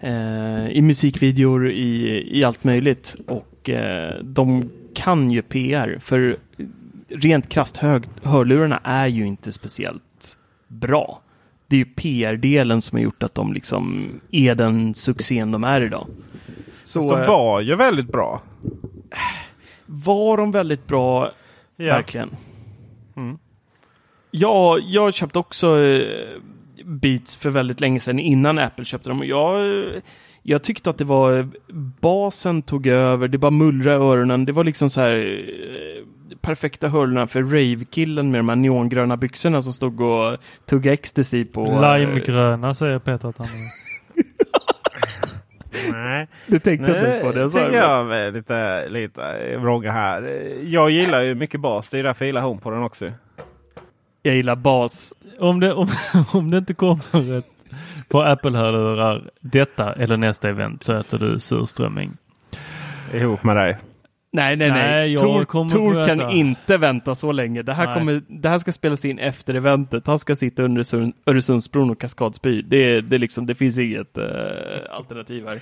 eh, 0.00 0.68
i 0.68 0.82
musikvideor, 0.82 1.70
i, 1.70 2.22
i 2.38 2.44
allt 2.44 2.64
möjligt. 2.64 3.16
Och 3.26 3.70
eh, 3.70 4.14
de 4.22 4.70
kan 4.94 5.30
ju 5.30 5.42
PR. 5.42 5.98
För 6.00 6.36
rent 7.08 7.48
krasst 7.48 7.76
hög, 7.76 8.04
hörlurarna 8.22 8.80
är 8.84 9.06
ju 9.06 9.26
inte 9.26 9.52
speciellt 9.52 10.38
bra. 10.68 11.20
Det 11.66 11.76
är 11.76 11.78
ju 11.78 11.84
PR-delen 11.84 12.82
som 12.82 12.96
har 12.96 13.02
gjort 13.02 13.22
att 13.22 13.34
de 13.34 13.52
liksom 13.52 14.08
är 14.30 14.54
den 14.54 14.94
succén 14.94 15.52
de 15.52 15.64
är 15.64 15.80
idag. 15.80 16.06
Så 16.84 17.00
Fast 17.00 17.08
de 17.08 17.20
eh, 17.20 17.28
var 17.28 17.60
ju 17.60 17.76
väldigt 17.76 18.12
bra. 18.12 18.42
var 19.86 20.36
de 20.36 20.52
väldigt 20.52 20.86
bra 20.86 21.32
Ja. 21.80 21.94
Verkligen. 21.94 22.30
Mm. 23.16 23.38
Ja, 24.30 24.78
jag 24.82 25.14
köpte 25.14 25.38
också 25.38 25.82
eh, 25.82 26.38
Beats 26.84 27.36
för 27.36 27.50
väldigt 27.50 27.80
länge 27.80 28.00
sedan 28.00 28.18
innan 28.18 28.58
Apple 28.58 28.84
köpte 28.84 29.10
dem. 29.10 29.18
Och 29.18 29.26
Jag, 29.26 29.84
jag 30.42 30.62
tyckte 30.62 30.90
att 30.90 30.98
det 30.98 31.04
var 31.04 31.48
basen 32.00 32.62
tog 32.62 32.86
över, 32.86 33.28
det 33.28 33.38
bara 33.38 33.50
mullrade 33.50 33.96
i 33.96 34.08
öronen. 34.08 34.44
Det 34.44 34.52
var 34.52 34.64
liksom 34.64 34.90
så 34.90 35.00
här 35.00 35.12
eh, 35.12 36.04
perfekta 36.40 36.88
hörlurar 36.88 37.26
för 37.26 37.42
rave-killen 37.42 38.30
med 38.30 38.38
de 38.38 38.48
här 38.48 38.56
neongröna 38.56 39.16
byxorna 39.16 39.62
som 39.62 39.72
stod 39.72 40.00
och 40.00 40.36
tuggade 40.66 40.94
ecstasy 40.94 41.44
på. 41.44 41.64
eh, 41.66 41.98
Limegröna 41.98 42.74
säger 42.74 42.98
Peter 42.98 43.28
att 43.28 43.38
han 43.38 43.46
är. 43.46 43.52
Nej. 45.92 46.28
Du 46.46 46.58
tänkte 46.58 46.86
inte 46.86 47.00
ens 47.00 47.24
på 47.24 47.32
det? 47.32 47.68
Nu 47.70 47.76
jag 47.76 48.16
är 48.18 48.32
lite, 48.32 48.88
lite 48.88 49.56
vrånga 49.56 49.92
här. 49.92 50.22
Jag 50.64 50.90
gillar 50.90 51.20
ju 51.22 51.34
mycket 51.34 51.60
bas. 51.60 51.90
Det 51.90 51.98
är 51.98 52.02
därför 52.02 52.24
jag 52.24 52.28
gillar 52.28 52.40
Home 52.40 52.60
på 52.60 52.70
den 52.70 52.82
också. 52.82 53.08
Jag 54.22 54.34
gillar 54.34 54.56
bas. 54.56 55.14
Om 55.38 55.60
det, 55.60 55.72
om, 55.72 55.88
om 56.32 56.50
det 56.50 56.58
inte 56.58 56.74
kommer 56.74 57.38
ett 57.38 57.46
på 58.08 58.22
Apple-hörlurar 58.22 59.30
detta 59.40 59.92
eller 59.92 60.16
nästa 60.16 60.48
event 60.48 60.82
så 60.82 60.92
äter 60.92 61.18
du 61.18 61.40
surströmming. 61.40 62.16
Ihop 63.14 63.42
med 63.42 63.56
dig. 63.56 63.78
Nej, 64.32 64.56
nej, 64.56 64.70
nej. 64.70 64.82
Nej, 64.82 65.16
Tor, 65.16 65.44
Tor 65.68 66.06
kan 66.06 66.30
inte 66.30 66.76
vänta 66.76 67.14
så 67.14 67.32
länge. 67.32 67.62
Det 67.62 67.72
här, 67.72 67.86
Nej. 67.86 67.94
kommer, 67.98 68.22
det 68.28 68.48
här 68.48 68.58
ska 68.58 68.72
spelas 68.72 69.04
in 69.04 69.18
efter 69.18 69.54
eventet. 69.54 70.06
Han 70.06 70.18
ska 70.18 70.36
sitta 70.36 70.62
under 70.62 70.82
Öresund- 70.82 71.12
Öresundsbron 71.26 71.90
och 71.90 72.00
kaskadspy. 72.00 72.62
Det, 72.62 73.00
det, 73.00 73.18
liksom, 73.18 73.46
det 73.46 73.54
finns 73.54 73.78
inget 73.78 74.18
eh, 74.18 74.24
alternativ 74.90 75.46
här. 75.46 75.60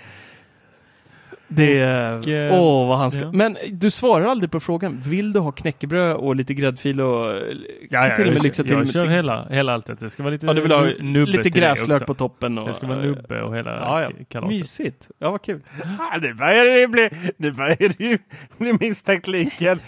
Det 1.48 1.78
är... 1.80 2.28
Eh, 2.28 2.60
Åh, 2.60 2.88
vad 2.88 2.98
han 2.98 3.10
ska... 3.10 3.20
ja. 3.20 3.32
Men 3.32 3.56
du 3.70 3.90
svarar 3.90 4.26
aldrig 4.26 4.50
på 4.50 4.60
frågan. 4.60 5.02
Vill 5.04 5.32
du 5.32 5.40
ha 5.40 5.52
knäckebröd 5.52 6.16
och 6.16 6.36
lite 6.36 6.54
gräddfil 6.54 7.00
och... 7.00 7.42
kan 7.90 8.16
till 8.16 8.26
och 8.26 8.32
med 8.32 8.42
lyxa 8.42 8.62
till 8.62 8.72
jag 8.72 8.78
med 8.78 8.92
kör 8.92 9.06
hela, 9.06 9.46
hela 9.50 9.74
alltet. 9.74 10.00
Det 10.00 10.10
ska 10.10 10.22
vara 10.22 10.32
lite 10.32 10.46
Ja, 10.46 10.52
du 10.54 10.60
vill 10.62 10.72
ha 10.72 10.80
nu- 10.82 10.96
nubbe 11.02 11.32
lite 11.32 11.50
gräslök 11.50 12.06
på 12.06 12.14
toppen 12.14 12.58
och... 12.58 12.66
Det 12.68 12.74
ska 12.74 12.86
vara 12.86 12.98
nubbe 13.00 13.42
och 13.42 13.56
hela 13.56 13.70
Ja, 13.76 14.02
ja. 14.02 14.10
kalaset. 14.28 14.58
Mysigt. 14.58 15.08
Ja, 15.18 15.30
vad 15.30 15.42
kul. 15.42 15.60
Ah, 15.98 16.16
nu 16.16 16.34
börjar 16.34 16.80
det 16.80 16.88
bli, 16.88 17.10
nu 17.36 17.52
börjar 17.52 17.76
det 17.76 18.00
ju 18.00 18.18
bli 18.58 18.72
misstänkt 18.80 19.26
liken. 19.26 19.80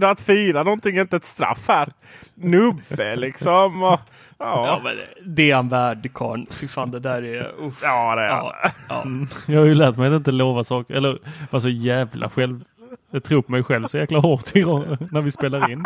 Att 0.00 0.20
fira 0.20 0.62
någonting 0.62 0.96
är 0.96 1.00
inte 1.00 1.16
ett 1.16 1.24
straff 1.24 1.64
här. 1.68 1.92
Nubbe 2.34 3.16
liksom. 3.16 3.82
Och, 3.82 4.00
Ja, 4.38 4.66
ja. 4.66 4.80
men 4.84 4.96
det 5.34 5.50
är 5.50 5.54
han 5.54 5.68
värd, 5.68 6.10
karln. 6.14 6.46
Fy 6.50 6.68
fan, 6.68 6.90
det 6.90 7.00
där 7.00 7.22
är... 7.22 7.52
Uff. 7.58 7.80
ja, 7.82 8.14
det 8.14 8.22
är 8.22 8.28
Ja, 8.28 8.54
ja. 8.88 9.04
Jag 9.46 9.60
har 9.60 9.66
ju 9.66 9.74
lärt 9.74 9.96
mig 9.96 10.08
att 10.08 10.14
inte 10.14 10.30
lova 10.30 10.64
saker, 10.64 10.94
eller 10.94 11.18
vara 11.50 11.60
så 11.60 11.68
jävla 11.68 12.30
själv. 12.30 12.64
Jag 13.10 13.24
tror 13.24 13.42
på 13.42 13.52
mig 13.52 13.64
själv 13.64 13.86
så 13.86 13.98
jäkla 13.98 14.18
hårt 14.18 14.56
i, 14.56 14.64
när 15.10 15.20
vi 15.20 15.30
spelar 15.30 15.70
in. 15.70 15.84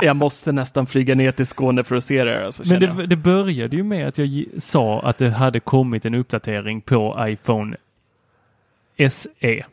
Jag 0.00 0.16
måste 0.16 0.52
nästan 0.52 0.86
flyga 0.86 1.14
ner 1.14 1.32
till 1.32 1.46
Skåne 1.46 1.84
för 1.84 1.96
att 1.96 2.04
se 2.04 2.24
det 2.24 2.30
här. 2.30 2.44
Alltså, 2.44 2.62
Men 2.66 2.80
det, 2.80 3.06
det 3.06 3.16
började 3.16 3.76
ju 3.76 3.82
med 3.82 4.08
att 4.08 4.18
jag 4.18 4.44
sa 4.58 5.00
att 5.00 5.18
det 5.18 5.30
hade 5.30 5.60
kommit 5.60 6.04
en 6.04 6.14
uppdatering 6.14 6.80
på 6.80 7.16
iPhone. 7.28 7.76
SE. 9.10 9.64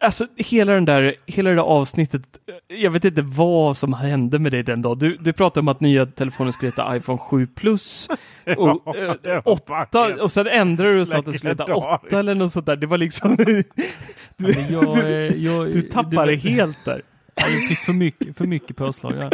Alltså 0.00 0.26
hela 0.36 0.72
den 0.72 0.84
där, 0.84 1.14
hela 1.26 1.50
det 1.50 1.56
där 1.56 1.62
avsnittet. 1.62 2.22
Jag 2.68 2.90
vet 2.90 3.04
inte 3.04 3.22
vad 3.22 3.76
som 3.76 3.92
hände 3.94 4.38
med 4.38 4.52
dig 4.52 4.62
den 4.62 4.82
dagen. 4.82 4.98
Du, 4.98 5.16
du 5.16 5.32
pratade 5.32 5.60
om 5.60 5.68
att 5.68 5.80
nya 5.80 6.06
telefonen 6.06 6.52
skulle 6.52 6.68
heta 6.70 6.96
iPhone 6.96 7.18
7 7.18 7.46
Plus. 7.46 8.08
Och, 8.10 8.16
Ja, 8.84 8.94
eh, 8.96 9.14
det 9.22 9.34
var 9.44 9.58
bara 9.66 9.82
åtta, 9.82 10.02
helt 10.02 10.20
och 10.20 10.32
sen 10.32 10.46
ändrade 10.46 10.94
du 10.94 11.00
och 11.00 11.08
sa 11.08 11.16
att 11.18 11.24
den 11.24 11.34
skulle 11.34 11.50
heta 11.50 11.64
legendariskt. 11.66 12.06
8 12.06 12.18
eller 12.18 12.34
något 12.34 12.52
sånt 12.52 12.66
där. 12.66 12.76
Det 12.76 12.86
var 12.86 12.98
liksom 12.98 13.36
Du, 14.36 14.52
jag, 14.70 14.96
du, 14.96 15.00
eh, 15.26 15.34
jag, 15.44 15.72
du 15.72 15.82
tappar 15.82 16.26
det 16.26 16.36
helt 16.36 16.84
där. 16.84 17.02
Jag 17.34 17.68
fick 17.68 17.78
för 17.78 17.92
mycket, 17.92 18.36
för 18.36 18.44
mycket 18.44 18.76
påslag. 18.76 19.14
Ja. 19.16 19.30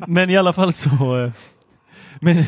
Men 0.06 0.30
i 0.30 0.36
alla 0.36 0.52
fall 0.52 0.72
så. 0.72 1.18
eh, 1.24 1.30
Men 2.20 2.44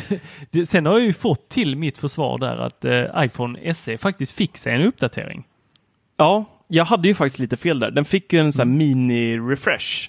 det, 0.50 0.66
sen 0.66 0.86
har 0.86 0.92
jag 0.92 1.02
ju 1.06 1.12
fått 1.12 1.48
till 1.48 1.76
mitt 1.76 1.98
försvar 1.98 2.38
där 2.38 2.56
att 2.56 2.84
eh, 2.84 3.04
iPhone 3.24 3.74
SE 3.74 3.98
faktiskt 3.98 4.32
fick 4.32 4.56
sig 4.56 4.74
en 4.74 4.82
uppdatering. 4.82 5.44
Ja, 6.16 6.44
jag 6.68 6.84
hade 6.84 7.08
ju 7.08 7.14
faktiskt 7.14 7.38
lite 7.38 7.56
fel 7.56 7.78
där. 7.80 7.90
Den 7.90 8.04
fick 8.04 8.32
ju 8.32 8.38
en 8.40 8.52
sån 8.52 8.68
här 8.68 8.76
mini-refresh. 8.78 10.08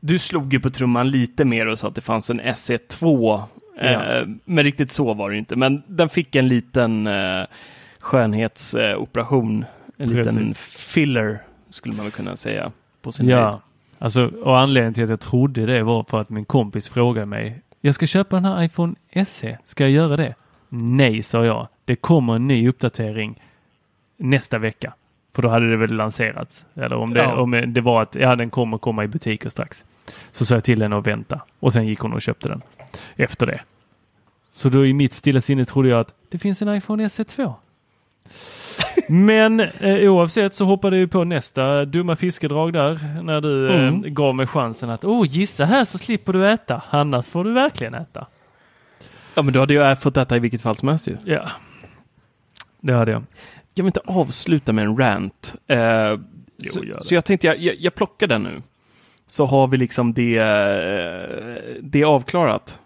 Du 0.00 0.18
slog 0.18 0.52
ju 0.52 0.60
på 0.60 0.70
trumman 0.70 1.10
lite 1.10 1.44
mer 1.44 1.66
och 1.66 1.78
sa 1.78 1.88
att 1.88 1.94
det 1.94 2.00
fanns 2.00 2.30
en 2.30 2.40
SE2. 2.40 3.42
Ja. 3.80 3.84
Eh, 3.84 4.26
men 4.44 4.64
riktigt 4.64 4.90
så 4.92 5.14
var 5.14 5.28
det 5.30 5.34
ju 5.34 5.38
inte. 5.38 5.56
Men 5.56 5.82
den 5.86 6.08
fick 6.08 6.34
en 6.34 6.48
liten 6.48 7.06
eh, 7.06 7.44
skönhetsoperation. 8.00 9.64
en 9.96 10.08
liten 10.08 10.36
Precis. 10.36 10.92
filler, 10.94 11.38
skulle 11.70 11.94
man 11.96 12.04
väl 12.04 12.12
kunna 12.12 12.36
säga. 12.36 12.72
På 13.02 13.12
sin 13.12 13.28
Ja, 13.28 13.48
höjd. 13.50 13.58
alltså 13.98 14.26
och 14.26 14.58
anledningen 14.58 14.94
till 14.94 15.04
att 15.04 15.10
jag 15.10 15.20
trodde 15.20 15.66
det 15.66 15.82
var 15.82 16.04
för 16.08 16.20
att 16.20 16.30
min 16.30 16.44
kompis 16.44 16.88
frågade 16.88 17.26
mig. 17.26 17.60
Jag 17.80 17.94
ska 17.94 18.06
köpa 18.06 18.36
den 18.36 18.44
här 18.44 18.62
iPhone 18.64 18.94
SE. 19.26 19.58
Ska 19.64 19.84
jag 19.84 19.90
göra 19.90 20.16
det? 20.16 20.34
Nej, 20.68 21.22
sa 21.22 21.44
jag. 21.44 21.68
Det 21.84 21.96
kommer 21.96 22.34
en 22.34 22.46
ny 22.46 22.68
uppdatering 22.68 23.42
nästa 24.16 24.58
vecka. 24.58 24.94
För 25.34 25.42
då 25.42 25.48
hade 25.48 25.70
det 25.70 25.76
väl 25.76 25.92
lanserats. 25.96 26.64
Eller 26.74 26.96
om 26.96 27.14
det, 27.14 27.20
Ja. 27.20 27.34
om 27.36 27.64
det 27.74 27.80
var 27.80 28.02
att 28.02 28.14
ja, 28.14 28.36
den 28.36 28.50
kommer 28.50 28.78
komma 28.78 29.04
i 29.04 29.08
butiker 29.08 29.48
strax. 29.48 29.84
Så 30.30 30.44
sa 30.44 30.54
jag 30.54 30.64
till 30.64 30.82
henne 30.82 30.96
att 30.98 31.06
vänta 31.06 31.40
och 31.60 31.72
sen 31.72 31.86
gick 31.86 31.98
hon 31.98 32.12
och 32.12 32.22
köpte 32.22 32.48
den 32.48 32.62
efter 33.16 33.46
det. 33.46 33.60
Så 34.50 34.68
då 34.68 34.86
i 34.86 34.92
mitt 34.92 35.14
stilla 35.14 35.40
sinne 35.40 35.64
trodde 35.64 35.88
jag 35.88 36.00
att 36.00 36.14
det 36.28 36.38
finns 36.38 36.62
en 36.62 36.74
iPhone 36.76 37.04
SE2. 37.08 37.52
Men 39.08 39.60
eh, 39.60 40.12
oavsett 40.12 40.54
så 40.54 40.64
hoppade 40.64 40.98
jag 40.98 41.10
på 41.10 41.24
nästa 41.24 41.84
dumma 41.84 42.16
fiskedrag 42.16 42.72
där 42.72 43.22
när 43.22 43.40
du 43.40 43.68
eh, 43.68 43.88
Mm. 43.88 44.14
gav 44.14 44.34
mig 44.34 44.46
chansen 44.46 44.90
att 44.90 45.04
oh, 45.04 45.26
gissa 45.28 45.64
här 45.64 45.84
så 45.84 45.98
slipper 45.98 46.32
du 46.32 46.46
äta. 46.50 46.82
Annars 46.90 47.28
får 47.28 47.44
du 47.44 47.52
verkligen 47.52 47.94
äta. 47.94 48.26
Ja, 49.34 49.42
men 49.42 49.52
du 49.54 49.60
hade 49.60 49.74
ju 49.74 49.96
fått 49.96 50.14
detta 50.14 50.36
i 50.36 50.38
vilket 50.38 50.62
fall 50.62 50.76
som 50.76 50.88
helst 50.88 51.08
ju. 51.08 51.16
Ja, 51.24 51.50
det 52.80 52.92
hade 52.92 53.12
jag. 53.12 53.22
Jag 53.74 53.84
vill 53.84 53.88
inte 53.88 54.00
avsluta 54.04 54.72
med 54.72 54.84
en 54.84 54.96
rant. 54.98 55.54
Eh, 55.66 56.18
Jo, 56.56 56.70
så, 56.70 56.84
så 57.00 57.14
jag 57.14 57.24
tänkte 57.24 57.46
jag, 57.46 57.58
jag, 57.58 57.76
jag 57.78 57.94
plockar 57.94 58.26
den 58.26 58.42
nu. 58.42 58.62
Så 59.26 59.46
har 59.46 59.66
vi 59.66 59.76
liksom 59.76 60.12
det, 60.14 60.36
eh, 60.38 61.82
det 61.82 62.04
avklarat. 62.04 62.80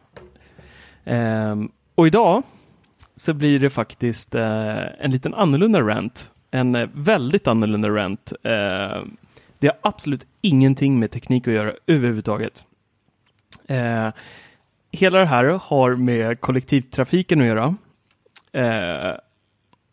Ehm, 1.05 1.71
och 1.95 2.07
idag 2.07 2.43
så 3.17 3.35
blir 3.35 3.59
det 3.59 3.71
faktiskt 3.71 4.35
eh, 4.35 5.03
en 5.05 5.11
liten 5.13 5.35
annorlunda 5.35 5.81
rant. 5.81 6.33
En 6.51 6.75
eh, 6.75 6.89
väldigt 6.95 7.47
annorlunda 7.47 7.89
rant. 7.89 8.33
Eh, 8.43 9.03
det 9.59 9.67
har 9.67 9.77
absolut 9.83 10.27
ingenting 10.41 10.99
med 10.99 11.11
teknik 11.11 11.49
att 11.49 11.55
göra 11.55 11.73
överhuvudtaget. 11.87 12.65
Eh, 13.69 14.09
hela 14.93 15.19
det 15.19 15.27
här 15.27 15.45
har 15.63 15.95
med 15.95 16.41
kollektivtrafiken 16.41 17.41
att 17.41 17.47
göra. 17.47 17.77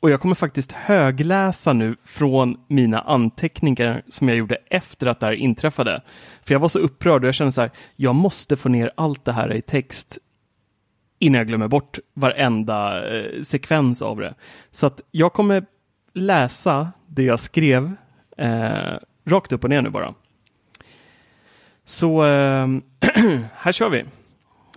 Och 0.01 0.09
jag 0.09 0.21
kommer 0.21 0.35
faktiskt 0.35 0.71
högläsa 0.71 1.73
nu 1.73 1.95
från 2.05 2.57
mina 2.67 3.01
anteckningar 3.01 4.03
som 4.07 4.29
jag 4.29 4.37
gjorde 4.37 4.55
efter 4.69 5.07
att 5.07 5.19
det 5.19 5.25
här 5.25 5.33
inträffade. 5.33 6.01
För 6.43 6.53
jag 6.53 6.59
var 6.59 6.69
så 6.69 6.79
upprörd 6.79 7.23
och 7.23 7.27
jag 7.27 7.35
kände 7.35 7.51
så 7.51 7.61
här, 7.61 7.71
jag 7.95 8.15
måste 8.15 8.57
få 8.57 8.69
ner 8.69 8.91
allt 8.97 9.25
det 9.25 9.33
här 9.33 9.53
i 9.53 9.61
text 9.61 10.17
innan 11.19 11.37
jag 11.37 11.47
glömmer 11.47 11.67
bort 11.67 11.99
varenda 12.13 13.09
eh, 13.17 13.41
sekvens 13.43 14.01
av 14.01 14.17
det. 14.17 14.35
Så 14.71 14.87
att 14.87 15.01
jag 15.11 15.33
kommer 15.33 15.65
läsa 16.13 16.91
det 17.07 17.23
jag 17.23 17.39
skrev 17.39 17.95
eh, 18.37 18.97
rakt 19.25 19.51
upp 19.51 19.63
och 19.63 19.69
ner 19.69 19.81
nu 19.81 19.89
bara. 19.89 20.13
Så 21.85 22.25
eh, 22.25 22.67
här 23.53 23.71
kör 23.71 23.89
vi. 23.89 24.05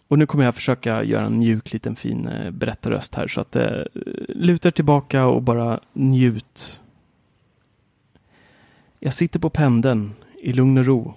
Och 0.09 0.19
nu 0.19 0.27
kommer 0.27 0.45
jag 0.45 0.55
försöka 0.55 1.05
göra 1.05 1.27
en 1.27 1.39
mjuk 1.39 1.73
liten 1.73 1.97
fin 1.97 2.29
eh, 2.29 2.51
berättarröst 2.51 3.15
här 3.15 3.29
så 3.29 3.41
att 3.41 3.57
eh, 3.57 3.83
luta 4.29 4.71
tillbaka 4.71 5.27
och 5.27 5.43
bara 5.43 5.81
njut. 5.93 6.83
Jag 8.99 9.15
sitter 9.15 9.39
på 9.41 9.51
pendeln 9.51 10.13
i 10.43 10.53
lugn 10.53 10.79
och 10.79 10.85
ro. 10.85 11.15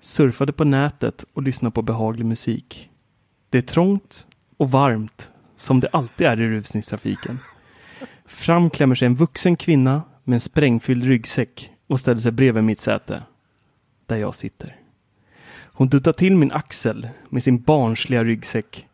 Surfade 0.00 0.52
på 0.52 0.64
nätet 0.64 1.24
och 1.32 1.42
lyssnar 1.42 1.70
på 1.70 1.82
behaglig 1.82 2.26
musik. 2.26 2.90
Det 3.50 3.58
är 3.58 3.62
trångt 3.62 4.26
och 4.56 4.70
varmt 4.70 5.32
som 5.56 5.80
det 5.80 5.88
alltid 5.92 6.26
är 6.26 6.40
i 6.40 6.48
rusningstrafiken. 6.48 7.38
Fram 8.26 8.70
klämmer 8.70 8.94
sig 8.94 9.06
en 9.06 9.14
vuxen 9.14 9.56
kvinna 9.56 10.02
med 10.24 10.36
en 10.36 10.40
sprängfylld 10.40 11.04
ryggsäck 11.04 11.70
och 11.86 12.00
ställer 12.00 12.20
sig 12.20 12.32
bredvid 12.32 12.64
mitt 12.64 12.78
säte. 12.78 13.22
Där 14.06 14.16
jag 14.16 14.34
sitter. 14.34 14.83
Hon 15.76 15.88
duttar 15.88 16.12
till 16.12 16.36
min 16.36 16.52
axel 16.52 17.08
med 17.28 17.42
sin 17.42 17.62
barnsliga 17.62 18.24
ryggsäck. 18.24 18.86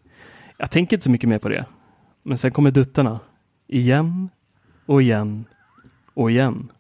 Jag 0.57 0.71
tänker 0.71 0.97
inte 0.97 1.05
så 1.05 1.11
mycket 1.11 1.29
mer 1.29 1.39
på 1.39 1.49
det. 1.49 1.65
Men 2.23 2.39
sen 2.39 2.51
kommer 2.51 2.71
duttarna. 2.71 3.21
Igen 3.67 4.31
och 4.87 5.03
igen 5.03 5.45
och 6.15 6.31
igen. 6.31 6.73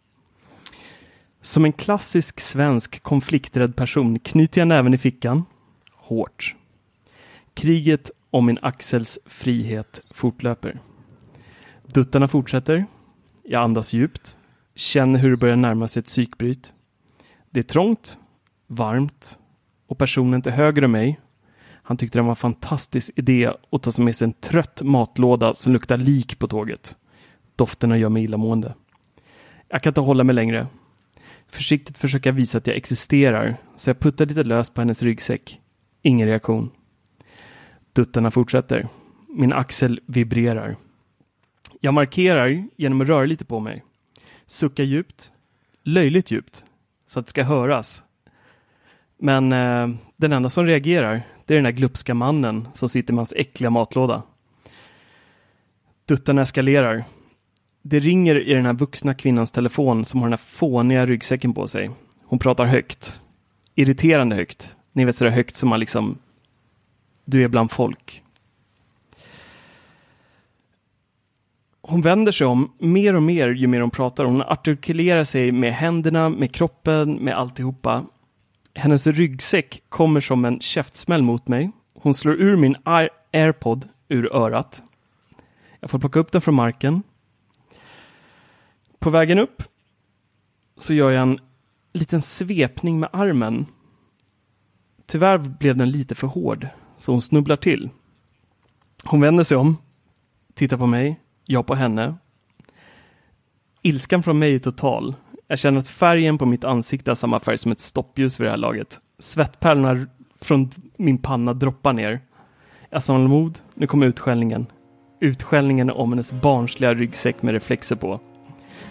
Som 1.40 1.64
en 1.64 1.72
klassisk 1.72 2.40
svensk 2.40 3.02
konflikträdd 3.02 3.76
person 3.76 4.18
knyter 4.18 4.60
jag 4.60 4.68
näven 4.68 4.94
i 4.94 4.98
fickan. 4.98 5.44
Hårt. 5.92 6.54
Kriget 7.54 8.10
om 8.30 8.46
min 8.46 8.58
axels 8.62 9.18
frihet 9.26 10.02
fortlöper. 10.10 10.78
Duttarna 11.86 12.28
fortsätter. 12.28 12.86
Jag 13.42 13.62
andas 13.62 13.92
djupt. 13.92 14.38
Känner 14.74 15.18
hur 15.18 15.30
det 15.30 15.36
börjar 15.36 15.56
närma 15.56 15.88
sig 15.88 16.00
ett 16.00 16.06
psykbryt. 16.06 16.74
Det 17.50 17.60
är 17.60 17.64
trångt, 17.64 18.18
varmt 18.66 19.36
och 19.90 19.98
personen 19.98 20.42
till 20.42 20.52
höger 20.52 20.84
om 20.84 20.92
mig, 20.92 21.20
han 21.82 21.96
tyckte 21.96 22.18
det 22.18 22.22
var 22.22 22.30
en 22.30 22.36
fantastisk 22.36 23.10
idé 23.16 23.52
att 23.72 23.82
ta 23.82 24.02
med 24.02 24.16
sig 24.16 24.24
en 24.24 24.32
trött 24.32 24.82
matlåda 24.82 25.54
som 25.54 25.72
luktar 25.72 25.96
lik 25.96 26.38
på 26.38 26.48
tåget. 26.48 26.96
Dofterna 27.56 27.98
gör 27.98 28.08
mig 28.08 28.24
illamående. 28.24 28.74
Jag 29.68 29.82
kan 29.82 29.90
inte 29.90 30.00
hålla 30.00 30.24
mig 30.24 30.34
längre. 30.34 30.66
Försiktigt 31.48 31.98
försöka 31.98 32.32
visa 32.32 32.58
att 32.58 32.66
jag 32.66 32.76
existerar, 32.76 33.56
så 33.76 33.90
jag 33.90 34.00
puttar 34.00 34.26
lite 34.26 34.44
löst 34.44 34.74
på 34.74 34.80
hennes 34.80 35.02
ryggsäck. 35.02 35.60
Ingen 36.02 36.28
reaktion. 36.28 36.70
Duttarna 37.92 38.30
fortsätter. 38.30 38.88
Min 39.28 39.52
axel 39.52 40.00
vibrerar. 40.06 40.76
Jag 41.80 41.94
markerar 41.94 42.68
genom 42.76 43.00
att 43.00 43.08
röra 43.08 43.24
lite 43.24 43.44
på 43.44 43.60
mig. 43.60 43.84
Suckar 44.46 44.84
djupt. 44.84 45.32
Löjligt 45.82 46.30
djupt. 46.30 46.64
Så 47.06 47.20
att 47.20 47.26
det 47.26 47.30
ska 47.30 47.44
höras. 47.44 48.04
Men 49.22 49.52
eh, 49.52 49.88
den 50.16 50.32
enda 50.32 50.48
som 50.48 50.66
reagerar, 50.66 51.22
det 51.44 51.54
är 51.54 51.56
den 51.56 51.64
där 51.64 51.70
glupska 51.70 52.14
mannen 52.14 52.68
som 52.74 52.88
sitter 52.88 53.12
med 53.12 53.18
hans 53.18 53.34
äckliga 53.36 53.70
matlåda. 53.70 54.22
Duttarna 56.08 56.42
eskalerar. 56.42 57.04
Det 57.82 58.00
ringer 58.00 58.48
i 58.48 58.54
den 58.54 58.66
här 58.66 58.72
vuxna 58.72 59.14
kvinnans 59.14 59.52
telefon 59.52 60.04
som 60.04 60.20
har 60.20 60.26
den 60.26 60.32
här 60.32 60.44
fåniga 60.44 61.06
ryggsäcken 61.06 61.54
på 61.54 61.68
sig. 61.68 61.90
Hon 62.24 62.38
pratar 62.38 62.64
högt. 62.64 63.20
Irriterande 63.74 64.36
högt. 64.36 64.76
Ni 64.92 65.04
vet 65.04 65.16
sådär 65.16 65.30
högt 65.30 65.56
som 65.56 65.68
man 65.68 65.80
liksom... 65.80 66.18
Du 67.24 67.44
är 67.44 67.48
bland 67.48 67.70
folk. 67.70 68.22
Hon 71.82 72.02
vänder 72.02 72.32
sig 72.32 72.46
om 72.46 72.72
mer 72.78 73.14
och 73.16 73.22
mer 73.22 73.48
ju 73.48 73.66
mer 73.66 73.80
hon 73.80 73.90
pratar. 73.90 74.24
Hon 74.24 74.42
artikulerar 74.42 75.24
sig 75.24 75.52
med 75.52 75.72
händerna, 75.72 76.28
med 76.28 76.52
kroppen, 76.52 77.14
med 77.14 77.34
alltihopa. 77.34 78.04
Hennes 78.74 79.06
ryggsäck 79.06 79.82
kommer 79.88 80.20
som 80.20 80.44
en 80.44 80.60
käftsmäll 80.60 81.22
mot 81.22 81.48
mig. 81.48 81.70
Hon 81.94 82.14
slår 82.14 82.34
ur 82.34 82.56
min 82.56 82.76
air- 82.84 83.08
airpod 83.32 83.88
ur 84.08 84.34
örat. 84.36 84.82
Jag 85.80 85.90
får 85.90 85.98
plocka 85.98 86.18
upp 86.18 86.32
den 86.32 86.40
från 86.40 86.54
marken. 86.54 87.02
På 88.98 89.10
vägen 89.10 89.38
upp 89.38 89.62
så 90.76 90.94
gör 90.94 91.10
jag 91.10 91.22
en 91.22 91.38
liten 91.92 92.22
svepning 92.22 93.00
med 93.00 93.08
armen. 93.12 93.66
Tyvärr 95.06 95.38
blev 95.38 95.76
den 95.76 95.90
lite 95.90 96.14
för 96.14 96.26
hård, 96.26 96.66
så 96.98 97.12
hon 97.12 97.22
snubblar 97.22 97.56
till. 97.56 97.90
Hon 99.04 99.20
vänder 99.20 99.44
sig 99.44 99.56
om, 99.56 99.76
tittar 100.54 100.76
på 100.76 100.86
mig, 100.86 101.20
jag 101.44 101.66
på 101.66 101.74
henne. 101.74 102.14
Ilskan 103.82 104.22
från 104.22 104.38
mig 104.38 104.54
är 104.54 104.58
total. 104.58 105.14
Jag 105.50 105.58
känner 105.58 105.78
att 105.78 105.88
färgen 105.88 106.38
på 106.38 106.46
mitt 106.46 106.64
ansikte 106.64 107.10
har 107.10 107.14
samma 107.14 107.40
färg 107.40 107.58
som 107.58 107.72
ett 107.72 107.80
stoppljus 107.80 108.40
vid 108.40 108.46
det 108.46 108.50
här 108.50 108.56
laget. 108.56 109.00
Svettpärlorna 109.18 110.06
från 110.40 110.70
min 110.96 111.18
panna 111.18 111.54
droppar 111.54 111.92
ner. 111.92 112.20
Jag 112.90 113.02
samlar 113.02 113.28
mod. 113.28 113.58
Nu 113.74 113.86
kommer 113.86 114.06
utskällningen. 114.06 114.66
Utskällningen 115.20 115.90
om 115.90 116.12
hennes 116.12 116.32
barnsliga 116.32 116.94
ryggsäck 116.94 117.42
med 117.42 117.54
reflexer 117.54 117.96
på. 117.96 118.20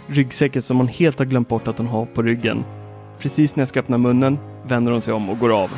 Ryggsäcken 0.07 0.61
som 0.61 0.77
hon 0.77 0.87
helt 0.87 1.19
har 1.19 1.25
glömt 1.25 1.49
bort 1.49 1.67
att 1.67 1.77
hon 1.77 1.87
har 1.87 2.05
på 2.05 2.21
ryggen. 2.21 2.63
Precis 3.19 3.55
när 3.55 3.61
jag 3.61 3.67
ska 3.67 3.79
öppna 3.79 3.97
munnen 3.97 4.37
vänder 4.67 4.91
hon 4.91 5.01
sig 5.01 5.13
om 5.13 5.29
och 5.29 5.39
går 5.39 5.63
av. 5.63 5.71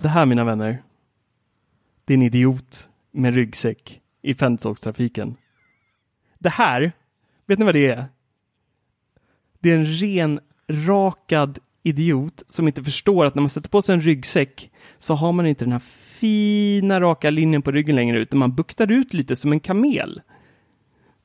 Det 0.00 0.08
här 0.08 0.26
mina 0.26 0.44
vänner. 0.44 0.82
Det 2.04 2.12
är 2.12 2.16
en 2.16 2.22
idiot 2.22 2.88
med 3.12 3.34
ryggsäck 3.34 4.00
i 4.22 4.34
pendeltågstrafiken. 4.34 5.36
Det 6.38 6.48
här, 6.48 6.92
vet 7.46 7.58
ni 7.58 7.64
vad 7.64 7.74
det 7.74 7.86
är? 7.86 8.06
Det 9.60 9.70
är 9.70 9.76
en 9.76 9.86
ren 9.86 10.40
rakad 10.68 11.58
idiot 11.82 12.42
som 12.46 12.68
inte 12.68 12.84
förstår 12.84 13.26
att 13.26 13.34
när 13.34 13.42
man 13.42 13.50
sätter 13.50 13.70
på 13.70 13.82
sig 13.82 13.94
en 13.94 14.00
ryggsäck 14.00 14.70
så 14.98 15.14
har 15.14 15.32
man 15.32 15.46
inte 15.46 15.64
den 15.64 15.72
här 15.72 15.82
fina 16.18 17.00
raka 17.00 17.30
linjen 17.30 17.62
på 17.62 17.70
ryggen 17.70 17.96
längre 17.96 18.18
utan 18.18 18.38
man 18.38 18.54
buktar 18.54 18.90
ut 18.90 19.14
lite 19.14 19.36
som 19.36 19.52
en 19.52 19.60
kamel. 19.60 20.20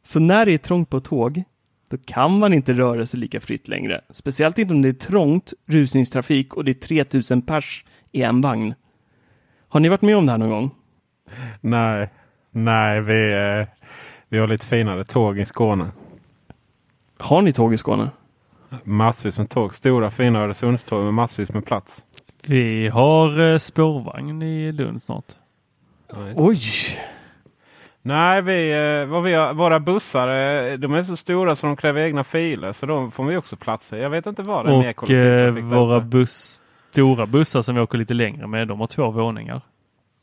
Så 0.01 0.19
när 0.19 0.45
det 0.45 0.51
är 0.51 0.57
trångt 0.57 0.89
på 0.89 0.99
tåg, 0.99 1.43
då 1.87 1.97
kan 1.97 2.39
man 2.39 2.53
inte 2.53 2.73
röra 2.73 3.05
sig 3.05 3.19
lika 3.19 3.39
fritt 3.39 3.67
längre. 3.67 4.01
Speciellt 4.09 4.57
inte 4.57 4.73
om 4.73 4.81
det 4.81 4.89
är 4.89 4.93
trångt, 4.93 5.53
rusningstrafik 5.65 6.53
och 6.53 6.65
det 6.65 6.71
är 6.71 6.87
3000 6.87 7.41
pers 7.41 7.85
i 8.14 8.23
en 8.23 8.41
vagn. 8.41 8.73
Har 9.69 9.80
ni 9.80 9.90
varit 9.90 10.02
med 10.02 10.18
om 10.18 10.26
det 10.26 10.31
här 10.31 10.40
någon 10.40 10.49
gång? 10.49 10.72
Nej, 11.61 12.10
nej 12.52 13.02
vi, 13.02 13.34
eh, 13.34 13.68
vi 14.30 14.40
har 14.40 14.48
lite 14.48 14.65
finare 14.65 15.03
tåg 15.03 15.40
i 15.40 15.45
Skåne. 15.45 15.91
Har 17.18 17.41
ni 17.41 17.53
tåg 17.53 17.73
i 17.73 17.77
Skåne? 17.77 18.10
Massvis 18.84 19.38
med 19.38 19.49
tåg. 19.49 19.76
Stora 19.76 20.11
fina 20.11 20.40
Öresundståg 20.40 21.03
med 21.03 21.14
massvis 21.14 21.53
med 21.53 21.65
plats. 21.65 22.03
Vi 22.48 22.88
har 22.88 23.40
eh, 23.40 23.57
spårvagn 23.57 24.41
i 24.41 24.72
Lund 24.72 25.03
snart. 25.03 25.26
Oj! 26.35 26.60
Nej, 28.02 28.41
vi, 28.41 28.72
eh, 28.72 29.06
vad 29.06 29.23
vi 29.23 29.34
har, 29.34 29.53
våra 29.53 29.80
bussar 29.80 30.27
de 30.77 30.94
är 30.94 31.03
så 31.03 31.15
stora 31.15 31.56
så 31.56 31.68
de 31.68 31.76
kräver 31.76 32.02
egna 32.02 32.23
filer. 32.23 32.72
Så 32.72 32.85
de 32.85 33.11
får 33.11 33.26
vi 33.26 33.38
också 33.38 33.56
plats 33.56 33.94
i. 33.94 33.98
Jag 33.98 34.10
vet 34.10 34.26
inte 34.26 34.41
vad 34.41 34.65
det 34.65 34.72
är 34.72 35.03
Och 35.03 35.10
eh, 35.11 35.53
våra 35.53 35.99
buss, 35.99 36.62
stora 36.94 37.28
bussar 37.28 37.61
som 37.61 37.76
vi 37.76 37.82
åker 37.82 37.98
lite 37.98 38.14
längre 38.14 38.48
med, 38.48 38.68
de 38.68 38.80
har 38.80 38.88
två 38.88 39.11
våningar. 39.11 39.61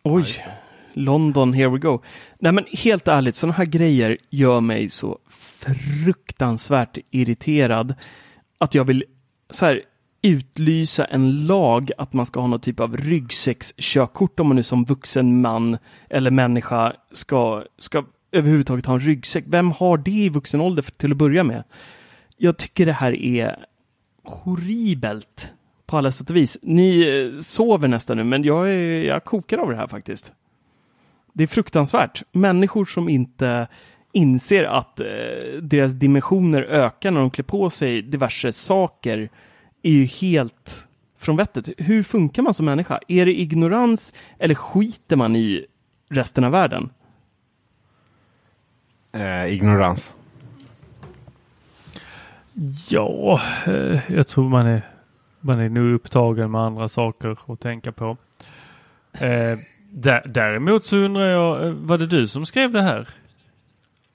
Oj! 0.03 0.45
London, 0.93 1.53
here 1.53 1.69
we 1.69 1.79
go. 1.79 2.03
Nej 2.39 2.53
men 2.53 2.65
helt 2.73 3.09
ärligt, 3.09 3.37
sådana 3.37 3.55
här 3.55 3.65
grejer 3.65 4.19
gör 4.31 4.61
mig 4.61 4.91
så 4.91 5.19
fruktansvärt 5.29 6.99
irriterad 7.11 7.95
att 8.59 8.75
jag 8.75 8.85
vill 8.85 9.05
så 9.51 9.67
här, 9.67 9.83
utlysa 10.23 11.05
en 11.05 11.47
lag 11.47 11.91
att 11.99 12.13
man 12.13 12.27
ska 12.27 12.41
ha 12.41 12.47
någon 12.47 12.61
typ 12.61 12.81
av 12.81 12.97
ryggsäckskörkort 12.97 14.41
om 14.41 14.47
man 14.47 14.57
nu 14.57 14.63
som 14.63 14.85
vuxen 14.85 15.41
man 15.41 15.79
eller 16.11 16.31
människa 16.31 16.93
ska, 17.13 17.65
ska 17.79 18.05
överhuvudtaget 18.33 18.87
ha 18.87 18.95
en 18.95 19.01
ryggsäck. 19.01 19.45
Vem 19.47 19.71
har 19.73 19.99
det 19.99 20.11
i 20.11 20.29
vuxen 20.29 20.61
ålder 20.61 20.83
till 20.97 21.11
att 21.11 21.19
börja 21.19 21.45
med? 21.45 21.65
Jag 22.37 22.57
tycker 22.57 22.87
det 22.87 22.93
här 22.93 23.13
är 23.13 23.67
horribelt 24.25 25.53
på 25.91 25.97
alla 25.97 26.13
sätt 26.13 26.31
och 26.31 26.37
vis. 26.37 26.59
Ni 26.63 27.01
eh, 27.01 27.41
sover 27.41 27.89
nästan 27.89 28.17
nu, 28.17 28.25
men 28.25 28.45
jag, 28.45 28.71
är, 28.71 29.03
jag 29.03 29.25
kokar 29.25 29.59
av 29.59 29.71
det 29.71 29.77
här 29.77 29.87
faktiskt. 29.87 30.33
Det 31.33 31.43
är 31.43 31.47
fruktansvärt. 31.47 32.23
Människor 32.33 32.85
som 32.85 33.09
inte 33.09 33.69
inser 34.13 34.65
att 34.65 35.01
eh, 35.01 35.07
deras 35.63 35.93
dimensioner 35.93 36.63
ökar 36.63 37.11
när 37.11 37.21
de 37.21 37.31
klär 37.31 37.45
på 37.45 37.71
sig 37.71 38.03
diverse 38.03 38.53
saker 38.53 39.31
är 39.83 39.91
ju 39.91 40.05
helt 40.05 40.89
från 41.19 41.37
vettet. 41.37 41.69
Hur 41.79 42.03
funkar 42.03 42.43
man 42.43 42.55
som 42.55 42.67
människa? 42.67 43.01
Är 43.09 43.27
det 43.27 43.41
ignorans 43.41 44.15
eller 44.39 44.55
skiter 44.55 45.17
man 45.17 45.37
i 45.37 45.67
resten 46.09 46.45
av 46.45 46.53
världen? 46.53 46.91
Eh, 49.13 49.47
ignorans. 49.47 50.15
Ja, 52.89 53.41
eh, 53.67 54.13
jag 54.13 54.27
tror 54.27 54.49
man 54.49 54.67
är, 54.67 54.90
man 55.41 55.61
är 55.61 55.69
nu 55.69 55.95
upptagen 55.95 56.51
med 56.51 56.61
andra 56.61 56.89
saker 56.89 57.37
att 57.53 57.61
tänka 57.61 57.93
på. 57.93 58.17
Eh, 59.13 59.59
dä- 59.93 60.23
däremot 60.27 60.85
så 60.85 60.97
undrar 60.97 61.27
jag, 61.27 61.67
eh, 61.67 61.73
var 61.73 61.99
det 61.99 62.07
du 62.07 62.27
som 62.27 62.47
skrev 62.47 62.73
det 62.73 62.83
här? 62.83 63.09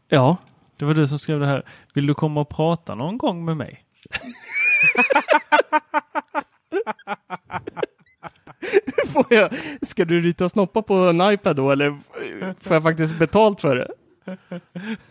Ja, 0.07 0.38
Det 0.77 0.85
var 0.85 0.93
du 0.93 1.07
som 1.07 1.19
skrev 1.19 1.39
det 1.39 1.45
här. 1.47 1.64
Vill 1.93 2.07
du 2.07 2.14
komma 2.14 2.41
och 2.41 2.49
prata 2.49 2.95
någon 2.95 3.18
gång 3.18 3.45
med 3.45 3.57
mig? 3.57 3.84
får 9.14 9.26
jag, 9.30 9.49
ska 9.81 10.06
du 10.06 10.22
rita 10.22 10.49
snoppar 10.49 10.81
på 10.81 10.93
en 10.93 11.31
iPad 11.34 11.56
då 11.56 11.72
eller 11.72 11.97
får 12.61 12.73
jag 12.73 12.84
faktiskt 12.84 13.19
betalt 13.19 13.61
för 13.61 13.76
det? 13.76 13.88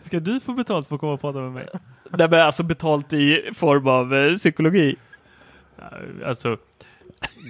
Ska 0.01 0.19
du 0.19 0.39
få 0.39 0.53
betalt 0.53 0.87
för 0.87 0.95
att 0.95 0.99
komma 1.01 1.13
och 1.13 1.21
prata 1.21 1.39
med 1.39 1.51
mig? 1.51 1.67
Nej 2.09 2.29
men 2.29 2.41
alltså 2.41 2.63
betalt 2.63 3.13
i 3.13 3.49
form 3.55 3.87
av 3.87 4.15
eh, 4.15 4.35
psykologi. 4.35 4.95
Alltså, 6.25 6.57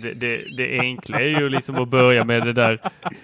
det, 0.01 0.13
det, 0.13 0.57
det 0.57 0.79
enkla 0.79 1.19
är 1.19 1.39
ju 1.39 1.49
liksom 1.49 1.75
att 1.75 1.89
börja 1.89 2.23
med 2.23 2.45
det 2.45 2.53
där. 2.53 2.79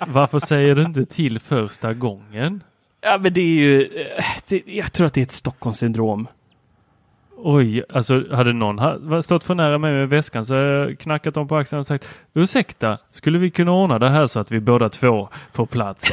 Varför 0.07 0.39
säger 0.39 0.75
du 0.75 0.81
inte 0.81 1.05
till 1.05 1.39
första 1.39 1.93
gången? 1.93 2.63
Ja 3.01 3.17
men 3.17 3.33
det 3.33 3.41
är 3.41 3.45
ju, 3.45 3.81
eh, 3.83 4.23
det, 4.47 4.63
jag 4.65 4.93
tror 4.93 5.07
att 5.07 5.13
det 5.13 5.21
är 5.21 5.25
ett 5.25 5.31
Stockholmssyndrom. 5.31 6.27
Oj, 7.37 7.83
alltså 7.89 8.35
hade 8.35 8.53
någon 8.53 9.23
stått 9.23 9.43
för 9.43 9.55
nära 9.55 9.77
mig 9.77 9.93
med 9.93 10.09
väskan 10.09 10.45
så 10.45 10.53
hade 10.53 10.67
jag 10.67 10.99
knackat 10.99 11.33
dem 11.33 11.47
på 11.47 11.55
axeln 11.55 11.79
och 11.79 11.87
sagt 11.87 12.09
Ursäkta, 12.33 12.97
skulle 13.11 13.39
vi 13.39 13.49
kunna 13.49 13.71
ordna 13.71 13.99
det 13.99 14.09
här 14.09 14.27
så 14.27 14.39
att 14.39 14.51
vi 14.51 14.59
båda 14.59 14.89
två 14.89 15.29
får 15.51 15.65
plats? 15.65 16.05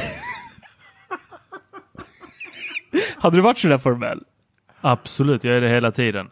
Hade 3.17 3.37
du 3.37 3.41
varit 3.41 3.59
sådär 3.59 3.79
formell? 3.79 4.25
Absolut, 4.81 5.45
jag 5.45 5.57
är 5.57 5.61
det 5.61 5.69
hela 5.69 5.93
tiden. 5.93 6.31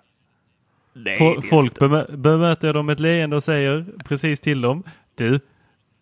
Nej. 0.98 1.16
Fo- 1.18 1.40
folk 1.42 1.78
bemö- 1.78 2.16
bemöter 2.16 2.68
jag 2.68 2.74
dem 2.74 2.86
med 2.86 2.92
ett 2.92 3.00
leende 3.00 3.36
och 3.36 3.42
säger 3.42 3.86
precis 4.04 4.40
till 4.40 4.60
dem. 4.60 4.82
Du, 5.14 5.40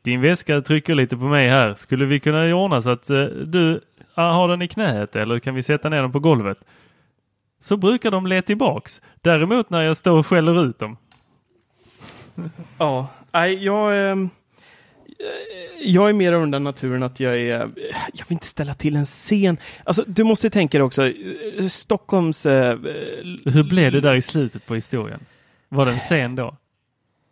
din 0.02 0.20
väska 0.20 0.60
trycker 0.60 0.94
lite 0.94 1.16
på 1.16 1.24
mig 1.24 1.48
här. 1.48 1.74
Skulle 1.74 2.04
vi 2.04 2.20
kunna 2.20 2.54
ordna 2.54 2.82
så 2.82 2.90
att 2.90 3.10
eh, 3.10 3.24
du 3.24 3.80
ah, 4.14 4.32
har 4.32 4.48
den 4.48 4.62
i 4.62 4.68
knät 4.68 5.16
eller 5.16 5.38
kan 5.38 5.54
vi 5.54 5.62
sätta 5.62 5.88
ner 5.88 6.02
den 6.02 6.12
på 6.12 6.18
golvet? 6.20 6.58
Så 7.60 7.76
brukar 7.76 8.10
de 8.10 8.26
le 8.26 8.42
tillbaks. 8.42 9.02
Däremot 9.20 9.70
när 9.70 9.82
jag 9.82 9.96
står 9.96 10.18
och 10.18 10.26
skäller 10.26 10.64
ut 10.66 10.78
dem. 10.78 10.96
Ja, 12.78 13.08
nej 13.32 13.64
jag... 13.64 14.10
ehm, 14.10 14.30
jag 15.84 16.08
är 16.08 16.12
mer 16.12 16.32
av 16.32 16.50
den 16.50 16.64
naturen 16.64 17.02
att 17.02 17.20
jag 17.20 17.36
är... 17.40 17.48
Jag 18.14 18.26
vill 18.28 18.32
inte 18.32 18.46
ställa 18.46 18.74
till 18.74 18.96
en 18.96 19.04
scen. 19.04 19.56
Alltså, 19.84 20.04
du 20.06 20.24
måste 20.24 20.50
tänka 20.50 20.78
dig 20.78 20.84
också, 20.84 21.12
Stockholms... 21.68 22.46
eh, 22.46 22.78
Hur 23.44 23.62
blev 23.68 23.92
det 23.92 24.00
där 24.00 24.14
i 24.14 24.22
slutet 24.22 24.66
på 24.66 24.74
historien? 24.74 25.20
Var 25.68 25.86
det 25.86 25.92
en 25.92 25.98
scen 25.98 26.36
då? 26.36 26.56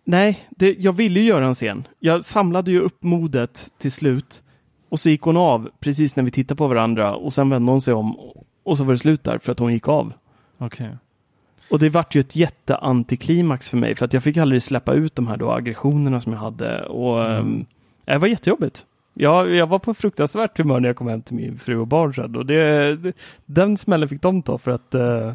Nej, 0.05 0.49
det, 0.51 0.75
jag 0.79 0.93
ville 0.93 1.21
ju 1.21 1.27
göra 1.27 1.47
en 1.47 1.55
scen. 1.55 1.87
Jag 2.01 2.25
samlade 2.25 2.71
ju 2.71 2.81
upp 2.81 3.03
modet 3.03 3.71
till 3.79 3.93
slut. 3.93 4.43
Och 4.89 5.01
så 5.01 5.09
gick 5.11 5.21
hon 5.23 5.37
av 5.37 5.71
precis 5.81 6.17
när 6.17 6.23
vi 6.25 6.31
tittade 6.31 6.59
på 6.59 6.69
varandra 6.69 7.15
och 7.15 7.33
sen 7.33 7.51
vände 7.51 7.73
hon 7.73 7.81
sig 7.81 7.95
om 7.95 8.17
och 8.63 8.79
så 8.79 8.85
var 8.85 8.93
det 8.93 8.99
slut 8.99 9.25
där 9.25 9.39
för 9.39 9.53
att 9.53 9.59
hon 9.59 9.73
gick 9.73 9.89
av. 9.89 10.13
Okej. 10.59 10.91
Och 11.71 11.79
det 11.79 11.89
vart 11.89 12.15
ju 12.15 12.21
ett 12.21 12.37
jätteantiklimax 12.37 13.71
för 13.71 13.77
mig 13.77 13.95
för 13.95 14.05
att 14.05 14.13
jag 14.13 14.23
fick 14.23 14.37
aldrig 14.37 14.63
släppa 14.63 14.93
ut 14.93 15.15
de 15.15 15.27
här 15.27 15.37
då 15.37 15.51
aggressionerna 15.51 16.21
som 16.21 16.33
jag 16.33 16.41
hade 16.41 16.83
och 16.87 17.27
ehm, 17.31 17.67
det 18.05 18.19
var 18.19 18.29
jättejobbigt. 18.29 18.87
Jag, 19.15 19.51
jag 19.51 19.67
var 19.67 19.79
på 19.79 19.95
fruktansvärt 19.95 20.59
humör 20.59 20.81
när 20.81 20.89
jag 20.89 20.97
kom 20.97 21.07
hem 21.09 21.23
till 21.23 21.37
min 21.37 21.59
fru 21.59 21.77
och 21.79 21.87
barn 21.87 22.15
sen 22.15 22.37
och 22.37 22.47
det, 22.47 23.15
den 23.47 23.77
smällen 23.77 24.09
fick 24.09 24.23
de 24.23 24.43
ta 24.43 24.59
för 24.59 24.71
att 24.71 24.95
eh, 24.95 25.33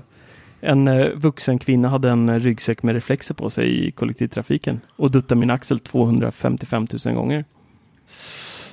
en 0.61 0.87
eh, 0.87 1.09
vuxen 1.15 1.59
kvinna 1.59 1.89
hade 1.89 2.09
en 2.09 2.39
ryggsäck 2.39 2.83
med 2.83 2.95
reflexer 2.95 3.33
på 3.33 3.49
sig 3.49 3.87
i 3.87 3.91
kollektivtrafiken 3.91 4.81
och 4.95 5.11
duttade 5.11 5.39
min 5.39 5.49
axel 5.49 5.79
255 5.79 6.87
000 7.05 7.15
gånger. 7.15 7.45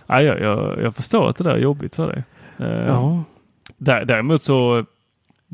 Ja, 0.06 0.22
jag, 0.22 0.40
jag, 0.40 0.82
jag 0.82 0.96
förstår 0.96 1.28
att 1.28 1.36
det 1.36 1.44
där 1.44 1.50
är 1.50 1.58
jobbigt 1.58 1.94
för 1.94 2.08
dig. 2.12 2.22
Eh, 2.58 2.86
Ja. 2.86 3.24
Där, 3.76 4.04
däremot 4.04 4.42
så 4.42 4.84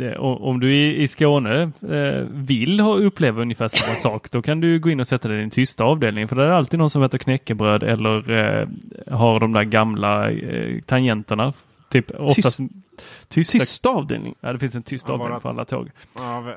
det, 0.00 0.18
om 0.18 0.60
du 0.60 0.74
i, 0.74 1.02
i 1.02 1.08
Skåne 1.08 1.62
eh, 1.90 2.26
vill 2.30 2.80
ha, 2.80 2.94
uppleva 2.96 3.42
ungefär 3.42 3.68
samma 3.68 3.94
sak, 3.96 4.30
då 4.30 4.42
kan 4.42 4.60
du 4.60 4.78
gå 4.78 4.90
in 4.90 5.00
och 5.00 5.06
sätta 5.06 5.28
dig 5.28 5.36
i 5.36 5.40
den 5.40 5.50
tysta 5.50 5.84
avdelningen. 5.84 6.28
För 6.28 6.36
det 6.36 6.44
är 6.44 6.50
alltid 6.50 6.78
någon 6.78 6.90
som 6.90 7.02
äter 7.02 7.18
knäckebröd 7.18 7.82
eller 7.82 8.30
eh, 8.30 8.68
har 9.10 9.40
de 9.40 9.52
där 9.52 9.64
gamla 9.64 10.30
eh, 10.30 10.80
tangenterna. 10.80 11.52
Typ 11.90 12.10
oftast 12.20 12.60
tysta. 13.28 13.58
Tyst 13.58 13.86
avdelning. 13.86 14.34
Ja, 14.40 14.52
det 14.52 14.58
finns 14.58 14.74
en 14.74 14.82
tyst 14.82 15.04
Ja, 15.08 15.14
avdelning 15.14 15.32
bara- 15.32 15.40
på 15.40 15.48
alla 15.48 15.64
tåg. 15.64 15.90
Ja, 16.16 16.54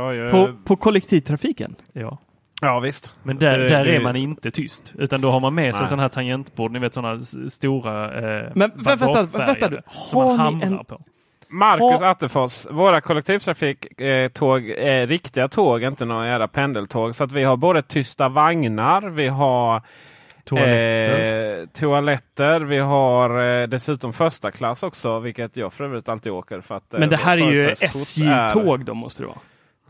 har 0.00 0.12
ju, 0.12 0.30
På, 0.30 0.52
på 0.64 0.76
kollektivtrafiken? 0.76 1.74
Ja. 1.92 2.18
ja 2.60 2.80
visst. 2.80 3.12
Men 3.22 3.38
där, 3.38 3.58
Det- 3.58 3.68
där 3.68 3.84
det- 3.84 3.96
är 3.96 4.00
man 4.00 4.16
inte 4.16 4.50
tyst, 4.50 4.92
utan 4.98 5.20
då 5.20 5.30
har 5.30 5.40
man 5.40 5.54
med 5.54 5.74
sig 5.74 5.86
sådana 5.86 6.02
här 6.02 6.08
tangentbord, 6.08 6.70
ni 6.72 6.78
vet 6.78 6.94
sådana 6.94 7.24
stora 7.48 8.04
eh, 8.04 8.50
Men 8.54 8.70
vä- 8.70 8.84
vänta, 8.84 9.22
vapfärgade 9.22 9.46
vänta 9.46 9.68
du. 9.68 9.80
som 9.90 10.18
man 10.24 10.38
Har 10.38 10.50
ni 10.52 10.60
hamrar 10.64 10.78
en- 10.78 10.84
på. 10.84 11.00
Marcus 11.50 12.00
Ha- 12.00 12.10
Attefors, 12.10 12.66
våra 12.70 13.00
kollektivtrafiktåg 13.00 14.68
är 14.70 15.06
riktiga 15.06 15.48
tåg, 15.48 15.82
inte 15.82 16.04
några 16.04 16.26
jävla 16.28 16.48
pendeltåg. 16.48 17.14
Så 17.14 17.24
att 17.24 17.32
vi 17.32 17.44
har 17.44 17.56
både 17.56 17.82
tysta 17.82 18.28
vagnar, 18.28 19.02
vi 19.10 19.28
har 19.28 19.82
Toaletter. 20.44 21.60
Eh, 21.60 21.66
toaletter. 21.66 22.60
Vi 22.60 22.78
har 22.78 23.42
eh, 23.62 23.66
dessutom 23.68 24.12
första 24.12 24.50
klass 24.50 24.82
också, 24.82 25.18
vilket 25.18 25.56
jag 25.56 25.72
för 25.72 25.84
övrigt 25.84 26.08
alltid 26.08 26.32
åker. 26.32 26.60
För 26.60 26.74
att, 26.76 26.94
eh, 26.94 27.00
Men 27.00 27.08
det 27.08 27.16
här 27.16 27.38
är 27.38 27.50
ju 27.50 27.68
SJ-tåg 27.80 28.84
då 28.84 28.94
måste 28.94 29.22
det 29.22 29.26
vara. 29.26 29.38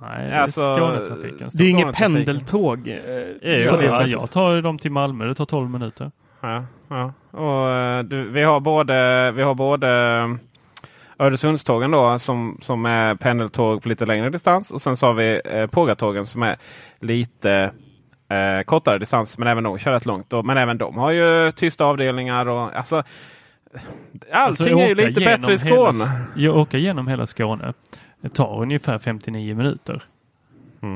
Nej, 0.01 0.39
Alltså, 0.39 0.60
det 0.60 0.66
är 0.66 0.74
Skånetrafiken. 0.74 1.51
Det 1.52 1.64
är 1.64 1.70
inget 1.70 1.97
pendeltåg 1.97 2.89
eh, 2.89 2.97
på 2.97 3.02
det. 3.43 3.76
det 3.76 3.85
Ja, 3.85 3.90
sättet. 3.93 4.10
jag 4.12 4.30
tar 4.30 4.62
dem 4.62 4.78
till 4.78 4.90
Malmö. 4.93 5.24
Det 5.26 5.35
tar 5.35 5.44
12 5.44 5.70
minuter. 5.70 6.10
Ja, 6.40 6.64
ja. 6.89 7.12
Och, 7.30 7.70
eh, 7.70 8.02
du, 8.02 8.28
vi 8.30 8.43
har 8.43 8.60
både, 8.60 9.30
vi 9.30 9.43
har 9.43 9.55
både 9.55 9.89
eh, 10.18 10.28
Öresundstågen 11.19 11.90
då 11.90 12.19
som, 12.19 12.59
som 12.62 12.86
är 12.86 13.15
pendeltåg 13.15 13.82
på 13.82 13.89
lite 13.89 14.07
längre 14.07 14.31
distans. 14.31 14.70
Och 14.70 14.81
sen 14.81 14.97
så 14.97 15.07
har 15.07 15.15
vi 15.15 15.40
eh, 15.45 15.66
Pågatågen 15.66 16.27
som 16.27 16.43
är 16.43 16.57
lite 16.99 17.73
eh, 18.28 18.62
kortare 18.65 18.99
distans 18.99 19.39
men 19.39 19.49
även 19.49 19.65
de 19.65 19.78
kör 19.78 19.93
rätt 19.93 20.07
långt. 20.07 20.32
Och, 20.32 20.45
men 20.45 20.57
även 20.57 20.78
de 20.78 20.97
har 20.97 21.11
ju 21.11 21.53
tysta 21.53 21.85
avdelningar. 21.85 22.49
Och, 22.49 22.77
alltså, 22.77 22.97
allting 22.97 24.32
Alltså, 24.32 24.65
är 24.65 24.89
ju 24.89 24.95
lite 24.95 25.20
bättre 25.20 25.53
i 25.53 25.59
Skåne. 25.59 26.05
Hela, 26.05 26.20
jag 26.36 26.57
åker 26.57 26.78
genom 26.78 27.09
hela 27.09 27.27
Skåne. 27.27 27.73
Det 28.20 28.28
tar 28.28 28.62
ungefär 28.62 28.99
59 28.99 29.55
minuter. 29.55 30.03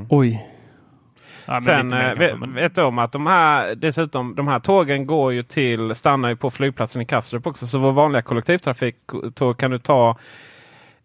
Oj. 0.08 0.51
Ja, 1.54 1.60
Sen 1.60 1.88
mer 1.88 1.96
eh, 2.12 2.18
vet, 2.18 2.30
kanske, 2.30 2.46
men- 2.46 2.54
vet 2.54 2.74
du 2.74 2.82
om 2.82 2.98
att 2.98 3.12
de 3.12 3.26
här, 3.26 3.74
dessutom, 3.74 4.34
de 4.34 4.48
här 4.48 4.58
tågen 4.60 5.06
går 5.06 5.32
ju 5.32 5.42
till, 5.42 5.94
stannar 5.94 6.28
ju 6.28 6.36
på 6.36 6.50
flygplatsen 6.50 7.02
i 7.02 7.06
Kastrup 7.06 7.46
också. 7.46 7.66
Så 7.66 7.78
vår 7.78 7.92
vanliga 7.92 8.22
kollektivtrafiktåg 8.22 9.58
kan 9.58 9.70
du 9.70 9.78
ta 9.78 10.16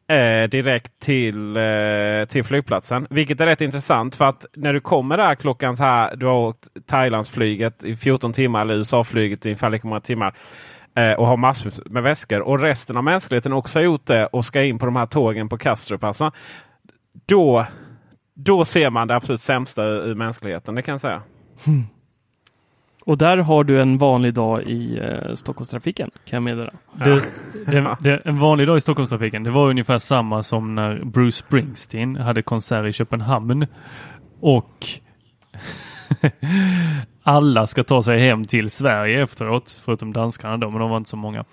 eh, 0.10 0.49
direkt 0.49 0.99
till, 0.99 1.57
eh, 1.57 2.26
till 2.30 2.44
flygplatsen. 2.44 3.07
Vilket 3.10 3.41
är 3.41 3.45
rätt 3.45 3.61
intressant 3.61 4.15
för 4.15 4.26
att 4.26 4.45
när 4.56 4.74
du 4.74 4.80
kommer 4.80 5.18
där 5.18 5.36
klockan 5.36 5.78
så 5.78 5.84
här. 5.84 6.15
Du 6.15 6.26
har 6.26 6.34
åkt 6.36 6.68
Thailandsflyget 6.88 7.84
i 7.84 7.95
14 7.95 8.34
timmar 8.34 8.61
eller 8.61 8.74
USA-flyget 8.76 9.45
i 9.45 9.49
ungefär 9.49 9.69
lika 9.69 9.88
många 9.88 10.02
timmar. 10.02 10.34
eh, 10.95 11.11
Och 11.11 11.28
har 11.28 11.38
massor 11.38 11.72
med 11.86 12.03
väskor. 12.03 12.40
Och 12.41 12.60
resten 12.61 12.98
av 12.98 13.03
mänskligheten 13.03 13.53
också 13.53 13.80
har 13.80 13.84
gjort 13.84 14.06
det 14.06 14.26
och 14.26 14.45
ska 14.45 14.61
in 14.64 14.80
på 14.80 14.86
de 14.86 14.95
här 14.95 15.06
tågen 15.06 15.49
på 15.49 15.57
Kastrup. 15.57 16.03
Alltså, 16.03 16.32
då, 17.26 17.65
då 18.39 18.65
ser 18.65 18.89
man 18.89 19.07
det 19.07 19.15
absolut 19.15 19.41
sämsta 19.41 19.84
ur 19.84 20.15
mänskligheten. 20.15 20.76
Det 20.76 20.81
kan 20.81 20.91
jag 20.91 21.01
säga. 21.01 21.22
Och 23.05 23.18
där 23.18 23.38
har 23.38 23.64
du 23.64 23.81
en 23.81 23.97
vanlig 23.97 24.34
dag 24.34 24.64
i 24.64 24.99
eh, 24.99 25.34
Stockholmstrafiken 25.35 26.11
kan 26.26 26.38
jag 26.38 26.43
meddela. 26.43 26.73
Det, 26.93 27.22
det, 27.65 27.97
det, 27.99 28.22
en 28.26 28.39
vanlig 28.39 28.68
dag 28.68 28.77
i 28.77 28.81
Stockholmstrafiken, 28.81 29.43
det 29.43 29.51
var 29.51 29.69
ungefär 29.69 29.97
samma 29.97 30.43
som 30.43 30.76
när 30.76 31.03
Bruce 31.03 31.38
Springsteen 31.38 32.15
hade 32.15 32.41
konsert 32.41 32.85
i 32.85 32.93
Köpenhamn. 32.93 33.68
Och 34.39 34.88
alla 37.23 37.68
ska 37.68 37.84
ta 37.84 38.03
sig 38.03 38.19
hem 38.19 38.45
till 38.45 38.69
Sverige 38.69 39.23
efteråt, 39.23 39.80
förutom 39.85 40.14
danskarna 40.14 40.57
då, 40.57 40.69
men 40.69 40.80
de 40.80 40.89
var 40.89 40.97
inte 40.97 41.09
så 41.09 41.18
många. 41.18 41.45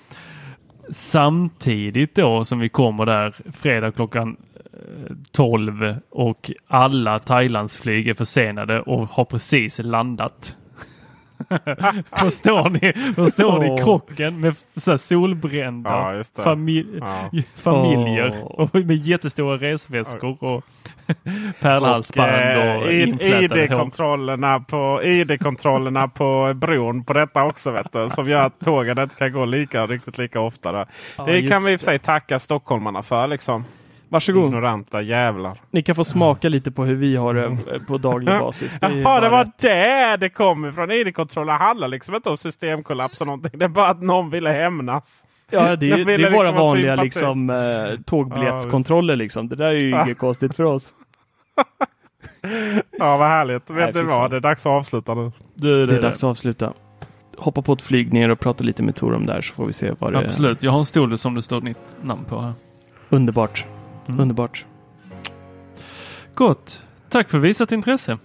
Samtidigt 0.93 2.15
då 2.15 2.45
som 2.45 2.59
vi 2.59 2.69
kommer 2.69 3.07
där 3.07 3.35
fredag 3.53 3.93
klockan 3.93 4.37
12 5.33 5.97
och 6.11 6.51
alla 6.69 7.19
Thailandsflyg 7.19 8.09
är 8.09 8.15
försenade 8.15 8.81
och 8.81 9.09
har 9.09 9.25
precis 9.25 9.79
landat. 9.79 10.57
förstår 12.19 12.71
ni, 12.71 12.93
förstår 13.15 13.59
ni 13.59 13.83
krocken 13.83 14.41
med 14.41 14.55
så 14.77 14.91
här 14.91 14.99
solbrända 14.99 15.91
Ja, 15.91 16.15
just 16.15 16.37
det. 16.37 16.43
famil- 16.43 16.99
Ja. 17.01 17.31
familjer 17.55 18.61
och 18.61 18.75
med 18.75 18.97
jättestora 18.97 19.57
resväskor 19.57 20.45
och 20.45 20.65
pärlhalsband 21.61 22.31
och, 22.31 22.83
Och, 22.83 22.93
eh, 22.93 23.09
hår. 23.11 23.43
ID-kontrollerna 23.45 24.61
på, 24.61 25.01
ID-kontrollerna 25.05 26.09
på 26.09 26.53
bron 26.57 27.05
på 27.05 27.13
detta 27.13 27.45
också. 27.45 27.71
Vet 27.71 27.93
du, 27.93 28.11
som 28.11 28.29
gör 28.29 28.41
att 28.41 28.61
tågen 28.61 28.99
inte 28.99 29.15
kan 29.17 29.33
gå 29.33 29.45
lika, 29.45 29.87
riktigt 29.87 30.19
lika 30.19 30.41
ofta. 30.41 30.73
Där. 30.73 30.87
Ja, 31.19 31.25
det 31.25 31.43
kan 31.49 31.65
vi 31.65 31.73
i 31.73 31.77
och 31.77 31.81
för 31.81 31.85
sig 31.85 31.99
tacka 31.99 32.39
stockholmarna 32.39 33.03
för. 33.03 33.27
Liksom. 33.27 33.65
Varsågod. 34.09 34.47
Ignoranta 34.49 35.03
jävlar. 35.03 35.61
Ni 35.71 35.83
kan 35.83 35.95
få 35.95 36.05
smaka 36.05 36.49
lite 36.49 36.71
på 36.71 36.85
hur 36.85 36.95
vi 36.95 37.17
har 37.17 37.35
det 37.35 37.45
eh, 37.45 37.83
på 37.87 37.99
daglig 37.99 38.39
basis. 38.39 38.79
Det 38.81 38.93
Jaha, 38.95 39.21
det 39.21 39.29
var 39.29 39.45
rätt. 39.45 39.59
där 39.59 40.17
det 40.17 40.29
kom 40.29 40.65
ifrån. 40.67 40.91
ID-kontroller 40.91 41.53
handlar 41.53 41.89
liksom 41.89 42.15
inte 42.15 42.29
om 42.29 42.37
systemkollaps 42.37 43.21
och 43.21 43.27
någonting. 43.27 43.59
Det 43.59 43.65
är 43.65 43.69
bara 43.69 43.89
att 43.89 44.03
någon 44.03 44.31
ville 44.31 44.51
hämnas. 44.51 45.25
Ja, 45.51 45.77
det 45.77 45.91
är, 45.93 45.97
ju- 45.99 46.05
det 46.05 46.15
är 46.15 46.31
våra 46.31 46.43
liksom 46.49 46.67
vanliga 46.67 46.95
liksom, 46.95 47.51
eh, 47.51 48.01
tågbiljettskontroller. 48.07 49.17
Liksom. 49.17 49.49
Det 49.49 49.57
där 49.57 49.67
är 49.69 49.73
ju 49.75 49.89
inget 49.91 50.19
konstigt 50.19 50.55
för 50.55 50.65
oss. 50.65 50.95
Ja, 52.99 53.17
vad 53.17 53.29
härligt. 53.29 53.69
Nej, 53.69 53.77
Vet 53.79 53.95
du 53.95 54.01
fy 54.01 54.07
vad? 54.07 54.31
Det 54.31 54.37
är 54.37 54.41
dags 54.41 54.61
att 54.67 54.71
avsluta 54.73 55.15
nu. 55.15 55.33
Du, 55.55 55.87
Det 55.87 55.97
är 55.97 56.03
dags 56.03 56.25
att 56.25 56.31
avsluta. 56.31 56.73
Hoppa 57.37 57.63
på 57.63 57.73
ett 57.73 57.83
flyg 57.83 58.13
ner 58.13 58.29
och 58.29 58.41
prata 58.41 58.65
lite 58.65 58.83
med 58.83 58.97
Tor 58.97 59.15
om 59.15 59.27
det 59.27 59.33
här 59.33 59.41
så 59.41 59.55
får 59.55 59.67
vi 59.67 59.73
se 59.73 59.93
vad 59.99 60.13
det 60.13 60.19
är. 60.19 60.25
Absolut, 60.25 60.63
jag 60.63 60.71
har 60.73 60.79
en 60.79 60.85
stol 60.85 61.19
som 61.19 61.35
det 61.35 61.43
står 61.43 61.61
ditt 61.61 61.79
namn 62.03 62.25
på 62.25 62.41
här. 62.41 62.53
Underbart. 63.09 63.65
Mm. 64.07 64.21
Underbart. 64.21 64.65
Gott. 66.35 66.83
Tack 67.09 67.29
för 67.31 67.39
visat 67.39 67.73
intresse. 67.73 68.19